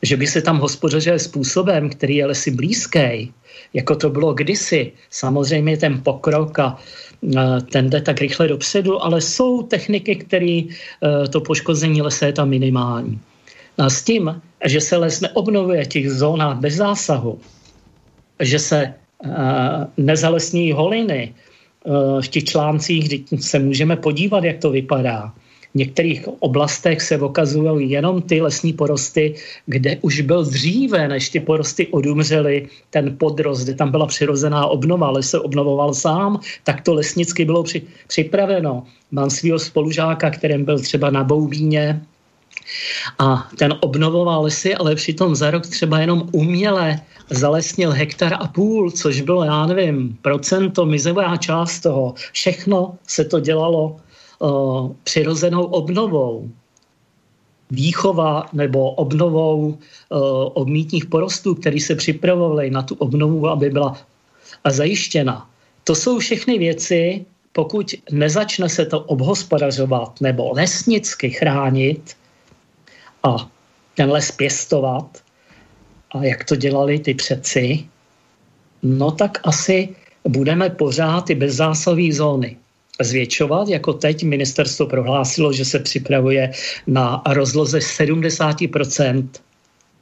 že 0.04 0.16
by 0.16 0.26
se 0.26 0.42
tam 0.42 0.58
hospodařil 0.58 1.18
způsobem, 1.18 1.90
který 1.90 2.16
je 2.16 2.26
lesy 2.26 2.50
blízký, 2.50 3.32
jako 3.74 3.96
to 3.96 4.10
bylo 4.10 4.34
kdysi. 4.34 4.92
Samozřejmě 5.10 5.76
ten 5.76 6.00
pokrok 6.04 6.58
a 6.58 6.76
ten 7.72 7.90
jde 7.90 8.00
tak 8.00 8.20
rychle 8.20 8.48
dopředu, 8.48 9.04
ale 9.04 9.20
jsou 9.20 9.62
techniky, 9.62 10.16
které 10.16 10.60
e, 10.60 10.68
to 11.32 11.40
poškození 11.40 12.02
lesa 12.02 12.26
je 12.26 12.32
tam 12.32 12.48
minimální. 12.48 13.20
A 13.78 13.90
s 13.90 14.02
tím, 14.02 14.42
že 14.64 14.80
se 14.80 14.96
les 14.96 15.20
neobnovuje 15.20 15.84
v 15.84 15.88
těch 15.88 16.10
zónách 16.10 16.58
bez 16.58 16.74
zásahu, 16.74 17.40
že 18.40 18.58
se 18.58 18.80
e, 18.84 18.94
nezalesní 19.96 20.72
holiny 20.72 21.22
e, 21.22 21.32
v 22.22 22.28
těch 22.28 22.44
článcích, 22.44 23.08
kdy 23.08 23.40
se 23.40 23.58
můžeme 23.58 23.96
podívat, 23.96 24.44
jak 24.44 24.58
to 24.58 24.70
vypadá, 24.70 25.32
v 25.74 25.78
některých 25.78 26.28
oblastech 26.38 27.02
se 27.02 27.18
ukazují 27.18 27.90
jenom 27.90 28.22
ty 28.22 28.40
lesní 28.40 28.72
porosty, 28.72 29.34
kde 29.66 29.98
už 30.02 30.20
byl 30.20 30.44
dříve, 30.44 31.08
než 31.08 31.28
ty 31.28 31.40
porosty 31.40 31.86
odumřely, 31.86 32.68
ten 32.90 33.16
podrost, 33.18 33.64
kde 33.64 33.74
tam 33.74 33.90
byla 33.90 34.06
přirozená 34.06 34.66
obnova, 34.66 35.06
ale 35.06 35.22
se 35.22 35.40
obnovoval 35.40 35.94
sám, 35.94 36.40
tak 36.64 36.80
to 36.80 36.94
lesnicky 36.94 37.44
bylo 37.44 37.62
při, 37.62 37.82
připraveno. 38.06 38.86
Mám 39.10 39.30
svého 39.30 39.58
spolužáka, 39.58 40.30
kterým 40.30 40.64
byl 40.64 40.78
třeba 40.78 41.10
na 41.10 41.24
Boubíně, 41.24 42.02
a 43.18 43.48
ten 43.58 43.74
obnovoval 43.80 44.42
lesy, 44.42 44.74
ale 44.74 44.94
přitom 44.94 45.34
za 45.34 45.50
rok 45.50 45.66
třeba 45.66 45.98
jenom 45.98 46.28
uměle 46.32 47.00
zalesnil 47.30 47.90
hektar 47.90 48.34
a 48.40 48.48
půl, 48.48 48.90
což 48.90 49.20
bylo, 49.20 49.44
já 49.44 49.66
nevím, 49.66 50.18
procento, 50.22 50.86
mizová 50.86 51.36
část 51.36 51.80
toho. 51.80 52.14
Všechno 52.32 52.94
se 53.06 53.24
to 53.24 53.40
dělalo 53.40 53.96
přirozenou 55.04 55.64
obnovou. 55.64 56.50
Výchova 57.70 58.46
nebo 58.52 58.90
obnovou 58.90 59.78
obmítních 60.54 61.06
porostů, 61.06 61.54
které 61.54 61.80
se 61.80 61.94
připravovaly 61.94 62.70
na 62.70 62.82
tu 62.82 62.94
obnovu, 62.94 63.48
aby 63.48 63.70
byla 63.70 63.96
zajištěna. 64.68 65.50
To 65.84 65.94
jsou 65.94 66.18
všechny 66.18 66.58
věci, 66.58 67.24
pokud 67.52 67.94
nezačne 68.10 68.68
se 68.68 68.86
to 68.86 69.00
obhospodařovat 69.00 70.20
nebo 70.20 70.52
lesnicky 70.52 71.30
chránit 71.30 72.16
a 73.22 73.50
ten 73.94 74.10
les 74.10 74.30
pěstovat, 74.30 75.18
a 76.10 76.24
jak 76.24 76.44
to 76.44 76.56
dělali 76.56 76.98
ty 76.98 77.14
přeci, 77.14 77.86
no 78.82 79.10
tak 79.10 79.40
asi 79.44 79.88
budeme 80.28 80.70
pořád 80.70 81.20
ty 81.24 81.34
bezzásahové 81.34 82.12
zóny 82.12 82.56
zvětšovat, 83.02 83.68
jako 83.68 83.92
teď 83.92 84.24
ministerstvo 84.24 84.86
prohlásilo, 84.86 85.52
že 85.52 85.64
se 85.64 85.78
připravuje 85.78 86.52
na 86.86 87.22
rozloze 87.26 87.78
70% 87.78 89.28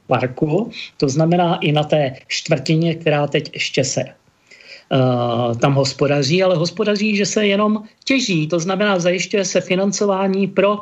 parku, 0.07 0.71
to 0.97 1.09
znamená 1.09 1.55
i 1.55 1.71
na 1.71 1.83
té 1.83 2.15
čtvrtině, 2.27 2.95
která 2.95 3.27
teď 3.27 3.49
ještě 3.53 3.83
se 3.83 4.03
uh, 4.03 5.57
tam 5.57 5.73
hospodaří, 5.73 6.43
ale 6.43 6.55
hospodaří, 6.55 7.15
že 7.15 7.25
se 7.25 7.47
jenom 7.47 7.83
těží, 8.03 8.47
to 8.47 8.59
znamená 8.59 8.99
zajišťuje 8.99 9.45
se 9.45 9.61
financování 9.61 10.47
pro 10.47 10.77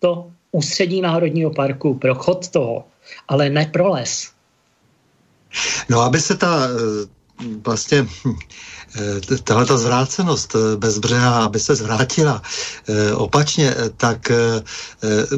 to 0.00 0.30
ústředí 0.52 1.00
Národního 1.00 1.50
parku, 1.50 1.94
pro 1.94 2.14
chod 2.14 2.48
toho, 2.48 2.84
ale 3.28 3.50
ne 3.50 3.66
pro 3.72 3.88
les. 3.88 4.30
No, 5.88 6.00
aby 6.00 6.20
se 6.20 6.36
ta 6.36 6.68
eh, 6.68 7.06
vlastně 7.64 8.06
Eh, 8.26 8.77
tahle 9.44 9.66
ta 9.66 9.76
zvrácenost 9.76 10.54
eh, 10.54 10.76
bez 10.76 10.98
břeha, 10.98 11.44
aby 11.44 11.60
se 11.60 11.74
zvrátila 11.74 12.42
eh, 12.88 13.12
opačně, 13.12 13.74
tak 13.96 14.32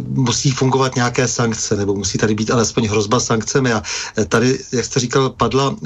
musí 0.08 0.50
fungovat 0.50 0.94
nějaké 0.94 1.28
sankce, 1.28 1.76
nebo 1.76 1.94
musí 1.94 2.18
tady 2.18 2.34
být 2.34 2.50
alespoň 2.50 2.86
hrozba 2.86 3.20
sankcemi. 3.20 3.72
A 3.72 3.82
tady, 4.28 4.58
jak 4.72 4.84
jste 4.84 5.00
říkal, 5.00 5.30
padla 5.30 5.76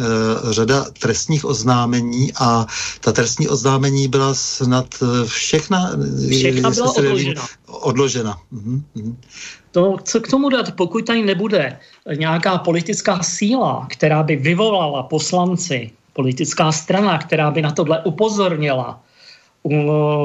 řada 0.50 0.84
trestních 0.98 1.44
oznámení 1.44 2.32
a 2.40 2.66
ta 3.00 3.12
trestní 3.12 3.48
oznámení 3.48 4.08
byla 4.08 4.34
snad 4.34 4.86
všechna... 5.26 5.90
Všechna 6.30 6.70
byla 6.70 6.96
odložena. 6.96 7.46
Odložena. 7.66 8.38
Mhm, 8.50 8.82
To, 9.70 9.96
co 10.02 10.20
k 10.20 10.28
tomu 10.28 10.48
dát, 10.48 10.72
pokud 10.72 11.06
tady 11.06 11.22
nebude 11.22 11.78
nějaká 12.16 12.58
politická 12.58 13.22
síla, 13.22 13.86
která 13.90 14.22
by 14.22 14.36
vyvolala 14.36 15.02
poslanci 15.02 15.90
politická 16.14 16.72
strana, 16.72 17.18
která 17.18 17.50
by 17.50 17.62
na 17.62 17.70
tohle 17.70 18.02
upozornila, 18.04 19.00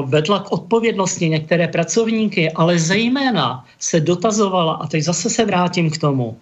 vedla 0.06 0.38
k 0.38 0.52
odpovědnosti 0.52 1.28
některé 1.28 1.68
pracovníky, 1.68 2.50
ale 2.50 2.78
zejména 2.78 3.64
se 3.78 4.00
dotazovala, 4.00 4.74
a 4.74 4.86
teď 4.86 5.02
zase 5.02 5.30
se 5.30 5.44
vrátím 5.44 5.90
k 5.90 5.98
tomu, 5.98 6.36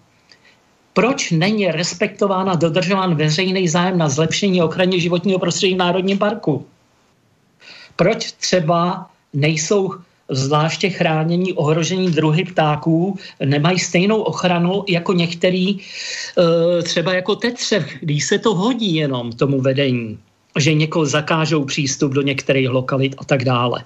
proč 0.93 1.31
není 1.31 1.66
respektován 1.66 2.51
a 2.51 2.55
dodržován 2.55 3.15
veřejný 3.15 3.69
zájem 3.69 3.99
na 3.99 4.09
zlepšení 4.09 4.62
ochrany 4.62 5.01
životního 5.01 5.39
prostředí 5.39 5.75
v 5.75 5.79
Národním 5.79 6.19
parku? 6.19 6.66
Proč 7.97 8.33
třeba 8.33 9.07
nejsou 9.33 9.95
zvláště 10.30 10.90
chránění 10.90 11.52
ohrožení 11.52 12.10
druhy 12.10 12.44
ptáků 12.44 13.18
nemají 13.44 13.78
stejnou 13.78 14.22
ochranu 14.22 14.84
jako 14.88 15.12
některý, 15.12 15.78
eh, 15.78 16.82
třeba 16.82 17.14
jako 17.14 17.36
tetřev, 17.36 17.84
když 18.00 18.24
se 18.24 18.38
to 18.38 18.55
hodí 18.55 18.94
jenom 18.94 19.32
tomu 19.32 19.60
vedení 19.60 20.18
že 20.59 20.74
někoho 20.74 21.06
zakážou 21.06 21.64
přístup 21.64 22.12
do 22.12 22.22
některých 22.22 22.70
lokalit 22.70 23.14
a 23.18 23.24
tak 23.24 23.44
dále. 23.44 23.84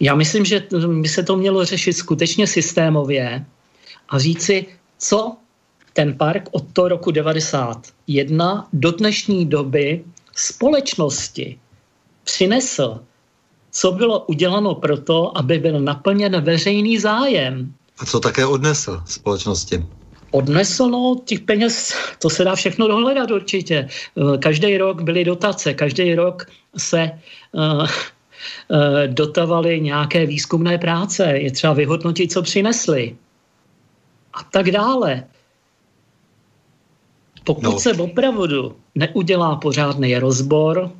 Já 0.00 0.14
myslím, 0.14 0.44
že 0.44 0.62
by 1.00 1.08
se 1.08 1.22
to 1.22 1.36
mělo 1.36 1.64
řešit 1.64 1.92
skutečně 1.92 2.46
systémově 2.46 3.44
a 4.08 4.18
říci, 4.18 4.66
co 4.98 5.36
ten 5.92 6.14
park 6.14 6.48
od 6.50 6.64
toho 6.72 6.88
roku 6.88 7.10
91 7.10 8.68
do 8.72 8.90
dnešní 8.90 9.46
doby 9.46 10.04
společnosti 10.34 11.58
přinesl 12.24 13.00
co 13.78 13.92
bylo 13.92 14.20
uděláno 14.20 14.74
proto, 14.74 15.38
aby 15.38 15.58
byl 15.58 15.80
naplněn 15.80 16.40
veřejný 16.40 16.98
zájem. 16.98 17.74
A 17.98 18.06
co 18.06 18.20
také 18.20 18.46
odnesl 18.46 19.02
společnosti? 19.06 19.86
Odnesl, 20.30 20.90
no, 20.90 21.16
těch 21.24 21.40
peněz, 21.40 21.94
to 22.18 22.30
se 22.30 22.44
dá 22.44 22.54
všechno 22.54 22.88
dohledat 22.88 23.30
určitě. 23.30 23.86
Eh, 23.86 24.38
každý 24.38 24.78
rok 24.78 25.02
byly 25.02 25.24
dotace, 25.24 25.74
každý 25.74 26.14
rok 26.14 26.46
se 26.76 27.10
uh, 27.52 27.62
uh, 27.62 27.88
dotavaly 29.06 29.80
nějaké 29.80 30.26
výzkumné 30.26 30.78
práce, 30.78 31.24
je 31.24 31.50
třeba 31.52 31.72
vyhodnotit, 31.72 32.32
co 32.32 32.42
přinesli. 32.42 33.16
A 34.34 34.42
tak 34.42 34.70
dále. 34.70 35.24
Pokud 37.44 37.64
no. 37.64 37.78
se 37.78 37.92
opravdu 37.92 38.76
neudělá 38.94 39.56
pořádný 39.56 40.18
rozbor, 40.18 40.90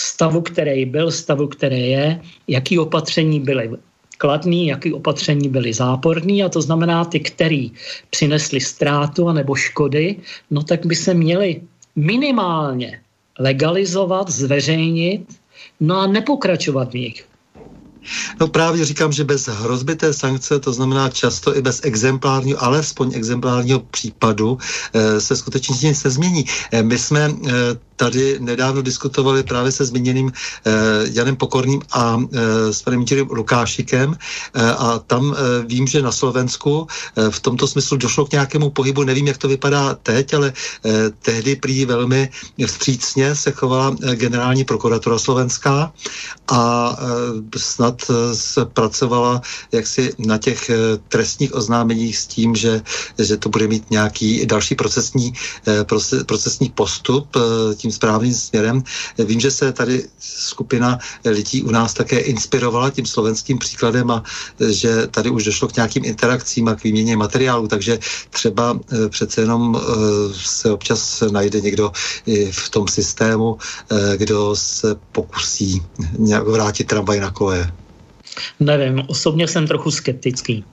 stavu, 0.00 0.40
který 0.40 0.84
byl, 0.84 1.10
stavu, 1.10 1.46
který 1.48 1.90
je, 1.90 2.20
jaký 2.48 2.78
opatření 2.78 3.40
byly 3.40 3.70
kladný, 4.18 4.66
jaký 4.66 4.92
opatření 4.92 5.48
byly 5.48 5.72
záporný 5.72 6.44
a 6.44 6.48
to 6.48 6.62
znamená 6.62 7.04
ty, 7.04 7.20
který 7.20 7.72
přinesli 8.10 8.60
ztrátu 8.60 9.32
nebo 9.32 9.54
škody, 9.54 10.16
no 10.50 10.62
tak 10.62 10.86
by 10.86 10.96
se 10.96 11.14
měli 11.14 11.60
minimálně 11.96 13.00
legalizovat, 13.38 14.28
zveřejnit, 14.28 15.24
no 15.80 15.96
a 15.96 16.06
nepokračovat 16.06 16.92
v 16.92 16.94
nich. 16.94 17.29
No 18.40 18.48
právě 18.48 18.84
říkám, 18.84 19.12
že 19.12 19.24
bez 19.24 19.46
hrozby 19.46 19.96
té 19.96 20.12
sankce, 20.12 20.58
to 20.58 20.72
znamená 20.72 21.08
často 21.08 21.56
i 21.56 21.62
bez 21.62 21.80
exemplárního, 21.84 22.64
alespoň 22.64 23.12
exemplárního 23.14 23.80
případu, 23.80 24.58
eh, 24.92 25.20
se 25.20 25.36
skutečně 25.36 25.88
nic 25.88 26.04
nezmění. 26.04 26.44
Eh, 26.72 26.82
my 26.82 26.98
jsme 26.98 27.30
eh, 27.30 27.52
tady 27.96 28.36
nedávno 28.40 28.82
diskutovali 28.82 29.42
právě 29.42 29.72
se 29.72 29.84
zmíněným 29.84 30.32
Janem 31.12 31.36
Pokorným 31.36 31.82
a 31.92 32.16
s 32.70 32.82
panem 32.82 33.04
Jirem 33.10 33.28
Lukášikem 33.30 34.16
a 34.78 34.98
tam 34.98 35.36
vím, 35.66 35.86
že 35.86 36.02
na 36.02 36.12
Slovensku 36.12 36.86
v 37.30 37.40
tomto 37.40 37.66
smyslu 37.66 37.96
došlo 37.96 38.24
k 38.24 38.32
nějakému 38.32 38.70
pohybu, 38.70 39.04
nevím, 39.04 39.26
jak 39.26 39.38
to 39.38 39.48
vypadá 39.48 39.94
teď, 39.94 40.34
ale 40.34 40.52
eh, 40.52 41.10
tehdy 41.22 41.56
prý 41.56 41.84
velmi 41.84 42.30
vstřícně 42.66 43.34
se 43.34 43.50
chovala 43.52 43.96
generální 44.14 44.64
prokuratura 44.64 45.18
slovenská 45.18 45.92
a 46.48 46.96
snad 47.56 47.89
eh, 48.10 48.34
se 48.34 48.64
pracovala 48.64 49.42
jaksi 49.72 50.12
na 50.18 50.38
těch 50.38 50.70
eh, 50.70 50.74
trestních 51.08 51.54
oznámeních 51.54 52.18
s 52.18 52.26
tím, 52.26 52.56
že, 52.56 52.82
že 53.18 53.36
to 53.36 53.48
bude 53.48 53.68
mít 53.68 53.90
nějaký 53.90 54.46
další 54.46 54.74
procesní, 54.74 55.32
eh, 55.66 55.84
proces, 55.84 56.24
procesní 56.24 56.68
postup 56.70 57.36
eh, 57.36 57.74
tím 57.74 57.92
správným 57.92 58.34
směrem. 58.34 58.82
Vím, 59.18 59.40
že 59.40 59.50
se 59.50 59.72
tady 59.72 60.08
skupina 60.18 60.98
lidí 61.24 61.62
u 61.62 61.70
nás 61.70 61.94
také 61.94 62.18
inspirovala 62.18 62.90
tím 62.90 63.06
slovenským 63.06 63.58
příkladem 63.58 64.10
a 64.10 64.22
že 64.68 65.06
tady 65.06 65.30
už 65.30 65.44
došlo 65.44 65.68
k 65.68 65.76
nějakým 65.76 66.04
interakcím 66.04 66.68
a 66.68 66.74
k 66.74 66.84
výměně 66.84 67.16
materiálu, 67.16 67.68
takže 67.68 67.98
třeba 68.30 68.78
eh, 68.92 69.08
přece 69.08 69.40
jenom 69.40 69.76
eh, 69.76 69.80
se 70.34 70.72
občas 70.72 71.22
najde 71.30 71.60
někdo 71.60 71.92
v 72.50 72.68
tom 72.68 72.88
systému, 72.88 73.58
eh, 73.90 74.16
kdo 74.16 74.56
se 74.56 74.96
pokusí 75.12 75.82
nějak 76.18 76.46
vrátit 76.46 76.84
tramvaj 76.84 77.20
na 77.20 77.30
koje. 77.30 77.72
Nevím, 78.60 79.02
osobně 79.06 79.48
jsem 79.48 79.66
trochu 79.66 79.90
skeptický. 79.90 80.64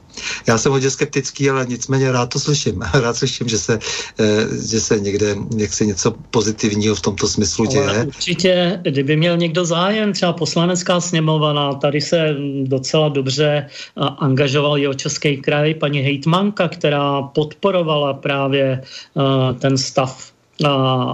Já 0.47 0.57
jsem 0.57 0.71
hodně 0.71 0.89
skeptický, 0.89 1.49
ale 1.49 1.65
nicméně 1.65 2.11
rád 2.11 2.33
to 2.33 2.39
slyším. 2.39 2.81
Rád 2.93 3.15
slyším, 3.15 3.47
že 3.47 3.57
se, 3.57 3.79
eh, 4.19 4.25
že 4.69 4.79
se 4.81 4.99
někde 4.99 5.35
jak 5.57 5.73
se 5.73 5.85
něco 5.85 6.11
pozitivního 6.31 6.95
v 6.95 7.01
tomto 7.01 7.27
smyslu 7.27 7.65
děje. 7.65 7.89
Ale 7.89 8.05
určitě, 8.05 8.79
kdyby 8.83 9.15
měl 9.15 9.37
někdo 9.37 9.65
zájem, 9.65 10.13
třeba 10.13 10.33
poslanecká 10.33 11.01
sněmovna, 11.01 11.73
tady 11.73 12.01
se 12.01 12.35
docela 12.63 13.09
dobře 13.09 13.67
eh, 13.67 14.01
angažoval 14.19 14.77
jeho 14.77 14.93
český 14.93 15.37
kraj, 15.37 15.73
paní 15.73 15.99
hejtmanka, 15.99 16.67
která 16.67 17.21
podporovala 17.21 18.13
právě 18.13 18.81
eh, 18.81 19.53
ten 19.53 19.77
stav 19.77 20.31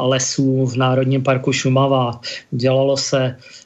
lesů 0.02 0.66
v 0.66 0.76
Národním 0.78 1.24
parku 1.24 1.54
Šumava. 1.54 2.22
Dělalo 2.52 2.98
se 2.98 3.36
uh, 3.38 3.63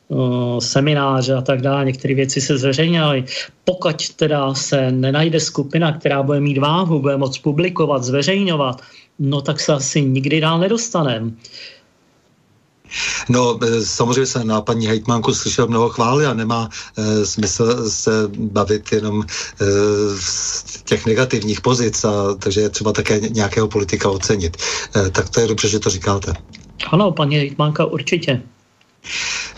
semináře 0.60 1.34
a 1.34 1.42
tak 1.42 1.62
dále, 1.62 1.86
některé 1.86 2.16
věci 2.16 2.42
se 2.42 2.58
zveřejňovaly. 2.58 3.26
Pokud 3.64 4.10
teda 4.10 4.54
se 4.54 4.92
nenajde 4.92 5.40
skupina, 5.40 5.92
která 5.92 6.24
bude 6.24 6.40
mít 6.40 6.58
váhu, 6.58 7.00
bude 7.00 7.18
moc 7.18 7.38
publikovat, 7.38 8.04
zveřejňovat, 8.04 8.82
no 9.20 9.42
tak 9.42 9.60
se 9.60 9.74
asi 9.74 10.02
nikdy 10.02 10.42
dál 10.42 10.60
nedostaneme. 10.60 11.32
No, 13.30 13.60
e, 13.64 13.86
samozřejmě 13.86 14.26
se 14.26 14.44
na 14.44 14.62
paní 14.62 14.88
hejtmanku 14.88 15.34
slyšel 15.34 15.68
mnoho 15.68 15.90
chvály 15.90 16.26
a 16.26 16.34
nemá 16.34 16.70
e, 16.98 17.26
smysl 17.26 17.90
se 17.90 18.12
bavit 18.38 18.92
jenom 18.92 19.24
e, 19.24 19.66
z 20.20 20.84
těch 20.84 21.06
negativních 21.06 21.62
pozic, 21.62 22.04
a, 22.06 22.36
takže 22.40 22.62
je 22.62 22.70
třeba 22.70 22.94
také 22.94 23.20
nějakého 23.20 23.68
politika 23.68 24.10
ocenit. 24.10 24.58
E, 24.96 25.10
tak 25.10 25.30
to 25.30 25.40
je 25.40 25.48
dobře, 25.48 25.68
že 25.68 25.80
to 25.80 25.90
říkáte. 25.90 26.34
Ano, 26.92 27.12
paní 27.12 27.36
hejtmanka 27.36 27.86
určitě. 27.86 28.42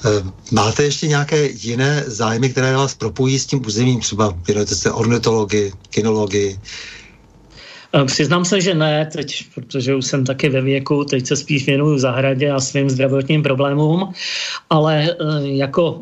E, 0.05 0.09
máte 0.51 0.83
ještě 0.83 1.07
nějaké 1.07 1.49
jiné 1.53 2.03
zájmy, 2.07 2.49
které 2.49 2.75
vás 2.75 2.95
propojí 2.95 3.39
s 3.39 3.45
tím 3.45 3.65
územím? 3.65 3.99
Třeba 3.99 4.33
věnujete 4.47 4.75
se 4.75 4.91
ornitologii, 4.91 5.71
kinologii, 5.89 6.59
Eh, 7.93 8.05
přiznám 8.05 8.45
se, 8.45 8.61
že 8.61 8.73
ne, 8.73 9.05
teď, 9.05 9.45
protože 9.55 9.95
už 9.95 10.05
jsem 10.05 10.25
taky 10.25 10.49
ve 10.49 10.61
věku, 10.61 11.05
teď 11.05 11.27
se 11.27 11.35
spíš 11.35 11.65
věnuju 11.65 11.97
zahradě 11.97 12.51
a 12.51 12.59
svým 12.59 12.89
zdravotním 12.89 13.43
problémům, 13.43 14.13
ale 14.69 15.09
eh, 15.09 15.15
jako 15.41 16.01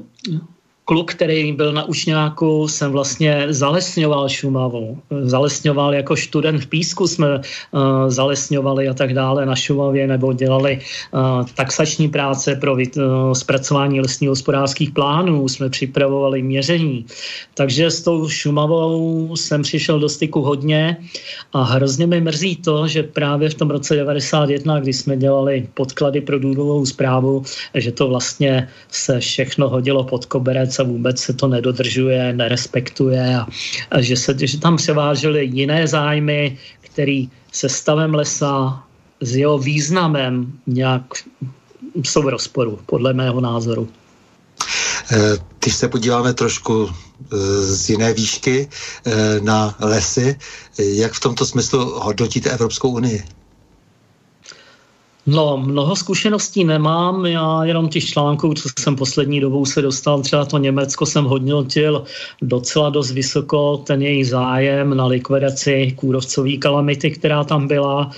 kluk, 0.88 1.12
který 1.12 1.52
byl 1.52 1.74
na 1.74 1.84
Ušňáku, 1.84 2.68
jsem 2.68 2.92
vlastně 2.92 3.46
zalesňoval 3.50 4.30
Šumavu. 4.30 4.98
Zalesňoval 5.22 5.94
jako 5.94 6.16
student 6.16 6.64
v 6.64 6.68
Písku 6.68 7.08
jsme 7.08 7.28
uh, 7.36 7.42
zalesňovali 8.08 8.88
a 8.88 8.94
tak 8.94 9.14
dále 9.14 9.46
na 9.46 9.56
Šumavě, 9.56 10.08
nebo 10.08 10.34
dělali 10.34 10.80
uh, 10.80 11.44
taxační 11.56 12.08
práce 12.08 12.56
pro 12.56 12.74
uh, 12.74 12.80
zpracování 13.34 14.02
lesního 14.02 14.32
hospodářských 14.32 14.92
plánů, 14.92 15.48
jsme 15.48 15.70
připravovali 15.70 16.42
měření. 16.42 17.06
Takže 17.54 17.92
s 17.92 18.02
tou 18.02 18.30
Šumavou 18.30 19.36
jsem 19.36 19.62
přišel 19.62 20.00
do 20.00 20.10
styku 20.10 20.42
hodně 20.42 20.98
a 21.54 21.64
hrozně 21.64 22.08
mi 22.08 22.22
mrzí 22.22 22.56
to, 22.56 22.88
že 22.88 23.04
právě 23.04 23.50
v 23.50 23.60
tom 23.60 23.70
roce 23.70 23.96
91, 23.96 24.80
kdy 24.80 24.94
jsme 24.94 25.18
dělali 25.18 25.68
podklady 25.74 26.22
pro 26.22 26.40
důvodovou 26.40 26.86
zprávu, 26.86 27.44
že 27.76 27.92
to 27.92 28.08
vlastně 28.08 28.68
se 28.88 29.20
všechno 29.20 29.70
hodilo 29.70 30.04
pod 30.04 30.26
koberec 30.26 30.77
a 30.80 30.84
vůbec 30.84 31.22
se 31.22 31.34
to 31.34 31.48
nedodržuje, 31.48 32.34
nerespektuje 32.34 33.38
a, 33.38 33.48
a 33.92 34.02
že, 34.02 34.18
se, 34.18 34.36
že 34.42 34.60
tam 34.60 34.78
převážely 34.78 35.46
jiné 35.46 35.88
zájmy, 35.88 36.58
který 36.82 37.30
se 37.52 37.70
stavem 37.70 38.14
lesa, 38.14 38.84
s 39.22 39.36
jeho 39.36 39.58
významem 39.58 40.52
nějak 40.68 41.04
jsou 42.04 42.22
v 42.22 42.30
rozporu, 42.30 42.80
podle 42.86 43.14
mého 43.14 43.42
názoru. 43.42 43.90
Eh, 45.12 45.38
když 45.60 45.76
se 45.76 45.88
podíváme 45.88 46.34
trošku 46.34 46.90
eh, 46.90 47.38
z 47.62 47.90
jiné 47.90 48.14
výšky 48.14 48.70
eh, 49.06 49.40
na 49.40 49.76
lesy, 49.80 50.40
jak 50.78 51.14
v 51.14 51.20
tomto 51.20 51.46
smyslu 51.46 52.00
hodnotíte 52.00 52.50
Evropskou 52.50 52.90
unii? 52.90 53.24
No, 55.28 55.58
mnoho 55.58 55.96
zkušeností 55.96 56.64
nemám, 56.64 57.26
já 57.26 57.64
jenom 57.64 57.90
těch 57.90 58.06
článků, 58.06 58.54
co 58.54 58.70
jsem 58.80 58.96
poslední 58.96 59.40
dobou 59.40 59.66
se 59.66 59.82
dostal, 59.82 60.22
třeba 60.22 60.46
to 60.46 60.58
Německo 60.58 61.06
jsem 61.06 61.26
hodnotil 61.26 62.04
docela 62.42 62.90
dost 62.90 63.12
vysoko, 63.12 63.78
ten 63.78 64.02
její 64.02 64.24
zájem 64.24 64.98
na 64.98 65.06
likvidaci 65.06 65.92
kůrovcové 65.96 66.58
kalamity, 66.58 67.12
která 67.12 67.44
tam 67.44 67.68
byla, 67.68 68.12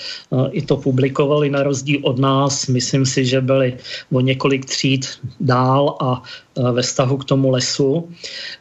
i 0.51 0.61
to 0.61 0.77
publikovali 0.77 1.49
na 1.49 1.63
rozdíl 1.63 1.99
od 2.03 2.19
nás, 2.19 2.67
myslím 2.67 3.05
si, 3.05 3.25
že 3.25 3.41
byli 3.41 3.77
o 4.11 4.19
několik 4.19 4.65
tříd 4.65 5.07
dál 5.39 5.97
a 6.01 6.21
ve 6.71 6.81
vztahu 6.81 7.17
k 7.17 7.25
tomu 7.25 7.49
lesu. 7.49 8.09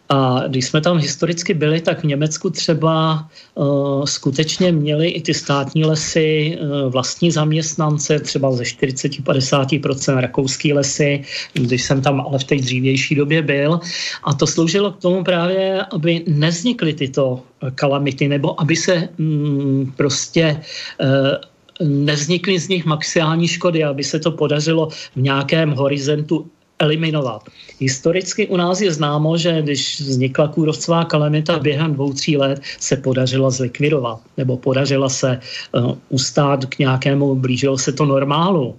A 0.08 0.42
když 0.48 0.64
jsme 0.64 0.80
tam 0.80 0.98
historicky 0.98 1.54
byli, 1.54 1.80
tak 1.80 2.00
v 2.00 2.04
Německu 2.04 2.50
třeba 2.50 3.28
uh, 3.54 4.04
skutečně 4.04 4.72
měli 4.72 5.08
i 5.08 5.22
ty 5.22 5.34
státní 5.34 5.84
lesy 5.84 6.58
uh, 6.60 6.92
vlastní 6.92 7.30
zaměstnance, 7.30 8.18
třeba 8.18 8.37
ze 8.50 8.62
40-50% 8.62 10.16
rakouský 10.18 10.72
lesy, 10.72 11.24
když 11.52 11.82
jsem 11.82 12.02
tam 12.02 12.20
ale 12.20 12.38
v 12.38 12.44
té 12.44 12.56
dřívější 12.56 13.14
době 13.14 13.42
byl. 13.42 13.80
A 14.24 14.34
to 14.34 14.46
sloužilo 14.46 14.92
k 14.92 15.00
tomu 15.00 15.24
právě, 15.24 15.82
aby 15.92 16.24
neznikly 16.26 16.94
tyto 16.94 17.42
kalamity, 17.74 18.28
nebo 18.28 18.60
aby 18.60 18.76
se 18.76 19.08
mm, 19.18 19.92
prostě 19.96 20.60
uh, 21.00 21.88
nevznikly 21.88 22.58
z 22.58 22.68
nich 22.68 22.84
maximální 22.84 23.48
škody, 23.48 23.84
aby 23.84 24.04
se 24.04 24.18
to 24.18 24.30
podařilo 24.30 24.88
v 24.90 25.16
nějakém 25.16 25.70
horizontu 25.70 26.46
eliminovat. 26.78 27.42
Historicky 27.80 28.46
u 28.46 28.56
nás 28.56 28.80
je 28.80 28.92
známo, 28.92 29.38
že 29.38 29.62
když 29.62 30.00
vznikla 30.00 30.48
kůrovcová 30.48 31.04
kalamita 31.04 31.58
během 31.58 31.94
dvou, 31.94 32.12
tří 32.12 32.36
let, 32.36 32.60
se 32.80 32.96
podařila 32.96 33.50
zlikvidovat, 33.50 34.20
nebo 34.36 34.56
podařila 34.56 35.08
se 35.08 35.40
uh, 35.72 35.96
ustát 36.08 36.66
k 36.66 36.78
nějakému, 36.78 37.34
blížilo 37.34 37.78
se 37.78 37.92
to 37.92 38.04
normálu. 38.04 38.76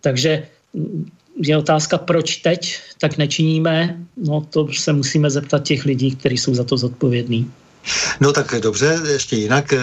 Takže 0.00 0.46
mm, 0.74 1.10
je 1.42 1.56
otázka, 1.56 1.98
proč 1.98 2.36
teď 2.36 2.80
tak 3.00 3.16
nečiníme, 3.16 3.96
no 4.16 4.40
to 4.50 4.68
se 4.72 4.92
musíme 4.92 5.30
zeptat 5.30 5.62
těch 5.62 5.84
lidí, 5.84 6.16
kteří 6.16 6.38
jsou 6.38 6.54
za 6.54 6.64
to 6.64 6.76
zodpovědní. 6.76 7.50
No 8.20 8.32
tak 8.32 8.54
dobře, 8.60 9.00
ještě 9.12 9.36
jinak 9.36 9.74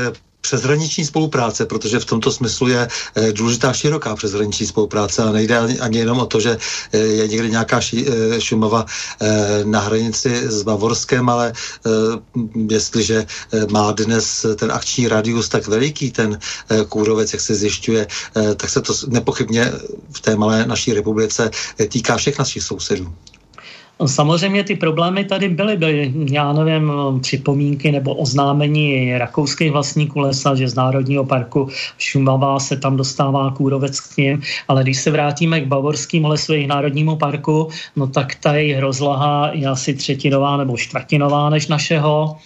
přeshraniční 0.43 1.05
spolupráce, 1.05 1.65
protože 1.65 1.99
v 1.99 2.05
tomto 2.05 2.31
smyslu 2.31 2.67
je 2.67 2.87
eh, 3.15 3.33
důležitá 3.33 3.73
široká 3.73 4.15
přeshraniční 4.15 4.65
spolupráce 4.67 5.23
a 5.23 5.31
nejde 5.31 5.57
ani, 5.57 5.97
jenom 5.97 6.19
o 6.19 6.25
to, 6.25 6.39
že 6.39 6.57
eh, 6.91 6.97
je 6.97 7.27
někde 7.27 7.49
nějaká 7.49 7.79
eh, 7.79 8.41
Šumava 8.41 8.85
na 9.63 9.79
hranici 9.79 10.51
s 10.51 10.63
Bavorskem, 10.63 11.29
ale 11.29 11.53
jestliže 12.69 13.25
má 13.71 13.91
dnes 13.91 14.45
ten 14.55 14.71
akční 14.71 15.07
radius 15.07 15.49
tak 15.49 15.67
veliký, 15.67 16.11
ten 16.11 16.39
kůrovec, 16.89 17.33
jak 17.33 17.41
se 17.41 17.55
zjišťuje, 17.55 18.07
tak 18.57 18.69
se 18.69 18.81
to 18.81 18.93
nepochybně 19.07 19.71
v 20.11 20.19
té 20.21 20.35
malé 20.35 20.65
naší 20.65 20.93
republice 20.93 21.51
týká 21.89 22.17
všech 22.17 22.39
našich 22.39 22.63
sousedů. 22.63 23.13
Samozřejmě 24.05 24.63
ty 24.63 24.75
problémy 24.75 25.25
tady 25.25 25.49
byly, 25.49 25.77
byly, 25.77 26.13
já 26.31 26.53
nevím, 26.53 26.91
připomínky 27.21 27.91
nebo 27.91 28.15
oznámení 28.15 29.17
rakouských 29.17 29.71
vlastníků 29.71 30.19
lesa, 30.19 30.55
že 30.55 30.67
z 30.67 30.75
Národního 30.75 31.25
parku 31.25 31.69
Šumava 31.97 32.59
se 32.59 32.77
tam 32.77 32.97
dostává 32.97 33.51
kůrovec 33.51 33.99
k 33.99 34.17
ním, 34.17 34.41
ale 34.67 34.83
když 34.83 34.97
se 34.97 35.11
vrátíme 35.11 35.61
k 35.61 35.67
bavorským 35.67 36.25
lesu, 36.25 36.53
jejich 36.53 36.67
Národnímu 36.67 37.15
parku, 37.15 37.69
no 37.95 38.07
tak 38.07 38.35
ta 38.35 38.55
jejich 38.55 38.79
rozloha 38.79 39.49
je 39.53 39.67
asi 39.67 39.93
třetinová 39.93 40.57
nebo 40.57 40.77
čtvrtinová 40.77 41.49
než 41.49 41.67
našeho. 41.67 42.37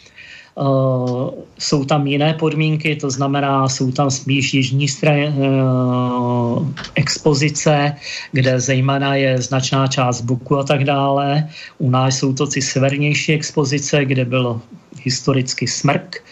Uh, 0.60 1.30
jsou 1.60 1.86
tam 1.86 2.08
jiné 2.08 2.34
podmínky, 2.34 2.96
to 2.96 3.10
znamená, 3.10 3.70
jsou 3.70 3.92
tam 3.92 4.12
spíš 4.12 4.54
jižní 4.54 4.88
strany 4.88 5.30
uh, 5.30 6.68
expozice, 6.96 7.94
kde 8.32 8.60
zejména 8.60 9.16
je 9.16 9.42
značná 9.42 9.88
část 9.88 10.22
buku 10.22 10.58
a 10.58 10.64
tak 10.64 10.84
dále. 10.84 11.50
U 11.78 11.90
nás 11.90 12.18
jsou 12.18 12.34
to 12.34 12.48
ty 12.48 12.62
severnější 12.62 13.34
expozice, 13.34 14.06
kde 14.06 14.26
byl 14.26 14.62
historicky 15.04 15.68
smrk, 15.68 16.24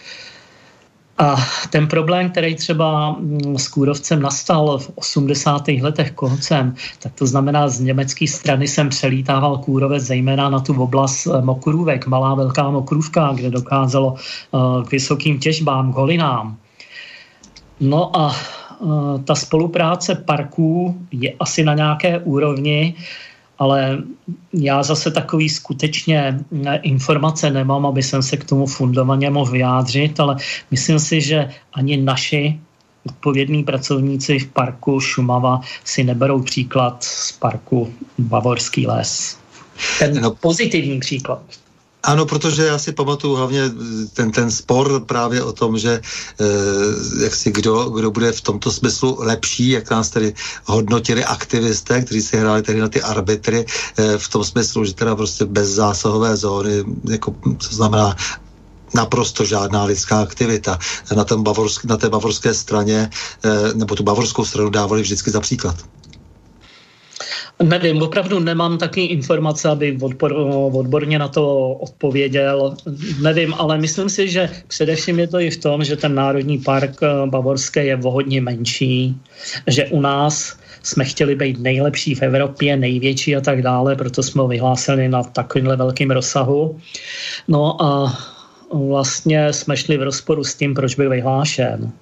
a 1.18 1.36
ten 1.70 1.86
problém, 1.86 2.30
který 2.30 2.54
třeba 2.54 3.12
mm, 3.12 3.58
s 3.58 3.68
kůrovcem 3.68 4.22
nastal 4.22 4.78
v 4.78 4.90
80. 4.94 5.68
letech 5.68 6.12
koncem, 6.12 6.74
tak 6.98 7.12
to 7.14 7.26
znamená, 7.26 7.68
z 7.68 7.80
německé 7.80 8.26
strany 8.26 8.68
jsem 8.68 8.88
přelítával 8.88 9.58
kůrovec 9.58 10.02
zejména 10.02 10.50
na 10.50 10.60
tu 10.60 10.82
oblast 10.82 11.26
eh, 11.26 11.40
mokrůvek, 11.40 12.06
malá 12.06 12.34
velká 12.34 12.70
mokrůvka, 12.70 13.32
kde 13.34 13.50
dokázalo 13.50 14.14
uh, 14.14 14.84
k 14.84 14.90
vysokým 14.90 15.38
těžbám, 15.38 15.92
holinám. 15.92 16.56
No 17.80 18.16
a 18.16 18.36
uh, 18.78 19.22
ta 19.24 19.34
spolupráce 19.34 20.14
parků 20.14 20.96
je 21.12 21.32
asi 21.40 21.64
na 21.64 21.74
nějaké 21.74 22.18
úrovni, 22.18 22.94
ale 23.58 24.02
já 24.52 24.82
zase 24.82 25.10
takový 25.10 25.48
skutečně 25.48 26.38
informace 26.82 27.50
nemám, 27.50 27.86
aby 27.86 28.02
jsem 28.02 28.22
se 28.22 28.36
k 28.36 28.44
tomu 28.44 28.66
fundovaně 28.66 29.30
mohl 29.30 29.52
vyjádřit, 29.52 30.20
ale 30.20 30.36
myslím 30.70 30.98
si, 30.98 31.20
že 31.20 31.48
ani 31.72 31.96
naši 31.96 32.60
odpovědní 33.06 33.64
pracovníci 33.64 34.38
v 34.38 34.46
parku 34.46 35.00
Šumava 35.00 35.60
si 35.84 36.04
neberou 36.04 36.42
příklad 36.42 37.04
z 37.04 37.32
parku 37.32 37.94
Bavorský 38.18 38.86
les. 38.86 39.38
Ten 39.98 40.20
no, 40.20 40.30
pozitivní 40.30 41.00
příklad. 41.00 41.42
Ano, 42.06 42.26
protože 42.26 42.66
já 42.66 42.78
si 42.78 42.92
pamatuju 42.92 43.34
hlavně 43.34 43.62
ten, 44.12 44.30
ten 44.30 44.50
spor 44.50 45.00
právě 45.06 45.42
o 45.42 45.52
tom, 45.52 45.78
že 45.78 46.00
eh, 46.40 46.44
jak 47.24 47.34
si 47.34 47.52
kdo, 47.52 47.84
kdo 47.84 48.10
bude 48.10 48.32
v 48.32 48.40
tomto 48.40 48.72
smyslu 48.72 49.16
lepší, 49.20 49.68
jak 49.68 49.90
nás 49.90 50.08
tedy 50.08 50.34
hodnotili 50.64 51.24
aktivisté, 51.24 52.02
kteří 52.02 52.22
si 52.22 52.36
hráli 52.36 52.62
tedy 52.62 52.80
na 52.80 52.88
ty 52.88 53.02
arbitry 53.02 53.66
eh, 53.98 54.18
v 54.18 54.28
tom 54.28 54.44
smyslu, 54.44 54.84
že 54.84 54.94
teda 54.94 55.16
prostě 55.16 55.44
bez 55.44 55.68
zásahové 55.68 56.36
zóny, 56.36 56.84
jako, 57.10 57.34
co 57.58 57.74
znamená 57.74 58.16
naprosto 58.94 59.44
žádná 59.44 59.84
lidská 59.84 60.20
aktivita. 60.20 60.78
Na, 61.16 61.24
tom 61.24 61.42
bavorsk, 61.42 61.84
na 61.84 61.96
té 61.96 62.08
bavorské 62.08 62.54
straně, 62.54 63.10
eh, 63.44 63.74
nebo 63.74 63.94
tu 63.94 64.02
bavorskou 64.02 64.44
stranu 64.44 64.70
dávali 64.70 65.02
vždycky 65.02 65.30
za 65.30 65.40
příklad. 65.40 65.76
Nevím, 67.62 68.02
opravdu 68.02 68.40
nemám 68.40 68.78
taky 68.78 69.00
informace, 69.00 69.68
aby 69.68 69.98
odbor, 70.02 70.32
odborně 70.72 71.18
na 71.18 71.28
to 71.28 71.72
odpověděl. 71.72 72.76
Nevím, 73.22 73.54
ale 73.54 73.78
myslím 73.78 74.08
si, 74.08 74.28
že 74.28 74.50
především 74.68 75.18
je 75.18 75.28
to 75.28 75.40
i 75.40 75.50
v 75.50 75.56
tom, 75.56 75.84
že 75.84 75.96
ten 75.96 76.14
Národní 76.14 76.58
park 76.58 77.02
eh, 77.02 77.26
Bavorské 77.26 77.84
je 77.84 77.96
vohodně 77.96 78.40
menší, 78.40 79.16
že 79.66 79.86
u 79.86 80.00
nás 80.00 80.58
jsme 80.82 81.04
chtěli 81.04 81.34
být 81.34 81.60
nejlepší 81.60 82.14
v 82.14 82.22
Evropě, 82.22 82.76
největší 82.76 83.36
a 83.36 83.40
tak 83.40 83.62
dále, 83.62 83.96
proto 83.96 84.22
jsme 84.22 84.42
ho 84.42 84.48
vyhlásili 84.48 85.08
na 85.08 85.22
takovýmhle 85.22 85.76
velkým 85.76 86.10
rozsahu. 86.10 86.78
No 87.48 87.82
a 87.82 88.18
vlastně 88.72 89.52
jsme 89.52 89.76
šli 89.76 89.98
v 89.98 90.02
rozporu 90.02 90.44
s 90.44 90.54
tím, 90.54 90.74
proč 90.74 90.94
byl 90.94 91.10
vyhlášen. 91.10 91.92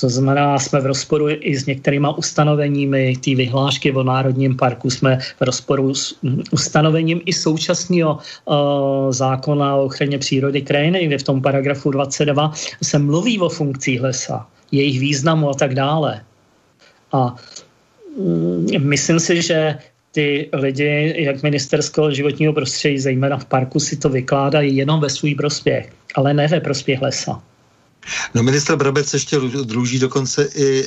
To 0.00 0.08
znamená, 0.08 0.58
jsme 0.58 0.80
v 0.80 0.86
rozporu 0.86 1.26
i 1.28 1.56
s 1.56 1.66
některýma 1.66 2.18
ustanoveními 2.18 3.16
té 3.16 3.34
vyhlášky 3.34 3.92
o 3.92 4.02
Národním 4.02 4.56
parku, 4.56 4.90
jsme 4.90 5.18
v 5.40 5.42
rozporu 5.42 5.94
s 5.94 6.18
ustanovením 6.52 7.20
i 7.24 7.32
současného 7.32 8.18
uh, 8.44 9.12
zákona 9.12 9.76
o 9.76 9.84
ochraně 9.84 10.18
přírody 10.18 10.62
krajiny, 10.62 11.06
kde 11.06 11.18
v 11.18 11.22
tom 11.22 11.42
paragrafu 11.42 11.90
22 11.90 12.52
se 12.82 12.98
mluví 12.98 13.40
o 13.40 13.48
funkcích 13.48 14.00
lesa, 14.00 14.46
jejich 14.72 15.00
významu 15.00 15.50
a 15.50 15.54
tak 15.54 15.74
dále. 15.74 16.20
A 17.12 17.34
um, 18.16 18.66
myslím 18.78 19.20
si, 19.20 19.42
že 19.42 19.78
ty 20.12 20.48
lidi, 20.52 21.14
jak 21.16 21.42
ministerského 21.42 22.10
životního 22.10 22.52
prostředí, 22.52 22.98
zejména 22.98 23.36
v 23.36 23.44
parku, 23.44 23.80
si 23.80 23.96
to 23.96 24.08
vykládají 24.08 24.76
jenom 24.76 25.00
ve 25.00 25.10
svůj 25.10 25.34
prospěch, 25.34 25.92
ale 26.14 26.34
ne 26.34 26.48
ve 26.48 26.60
prospěch 26.60 27.02
lesa. 27.02 27.42
No 28.34 28.42
ministr 28.42 28.76
Brabec 28.76 29.12
ještě 29.12 29.36
dluží 29.64 29.98
dokonce 29.98 30.48
i 30.54 30.84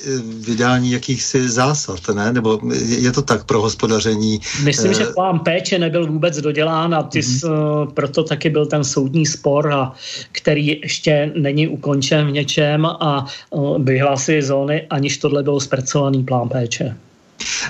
vydání 0.48 0.92
jakýchsi 0.92 1.50
zásad, 1.50 2.00
ne? 2.14 2.34
Nebo 2.34 2.60
je 2.98 3.12
to 3.12 3.22
tak 3.22 3.44
pro 3.44 3.62
hospodaření? 3.62 4.40
Myslím, 4.64 4.94
že 4.94 5.04
eh, 5.04 5.14
plán 5.14 5.40
péče 5.40 5.80
nebyl 5.80 6.08
vůbec 6.08 6.38
dodělán 6.38 6.96
a 6.96 7.04
ty 7.04 7.20
mm-hmm. 7.20 7.88
proto 7.94 8.24
taky 8.24 8.50
byl 8.50 8.66
ten 8.66 8.84
soudní 8.84 9.26
spor, 9.26 9.74
a, 9.74 9.94
který 10.32 10.80
ještě 10.84 11.32
není 11.36 11.68
ukončen 11.68 12.28
v 12.28 12.32
něčem 12.32 12.86
a 12.86 13.26
eh, 13.26 13.58
vyhlásili 13.80 14.42
zóny, 14.44 14.88
aniž 14.90 15.18
tohle 15.18 15.44
byl 15.44 15.60
zpracovaný 15.60 16.24
plán 16.24 16.50
péče. 16.50 16.96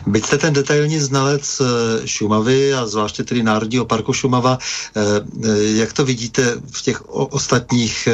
Byť 0.08 0.26
jste 0.26 0.38
ten 0.38 0.54
detailní 0.54 1.00
znalec 1.00 1.62
eh, 1.62 2.08
Šumavy 2.08 2.74
a 2.74 2.88
zvláště 2.88 3.24
tedy 3.24 3.44
Národního 3.44 3.86
parku 3.86 4.14
Šumava, 4.14 4.58
eh, 4.96 5.02
eh, 5.44 5.64
jak 5.64 5.94
to 5.94 6.06
vidíte 6.06 6.56
v 6.72 6.82
těch 6.82 7.10
ostatních 7.10 8.08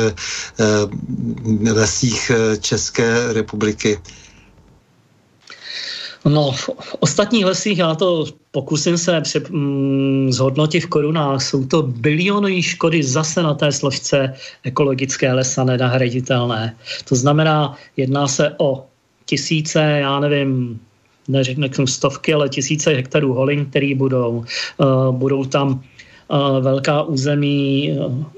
lesích 1.71 2.31
České 2.59 3.33
republiky? 3.33 3.99
No, 6.25 6.51
v 6.51 6.95
ostatních 6.99 7.45
lesích 7.45 7.77
já 7.77 7.95
to 7.95 8.25
pokusím 8.51 8.97
se 8.97 9.21
před, 9.21 9.49
mm, 9.49 10.31
zhodnotit 10.31 10.79
v 10.79 10.87
korunách. 10.87 11.41
Jsou 11.41 11.65
to 11.65 11.81
bilionové 11.81 12.61
škody 12.61 13.03
zase 13.03 13.43
na 13.43 13.53
té 13.53 13.71
složce 13.71 14.33
ekologické 14.63 15.33
lesa 15.33 15.63
nenahraditelné. 15.63 16.77
To 17.05 17.15
znamená, 17.15 17.77
jedná 17.97 18.27
se 18.27 18.55
o 18.57 18.85
tisíce, 19.25 19.79
já 19.79 20.19
nevím, 20.19 20.79
neřeknu 21.27 21.87
stovky, 21.87 22.33
ale 22.33 22.49
tisíce 22.49 22.91
hektarů 22.91 23.33
holin, 23.33 23.65
které 23.65 23.95
budou. 23.95 24.45
Uh, 24.77 25.15
budou 25.15 25.45
tam 25.45 25.69
uh, 25.69 26.63
velká 26.63 27.03
území 27.03 27.91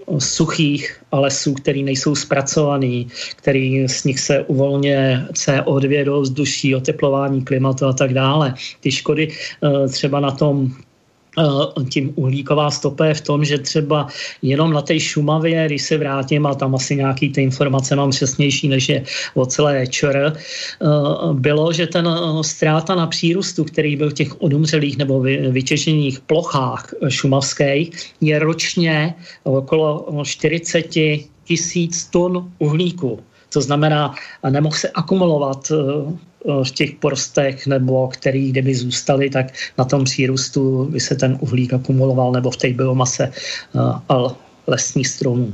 uh, 0.05 0.19
suchých 0.19 1.01
lesů, 1.11 1.53
které 1.53 1.80
nejsou 1.80 2.15
zpracovaný, 2.15 3.07
který 3.35 3.88
z 3.88 4.03
nich 4.03 4.19
se 4.19 4.43
uvolně 4.43 5.26
CO2 5.34 6.05
do 6.05 6.22
vzduší, 6.22 6.76
oteplování 6.76 7.41
klimatu 7.41 7.85
a 7.85 7.93
tak 7.93 8.14
dále. 8.14 8.53
Ty 8.80 8.91
škody 8.91 9.27
třeba 9.89 10.19
na 10.19 10.31
tom 10.31 10.72
Eh, 10.72 10.86
tím 11.89 12.14
uhlíková 12.15 12.72
stopa 12.72 13.05
je 13.05 13.14
v 13.14 13.22
tom, 13.22 13.45
že 13.45 13.57
třeba 13.57 14.07
jenom 14.41 14.73
na 14.73 14.81
té 14.81 14.99
Šumavě, 14.99 15.65
když 15.65 15.81
se 15.81 15.97
vrátím 15.97 16.45
a 16.45 16.55
tam 16.55 16.76
asi 16.76 16.95
nějaký 16.95 17.30
ty 17.30 17.41
informace 17.41 17.95
mám 17.95 18.09
přesnější, 18.09 18.68
než 18.68 18.89
je 18.89 19.03
o 19.34 19.45
celé 19.45 19.88
ČR, 19.88 20.34
eh, 20.34 20.85
bylo, 21.34 21.73
že 21.73 21.88
ten 21.88 22.07
eh, 22.07 22.43
ztráta 22.43 22.95
na 22.95 23.07
přírůstu, 23.07 23.64
který 23.64 23.95
byl 23.95 24.09
v 24.09 24.14
těch 24.14 24.41
odumřelých 24.41 24.97
nebo 24.97 25.22
vytěžených 25.49 26.19
plochách 26.19 26.93
šumavských, 27.07 27.91
je 28.22 28.39
ročně 28.39 29.14
okolo 29.43 30.07
40 30.23 30.85
tisíc 31.43 32.05
tun 32.07 32.51
uhlíku. 32.59 33.19
To 33.53 33.61
znamená, 33.61 34.15
nemohl 34.49 34.76
se 34.76 34.89
akumulovat 34.89 35.72
Eh, 35.72 36.14
v 36.48 36.72
těch 36.72 36.91
porostech, 36.91 37.68
nebo 37.68 38.07
který 38.07 38.52
kdyby 38.52 38.76
zůstaly, 38.76 39.30
tak 39.30 39.53
na 39.78 39.86
tom 39.86 40.03
přírůstu 40.03 40.86
by 40.86 40.99
se 40.99 41.15
ten 41.15 41.38
uhlík 41.41 41.74
akumuloval, 41.74 42.32
nebo 42.32 42.52
v 42.52 42.57
té 42.57 42.69
biomase 42.69 43.32
uh, 44.10 44.32
lesních 44.68 45.07
stromů. 45.07 45.53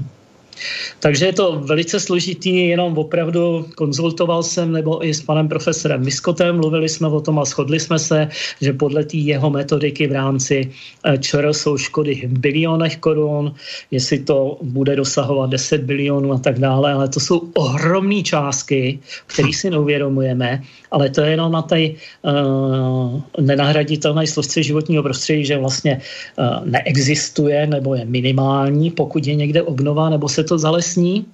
Takže 0.99 1.25
je 1.25 1.33
to 1.33 1.59
velice 1.59 1.99
složitý, 1.99 2.67
jenom 2.67 2.97
opravdu 2.97 3.65
konzultoval 3.75 4.43
jsem 4.43 4.71
nebo 4.71 5.05
i 5.05 5.13
s 5.13 5.21
panem 5.21 5.47
profesorem 5.47 6.01
Miskotem, 6.05 6.55
mluvili 6.55 6.89
jsme 6.89 7.07
o 7.07 7.21
tom 7.21 7.39
a 7.39 7.45
shodli 7.45 7.79
jsme 7.79 7.99
se, 7.99 8.27
že 8.61 8.73
podle 8.73 9.03
té 9.03 9.17
jeho 9.17 9.49
metodiky 9.49 10.07
v 10.07 10.11
rámci 10.11 10.71
eh, 11.05 11.17
ČR 11.17 11.53
jsou 11.53 11.77
škody 11.77 12.15
v 12.27 12.39
bilionech 12.39 12.97
korun, 12.97 13.53
jestli 13.91 14.19
to 14.19 14.57
bude 14.61 14.95
dosahovat 14.95 15.49
10 15.49 15.81
bilionů 15.81 16.33
a 16.33 16.39
tak 16.39 16.59
dále, 16.59 16.93
ale 16.93 17.09
to 17.09 17.19
jsou 17.19 17.51
ohromné 17.53 18.21
částky, 18.23 18.99
které 19.27 19.53
si 19.53 19.69
neuvědomujeme, 19.69 20.63
ale 20.93 21.09
to 21.09 21.21
je 21.21 21.31
jenom 21.31 21.51
na 21.51 21.61
té 21.61 21.89
uh, 21.89 23.21
nenahraditelné 23.41 24.27
složce 24.27 24.63
životního 24.63 25.03
prostředí, 25.03 25.45
že 25.45 25.57
vlastně 25.57 26.01
uh, 26.37 26.67
neexistuje 26.69 27.67
nebo 27.67 27.95
je 27.95 28.05
minimální, 28.05 28.91
pokud 28.91 29.27
je 29.27 29.35
někde 29.35 29.61
obnova 29.61 30.09
nebo 30.09 30.29
se 30.29 30.43
to 30.43 30.57
zalesní, 30.57 31.25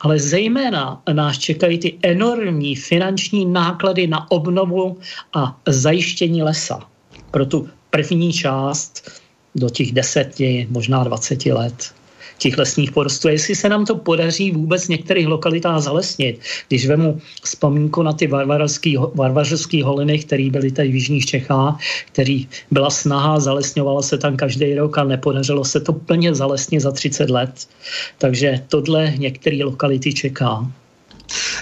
ale 0.00 0.18
zejména 0.18 1.02
nás 1.12 1.38
čekají 1.38 1.78
ty 1.78 1.90
enormní 2.02 2.76
finanční 2.76 3.44
náklady 3.44 4.06
na 4.06 4.30
obnovu 4.30 4.98
a 5.34 5.56
zajištění 5.68 6.42
lesa. 6.42 6.80
Pro 7.30 7.46
tu 7.46 7.68
první 7.90 8.32
část 8.32 9.12
do 9.54 9.68
těch 9.68 9.92
deseti, 9.92 10.66
možná 10.70 11.04
20 11.04 11.46
let 11.46 11.92
těch 12.42 12.58
lesních 12.58 12.92
porostů. 12.92 13.28
Jestli 13.28 13.54
se 13.54 13.68
nám 13.68 13.86
to 13.86 13.94
podaří 13.94 14.50
vůbec 14.50 14.86
v 14.86 14.88
některých 14.88 15.26
lokalitách 15.26 15.80
zalesnit, 15.80 16.40
když 16.68 16.86
vemu 16.86 17.20
vzpomínku 17.42 18.02
na 18.02 18.12
ty 18.12 18.26
varvarské 19.14 19.82
holiny, 19.84 20.18
které 20.18 20.50
byly 20.50 20.70
tady 20.70 20.88
v 20.88 20.94
Jižních 20.94 21.26
Čechách, 21.26 21.78
který 22.12 22.48
byla 22.70 22.90
snaha, 22.90 23.40
zalesňovala 23.40 24.02
se 24.02 24.18
tam 24.18 24.36
každý 24.36 24.74
rok 24.74 24.98
a 24.98 25.04
nepodařilo 25.04 25.64
se 25.64 25.80
to 25.80 25.92
plně 25.92 26.34
zalesnit 26.34 26.80
za 26.80 26.90
30 26.90 27.30
let. 27.30 27.68
Takže 28.18 28.64
tohle 28.68 29.14
některé 29.16 29.64
lokality 29.64 30.12
čeká. 30.12 30.66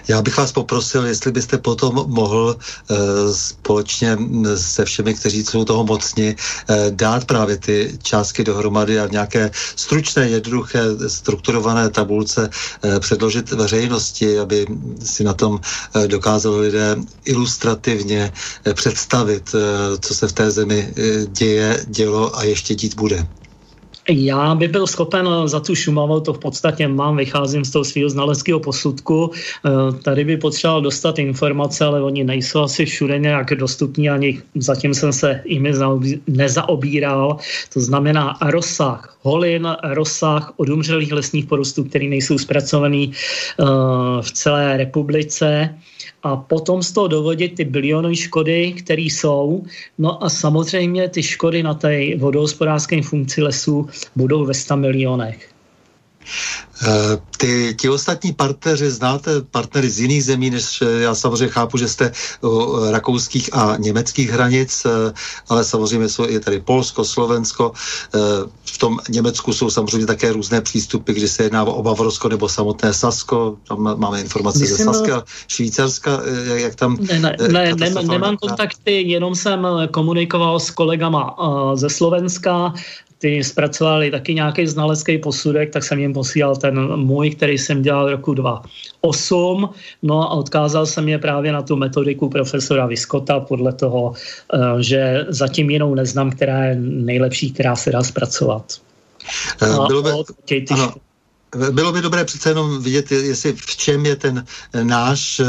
Já 0.09 0.23
bych 0.23 0.37
vás 0.37 0.53
poprosil, 0.53 1.07
jestli 1.07 1.33
byste 1.33 1.59
potom 1.59 2.05
mohl 2.07 2.57
uh, 2.57 2.97
společně 3.33 4.19
se 4.57 4.85
všemi, 4.85 5.15
kteří 5.15 5.45
jsou 5.45 5.65
toho 5.65 5.85
mocni, 5.85 6.37
uh, 6.71 6.77
dát 6.91 7.25
právě 7.25 7.57
ty 7.57 7.99
částky 8.03 8.45
dohromady 8.45 9.01
a 9.01 9.07
v 9.07 9.13
nějaké 9.13 9.51
stručné, 9.77 10.29
jednoduché, 10.29 10.81
strukturované 11.07 11.91
tabulce 11.91 12.51
uh, 12.85 12.99
předložit 12.99 13.51
veřejnosti, 13.51 14.39
aby 14.39 14.67
si 15.05 15.25
na 15.25 15.35
tom 15.35 15.53
uh, 15.53 16.03
dokázali 16.07 16.61
lidé 16.61 16.97
ilustrativně 17.25 18.33
uh, 18.67 18.73
představit, 18.73 19.55
uh, 19.55 19.61
co 20.01 20.15
se 20.15 20.29
v 20.29 20.33
té 20.33 20.51
zemi 20.51 20.89
uh, 20.99 21.33
děje, 21.33 21.85
dělo 21.87 22.39
a 22.39 22.45
ještě 22.45 22.75
dít 22.75 22.95
bude. 22.95 23.27
Já 24.13 24.55
bych 24.55 24.71
byl 24.71 24.87
schopen 24.87 25.29
za 25.45 25.61
tu 25.61 25.75
Šumavu, 25.75 26.21
to 26.21 26.33
v 26.33 26.39
podstatě 26.39 26.89
mám, 26.89 27.17
vycházím 27.17 27.65
z 27.65 27.71
toho 27.71 27.85
svého 27.85 28.11
znaleckého 28.11 28.61
posudku. 28.61 29.31
Eh, 29.31 29.71
tady 30.03 30.25
by 30.25 30.37
potřeboval 30.37 30.83
dostat 30.83 31.19
informace, 31.19 31.85
ale 31.85 32.03
oni 32.03 32.25
nejsou 32.25 32.63
asi 32.63 32.85
všude 32.85 33.19
nějak 33.19 33.55
dostupní, 33.55 34.11
ani 34.11 34.43
zatím 34.55 34.95
jsem 34.95 35.13
se 35.13 35.43
jimi 35.45 35.73
nezaobíral. 36.27 37.37
To 37.75 37.81
znamená 37.81 38.39
rozsah 38.43 39.17
holin, 39.23 39.69
rozsah 39.83 40.53
odumřelých 40.57 41.13
lesních 41.13 41.47
porostů, 41.47 41.85
které 41.85 42.09
nejsou 42.09 42.39
zpracovaný 42.39 43.13
eh, 43.13 43.65
v 44.21 44.33
celé 44.33 44.77
republice 44.77 45.75
a 46.23 46.37
potom 46.37 46.83
z 46.83 46.93
toho 46.93 47.09
dovodit 47.09 47.55
ty 47.55 47.65
bilionové 47.65 48.17
škody, 48.17 48.73
které 48.73 49.03
jsou. 49.03 49.65
No 49.99 50.25
a 50.25 50.29
samozřejmě 50.29 51.09
ty 51.09 51.23
škody 51.23 51.63
na 51.63 51.75
té 51.75 52.17
vodohospodářské 52.17 53.03
funkci 53.03 53.43
lesů 53.43 53.89
budou 54.17 54.45
ve 54.45 54.55
100 54.55 54.77
milionech. 54.77 55.49
Eh, 56.83 57.19
ty, 57.37 57.75
ti 57.81 57.89
ostatní 57.89 58.33
partneři, 58.33 58.91
znáte 58.91 59.43
partnery 59.51 59.91
z 59.91 60.01
jiných 60.01 60.25
zemí, 60.25 60.51
než 60.51 60.83
eh, 60.83 61.01
já 61.01 61.15
samozřejmě 61.15 61.49
chápu, 61.49 61.79
že 61.79 61.89
jste 61.89 62.13
u 62.43 62.77
rakouských 62.91 63.55
a 63.55 63.77
německých 63.77 64.31
hranic, 64.31 64.87
eh, 64.87 65.13
ale 65.49 65.65
samozřejmě 65.65 66.09
jsou 66.09 66.29
i 66.29 66.41
tady 66.41 66.61
Polsko, 66.61 67.05
Slovensko. 67.05 67.73
V 68.65 68.79
tom 68.79 68.99
Německu 69.09 69.53
jsou 69.53 69.71
samozřejmě 69.71 70.07
také 70.07 70.33
různé 70.33 70.61
přístupy, 70.61 71.13
kdy 71.13 71.29
se 71.29 71.43
jedná 71.43 71.65
o 71.65 71.83
Bavorsko 71.83 72.29
nebo 72.29 72.49
samotné 72.49 72.95
Sasko. 72.95 73.57
Tam 73.69 73.99
máme 73.99 74.21
informace 74.21 74.59
Myslím, 74.59 74.77
ze 74.77 74.85
Saska, 74.85 75.25
Švýcarska, 75.49 76.21
jak 76.55 76.75
tam... 76.75 76.97
Ne, 77.01 77.19
ne, 77.21 77.37
ne, 77.49 77.75
ne 77.75 77.91
nemám 78.03 78.37
kontakty, 78.37 79.03
jenom 79.03 79.35
jsem 79.35 79.67
komunikoval 79.91 80.61
s 80.61 80.71
kolegama 80.71 81.37
ze 81.75 81.91
Slovenska, 81.91 82.73
ty 83.21 83.45
zpracovali 83.45 84.11
taky 84.11 84.35
nějaký 84.35 84.67
znalecký 84.67 85.19
posudek, 85.19 85.73
tak 85.73 85.85
jsem 85.85 85.99
jim 85.99 86.13
posílal 86.13 86.57
ten 86.57 86.97
můj, 86.97 87.31
který 87.31 87.59
jsem 87.59 87.83
dělal 87.83 88.11
roku 88.11 88.35
2008, 88.35 89.69
no 90.03 90.23
a 90.23 90.29
odkázal 90.29 90.87
jsem 90.87 91.09
je 91.09 91.19
právě 91.19 91.53
na 91.53 91.63
tu 91.63 91.77
metodiku 91.77 92.29
profesora 92.29 92.87
Viskota 92.87 93.41
podle 93.41 93.73
toho, 93.73 94.13
eh, 94.17 94.83
že 94.83 95.27
zatím 95.29 95.71
jinou 95.71 95.95
neznám, 95.95 96.31
která 96.31 96.65
je 96.65 96.75
nejlepší, 96.81 97.53
která 97.53 97.77
se 97.77 97.93
dá 97.93 98.03
zpracovat. 98.03 98.81
Uh, 99.63 99.87
bylo 99.87 100.03
by, 100.03 100.11
ano, 100.71 100.95
bylo 101.71 101.93
by 101.93 102.03
dobré 102.03 102.25
přece 102.25 102.49
jenom 102.49 102.83
vidět, 102.83 103.13
jestli 103.13 103.53
v 103.53 103.77
čem 103.77 104.07
je 104.07 104.17
ten 104.17 104.45
eh, 104.73 104.85
náš 104.85 105.41
e, 105.41 105.45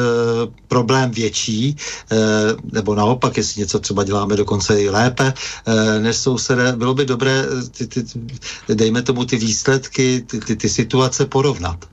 problém 0.67 1.11
větší, 1.11 1.77
e, 2.11 2.17
nebo 2.71 2.95
naopak, 2.95 3.37
jestli 3.37 3.59
něco 3.59 3.79
třeba 3.79 4.03
děláme 4.03 4.35
dokonce 4.35 4.81
i 4.81 4.89
lépe 4.89 5.33
e, 5.65 5.99
než 5.99 6.17
sousedé. 6.17 6.73
Bylo 6.75 6.93
by 6.93 7.05
dobré, 7.05 7.45
ty, 7.77 7.87
ty, 7.87 8.03
dejme 8.73 9.01
tomu, 9.01 9.25
ty 9.25 9.37
výsledky, 9.37 10.21
ty, 10.27 10.39
ty, 10.39 10.55
ty 10.55 10.69
situace 10.69 11.25
porovnat. 11.25 11.85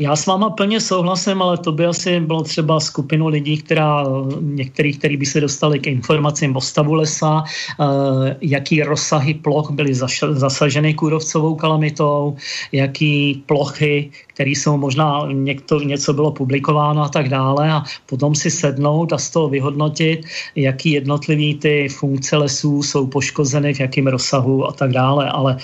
Já 0.00 0.16
s 0.16 0.26
váma 0.26 0.50
plně 0.50 0.80
souhlasím, 0.80 1.42
ale 1.42 1.58
to 1.58 1.72
by 1.72 1.86
asi 1.86 2.20
bylo 2.20 2.42
třeba 2.42 2.80
skupinu 2.80 3.28
lidí, 3.28 3.58
která, 3.58 4.04
některých, 4.40 4.98
který 4.98 5.16
by 5.16 5.26
se 5.26 5.40
dostali 5.40 5.78
k 5.78 5.86
informacím 5.86 6.56
o 6.56 6.60
stavu 6.60 6.94
lesa, 6.94 7.44
eh, 7.80 8.36
jaký 8.40 8.82
rozsahy 8.82 9.34
ploch 9.34 9.70
byly 9.70 9.94
zasaženy 10.30 10.94
kůrovcovou 10.94 11.54
kalamitou, 11.54 12.36
jaký 12.72 13.42
plochy, 13.46 14.10
které 14.38 14.50
jsou 14.54 14.78
možná 14.78 15.26
někdo, 15.32 15.80
něco 15.80 16.14
bylo 16.14 16.30
publikováno 16.30 17.02
a 17.02 17.08
tak 17.08 17.28
dále 17.28 17.70
a 17.72 17.82
potom 18.06 18.34
si 18.38 18.50
sednout 18.50 19.12
a 19.12 19.18
z 19.18 19.30
toho 19.30 19.48
vyhodnotit, 19.48 20.22
jaký 20.54 20.90
jednotlivý 21.02 21.58
ty 21.58 21.88
funkce 21.90 22.36
lesů 22.36 22.82
jsou 22.82 23.06
poškozeny, 23.06 23.74
v 23.74 23.80
jakém 23.80 24.06
rozsahu 24.06 24.66
a 24.66 24.72
tak 24.72 24.94
dále. 24.94 25.26
Ale 25.30 25.58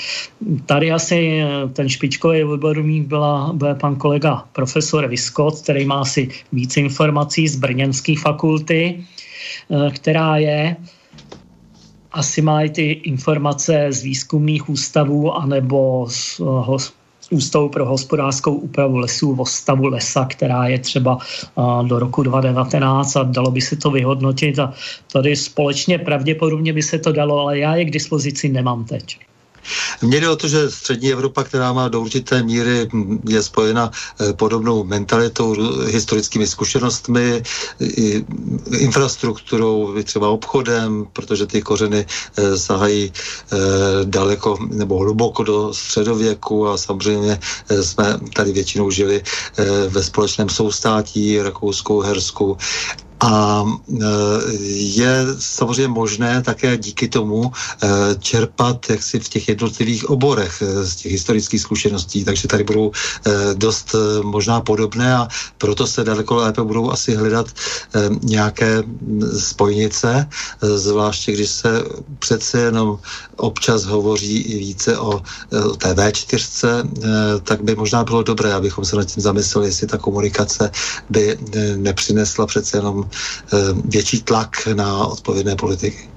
tady 0.66 0.90
asi 0.90 1.42
ten 1.72 1.88
špičkový 1.88 2.44
odborník 2.44 3.06
byla, 3.06 3.55
byl 3.55 3.74
pan 3.74 3.96
kolega 3.96 4.42
profesor 4.52 5.06
Viskot, 5.06 5.62
který 5.62 5.86
má 5.86 6.02
asi 6.02 6.28
víc 6.52 6.76
informací 6.76 7.48
z 7.48 7.56
Brněnské 7.56 8.14
fakulty, 8.18 8.98
eh, 9.70 9.90
která 9.90 10.36
je 10.36 10.76
asi 12.10 12.42
i 12.42 12.68
ty 12.68 12.90
informace 12.90 13.86
z 13.90 14.02
výzkumných 14.02 14.68
ústavů 14.68 15.30
anebo 15.32 16.06
z, 16.10 16.42
z 17.24 17.32
Ústavu 17.32 17.68
pro 17.68 17.86
hospodářskou 17.86 18.55
úpravu 18.55 18.96
lesů 18.96 19.36
o 19.38 19.46
stavu 19.46 19.86
lesa, 19.86 20.24
která 20.24 20.66
je 20.66 20.78
třeba 20.78 21.18
do 21.82 21.98
roku 21.98 22.22
2019 22.22 23.16
a 23.16 23.22
dalo 23.22 23.51
by 23.51 23.60
se 23.60 23.76
to 23.76 23.90
vyhodnotit 23.90 24.59
a 24.59 24.72
tady 25.12 25.36
společně 25.36 25.98
pravděpodobně 25.98 26.72
by 26.72 26.82
se 26.82 26.98
to 26.98 27.12
dalo, 27.12 27.40
ale 27.40 27.59
já 27.59 27.76
je 27.76 27.84
k 27.84 27.90
dispozici 27.90 28.48
nemám 28.48 28.84
teď. 28.84 29.18
Mně 30.02 30.20
jde 30.20 30.28
o 30.28 30.36
to, 30.36 30.48
že 30.48 30.70
střední 30.70 31.12
Evropa, 31.12 31.44
která 31.44 31.72
má 31.72 31.88
do 31.88 32.00
určité 32.00 32.42
míry, 32.42 32.88
je 33.28 33.42
spojena 33.42 33.90
eh, 34.20 34.32
podobnou 34.32 34.84
mentalitou, 34.84 35.56
historickými 35.86 36.46
zkušenostmi, 36.46 37.42
infrastrukturou, 38.78 40.02
třeba 40.04 40.28
obchodem, 40.28 41.06
protože 41.12 41.46
ty 41.46 41.62
kořeny 41.62 42.06
eh, 42.06 42.58
sahají 42.58 43.12
eh, 43.12 43.56
daleko 44.04 44.58
nebo 44.70 44.98
hluboko 44.98 45.42
do 45.42 45.74
středověku 45.74 46.68
a 46.68 46.78
samozřejmě 46.78 47.40
jsme 47.82 48.18
tady 48.34 48.52
většinou 48.52 48.90
žili 48.90 49.22
ve 49.88 50.02
společném 50.02 50.48
soustátí 50.48 51.42
Rakouskou, 51.42 52.00
Hersku 52.00 52.56
a 53.24 53.64
e, 53.64 54.05
je 54.76 55.26
samozřejmě 55.38 55.88
možné 55.88 56.42
také 56.42 56.76
díky 56.76 57.09
tomu 57.09 57.48
e, 57.48 57.88
čerpat 58.18 58.90
jaksi 58.90 59.20
v 59.20 59.28
těch 59.28 59.48
jednotlivých 59.48 60.10
oborech 60.10 60.62
e, 60.62 60.84
z 60.84 60.96
těch 60.96 61.12
historických 61.12 61.60
zkušeností, 61.60 62.24
takže 62.24 62.48
tady 62.48 62.64
budou 62.64 62.90
dost 63.55 63.94
možná 64.22 64.60
podobné 64.60 65.16
a 65.16 65.28
proto 65.59 65.86
se 65.86 66.05
daleko 66.05 66.34
lépe 66.36 66.62
budou 66.62 66.90
asi 66.90 67.14
hledat 67.14 67.46
nějaké 68.22 68.82
spojnice, 69.38 70.28
zvláště 70.60 71.32
když 71.32 71.51
se 71.51 71.84
přece 72.18 72.59
jenom 72.60 72.98
občas 73.36 73.84
hovoří 73.84 74.36
i 74.38 74.59
více 74.59 74.98
o 74.98 75.22
té 75.78 75.94
V4, 75.94 76.88
tak 77.42 77.64
by 77.64 77.74
možná 77.74 78.05
bylo 78.05 78.22
dobré, 78.22 78.55
abychom 78.55 78.84
se 78.84 78.96
nad 78.96 79.05
tím 79.05 79.22
zamysleli, 79.22 79.68
jestli 79.68 79.86
ta 79.86 79.98
komunikace 79.98 80.70
by 81.10 81.38
nepřinesla 81.76 82.46
přece 82.46 82.78
jenom 82.78 83.05
Eh, 83.05 83.13
větší 83.84 84.22
tlak 84.22 84.68
na 84.74 85.06
odpovědné 85.06 85.56
politiky. 85.56 86.08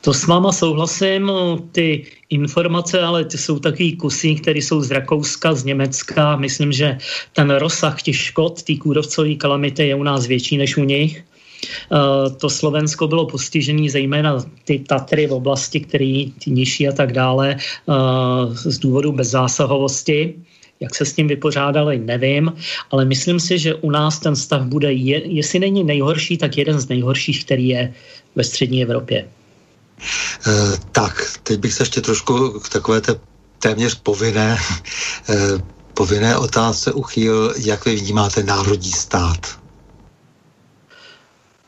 To 0.00 0.14
s 0.14 0.26
váma 0.26 0.52
souhlasím, 0.52 1.30
ty 1.72 2.04
informace, 2.30 3.00
ale 3.00 3.24
ty 3.24 3.38
jsou 3.38 3.58
takový 3.58 3.96
kusy, 3.96 4.34
které 4.34 4.58
jsou 4.58 4.82
z 4.82 4.90
Rakouska, 4.90 5.54
z 5.54 5.64
Německa. 5.64 6.36
Myslím, 6.36 6.72
že 6.72 6.98
ten 7.32 7.50
rozsah 7.50 8.02
těch 8.02 8.16
škod, 8.16 8.62
té 8.62 8.76
kůrovcové 8.76 9.34
kalamity 9.34 9.86
je 9.86 9.94
u 9.94 10.02
nás 10.02 10.26
větší 10.26 10.56
než 10.56 10.76
u 10.76 10.84
nich. 10.84 11.22
Eh, 11.22 12.30
to 12.30 12.50
Slovensko 12.50 13.08
bylo 13.08 13.26
postižené 13.26 13.90
zejména 13.90 14.44
ty 14.64 14.78
Tatry 14.78 15.26
v 15.26 15.32
oblasti, 15.32 15.80
které 15.80 16.24
nižší 16.46 16.88
a 16.88 16.92
tak 16.92 17.12
dále, 17.12 17.56
eh, 17.56 17.94
z 18.54 18.78
důvodu 18.78 19.12
bezzásahovosti. 19.12 20.34
Jak 20.82 20.94
se 20.94 21.04
s 21.04 21.12
tím 21.12 21.28
vypořádali, 21.28 21.98
nevím, 21.98 22.52
ale 22.90 23.04
myslím 23.04 23.40
si, 23.40 23.58
že 23.58 23.74
u 23.74 23.90
nás 23.90 24.18
ten 24.18 24.36
stav 24.36 24.62
bude, 24.66 24.92
je, 24.92 25.22
jestli 25.30 25.58
není 25.58 25.84
nejhorší, 25.84 26.38
tak 26.38 26.58
jeden 26.58 26.80
z 26.80 26.88
nejhorších, 26.88 27.44
který 27.44 27.68
je 27.68 27.94
ve 28.36 28.44
střední 28.44 28.82
Evropě. 28.82 29.18
E, 29.18 30.50
tak, 30.92 31.38
teď 31.42 31.60
bych 31.60 31.72
se 31.72 31.82
ještě 31.82 32.00
trošku 32.00 32.60
k 32.60 32.68
takové 32.68 33.00
té 33.00 33.14
téměř 33.58 33.94
povinné, 33.94 34.58
e, 35.28 35.34
povinné 35.94 36.36
otázce 36.36 36.92
uchýl, 36.92 37.54
jak 37.58 37.84
vy 37.84 37.96
vnímáte 37.96 38.42
národní 38.42 38.92
stát? 38.92 39.61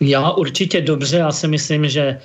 Já 0.07 0.31
určitě 0.31 0.81
dobře, 0.81 1.17
já 1.17 1.33
si 1.33 1.49
myslím, 1.49 1.89
že 1.89 2.21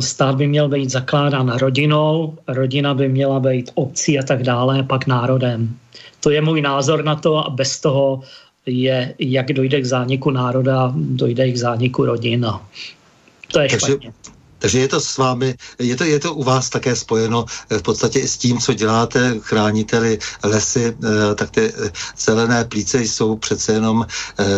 stát 0.00 0.36
by 0.36 0.46
měl 0.46 0.68
být 0.68 0.90
zakládán 0.90 1.48
rodinou, 1.58 2.38
rodina 2.48 2.94
by 2.94 3.08
měla 3.08 3.40
být 3.40 3.70
obcí 3.74 4.18
a 4.18 4.22
tak 4.22 4.42
dále, 4.42 4.82
pak 4.82 5.06
národem. 5.06 5.76
To 6.20 6.30
je 6.30 6.40
můj 6.40 6.62
názor 6.62 7.04
na 7.04 7.16
to 7.16 7.46
a 7.46 7.50
bez 7.50 7.80
toho 7.80 8.22
je, 8.66 9.14
jak 9.18 9.52
dojde 9.52 9.80
k 9.80 9.84
zániku 9.84 10.30
národa, 10.30 10.92
dojde 10.96 11.48
i 11.48 11.52
k 11.52 11.56
zániku 11.56 12.04
rodina. 12.04 12.68
To 13.52 13.60
je 13.60 13.68
Takže, 13.68 13.86
špatně. 13.86 14.12
Takže 14.64 14.80
je 14.80 14.88
to 14.88 15.00
s 15.00 15.16
vámi, 15.16 15.54
je 15.78 15.96
to, 15.96 16.04
je 16.04 16.20
to 16.20 16.34
u 16.34 16.42
vás 16.42 16.72
také 16.72 16.96
spojeno 16.96 17.44
eh, 17.70 17.78
v 17.78 17.82
podstatě 17.82 18.18
i 18.18 18.28
s 18.28 18.38
tím, 18.38 18.58
co 18.58 18.72
děláte, 18.72 19.36
chráníte 19.40 20.18
lesy, 20.44 20.96
eh, 20.96 21.34
tak 21.34 21.50
ty 21.50 21.68
eh, 21.68 21.90
zelené 22.16 22.64
plíce 22.64 23.02
jsou 23.02 23.36
přece 23.36 23.72
jenom 23.72 24.06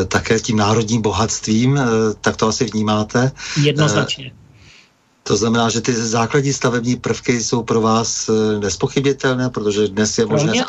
také 0.08 0.40
tím 0.40 0.56
národním 0.56 1.02
bohatstvím, 1.02 1.80
tak 2.20 2.36
to 2.36 2.48
asi 2.48 2.64
vnímáte. 2.64 3.32
Jednoznačně. 3.62 4.32
To 5.26 5.36
znamená, 5.36 5.68
že 5.68 5.80
ty 5.80 5.92
základní 5.92 6.52
stavební 6.52 6.96
prvky 6.96 7.40
jsou 7.42 7.62
pro 7.62 7.80
vás 7.80 8.28
eh, 8.28 8.58
nespochybitelné, 8.58 9.50
protože 9.50 9.88
dnes 9.88 10.18
je 10.18 10.26
možné 10.26 10.64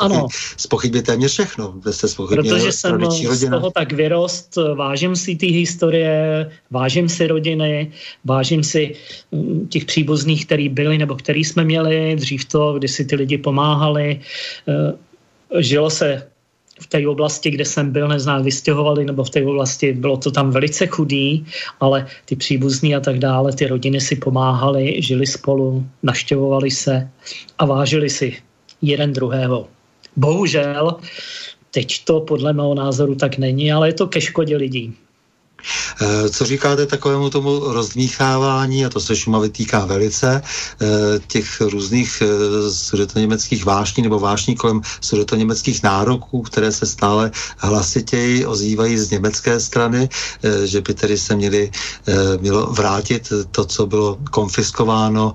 spochybit 0.56 1.06
téměř 1.06 1.32
všechno. 1.32 1.68
Dnes 1.78 2.04
protože 2.28 2.72
jsem 2.72 3.10
z 3.10 3.50
toho 3.50 3.70
tak 3.70 3.92
vyrost, 3.92 4.58
vážím 4.74 5.16
si 5.16 5.36
té 5.36 5.46
historie, 5.46 6.50
vážím 6.70 7.08
si 7.08 7.26
rodiny, 7.26 7.92
vážím 8.24 8.64
si 8.64 8.94
mm, 9.32 9.66
těch 9.68 9.84
příbuzných, 9.84 10.46
který 10.46 10.68
byli 10.68 10.98
nebo 10.98 11.14
který 11.14 11.44
jsme 11.44 11.64
měli, 11.64 12.16
dřív 12.16 12.44
to, 12.44 12.74
kdy 12.78 12.88
si 12.88 13.04
ty 13.04 13.16
lidi 13.16 13.38
pomáhali. 13.38 14.20
Eh, 14.68 15.62
žilo 15.62 15.90
se 15.90 16.26
v 16.80 16.86
té 16.86 17.08
oblasti, 17.08 17.50
kde 17.50 17.64
jsem 17.64 17.92
byl, 17.92 18.08
neznám, 18.08 18.42
vystěhovali, 18.42 19.04
nebo 19.04 19.24
v 19.24 19.30
té 19.30 19.44
oblasti 19.44 19.92
bylo 19.92 20.16
to 20.16 20.30
tam 20.30 20.50
velice 20.50 20.86
chudý, 20.86 21.46
ale 21.80 22.06
ty 22.24 22.36
příbuzní 22.36 22.94
a 22.94 23.00
tak 23.00 23.18
dále, 23.18 23.52
ty 23.52 23.66
rodiny 23.66 24.00
si 24.00 24.16
pomáhali, 24.16 25.02
žili 25.02 25.26
spolu, 25.26 25.86
naštěvovali 26.02 26.70
se 26.70 27.10
a 27.58 27.64
vážili 27.64 28.10
si 28.10 28.36
jeden 28.82 29.12
druhého. 29.12 29.68
Bohužel, 30.16 30.96
teď 31.70 32.04
to 32.04 32.20
podle 32.20 32.52
mého 32.52 32.74
názoru 32.74 33.14
tak 33.14 33.38
není, 33.38 33.72
ale 33.72 33.88
je 33.88 33.92
to 33.92 34.06
ke 34.06 34.20
škodě 34.20 34.56
lidí. 34.56 34.94
Eh, 36.00 36.30
co 36.30 36.44
říkáte 36.44 36.86
takovému 36.86 37.30
tomu 37.30 37.72
rozdmíchávání, 37.72 38.86
a 38.86 38.88
to 38.88 39.00
se 39.00 39.16
Šumavy 39.16 39.48
týká 39.48 39.86
velice, 39.86 40.42
eh, 40.42 40.86
těch 41.26 41.60
různých 41.60 42.22
eh, 42.22 42.70
sudetoněmeckých 42.70 43.64
vášní 43.64 44.02
nebo 44.02 44.18
vášní 44.18 44.56
kolem 44.56 44.80
sudetoněmeckých 45.00 45.82
nároků, 45.82 46.42
které 46.42 46.72
se 46.72 46.86
stále 46.86 47.30
hlasitěji 47.56 48.46
ozývají 48.46 48.98
z 48.98 49.10
německé 49.10 49.60
strany, 49.60 50.08
že 50.64 50.80
by 50.80 50.94
tedy 50.94 51.18
se 51.18 51.36
měli, 51.36 51.70
mělo 52.40 52.66
vrátit 52.66 53.32
to, 53.50 53.64
co 53.64 53.86
bylo 53.86 54.18
konfiskováno 54.30 55.34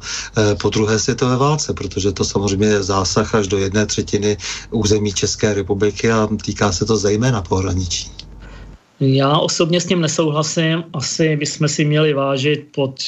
po 0.62 0.70
druhé 0.70 1.00
světové 1.00 1.38
válce, 1.38 1.74
protože 1.74 2.12
to 2.12 2.26
samozřejmě 2.26 2.68
je 2.68 2.84
zásah 2.84 3.36
až 3.36 3.48
do 3.48 3.58
jedné 3.58 3.86
třetiny 3.86 4.38
území 4.72 5.14
České 5.14 5.54
republiky 5.54 6.12
a 6.12 6.30
týká 6.46 6.72
se 6.72 6.86
to 6.86 6.98
zejména 6.98 7.42
pohraničí. 7.42 8.23
Já 9.06 9.38
osobně 9.38 9.82
s 9.82 9.86
tím 9.86 10.02
nesouhlasím. 10.02 10.84
Asi 10.94 11.36
bychom 11.36 11.68
si 11.68 11.86
měli 11.86 12.14
vážit 12.14 12.68
pod 12.72 13.00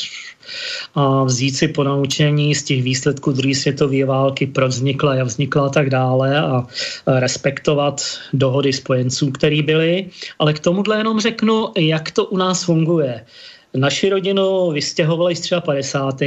a 0.96 1.24
vzít 1.24 1.56
si 1.56 1.68
ponaučení 1.68 2.56
z 2.56 2.64
těch 2.64 2.84
výsledků 2.84 3.32
druhé 3.32 3.56
světové 3.56 4.06
války, 4.06 4.48
proč 4.48 4.72
vznikla, 4.72 5.16
jak 5.16 5.28
vznikla 5.28 5.66
a 5.66 5.70
tak 5.70 5.90
dále 5.90 6.40
a 6.42 6.68
respektovat 7.08 8.02
dohody 8.34 8.74
spojenců, 8.74 9.32
které 9.32 9.62
byly. 9.62 10.10
Ale 10.40 10.54
k 10.54 10.60
tomuhle 10.60 10.98
jenom 10.98 11.20
řeknu, 11.20 11.72
jak 11.78 12.12
to 12.12 12.26
u 12.26 12.38
nás 12.38 12.64
funguje. 12.64 13.26
Naši 13.74 14.10
rodinu 14.10 14.72
vystěhovali 14.72 15.36
z 15.36 15.40
třeba 15.40 15.62
50. 15.62 16.20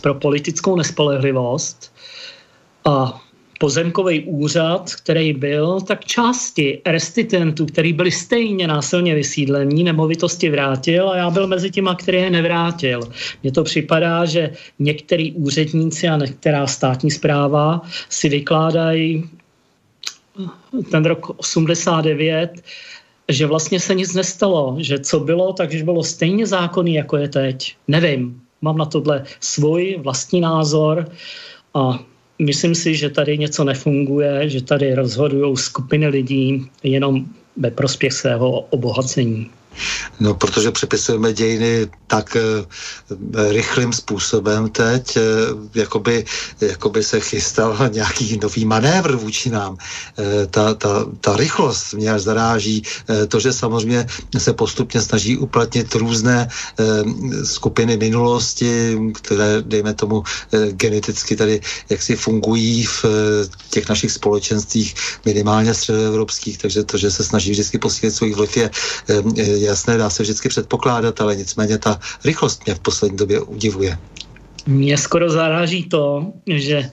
pro 0.00 0.14
politickou 0.14 0.76
nespolehlivost 0.76 1.92
a 2.84 3.20
pozemkový 3.60 4.20
úřad, 4.24 4.94
který 4.94 5.32
byl, 5.32 5.80
tak 5.80 6.04
části 6.04 6.80
restituentů, 6.86 7.66
který 7.66 7.92
byli 7.92 8.10
stejně 8.10 8.66
násilně 8.66 9.14
vysídlení, 9.14 9.84
nemovitosti 9.84 10.50
vrátil 10.50 11.10
a 11.10 11.16
já 11.16 11.30
byl 11.30 11.46
mezi 11.46 11.70
těma, 11.70 11.94
který 11.94 12.18
je 12.18 12.30
nevrátil. 12.30 13.00
Mně 13.42 13.52
to 13.52 13.64
připadá, 13.64 14.24
že 14.24 14.50
některý 14.78 15.32
úředníci 15.32 16.08
a 16.08 16.16
některá 16.16 16.66
státní 16.66 17.10
zpráva 17.10 17.82
si 18.08 18.28
vykládají 18.28 19.28
ten 20.90 21.04
rok 21.04 21.30
89 21.36 22.62
že 23.30 23.46
vlastně 23.46 23.80
se 23.80 23.94
nic 23.94 24.14
nestalo, 24.14 24.76
že 24.78 24.98
co 24.98 25.20
bylo, 25.20 25.52
takže 25.52 25.84
bylo 25.84 26.02
stejně 26.02 26.46
zákonný, 26.46 26.94
jako 26.94 27.16
je 27.16 27.28
teď. 27.28 27.76
Nevím, 27.88 28.42
mám 28.62 28.78
na 28.78 28.84
tohle 28.84 29.24
svůj 29.40 29.96
vlastní 30.02 30.40
názor 30.40 31.06
a 31.74 31.98
myslím 32.40 32.74
si, 32.74 32.94
že 32.94 33.10
tady 33.10 33.38
něco 33.38 33.64
nefunguje, 33.64 34.48
že 34.48 34.62
tady 34.62 34.94
rozhodují 34.94 35.56
skupiny 35.56 36.08
lidí 36.08 36.66
jenom 36.82 37.24
ve 37.56 37.70
prospěch 37.70 38.12
svého 38.12 38.60
obohacení. 38.60 39.50
No, 40.20 40.34
protože 40.34 40.70
přepisujeme 40.70 41.32
dějiny 41.32 41.88
tak 42.06 42.36
e, 42.36 42.40
rychlým 43.52 43.92
způsobem 43.92 44.68
teď, 44.68 45.16
e, 45.16 45.20
jakoby, 45.74 46.24
jakoby 46.60 47.02
se 47.02 47.20
chystal 47.20 47.78
nějaký 47.92 48.38
nový 48.42 48.64
manévr 48.64 49.16
vůči 49.16 49.50
nám. 49.50 49.76
E, 50.18 50.46
ta, 50.46 50.74
ta, 50.74 51.06
ta 51.20 51.36
rychlost 51.36 51.94
mě 51.94 52.12
až 52.12 52.22
zaráží. 52.22 52.82
E, 53.08 53.26
to, 53.26 53.40
že 53.40 53.52
samozřejmě 53.52 54.06
se 54.38 54.52
postupně 54.52 55.00
snaží 55.00 55.38
uplatnit 55.38 55.94
různé 55.94 56.48
e, 56.48 56.84
skupiny 57.44 57.96
minulosti, 57.96 58.98
které, 59.14 59.62
dejme 59.62 59.94
tomu, 59.94 60.22
e, 60.52 60.72
geneticky 60.72 61.36
tady 61.36 61.60
jaksi 61.90 62.16
fungují 62.16 62.84
v 62.84 63.04
e, 63.04 63.08
těch 63.70 63.88
našich 63.88 64.12
společenstvích, 64.12 64.94
minimálně 65.24 65.74
středoevropských, 65.74 66.58
takže 66.58 66.84
to, 66.84 66.98
že 66.98 67.10
se 67.10 67.24
snaží 67.24 67.50
vždycky 67.50 67.78
posílit 67.78 68.14
svůj 68.14 68.34
vliv, 68.34 68.56
je, 68.56 68.70
e, 69.08 69.69
jasné, 69.70 69.96
dá 69.96 70.10
se 70.10 70.22
vždycky 70.22 70.48
předpokládat, 70.48 71.20
ale 71.20 71.36
nicméně 71.36 71.78
ta 71.78 72.00
rychlost 72.24 72.66
mě 72.66 72.74
v 72.74 72.80
poslední 72.80 73.16
době 73.16 73.40
udivuje. 73.40 73.98
Mě 74.66 74.98
skoro 74.98 75.30
zaráží 75.30 75.88
to, 75.88 76.32
že 76.46 76.90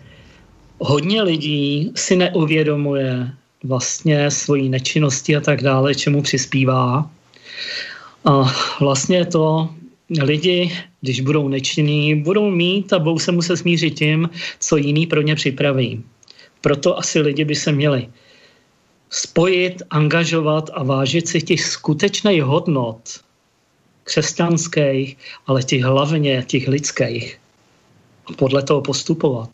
hodně 0.80 1.22
lidí 1.22 1.92
si 1.96 2.16
neuvědomuje 2.16 3.32
vlastně 3.64 4.32
svoji 4.32 4.70
nečinnosti 4.70 5.36
a 5.36 5.42
tak 5.42 5.62
dále, 5.62 5.96
čemu 5.96 6.22
přispívá. 6.22 7.10
A 8.26 8.56
vlastně 8.80 9.26
to 9.26 9.70
lidi, 10.22 10.72
když 11.02 11.22
budou 11.22 11.48
nečinní, 11.48 12.16
budou 12.16 12.52
mít 12.52 12.94
a 12.94 13.00
budou 13.00 13.20
se 13.20 13.32
muset 13.32 13.58
smířit 13.58 13.98
tím, 13.98 14.30
co 14.60 14.78
jiný 14.78 15.08
pro 15.08 15.22
ně 15.22 15.36
připraví. 15.36 16.04
Proto 16.62 16.98
asi 16.98 17.20
lidi 17.20 17.46
by 17.46 17.56
se 17.56 17.72
měli 17.72 18.08
spojit, 19.10 19.82
angažovat 19.90 20.70
a 20.74 20.84
vážit 20.84 21.28
si 21.28 21.42
těch 21.42 21.64
skutečných 21.66 22.44
hodnot 22.44 23.20
křesťanských, 24.04 25.18
ale 25.48 25.64
těch 25.64 25.84
hlavně 25.84 26.44
těch 26.48 26.68
lidských. 26.68 27.40
A 28.26 28.34
podle 28.34 28.64
toho 28.64 28.82
postupovat. 28.82 29.50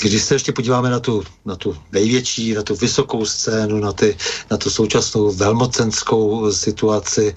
Když 0.00 0.22
se 0.22 0.34
ještě 0.34 0.52
podíváme 0.52 0.90
na 0.90 1.00
tu, 1.00 1.22
na 1.44 1.56
tu 1.56 1.76
největší, 1.92 2.54
na 2.54 2.62
tu 2.62 2.74
vysokou 2.74 3.24
scénu, 3.24 3.80
na, 3.80 3.92
ty, 3.92 4.16
na 4.50 4.56
tu 4.56 4.70
současnou 4.70 5.32
velmocenskou 5.32 6.52
situaci, 6.52 7.34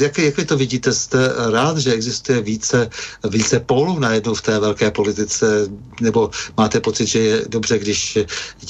jak, 0.00 0.18
jak 0.18 0.36
vy 0.36 0.44
to 0.44 0.56
vidíte? 0.56 0.92
Jste 0.92 1.32
rád, 1.52 1.78
že 1.78 1.92
existuje 1.92 2.40
více, 2.40 2.90
více 3.28 3.60
pólů 3.60 3.98
najednou 3.98 4.34
v 4.34 4.42
té 4.42 4.58
velké 4.58 4.90
politice, 4.90 5.68
nebo 6.00 6.30
máte 6.56 6.80
pocit, 6.80 7.06
že 7.06 7.18
je 7.18 7.44
dobře, 7.48 7.78
když 7.78 8.18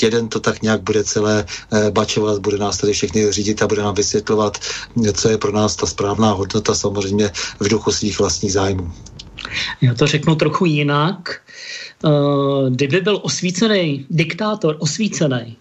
jeden 0.02 0.28
to 0.28 0.40
tak 0.40 0.62
nějak 0.62 0.82
bude 0.82 1.04
celé 1.04 1.44
eh, 1.72 1.90
bačovat, 1.90 2.38
bude 2.38 2.58
nás 2.58 2.78
tady 2.78 2.92
všechny 2.92 3.32
řídit 3.32 3.62
a 3.62 3.66
bude 3.66 3.82
nám 3.82 3.94
vysvětlovat, 3.94 4.58
co 5.14 5.28
je 5.28 5.38
pro 5.38 5.52
nás 5.52 5.76
ta 5.76 5.86
správná 5.86 6.32
hodnota, 6.32 6.74
samozřejmě 6.74 7.32
v 7.60 7.68
duchu 7.68 7.92
svých 7.92 8.18
vlastních 8.18 8.52
zájmů? 8.52 8.92
Já 9.80 9.94
to 9.94 10.06
řeknu 10.06 10.34
trochu 10.34 10.64
jinak. 10.64 11.42
Eh, 12.04 12.70
kdyby 12.70 13.00
byl 13.00 13.20
osvícený 13.22 14.06
diktátor, 14.10 14.76
osvícený, 14.78 15.56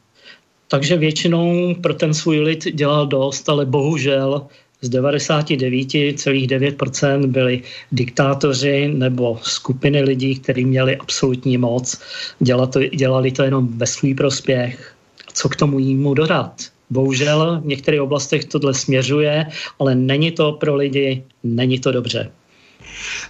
takže 0.67 0.97
většinou 0.97 1.75
pro 1.81 1.93
ten 1.93 2.13
svůj 2.13 2.39
lid 2.39 2.75
dělal 2.75 3.07
dost, 3.07 3.49
ale 3.49 3.65
bohužel 3.65 4.47
z 4.81 4.89
99,9% 4.89 7.27
byli 7.27 7.61
diktátoři 7.91 8.87
nebo 8.87 9.39
skupiny 9.41 10.01
lidí, 10.01 10.35
kteří 10.35 10.65
měli 10.65 10.97
absolutní 10.97 11.57
moc, 11.57 12.01
dělali 12.39 12.67
to, 12.67 12.83
dělali 12.83 13.31
to 13.31 13.43
jenom 13.43 13.67
ve 13.77 13.87
svůj 13.87 14.13
prospěch. 14.13 14.95
Co 15.33 15.49
k 15.49 15.55
tomu 15.55 15.79
jímu 15.79 16.13
dodat? 16.13 16.61
Bohužel 16.89 17.61
v 17.63 17.65
některých 17.65 18.01
oblastech 18.01 18.45
tohle 18.45 18.73
směřuje, 18.73 19.45
ale 19.79 19.95
není 19.95 20.31
to 20.31 20.51
pro 20.51 20.75
lidi, 20.75 21.23
není 21.43 21.79
to 21.79 21.91
dobře. 21.91 22.31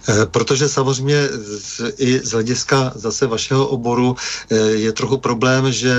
Eh, 0.08 0.26
protože 0.26 0.68
samozřejmě 0.68 1.28
i 1.98 2.18
z 2.18 2.30
hlediska 2.30 2.92
zase 2.94 3.26
vašeho 3.26 3.66
oboru 3.68 4.16
eh, 4.16 4.56
je 4.56 4.92
trochu 4.92 5.18
problém, 5.18 5.72
že 5.72 5.94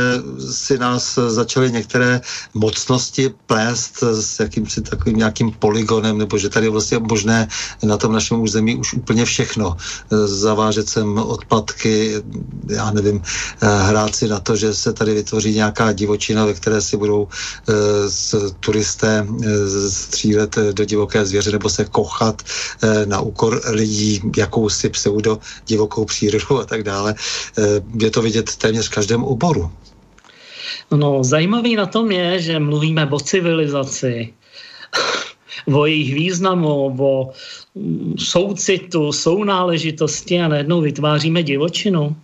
si 0.51 0.77
nás 0.77 1.19
začaly 1.27 1.71
některé 1.71 2.21
mocnosti 2.53 3.33
plést 3.45 4.03
s 4.03 4.39
jakýmsi 4.39 4.81
takovým 4.81 5.17
nějakým 5.17 5.51
poligonem, 5.51 6.17
nebo 6.17 6.37
že 6.37 6.49
tady 6.49 6.65
je 6.65 6.69
vlastně 6.69 6.99
možné 6.99 7.47
na 7.83 7.97
tom 7.97 8.13
našem 8.13 8.41
území 8.41 8.75
už 8.75 8.93
úplně 8.93 9.25
všechno. 9.25 9.77
Eh, 9.77 10.27
zavážet 10.27 10.89
sem 10.89 11.17
odpadky, 11.17 12.23
já 12.69 12.91
nevím, 12.91 13.21
hrát 13.61 14.15
si 14.15 14.27
na 14.27 14.39
to, 14.39 14.55
že 14.55 14.73
se 14.73 14.93
tady 14.93 15.13
vytvoří 15.13 15.55
nějaká 15.55 15.91
divočina, 15.91 16.45
ve 16.45 16.53
které 16.53 16.81
si 16.81 16.97
budou 16.97 17.27
turisté 18.59 19.27
střílet 19.89 20.55
do 20.71 20.85
divoké 20.85 21.25
zvěře 21.25 21.51
nebo 21.51 21.69
se 21.69 21.85
kochat 21.85 22.41
na 23.05 23.19
úkor 23.19 23.60
lidí 23.67 24.21
jakousi 24.37 24.89
pseudo 24.89 25.39
divokou 25.67 26.05
přírodu 26.05 26.59
a 26.59 26.65
tak 26.65 26.83
dále. 26.83 27.15
Eh, 27.57 27.63
je 27.99 28.11
to 28.11 28.21
vidět 28.21 28.55
téměř 28.55 28.87
v 28.87 28.95
každém 28.95 29.23
oboru. 29.23 29.71
No, 30.91 31.23
zajímavý 31.23 31.75
na 31.75 31.85
tom 31.85 32.11
je, 32.11 32.41
že 32.41 32.59
mluvíme 32.59 33.05
o 33.05 33.19
civilizaci, 33.19 34.33
o 35.73 35.85
jejich 35.85 36.13
významu, 36.13 36.95
o 36.99 37.31
mm, 37.75 38.15
soucitu, 38.19 39.11
sounáležitosti 39.11 40.41
a 40.41 40.47
najednou 40.47 40.81
vytváříme 40.81 41.43
divočinu. 41.43 42.15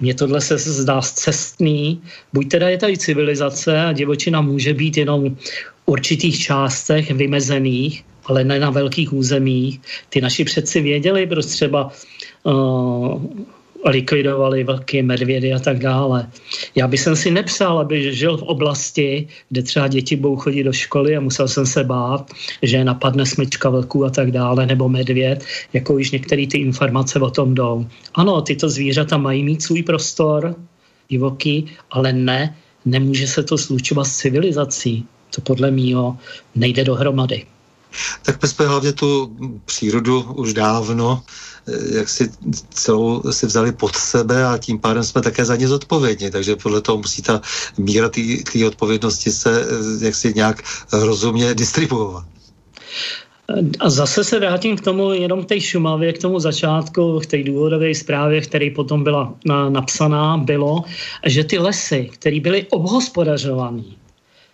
Mně 0.00 0.14
tohle 0.14 0.40
se 0.40 0.58
zdá 0.58 1.00
cestný. 1.00 2.02
Buď 2.32 2.48
teda 2.48 2.68
je 2.68 2.78
tady 2.78 2.98
civilizace 2.98 3.80
a 3.80 3.92
divočina 3.92 4.40
může 4.40 4.74
být 4.74 4.96
jenom 4.96 5.34
v 5.34 5.38
určitých 5.86 6.40
částech 6.40 7.10
vymezených, 7.10 8.04
ale 8.24 8.44
ne 8.44 8.58
na 8.58 8.70
velkých 8.70 9.12
územích. 9.12 9.80
Ty 10.08 10.20
naši 10.20 10.44
předci 10.44 10.80
věděli, 10.80 11.26
proč 11.26 11.46
třeba 11.46 11.90
uh, 12.42 13.22
likvidovali 13.90 14.64
velké 14.64 15.02
medvědy 15.02 15.52
a 15.52 15.58
tak 15.58 15.78
dále. 15.78 16.30
Já 16.74 16.88
bych 16.88 17.00
si 17.14 17.30
nepřál, 17.30 17.78
aby 17.78 18.14
žil 18.14 18.36
v 18.36 18.42
oblasti, 18.42 19.28
kde 19.48 19.62
třeba 19.62 19.88
děti 19.88 20.16
budou 20.16 20.36
chodit 20.36 20.64
do 20.64 20.72
školy 20.72 21.16
a 21.16 21.20
musel 21.20 21.48
jsem 21.48 21.66
se 21.66 21.84
bát, 21.84 22.30
že 22.62 22.84
napadne 22.84 23.26
smyčka 23.26 23.70
vlků 23.70 24.04
a 24.04 24.10
tak 24.10 24.30
dále, 24.30 24.66
nebo 24.66 24.88
medvěd, 24.88 25.44
jako 25.72 25.94
už 25.94 26.10
některé 26.10 26.46
ty 26.46 26.58
informace 26.58 27.20
o 27.20 27.30
tom 27.30 27.54
jdou. 27.54 27.86
Ano, 28.14 28.42
tyto 28.42 28.68
zvířata 28.68 29.16
mají 29.16 29.44
mít 29.44 29.62
svůj 29.62 29.82
prostor, 29.82 30.54
divoký, 31.08 31.66
ale 31.90 32.12
ne, 32.12 32.56
nemůže 32.84 33.26
se 33.26 33.42
to 33.42 33.58
slučovat 33.58 34.06
s 34.06 34.16
civilizací. 34.16 35.06
To 35.34 35.40
podle 35.40 35.70
mýho 35.70 36.16
nejde 36.54 36.84
dohromady 36.84 37.44
tak 38.22 38.42
my 38.42 38.48
jsme 38.48 38.66
hlavně 38.66 38.92
tu 38.92 39.36
přírodu 39.64 40.22
už 40.22 40.54
dávno 40.54 41.22
eh, 41.68 41.96
jak 41.96 42.08
si 42.08 42.30
celou 42.70 43.22
si 43.30 43.46
vzali 43.46 43.72
pod 43.72 43.96
sebe 43.96 44.46
a 44.46 44.58
tím 44.58 44.78
pádem 44.78 45.04
jsme 45.04 45.22
také 45.22 45.44
za 45.44 45.56
ně 45.56 45.68
zodpovědní, 45.68 46.30
takže 46.30 46.56
podle 46.56 46.80
toho 46.80 46.98
musí 46.98 47.22
ta 47.22 47.40
míra 47.78 48.08
té 48.52 48.66
odpovědnosti 48.66 49.30
se 49.30 49.62
eh, 49.62 50.04
jak 50.04 50.14
si 50.14 50.34
nějak 50.34 50.62
rozumně 50.92 51.54
distribuovat. 51.54 52.24
A 53.80 53.90
zase 53.90 54.24
se 54.24 54.38
vrátím 54.38 54.76
k 54.76 54.80
tomu 54.80 55.12
jenom 55.12 55.44
k 55.44 55.48
té 55.48 55.60
Šumavě, 55.60 56.12
k 56.12 56.18
tomu 56.18 56.40
začátku, 56.40 57.20
k 57.20 57.26
té 57.26 57.42
důvodové 57.42 57.94
zprávě, 57.94 58.40
který 58.40 58.70
potom 58.70 59.04
byla 59.04 59.34
na, 59.44 59.70
napsaná, 59.70 60.36
bylo, 60.36 60.84
že 61.26 61.44
ty 61.44 61.58
lesy, 61.58 62.10
které 62.12 62.40
byly 62.40 62.66
obhospodařované, 62.70 63.82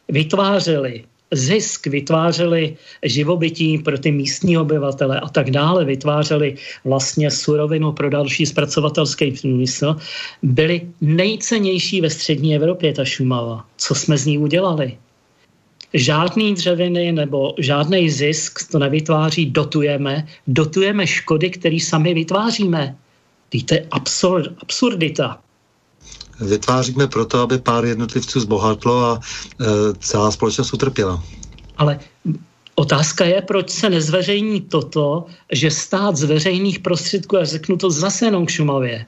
vytvářely 0.08 1.04
zisk, 1.32 1.86
vytvářeli 1.86 2.76
živobytí 3.02 3.78
pro 3.78 3.98
ty 3.98 4.12
místní 4.12 4.58
obyvatele 4.58 5.20
a 5.20 5.28
tak 5.28 5.50
dále, 5.50 5.84
vytvářeli 5.84 6.54
vlastně 6.84 7.30
surovinu 7.30 7.92
pro 7.92 8.10
další 8.10 8.46
zpracovatelský 8.46 9.32
průmysl, 9.32 9.96
byly 10.42 10.82
nejcennější 11.00 12.00
ve 12.00 12.10
střední 12.10 12.56
Evropě 12.56 12.92
ta 12.92 13.04
Šumava. 13.04 13.66
Co 13.76 13.94
jsme 13.94 14.18
z 14.18 14.26
ní 14.26 14.38
udělali? 14.38 14.98
Žádný 15.94 16.54
dřeviny 16.54 17.12
nebo 17.12 17.54
žádný 17.58 18.10
zisk 18.10 18.70
to 18.70 18.78
nevytváří, 18.78 19.46
dotujeme, 19.46 20.26
dotujeme 20.46 21.06
škody, 21.06 21.50
které 21.50 21.78
sami 21.80 22.14
vytváříme. 22.14 22.96
Je 23.54 23.86
absurd, 23.90 24.54
absurdita 24.62 25.40
vytváříme 26.40 27.06
proto, 27.06 27.40
aby 27.40 27.58
pár 27.58 27.84
jednotlivců 27.84 28.40
zbohatlo 28.40 29.04
a 29.04 29.20
e, 29.20 29.64
celá 29.98 30.30
společnost 30.30 30.74
utrpěla. 30.74 31.22
Ale 31.76 31.98
Otázka 32.80 33.24
je, 33.24 33.42
proč 33.42 33.70
se 33.70 33.90
nezveřejní 33.90 34.60
toto, 34.60 35.26
že 35.52 35.70
stát 35.70 36.16
z 36.16 36.24
veřejných 36.24 36.78
prostředků, 36.78 37.38
a 37.38 37.44
řeknu 37.44 37.76
to 37.76 37.90
zase 37.90 38.24
jenom 38.24 38.46
k 38.46 38.50
Šumavě, 38.50 39.06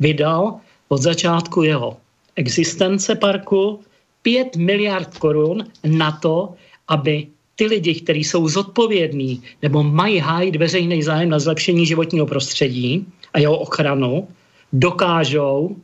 vydal 0.00 0.58
od 0.88 1.02
začátku 1.02 1.62
jeho 1.62 1.96
existence 2.36 3.14
parku 3.14 3.80
5 4.22 4.56
miliard 4.56 5.18
korun 5.18 5.64
na 5.86 6.12
to, 6.12 6.54
aby 6.88 7.26
ty 7.54 7.66
lidi, 7.66 7.94
kteří 7.94 8.24
jsou 8.24 8.48
zodpovědní 8.48 9.42
nebo 9.62 9.82
mají 9.82 10.18
hájit 10.18 10.56
veřejný 10.56 11.02
zájem 11.02 11.30
na 11.30 11.38
zlepšení 11.38 11.86
životního 11.86 12.26
prostředí 12.26 13.06
a 13.34 13.38
jeho 13.38 13.58
ochranu, 13.58 14.28
dokážou 14.72 15.76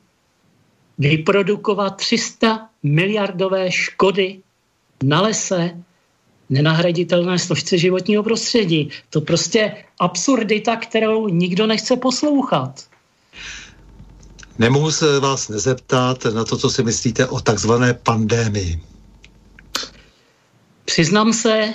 vyprodukovat 0.99 1.97
300 1.97 2.69
miliardové 2.83 3.73
škody 3.73 4.41
na 5.03 5.21
lese, 5.21 5.71
nenahraditelné 6.51 7.39
složce 7.39 7.79
životního 7.79 8.23
prostředí. 8.23 8.91
To 9.11 9.21
prostě 9.21 9.85
absurdita, 10.01 10.77
kterou 10.77 11.29
nikdo 11.29 11.67
nechce 11.67 11.97
poslouchat. 11.97 12.85
Nemohu 14.59 14.91
se 14.91 15.21
vás 15.21 15.49
nezeptat 15.49 16.25
na 16.25 16.45
to, 16.45 16.57
co 16.57 16.71
si 16.71 16.83
myslíte 16.83 17.27
o 17.27 17.41
takzvané 17.41 17.95
pandémii. 17.95 18.81
Přiznám 20.85 21.33
se, 21.33 21.75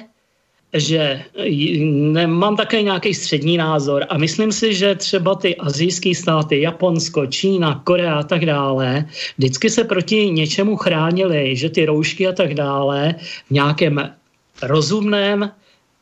že 0.73 1.21
mám 2.25 2.55
také 2.55 2.81
nějaký 2.81 3.13
střední 3.13 3.57
názor 3.57 4.05
a 4.09 4.17
myslím 4.17 4.51
si, 4.51 4.73
že 4.73 4.95
třeba 4.95 5.35
ty 5.35 5.55
azijské 5.55 6.15
státy, 6.15 6.61
Japonsko, 6.61 7.25
Čína, 7.25 7.81
Korea 7.83 8.15
a 8.15 8.23
tak 8.23 8.45
dále, 8.45 9.05
vždycky 9.37 9.69
se 9.69 9.83
proti 9.83 10.29
něčemu 10.31 10.75
chránili, 10.75 11.55
že 11.55 11.69
ty 11.69 11.85
roušky 11.85 12.27
a 12.27 12.31
tak 12.31 12.53
dále 12.53 13.15
v 13.47 13.51
nějakém 13.51 14.09
rozumném 14.63 15.51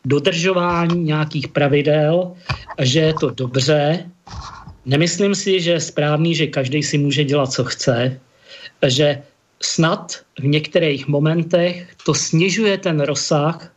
dodržování 0.05 1.03
nějakých 1.03 1.47
pravidel, 1.47 2.33
že 2.79 2.99
je 2.99 3.13
to 3.13 3.29
dobře. 3.29 4.09
Nemyslím 4.85 5.35
si, 5.35 5.61
že 5.61 5.71
je 5.71 5.79
správný, 5.79 6.35
že 6.35 6.47
každý 6.47 6.83
si 6.83 6.97
může 6.97 7.23
dělat, 7.23 7.51
co 7.51 7.63
chce, 7.63 8.19
že 8.87 9.21
snad 9.61 10.13
v 10.39 10.45
některých 10.45 11.07
momentech 11.07 11.87
to 12.05 12.13
snižuje 12.13 12.77
ten 12.77 12.99
rozsah 12.99 13.71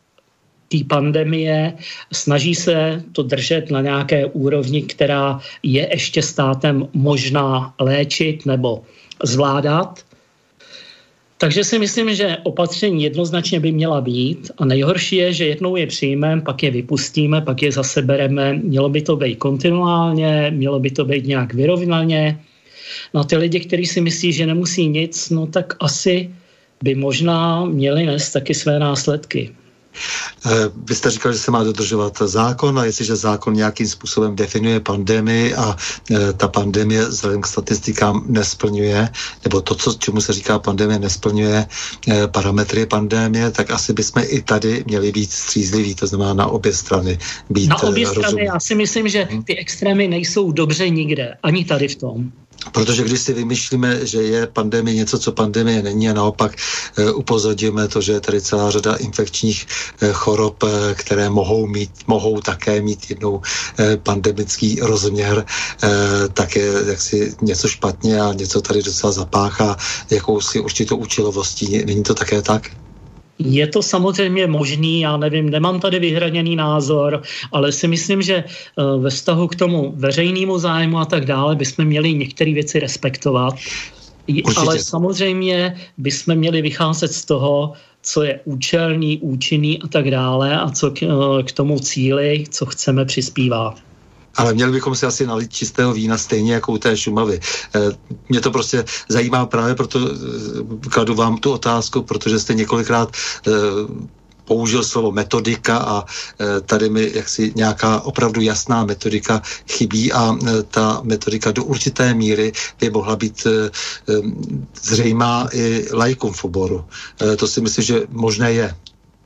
té 0.68 0.78
pandemie, 0.88 1.72
snaží 2.12 2.54
se 2.54 3.02
to 3.12 3.22
držet 3.22 3.70
na 3.70 3.80
nějaké 3.80 4.26
úrovni, 4.26 4.82
která 4.82 5.40
je 5.62 5.88
ještě 5.90 6.22
státem 6.22 6.88
možná 6.92 7.74
léčit 7.80 8.46
nebo 8.46 8.82
zvládat. 9.22 10.04
Takže 11.38 11.64
si 11.64 11.78
myslím, 11.78 12.14
že 12.14 12.36
opatření 12.42 13.04
jednoznačně 13.04 13.60
by 13.60 13.72
měla 13.72 14.00
být 14.00 14.50
a 14.58 14.64
nejhorší 14.64 15.16
je, 15.16 15.32
že 15.32 15.44
jednou 15.44 15.76
je 15.76 15.86
přijmeme, 15.86 16.42
pak 16.42 16.62
je 16.62 16.70
vypustíme, 16.70 17.40
pak 17.40 17.62
je 17.62 17.72
zase 17.72 18.02
bereme. 18.02 18.52
Mělo 18.52 18.88
by 18.88 19.02
to 19.02 19.16
být 19.16 19.36
kontinuálně, 19.36 20.50
mělo 20.54 20.80
by 20.80 20.90
to 20.90 21.04
být 21.04 21.26
nějak 21.26 21.54
vyrovnaně. 21.54 22.40
No 23.14 23.24
ty 23.24 23.36
lidi, 23.36 23.60
kteří 23.60 23.86
si 23.86 24.00
myslí, 24.00 24.32
že 24.32 24.46
nemusí 24.46 24.88
nic, 24.88 25.30
no 25.30 25.46
tak 25.46 25.76
asi 25.80 26.30
by 26.82 26.94
možná 26.94 27.64
měli 27.64 28.06
nést 28.06 28.30
taky 28.30 28.54
své 28.54 28.78
následky. 28.78 29.50
Eh, 30.46 30.50
vy 30.76 30.94
jste 30.94 31.10
říkal, 31.10 31.32
že 31.32 31.38
se 31.38 31.50
má 31.50 31.64
dodržovat 31.64 32.18
zákon 32.24 32.78
a 32.78 32.84
jestliže 32.84 33.16
zákon 33.16 33.54
nějakým 33.54 33.86
způsobem 33.86 34.36
definuje 34.36 34.80
pandemii 34.80 35.54
a 35.54 35.76
eh, 36.10 36.32
ta 36.32 36.48
pandemie 36.48 37.04
vzhledem 37.04 37.40
k 37.40 37.46
statistikám 37.46 38.24
nesplňuje, 38.26 39.08
nebo 39.44 39.60
to, 39.60 39.74
co, 39.74 39.94
čemu 39.94 40.20
se 40.20 40.32
říká 40.32 40.58
pandemie, 40.58 40.98
nesplňuje 40.98 41.66
eh, 42.08 42.26
parametry 42.26 42.86
pandemie, 42.86 43.50
tak 43.50 43.70
asi 43.70 43.92
bychom 43.92 44.22
i 44.26 44.42
tady 44.42 44.84
měli 44.86 45.12
být 45.12 45.32
střízliví, 45.32 45.94
to 45.94 46.06
znamená 46.06 46.34
na 46.34 46.46
obě 46.46 46.72
strany 46.72 47.18
být 47.50 47.68
Na 47.68 47.82
obě 47.82 48.06
strany, 48.06 48.44
já 48.44 48.60
si 48.60 48.74
myslím, 48.74 49.08
že 49.08 49.28
ty 49.44 49.56
extrémy 49.56 50.08
nejsou 50.08 50.52
dobře 50.52 50.88
nikde, 50.90 51.34
ani 51.42 51.64
tady 51.64 51.88
v 51.88 51.96
tom. 51.96 52.32
Protože 52.72 53.04
když 53.04 53.20
si 53.20 53.32
vymýšlíme, 53.32 54.06
že 54.06 54.22
je 54.22 54.46
pandemie 54.46 54.96
něco, 54.96 55.18
co 55.18 55.32
pandemie 55.32 55.82
není 55.82 56.10
a 56.10 56.12
naopak 56.12 56.52
e, 56.98 57.12
upozorňujeme 57.12 57.88
to, 57.88 58.00
že 58.00 58.12
je 58.12 58.20
tady 58.20 58.40
celá 58.40 58.70
řada 58.70 58.94
infekčních 58.94 59.66
e, 60.00 60.12
chorob, 60.12 60.62
e, 60.62 60.94
které 60.94 61.30
mohou 61.30 61.66
mít, 61.66 61.90
mohou 62.06 62.40
také 62.40 62.80
mít 62.80 63.10
jednou 63.10 63.42
pandemický 64.02 64.78
rozměr, 64.82 65.44
tak 66.32 66.56
je 66.56 66.72
jaksi 66.86 67.34
něco 67.42 67.68
špatně 67.68 68.20
a 68.20 68.32
něco 68.32 68.60
tady 68.60 68.82
docela 68.82 69.12
zapáchá 69.12 69.76
jakousi 70.10 70.60
určitou 70.60 70.96
účilovostí. 70.96 71.84
Není 71.84 72.02
to 72.02 72.14
také 72.14 72.42
tak? 72.42 72.83
Je 73.38 73.66
to 73.66 73.82
samozřejmě 73.82 74.46
možný, 74.46 75.00
já 75.00 75.16
nevím, 75.16 75.50
nemám 75.50 75.80
tady 75.80 75.98
vyhraněný 75.98 76.56
názor, 76.56 77.22
ale 77.52 77.72
si 77.72 77.88
myslím, 77.88 78.22
že 78.22 78.34
eh, 78.44 78.82
ve 78.98 79.10
vztahu 79.10 79.48
k 79.48 79.56
tomu 79.56 79.92
veřejnému 79.96 80.58
zájmu 80.58 80.98
a 80.98 81.04
tak 81.04 81.24
dále 81.24 81.56
bychom 81.56 81.84
měli 81.84 82.14
některé 82.14 82.54
věci 82.54 82.80
respektovat. 82.80 83.54
Určitě. 84.28 84.60
Ale 84.60 84.78
samozřejmě 84.78 85.76
bychom 85.98 86.34
měli 86.34 86.62
vycházet 86.62 87.12
z 87.12 87.24
toho, 87.24 87.72
co 88.02 88.22
je 88.22 88.40
účelný, 88.44 89.18
účinný 89.18 89.82
a 89.82 89.88
tak 89.88 90.10
dále 90.10 90.60
a 90.60 90.70
co 90.70 90.90
k, 90.90 91.02
eh, 91.02 91.42
k 91.42 91.52
tomu 91.52 91.78
cíli, 91.78 92.44
co 92.50 92.66
chceme 92.66 93.04
přispívá. 93.04 93.74
Ale 94.36 94.54
měli 94.54 94.72
bychom 94.72 94.94
si 94.94 95.06
asi 95.06 95.26
nalít 95.26 95.52
čistého 95.52 95.92
vína 95.92 96.18
stejně 96.18 96.54
jako 96.54 96.72
u 96.72 96.78
té 96.78 96.96
Šumavy. 96.96 97.40
Eh, 97.74 97.80
mě 98.28 98.40
to 98.40 98.50
prostě 98.50 98.84
zajímá 99.08 99.46
právě 99.46 99.74
proto, 99.74 99.98
eh, 99.98 100.88
kladu 100.90 101.14
vám 101.14 101.36
tu 101.38 101.52
otázku, 101.52 102.02
protože 102.02 102.38
jste 102.38 102.54
několikrát 102.54 103.12
použil 104.44 104.84
slovo 104.84 105.12
metodika 105.12 105.78
a 105.78 106.04
tady 106.66 106.88
mi 106.90 107.10
jaksi 107.14 107.52
nějaká 107.56 108.00
opravdu 108.00 108.40
jasná 108.40 108.84
metodika 108.84 109.42
chybí 109.70 110.12
a 110.12 110.36
ta 110.68 111.00
metodika 111.02 111.52
do 111.52 111.64
určité 111.64 112.14
míry 112.14 112.52
by 112.80 112.90
mohla 112.90 113.16
být 113.16 113.46
zřejmá 114.82 115.48
i 115.52 115.88
lajkům 115.92 116.32
v 116.32 116.44
oboru. 116.44 116.84
To 117.36 117.46
si 117.48 117.60
myslím, 117.60 117.84
že 117.84 118.02
možné 118.10 118.52
je. 118.52 118.74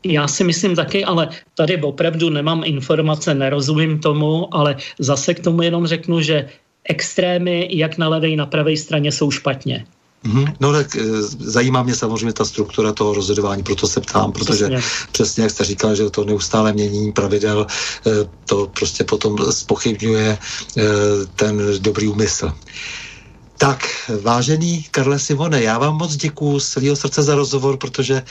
Já 0.05 0.29
si 0.29 0.45
myslím 0.45 0.77
taky, 0.77 1.05
ale 1.05 1.29
tady 1.55 1.83
opravdu 1.83 2.31
nemám 2.31 2.63
informace, 2.65 3.35
nerozumím 3.35 3.99
tomu, 3.99 4.55
ale 4.55 4.77
zase 4.99 5.35
k 5.35 5.41
tomu 5.41 5.63
jenom 5.63 5.87
řeknu, 5.87 6.21
že 6.21 6.49
extrémy 6.85 7.69
jak 7.71 7.99
na 7.99 8.09
levé, 8.09 8.37
na 8.37 8.47
pravé 8.47 8.77
straně 8.77 9.13
jsou 9.13 9.31
špatně. 9.31 9.87
Mm-hmm. 10.25 10.55
No 10.61 10.73
tak 10.73 10.97
e, 10.97 11.03
zajímá 11.39 11.83
mě 11.83 11.95
samozřejmě 11.95 12.33
ta 12.33 12.45
struktura 12.45 12.93
toho 12.93 13.15
rozhodování, 13.15 13.63
proto 13.63 13.87
se 13.87 14.01
ptám, 14.01 14.33
protože 14.33 14.69
přesně, 14.69 14.81
přesně 15.13 15.43
jak 15.43 15.51
jste 15.51 15.65
říkal, 15.65 15.95
že 15.95 16.11
to 16.11 16.25
neustále 16.25 16.73
měnění 16.73 17.13
pravidel, 17.13 17.67
e, 18.07 18.11
to 18.47 18.67
prostě 18.67 19.05
potom 19.05 19.39
spochybňuje 19.51 20.29
e, 20.29 20.39
ten 21.37 21.63
dobrý 21.79 22.09
úmysl. 22.09 22.53
Tak, 23.59 23.85
vážený 24.23 24.87
Karle 24.91 25.19
Simone, 25.19 25.63
já 25.63 25.79
vám 25.79 25.97
moc 25.97 26.17
děkuji 26.17 26.61
z 26.61 26.69
celého 26.69 26.97
srdce 26.97 27.23
za 27.23 27.35
rozhovor, 27.35 27.77
protože 27.77 28.23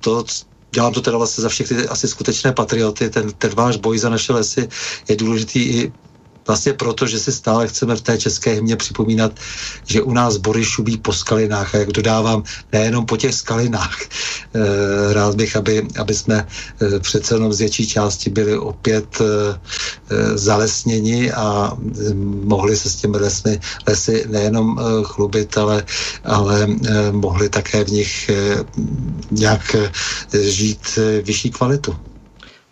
to, 0.00 0.24
dělám 0.72 0.92
to 0.92 1.00
teda 1.00 1.18
vlastně 1.18 1.42
za 1.42 1.48
všechny 1.48 1.86
asi 1.86 2.08
skutečné 2.08 2.52
patrioty, 2.52 3.10
ten, 3.10 3.32
ten 3.32 3.50
váš 3.54 3.76
boj 3.76 3.98
za 3.98 4.08
naše 4.08 4.32
lesy 4.32 4.68
je 5.08 5.16
důležitý 5.16 5.62
i 5.62 5.92
Vlastně 6.46 6.72
proto, 6.72 7.06
že 7.06 7.18
si 7.18 7.32
stále 7.32 7.68
chceme 7.68 7.96
v 7.96 8.00
té 8.00 8.18
české 8.18 8.52
hymně 8.52 8.76
připomínat, 8.76 9.32
že 9.86 10.02
u 10.02 10.12
nás 10.12 10.36
bory 10.36 10.64
šubí 10.64 10.96
po 10.98 11.12
skalinách 11.12 11.74
a 11.74 11.78
jak 11.78 11.92
dodávám, 11.92 12.42
nejenom 12.72 13.06
po 13.06 13.16
těch 13.16 13.34
skalinách. 13.34 13.98
E, 14.54 15.14
rád 15.14 15.34
bych, 15.34 15.56
aby, 15.56 15.86
aby 15.98 16.14
jsme 16.14 16.46
e, 16.82 16.98
přece 16.98 17.34
jenom 17.34 17.52
z 17.52 17.58
větší 17.58 17.88
části 17.88 18.30
byli 18.30 18.58
opět 18.58 19.20
e, 19.20 19.24
zalesněni 20.38 21.32
a 21.32 21.76
mohli 22.44 22.76
se 22.76 22.90
s 22.90 22.96
těmi 22.96 23.16
lesmi, 23.16 23.60
lesy 23.86 24.24
nejenom 24.28 24.80
chlubit, 25.02 25.58
ale, 25.58 25.84
ale 26.24 26.66
mohli 27.10 27.48
také 27.48 27.84
v 27.84 27.88
nich 27.88 28.30
nějak 29.30 29.76
žít 30.32 30.98
vyšší 31.22 31.50
kvalitu. 31.50 31.96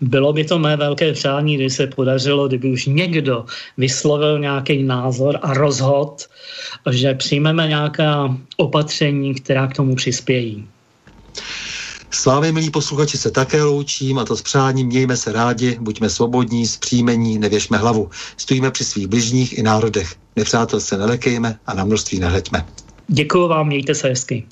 Bylo 0.01 0.33
by 0.33 0.45
to 0.45 0.59
mé 0.59 0.77
velké 0.77 1.13
přání, 1.13 1.55
kdyby 1.55 1.71
se 1.71 1.87
podařilo, 1.87 2.49
kdyby 2.49 2.71
už 2.71 2.87
někdo 2.87 3.45
vyslovil 3.77 4.39
nějaký 4.39 4.83
názor 4.83 5.39
a 5.43 5.55
rozhod, 5.55 6.27
že 6.91 7.15
přijmeme 7.15 7.69
nějaká 7.69 8.37
opatření, 8.57 9.35
která 9.35 9.67
k 9.67 9.77
tomu 9.77 9.95
přispějí. 9.95 10.69
S 12.11 12.27
vámi, 12.27 12.53
milí 12.53 12.71
posluchači, 12.71 13.19
se 13.19 13.31
také 13.31 13.63
loučím 13.63 14.19
a 14.19 14.25
to 14.25 14.37
s 14.37 14.43
přáním 14.43 14.87
mějme 14.87 15.17
se 15.17 15.33
rádi, 15.33 15.77
buďme 15.81 16.11
svobodní, 16.11 16.67
zpříjmení, 16.67 17.39
nevěšme 17.39 17.79
hlavu. 17.79 18.11
Stojíme 18.37 18.71
při 18.71 18.85
svých 18.85 19.07
bližních 19.07 19.59
i 19.59 19.63
národech. 19.63 20.15
Nepřátel 20.37 20.81
se 20.81 20.99
nelekejme 20.99 21.59
a 21.67 21.75
na 21.75 21.85
množství 21.85 22.19
nehleďme. 22.19 22.67
Děkuji 23.09 23.49
vám, 23.49 23.67
mějte 23.67 23.95
se 23.95 24.09
hezky. 24.09 24.47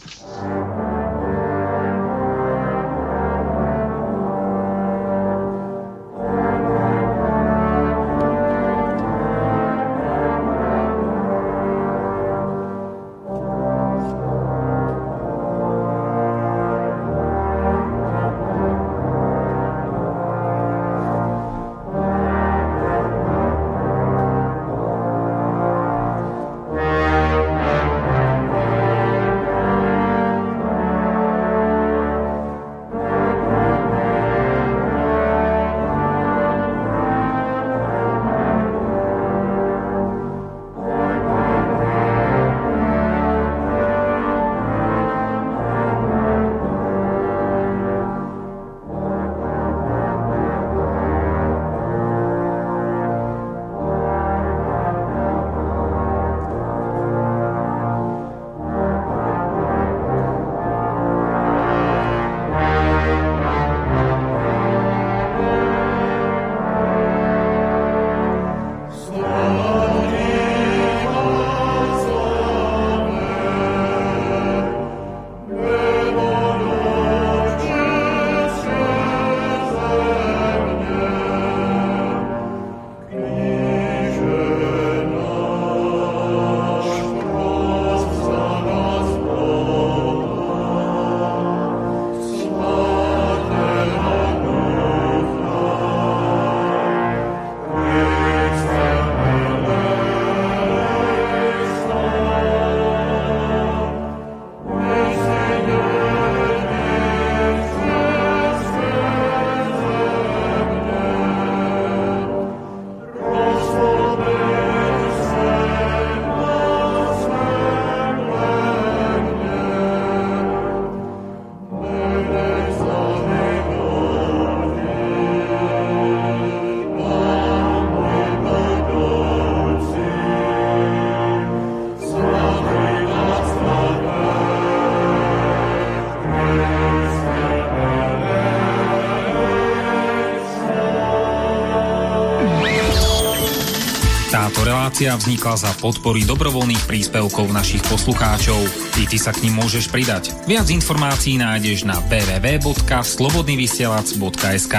Relácia 145.06 145.22
vznikla 145.22 145.54
za 145.54 145.70
podpory 145.78 146.26
dobrovoľných 146.26 146.82
príspevkov 146.82 147.54
našich 147.54 147.78
poslucháčov. 147.86 148.58
I 148.98 149.06
ty 149.06 149.22
sa 149.22 149.30
k 149.30 149.46
ním 149.46 149.62
môžeš 149.62 149.86
pridať. 149.86 150.34
Viac 150.50 150.66
informácií 150.66 151.38
nájdeš 151.38 151.86
na 151.86 151.94
www.slobodnyvysielac.sk 152.10 154.74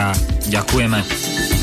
Ďakujeme. 0.52 1.57